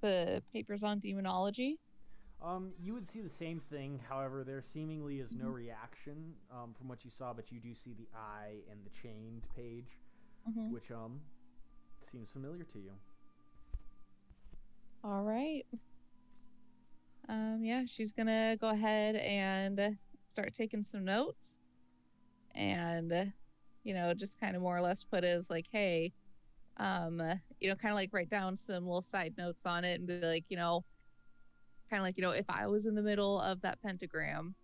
the 0.00 0.42
papers 0.52 0.82
on 0.82 0.98
demonology. 0.98 1.78
Um, 2.42 2.72
you 2.78 2.92
would 2.94 3.06
see 3.06 3.20
the 3.20 3.30
same 3.30 3.60
thing. 3.60 3.98
However, 4.08 4.44
there 4.44 4.60
seemingly 4.60 5.20
is 5.20 5.30
no 5.32 5.46
Mhm. 5.46 5.54
reaction 5.54 6.34
um, 6.50 6.74
from 6.74 6.88
what 6.88 7.04
you 7.04 7.10
saw, 7.10 7.32
but 7.32 7.50
you 7.50 7.58
do 7.58 7.74
see 7.74 7.94
the 7.94 8.06
eye 8.14 8.56
and 8.70 8.80
the 8.84 8.90
chained 8.90 9.42
page, 9.54 9.98
Mhm. 10.46 10.70
which 10.72 10.90
um 10.90 11.20
seems 12.14 12.30
familiar 12.30 12.62
to 12.62 12.78
you. 12.78 12.92
All 15.02 15.22
right. 15.22 15.66
Um, 17.28 17.60
yeah, 17.64 17.82
she's 17.86 18.12
gonna 18.12 18.56
go 18.60 18.68
ahead 18.68 19.16
and 19.16 19.98
start 20.28 20.54
taking 20.54 20.84
some 20.84 21.04
notes, 21.04 21.58
and 22.54 23.32
you 23.82 23.94
know, 23.94 24.14
just 24.14 24.38
kind 24.38 24.54
of 24.54 24.62
more 24.62 24.76
or 24.76 24.80
less 24.80 25.02
put 25.02 25.24
as 25.24 25.50
like, 25.50 25.66
hey, 25.72 26.12
um, 26.76 27.20
you 27.60 27.68
know, 27.68 27.74
kind 27.74 27.92
of 27.92 27.96
like 27.96 28.10
write 28.12 28.30
down 28.30 28.56
some 28.56 28.84
little 28.84 29.02
side 29.02 29.34
notes 29.36 29.66
on 29.66 29.84
it 29.84 29.98
and 29.98 30.06
be 30.06 30.20
like, 30.20 30.44
you 30.48 30.56
know, 30.56 30.84
kind 31.90 32.00
of 32.00 32.04
like, 32.04 32.16
you 32.16 32.22
know, 32.22 32.30
if 32.30 32.46
I 32.48 32.66
was 32.66 32.86
in 32.86 32.94
the 32.94 33.02
middle 33.02 33.40
of 33.40 33.60
that 33.62 33.82
pentagram 33.82 34.54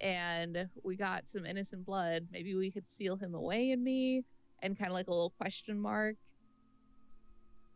and 0.00 0.68
we 0.82 0.96
got 0.96 1.26
some 1.26 1.46
innocent 1.46 1.86
blood, 1.86 2.26
maybe 2.32 2.54
we 2.54 2.70
could 2.70 2.88
seal 2.88 3.16
him 3.16 3.34
away 3.34 3.70
in 3.70 3.82
me, 3.82 4.24
and 4.62 4.76
kind 4.76 4.90
of 4.90 4.94
like 4.94 5.06
a 5.06 5.10
little 5.10 5.32
question 5.38 5.78
mark 5.78 6.16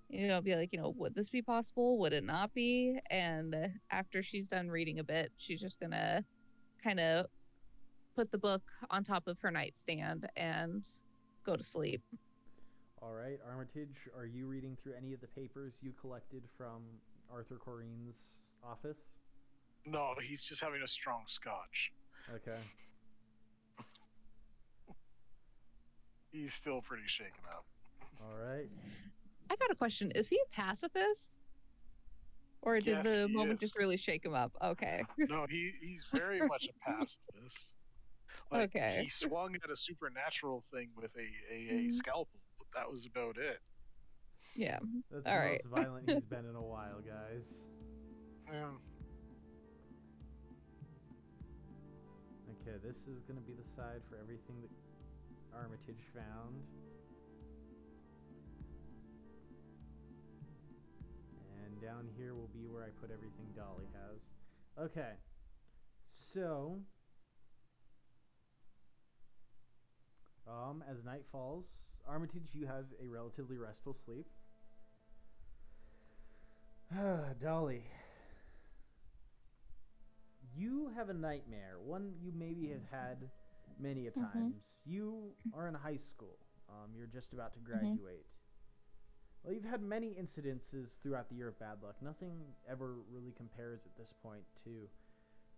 you 0.09 0.28
know, 0.28 0.40
be 0.40 0.55
like, 0.55 0.72
you 0.72 0.78
know, 0.78 0.94
would 0.97 1.14
this 1.14 1.28
be 1.28 1.43
possible? 1.43 1.98
Would 1.98 2.12
it 2.12 2.24
not 2.24 2.52
be? 2.55 2.98
And 3.10 3.55
uh, 3.55 3.68
after 3.90 4.22
she's 4.22 4.48
done 4.48 4.70
reading 4.70 4.98
a 4.98 5.05
bit, 5.05 5.31
she's 5.36 5.60
just 5.60 5.81
gonna 5.81 6.24
kind 6.82 7.01
of 7.01 7.26
put 8.14 8.31
the 8.31 8.39
book 8.39 8.62
on 8.90 9.02
top 9.05 9.26
of 9.26 9.39
her 9.40 9.51
nightstand 9.51 10.28
and 10.36 10.89
go 11.44 11.56
to 11.56 11.62
sleep. 11.62 12.02
All 13.02 13.12
right, 13.12 13.39
Armitage, 13.47 14.09
are 14.16 14.24
you 14.24 14.47
reading 14.47 14.76
through 14.82 14.94
any 14.97 15.12
of 15.12 15.20
the 15.20 15.26
papers 15.26 15.74
you 15.82 15.93
collected 16.01 16.43
from 16.56 16.82
Arthur 17.31 17.56
Corrine's 17.56 18.39
office? 18.62 18.97
No, 19.85 20.14
he's 20.26 20.43
just 20.43 20.62
having 20.62 20.81
a 20.82 20.89
strong 20.89 21.24
scotch. 21.26 21.93
Okay. 22.35 22.59
He's 26.32 26.55
still 26.55 26.81
pretty 26.81 27.06
shaken 27.06 27.44
up. 27.52 27.66
All 28.22 28.39
right. 28.43 28.70
I 29.55 29.56
got 29.60 29.70
a 29.70 29.76
question. 29.76 30.10
Is 30.14 30.28
he 30.28 30.36
a 30.36 30.55
pacifist? 30.56 31.39
Or 32.62 32.81
did 32.81 32.86
Yes, 32.89 33.05
the 33.05 33.28
moment 33.28 33.55
is. 33.55 33.60
just 33.60 33.78
really 33.78 33.97
shake 33.97 34.24
him 34.24 34.35
up? 34.35 34.52
Okay. 34.62 35.02
No, 35.18 35.47
he 35.48 35.72
he's 35.81 36.05
very 36.12 36.40
much 36.40 36.68
a 36.68 36.72
pacifist. 36.90 37.72
Like, 38.51 38.70
Okay. 38.74 39.01
He 39.02 39.09
swung 39.09 39.55
at 39.62 39.70
a 39.70 39.76
supernatural 39.76 40.62
thing 40.72 40.90
with 40.97 41.12
a, 41.16 41.55
a, 41.55 41.56
a 41.56 41.82
Mhm. 41.85 41.93
scalpel, 41.93 42.40
but 42.59 42.66
that 42.74 42.90
was 42.90 43.06
about 43.06 43.36
it. 43.39 43.59
Yeah. 44.56 44.78
That's 45.10 45.26
All 45.26 45.35
the 45.35 45.40
right. 45.40 45.60
most 45.64 45.74
violent 45.85 46.09
he's 46.10 46.24
been 46.31 46.47
in 46.47 46.56
a 46.56 46.62
while, 46.62 47.01
guys. 47.01 47.47
Yeah. 48.51 48.70
Okay, 52.62 52.76
this 52.82 52.97
is 53.06 53.22
going 53.28 53.36
to 53.39 53.47
be 53.47 53.55
the 53.55 53.64
side 53.76 54.02
for 54.09 54.16
everything 54.16 54.60
that 54.62 54.70
Armitage 55.56 56.02
found. 56.14 56.64
Down 61.85 62.09
here 62.16 62.35
will 62.35 62.48
be 62.55 62.66
where 62.66 62.82
I 62.82 62.89
put 62.98 63.11
everything 63.11 63.47
Dali 63.55 63.85
has. 63.93 64.23
Okay. 64.78 65.12
So, 66.32 66.81
um, 70.48 70.82
as 70.90 71.05
night 71.05 71.24
falls, 71.31 71.66
Armitage, 72.09 72.55
you 72.55 72.66
have 72.66 72.86
a 73.02 73.06
relatively 73.06 73.59
restful 73.59 73.94
sleep. 74.06 74.27
Dali, 77.43 77.82
you 80.56 80.90
have 80.97 81.11
a 81.11 81.15
nightmare, 81.15 81.78
one 81.85 82.15
you 82.23 82.32
maybe 82.32 82.70
have 82.70 82.86
had 82.90 83.19
many 83.78 84.06
a 84.06 84.11
Mhm. 84.11 84.20
times. 84.20 84.81
You 84.86 85.35
are 85.52 85.69
in 85.69 85.74
high 85.74 85.97
school. 85.98 86.39
Um, 86.69 86.94
you're 86.97 87.06
just 87.06 87.32
about 87.32 87.52
to 87.55 87.61
graduate. 87.61 88.27
Well, 89.45 89.55
you've 89.55 89.65
had 89.65 89.83
many 89.83 90.15
incidences 90.15 91.01
throughout 91.03 91.29
the 91.29 91.37
year 91.37 91.49
of 91.49 91.59
bad 91.61 91.83
luck. 91.83 91.97
Nothing 92.03 92.55
ever 92.69 92.97
really 93.11 93.33
compares 93.33 93.87
at 93.87 93.97
this 93.97 94.12
point 94.12 94.45
to 94.65 94.89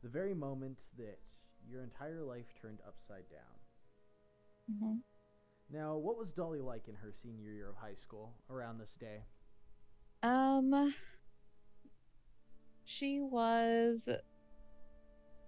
the 0.03 0.09
very 0.09 0.35
moment 0.35 0.79
that 0.99 1.21
your 1.69 1.83
entire 1.83 2.23
life 2.25 2.55
turned 2.61 2.81
upside 2.87 3.29
down. 3.31 3.61
hmm 4.69 4.99
Now, 5.71 5.97
what 5.97 6.17
was 6.19 6.35
Dali 6.35 6.63
like 6.63 6.89
in 6.89 6.97
her 6.97 7.13
senior 7.13 7.53
year 7.53 7.69
of 7.69 7.77
high 7.77 7.95
school 7.95 8.35
around 8.51 8.79
this 8.79 8.95
day? 8.95 9.25
Um, 10.23 10.95
she 12.85 13.21
was. 13.21 14.09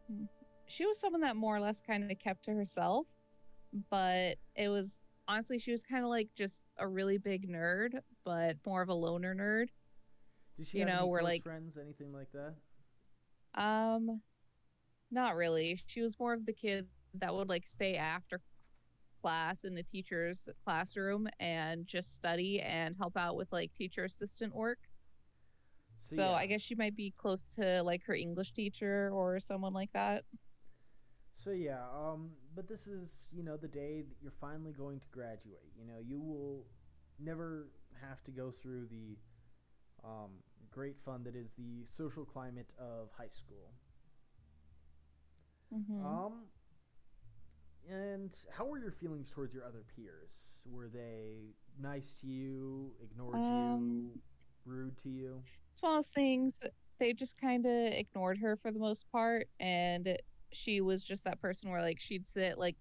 hmm, 0.09 0.25
She 0.67 0.87
was 0.87 1.01
someone 1.01 1.23
that 1.23 1.37
more 1.37 1.57
or 1.57 1.61
less 1.61 1.81
kind 1.81 2.11
of 2.11 2.19
kept 2.19 2.45
to 2.45 2.53
herself, 2.53 3.07
but 3.91 4.39
it 4.57 4.69
was 4.69 5.03
honestly 5.29 5.59
she 5.59 5.71
was 5.71 5.85
kind 5.85 6.03
of 6.03 6.09
like 6.11 6.29
just 6.35 6.63
a 6.79 6.89
really 6.89 7.19
big 7.19 7.49
nerd, 7.49 8.01
but 8.25 8.57
more 8.67 8.83
of 8.83 8.89
a 8.89 8.95
loner 8.95 9.35
nerd. 9.35 9.67
Did 10.57 10.67
she 10.67 10.79
You 10.79 10.87
have 10.87 10.95
know, 10.95 11.01
any 11.03 11.11
we're 11.11 11.19
close 11.21 11.29
like- 11.31 11.43
friends, 11.45 11.77
anything 11.77 12.13
like 12.13 12.33
that? 12.33 12.55
Um, 13.55 14.21
not 15.11 15.37
really. 15.37 15.79
She 15.87 16.01
was 16.03 16.19
more 16.19 16.33
of 16.33 16.45
the 16.47 16.53
kid 16.53 16.87
that 17.15 17.35
would 17.35 17.49
like 17.49 17.67
stay 17.67 17.97
after 17.97 18.41
class 19.23 19.65
in 19.65 19.75
the 19.75 19.83
teacher's 19.83 20.49
classroom 20.65 21.27
and 21.41 21.87
just 21.87 22.15
study 22.15 22.61
and 22.61 22.95
help 22.97 23.17
out 23.17 23.37
with 23.37 23.49
like 23.53 23.73
teacher 23.75 24.05
assistant 24.05 24.55
work. 24.55 24.79
So, 26.11 26.23
yeah. 26.23 26.31
I 26.33 26.47
guess 26.47 26.63
she 26.63 26.75
might 26.75 26.97
be 26.97 27.11
close 27.17 27.43
to 27.57 27.83
like 27.83 28.03
her 28.07 28.15
English 28.15 28.53
teacher 28.53 29.11
or 29.13 29.41
someone 29.41 29.73
like 29.75 29.93
that. 29.93 30.25
So 31.37 31.51
yeah, 31.51 31.83
um, 31.95 32.31
but 32.59 32.67
this 32.69 32.89
is 32.89 33.29
you 33.33 33.45
know 33.45 33.57
the 33.57 33.69
day 33.69 34.03
that 34.03 34.17
you're 34.21 34.35
finally 34.41 34.73
going 34.73 34.99
to 34.99 35.07
graduate. 35.13 35.71
You 35.79 35.87
know, 35.87 36.01
you 36.05 36.19
will 36.19 36.67
never 37.21 37.69
have 38.03 38.25
to 38.25 38.33
go 38.33 38.51
through 38.51 38.87
the 38.91 39.17
um, 40.05 40.31
great 40.69 40.97
fun 41.05 41.23
that 41.23 41.37
is 41.37 41.53
the 41.57 41.85
social 41.85 42.25
climate 42.25 42.67
of 42.77 43.11
high 43.17 43.29
school. 43.29 43.71
Mm-hmm. 45.73 46.05
Um, 46.05 46.33
and 47.89 48.31
how 48.51 48.65
were 48.67 48.79
your 48.79 48.91
feelings 48.91 49.31
towards 49.31 49.55
your 49.55 49.65
other 49.65 49.85
peers? 49.95 50.59
Were 50.65 50.89
they 50.89 51.55
nice 51.81 52.17
to 52.23 52.27
you, 52.27 52.93
ignored 53.01 53.37
Um, 53.37 54.11
you, 54.15 54.21
rude 54.65 54.97
to 55.05 55.09
you? 55.09 55.43
it's 55.73 55.83
one 55.83 55.93
of 55.93 55.97
those 55.99 56.11
things 56.11 56.61
they 56.99 57.13
just 57.13 57.39
kind 57.39 57.65
of 57.67 57.93
ignored 57.93 58.39
her 58.39 58.57
for 58.57 58.73
the 58.73 58.79
most 58.79 59.11
part 59.13 59.49
and 59.61 60.19
she 60.53 60.81
was 60.81 61.05
just 61.05 61.25
that 61.25 61.41
person 61.41 61.71
where 61.71 61.83
like 61.83 62.01
she'd 62.01 62.27
sit 62.27 62.59
like 62.59 62.77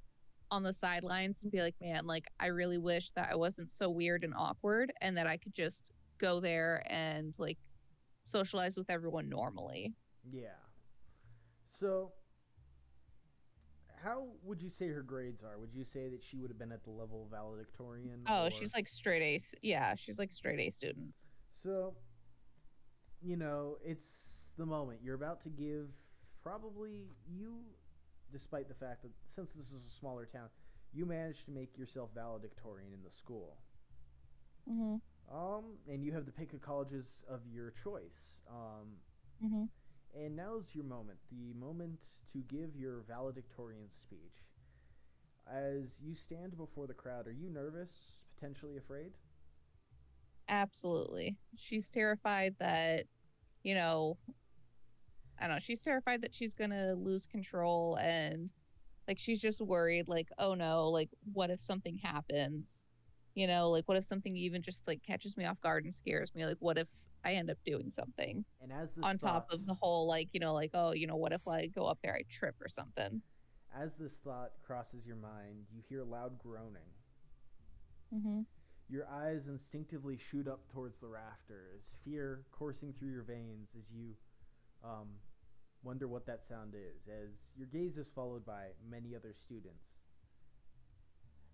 on 0.52 0.64
the 0.64 0.74
sidelines 0.74 1.44
and 1.44 1.52
be 1.52 1.62
like 1.62 1.76
man 1.82 2.06
like 2.08 2.26
i 2.40 2.48
really 2.48 2.78
wish 2.78 3.12
that 3.12 3.30
i 3.32 3.36
wasn't 3.36 3.70
so 3.72 3.90
weird 3.90 4.24
and 4.24 4.34
awkward 4.38 4.94
and 5.02 5.18
that 5.18 5.28
i 5.28 5.36
could 5.36 5.54
just 5.54 5.92
go 6.20 6.40
there 6.40 6.82
and 6.90 7.36
like 7.38 7.58
socialize 8.24 8.78
with 8.78 8.90
everyone 8.90 9.28
normally 9.30 9.94
Yeah. 10.32 10.50
So, 11.72 12.12
how 14.04 14.28
would 14.44 14.62
you 14.62 14.70
say 14.70 14.88
her 14.88 15.02
grades 15.04 15.44
are? 15.44 15.60
Would 15.60 15.74
you 15.74 15.84
say 15.84 16.10
that 16.10 16.24
she 16.24 16.38
would 16.38 16.50
have 16.50 16.58
been 16.58 16.72
at 16.72 16.84
the 16.84 16.90
level 16.92 17.24
of 17.24 17.30
valedictorian? 17.32 18.22
oh 18.28 18.48
or- 18.48 18.52
she's 18.52 18.74
like 18.76 18.88
straight 18.88 19.22
A. 19.22 19.40
yeah 19.62 19.96
she's 19.96 20.18
like 20.20 20.32
straight 20.32 20.60
a 20.60 20.70
student 20.72 21.14
So, 21.64 21.96
you 23.22 23.36
know, 23.38 23.78
it's 23.84 24.52
the 24.58 24.66
moment. 24.66 25.00
You're 25.04 25.16
about 25.16 25.42
to 25.42 25.50
give 25.50 25.90
probably 26.48 27.16
you, 27.28 27.60
despite 28.32 28.68
the 28.68 28.74
fact 28.74 29.04
that 29.04 29.12
since 29.28 29.52
this 29.52 29.68
is 29.72 29.86
a 29.88 29.92
smaller 30.00 30.26
town, 30.26 30.50
you 30.94 31.06
managed 31.06 31.46
to 31.46 31.52
make 31.52 31.78
yourself 31.78 32.10
valedictorian 32.16 32.94
in 32.94 33.04
the 33.04 33.12
school. 33.12 33.58
mm-hmm. 34.70 34.96
Um, 35.32 35.78
and 35.88 36.04
you 36.04 36.12
have 36.14 36.26
the 36.26 36.32
pick 36.32 36.54
of 36.54 36.62
colleges 36.62 37.24
of 37.30 37.42
your 37.48 37.72
choice. 37.72 38.42
Um, 38.50 38.98
Mm-hmm. 39.44 39.66
and 40.16 40.36
now's 40.36 40.74
your 40.76 40.84
moment, 40.86 41.20
the 41.32 41.54
moment 41.54 42.00
to 42.32 42.40
give 42.40 42.76
your 42.76 43.02
valedictorian 43.02 43.90
speech. 43.92 44.46
As 45.48 46.00
you 46.02 46.16
stand 46.16 46.58
before 46.58 46.88
the 46.88 46.94
crowd, 46.94 47.28
are 47.28 47.32
you 47.32 47.50
nervous, 47.50 48.14
potentially 48.36 48.78
afraid? 48.78 49.14
Absolutely. 50.50 51.38
She's 51.56 51.90
terrified 51.90 52.56
that, 52.60 53.06
you 53.64 53.74
know, 53.76 54.18
I 55.40 55.48
don't 55.48 55.56
know, 55.58 55.60
she's 55.60 55.82
terrified 55.84 56.22
that 56.22 56.34
she's 56.34 56.54
going 56.54 56.72
to 56.72 56.94
lose 56.96 57.26
control 57.28 57.98
and 58.02 58.52
like 59.08 59.20
she's 59.20 59.40
just 59.40 59.62
worried 59.62 60.08
like, 60.08 60.30
oh 60.38 60.54
no, 60.56 60.90
like 60.90 61.10
what 61.34 61.50
if 61.50 61.62
something 61.62 61.98
happens? 61.98 62.84
You 63.36 63.48
know, 63.48 63.70
like 63.70 63.88
what 63.88 63.98
if 63.98 64.06
something 64.06 64.36
even 64.36 64.62
just 64.62 64.88
like 64.88 65.04
catches 65.04 65.38
me 65.38 65.46
off 65.46 65.62
guard 65.62 65.84
and 65.86 65.94
scares 65.94 66.34
me? 66.36 66.46
Like 66.46 66.58
what 66.60 66.78
if 66.78 66.90
I 67.24 67.34
end 67.34 67.50
up 67.52 67.58
doing 67.66 67.92
something 67.92 68.46
And 68.62 68.72
as 68.72 68.94
this 68.94 69.04
on 69.06 69.18
top 69.18 69.46
of 69.52 69.66
the 69.66 69.74
whole 69.76 70.08
like, 70.08 70.30
you 70.34 70.40
know, 70.40 70.54
like 70.54 70.72
oh, 70.74 70.94
you 70.94 71.08
know, 71.08 71.16
what 71.18 71.34
if 71.34 71.48
I 71.48 71.68
go 71.68 71.86
up 71.86 72.00
there 72.04 72.16
I 72.16 72.24
trip 72.30 72.56
or 72.62 72.70
something? 72.70 73.22
As 73.74 73.96
this 73.96 74.18
thought 74.18 74.62
crosses 74.64 75.06
your 75.06 75.16
mind, 75.16 75.68
you 75.72 75.82
hear 75.82 76.04
loud 76.04 76.40
groaning. 76.40 76.94
Mhm. 78.12 78.46
Your 78.90 79.08
eyes 79.08 79.48
instinctively 79.48 80.18
shoot 80.18 80.48
up 80.48 80.68
towards 80.72 81.00
the 81.00 81.08
rafters, 81.08 81.92
fear 82.04 82.46
coursing 82.52 82.94
through 82.94 83.12
your 83.12 83.24
veins 83.24 83.76
as 83.76 83.92
you 83.92 84.16
um, 84.84 85.20
wonder 85.84 86.08
what 86.08 86.26
that 86.26 86.46
sound 86.48 86.74
is, 86.74 87.08
as 87.08 87.50
your 87.58 87.68
gaze 87.68 87.98
is 87.98 88.10
followed 88.10 88.46
by 88.46 88.68
many 88.90 89.16
other 89.16 89.34
students. 89.34 89.86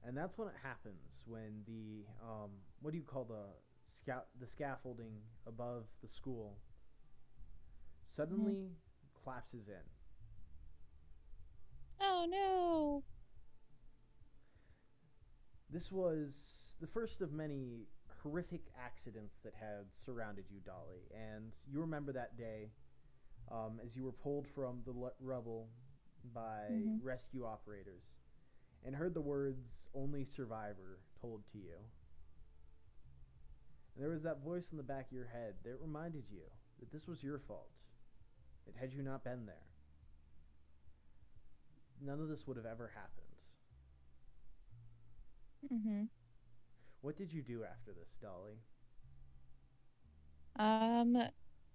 And 0.06 0.18
that's 0.18 0.38
when 0.38 0.48
it 0.48 0.56
happens, 0.62 1.22
when 1.26 1.64
the, 1.66 2.06
um, 2.22 2.50
what 2.82 2.91
do 2.91 2.98
you 2.98 3.04
call 3.04 3.24
the, 3.24 3.45
sca- 3.88 4.26
the 4.40 4.48
scaffolding 4.48 5.14
above 5.48 5.86
the 6.02 6.10
school 6.10 6.58
suddenly 8.06 8.72
collapses 9.24 9.68
in. 9.68 9.84
Oh 12.02 12.26
no. 12.30 13.04
This 15.70 15.91
was 15.91 16.36
the 16.82 16.88
first 16.88 17.22
of 17.22 17.32
many 17.32 17.88
horrific 18.22 18.62
accidents 18.80 19.38
that 19.44 19.54
had 19.60 19.86
surrounded 20.06 20.45
you, 20.50 20.60
Dali, 20.60 21.02
and 21.12 21.54
you 21.72 21.80
remember 21.80 22.12
that 22.14 22.38
day 22.38 22.70
um, 23.52 23.80
as 23.84 23.95
you 23.95 24.03
were 24.03 24.11
pulled 24.11 24.48
from 24.48 24.82
the 24.86 24.94
l- 24.94 25.14
rubble 25.20 25.70
by 26.34 26.68
Mhm. 26.70 26.99
rescue 26.99 27.45
operators 27.45 28.03
and 28.84 28.95
heard 28.95 29.14
the 29.14 29.22
words 29.22 29.88
"only 29.94 30.24
survivor" 30.26 30.99
told 31.20 31.45
to 31.52 31.57
you. 31.57 31.78
And 33.95 34.03
there 34.03 34.11
was 34.11 34.24
that 34.24 34.41
voice 34.44 34.72
in 34.72 34.78
the 34.78 34.84
back 34.84 35.07
of 35.07 35.11
your 35.14 35.26
head 35.28 35.56
that 35.64 35.80
reminded 35.80 36.30
you 36.30 36.44
that 36.80 36.91
this 36.91 37.07
was 37.07 37.24
your 37.24 37.40
fault. 37.40 37.72
That 38.65 38.76
had 38.76 38.94
you 38.94 39.02
not 39.03 39.24
been 39.24 39.45
there, 39.45 39.68
none 42.02 42.20
of 42.20 42.28
this 42.28 42.45
would 42.48 42.57
have 42.57 42.65
ever 42.65 42.88
happened. 42.90 43.36
Mm-hmm. 45.74 46.03
What 47.02 47.18
did 47.18 47.32
you 47.32 47.44
do 47.44 47.64
after 47.64 47.94
this, 47.94 48.15
Dali? 48.24 48.57
Um, 50.57 51.18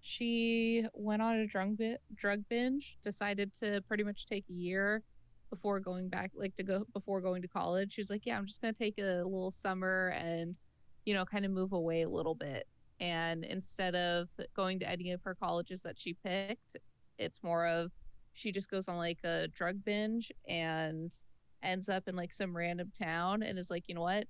she 0.01 0.85
went 0.93 1.21
on 1.21 1.35
a 1.37 1.47
drug 1.47 1.77
bi- 1.77 1.97
drug 2.15 2.43
binge. 2.49 2.97
Decided 3.03 3.53
to 3.55 3.81
pretty 3.87 4.03
much 4.03 4.25
take 4.27 4.45
a 4.49 4.53
year 4.53 5.03
before 5.49 5.79
going 5.79 6.09
back, 6.09 6.31
like 6.35 6.55
to 6.57 6.63
go 6.63 6.85
before 6.93 7.21
going 7.21 7.41
to 7.41 7.47
college. 7.47 7.93
She 7.93 8.01
was 8.01 8.09
like, 8.09 8.25
"Yeah, 8.25 8.37
I'm 8.37 8.45
just 8.45 8.61
gonna 8.61 8.73
take 8.73 8.97
a 8.99 9.23
little 9.23 9.51
summer 9.51 10.09
and, 10.15 10.57
you 11.05 11.13
know, 11.13 11.25
kind 11.25 11.45
of 11.45 11.51
move 11.51 11.73
away 11.73 12.03
a 12.03 12.09
little 12.09 12.35
bit." 12.35 12.65
And 12.99 13.45
instead 13.45 13.95
of 13.95 14.29
going 14.55 14.79
to 14.79 14.89
any 14.89 15.11
of 15.11 15.21
her 15.23 15.35
colleges 15.35 15.81
that 15.83 15.99
she 15.99 16.13
picked, 16.25 16.77
it's 17.17 17.43
more 17.43 17.67
of 17.67 17.91
she 18.33 18.51
just 18.51 18.69
goes 18.69 18.87
on 18.87 18.97
like 18.97 19.19
a 19.23 19.47
drug 19.49 19.83
binge 19.83 20.31
and 20.47 21.11
ends 21.63 21.89
up 21.89 22.07
in 22.07 22.15
like 22.15 22.33
some 22.33 22.55
random 22.55 22.91
town 23.01 23.43
and 23.43 23.57
is 23.59 23.69
like, 23.69 23.83
you 23.87 23.95
know 23.95 24.01
what? 24.01 24.27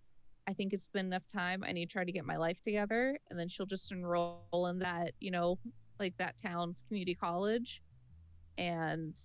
I 0.49 0.53
think 0.53 0.73
it's 0.73 0.87
been 0.87 1.05
enough 1.05 1.27
time. 1.31 1.63
I 1.63 1.71
need 1.71 1.87
to 1.87 1.93
try 1.93 2.03
to 2.03 2.11
get 2.11 2.25
my 2.25 2.35
life 2.35 2.59
together. 2.63 3.19
And 3.29 3.37
then 3.37 3.47
she'll 3.47 3.67
just 3.67 3.91
enroll 3.91 4.65
in 4.67 4.79
that, 4.79 5.11
you 5.19 5.29
know, 5.29 5.59
like 5.99 6.17
that 6.17 6.41
town's 6.41 6.83
community 6.87 7.13
college. 7.13 7.83
And 8.57 9.15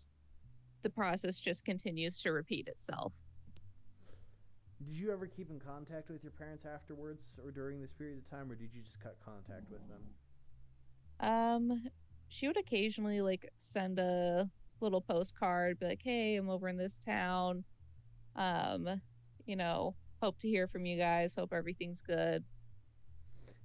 the 0.83 0.91
process 0.91 1.41
just 1.41 1.65
continues 1.65 2.21
to 2.21 2.33
repeat 2.33 2.69
itself. 2.69 3.15
Did 4.87 4.97
you 4.97 5.13
ever 5.13 5.27
keep 5.27 5.51
in 5.51 5.59
contact 5.59 6.11
with 6.11 6.23
your 6.23 6.33
parents 6.33 6.67
afterwards 6.67 7.39
or 7.43 7.51
during 7.51 7.81
this 7.81 7.93
period 7.93 8.19
of 8.19 8.29
time, 8.29 8.53
or 8.53 8.55
did 8.55 8.69
you 8.75 8.83
just 8.83 9.01
cut 9.01 9.17
contact 9.25 9.71
with 9.71 9.81
them? 9.89 10.03
Um, 11.21 11.83
she 12.29 12.49
would 12.49 12.59
occasionally 12.59 13.23
like 13.23 13.49
send 13.57 13.99
a 13.99 14.47
little 14.81 15.01
postcard, 15.01 15.79
be 15.79 15.87
like, 15.87 16.03
"Hey, 16.03 16.37
I'm 16.37 16.51
over 16.51 16.69
in 16.69 16.77
this 16.77 16.99
town. 16.99 17.65
Um, 18.37 19.01
you 19.47 19.57
know, 19.57 19.95
hope 20.25 20.39
to 20.41 20.49
hear 20.49 20.67
from 20.67 20.87
you 20.87 20.97
guys. 20.97 21.35
Hope 21.35 21.53
everything's 21.53 22.03
good." 22.03 22.43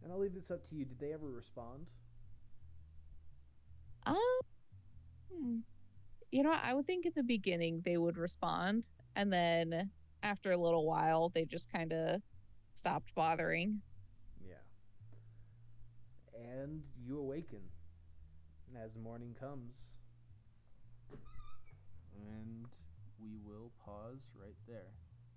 And 0.03 0.11
I'll 0.11 0.19
leave 0.19 0.33
this 0.33 0.51
up 0.51 0.67
to 0.69 0.75
you. 0.75 0.85
Did 0.85 0.99
they 0.99 1.13
ever 1.13 1.27
respond? 1.27 1.85
Um, 4.05 4.15
hmm. 5.31 5.57
you 6.31 6.43
know, 6.43 6.51
I 6.51 6.73
would 6.73 6.87
think 6.87 7.05
at 7.05 7.15
the 7.15 7.23
beginning 7.23 7.81
they 7.85 7.97
would 7.97 8.17
respond, 8.17 8.87
and 9.15 9.31
then 9.31 9.89
after 10.23 10.51
a 10.51 10.57
little 10.57 10.85
while, 10.85 11.29
they 11.29 11.45
just 11.45 11.71
kind 11.71 11.93
of 11.93 12.21
stopped 12.73 13.13
bothering. 13.15 13.81
Yeah. 14.45 14.55
And 16.55 16.81
you 17.05 17.19
awaken 17.19 17.61
as 18.83 18.95
morning 18.95 19.35
comes. 19.39 19.73
And 22.15 22.65
we 23.19 23.37
will 23.45 23.71
pause 23.85 24.19
right 24.35 24.57
there. 24.67 24.91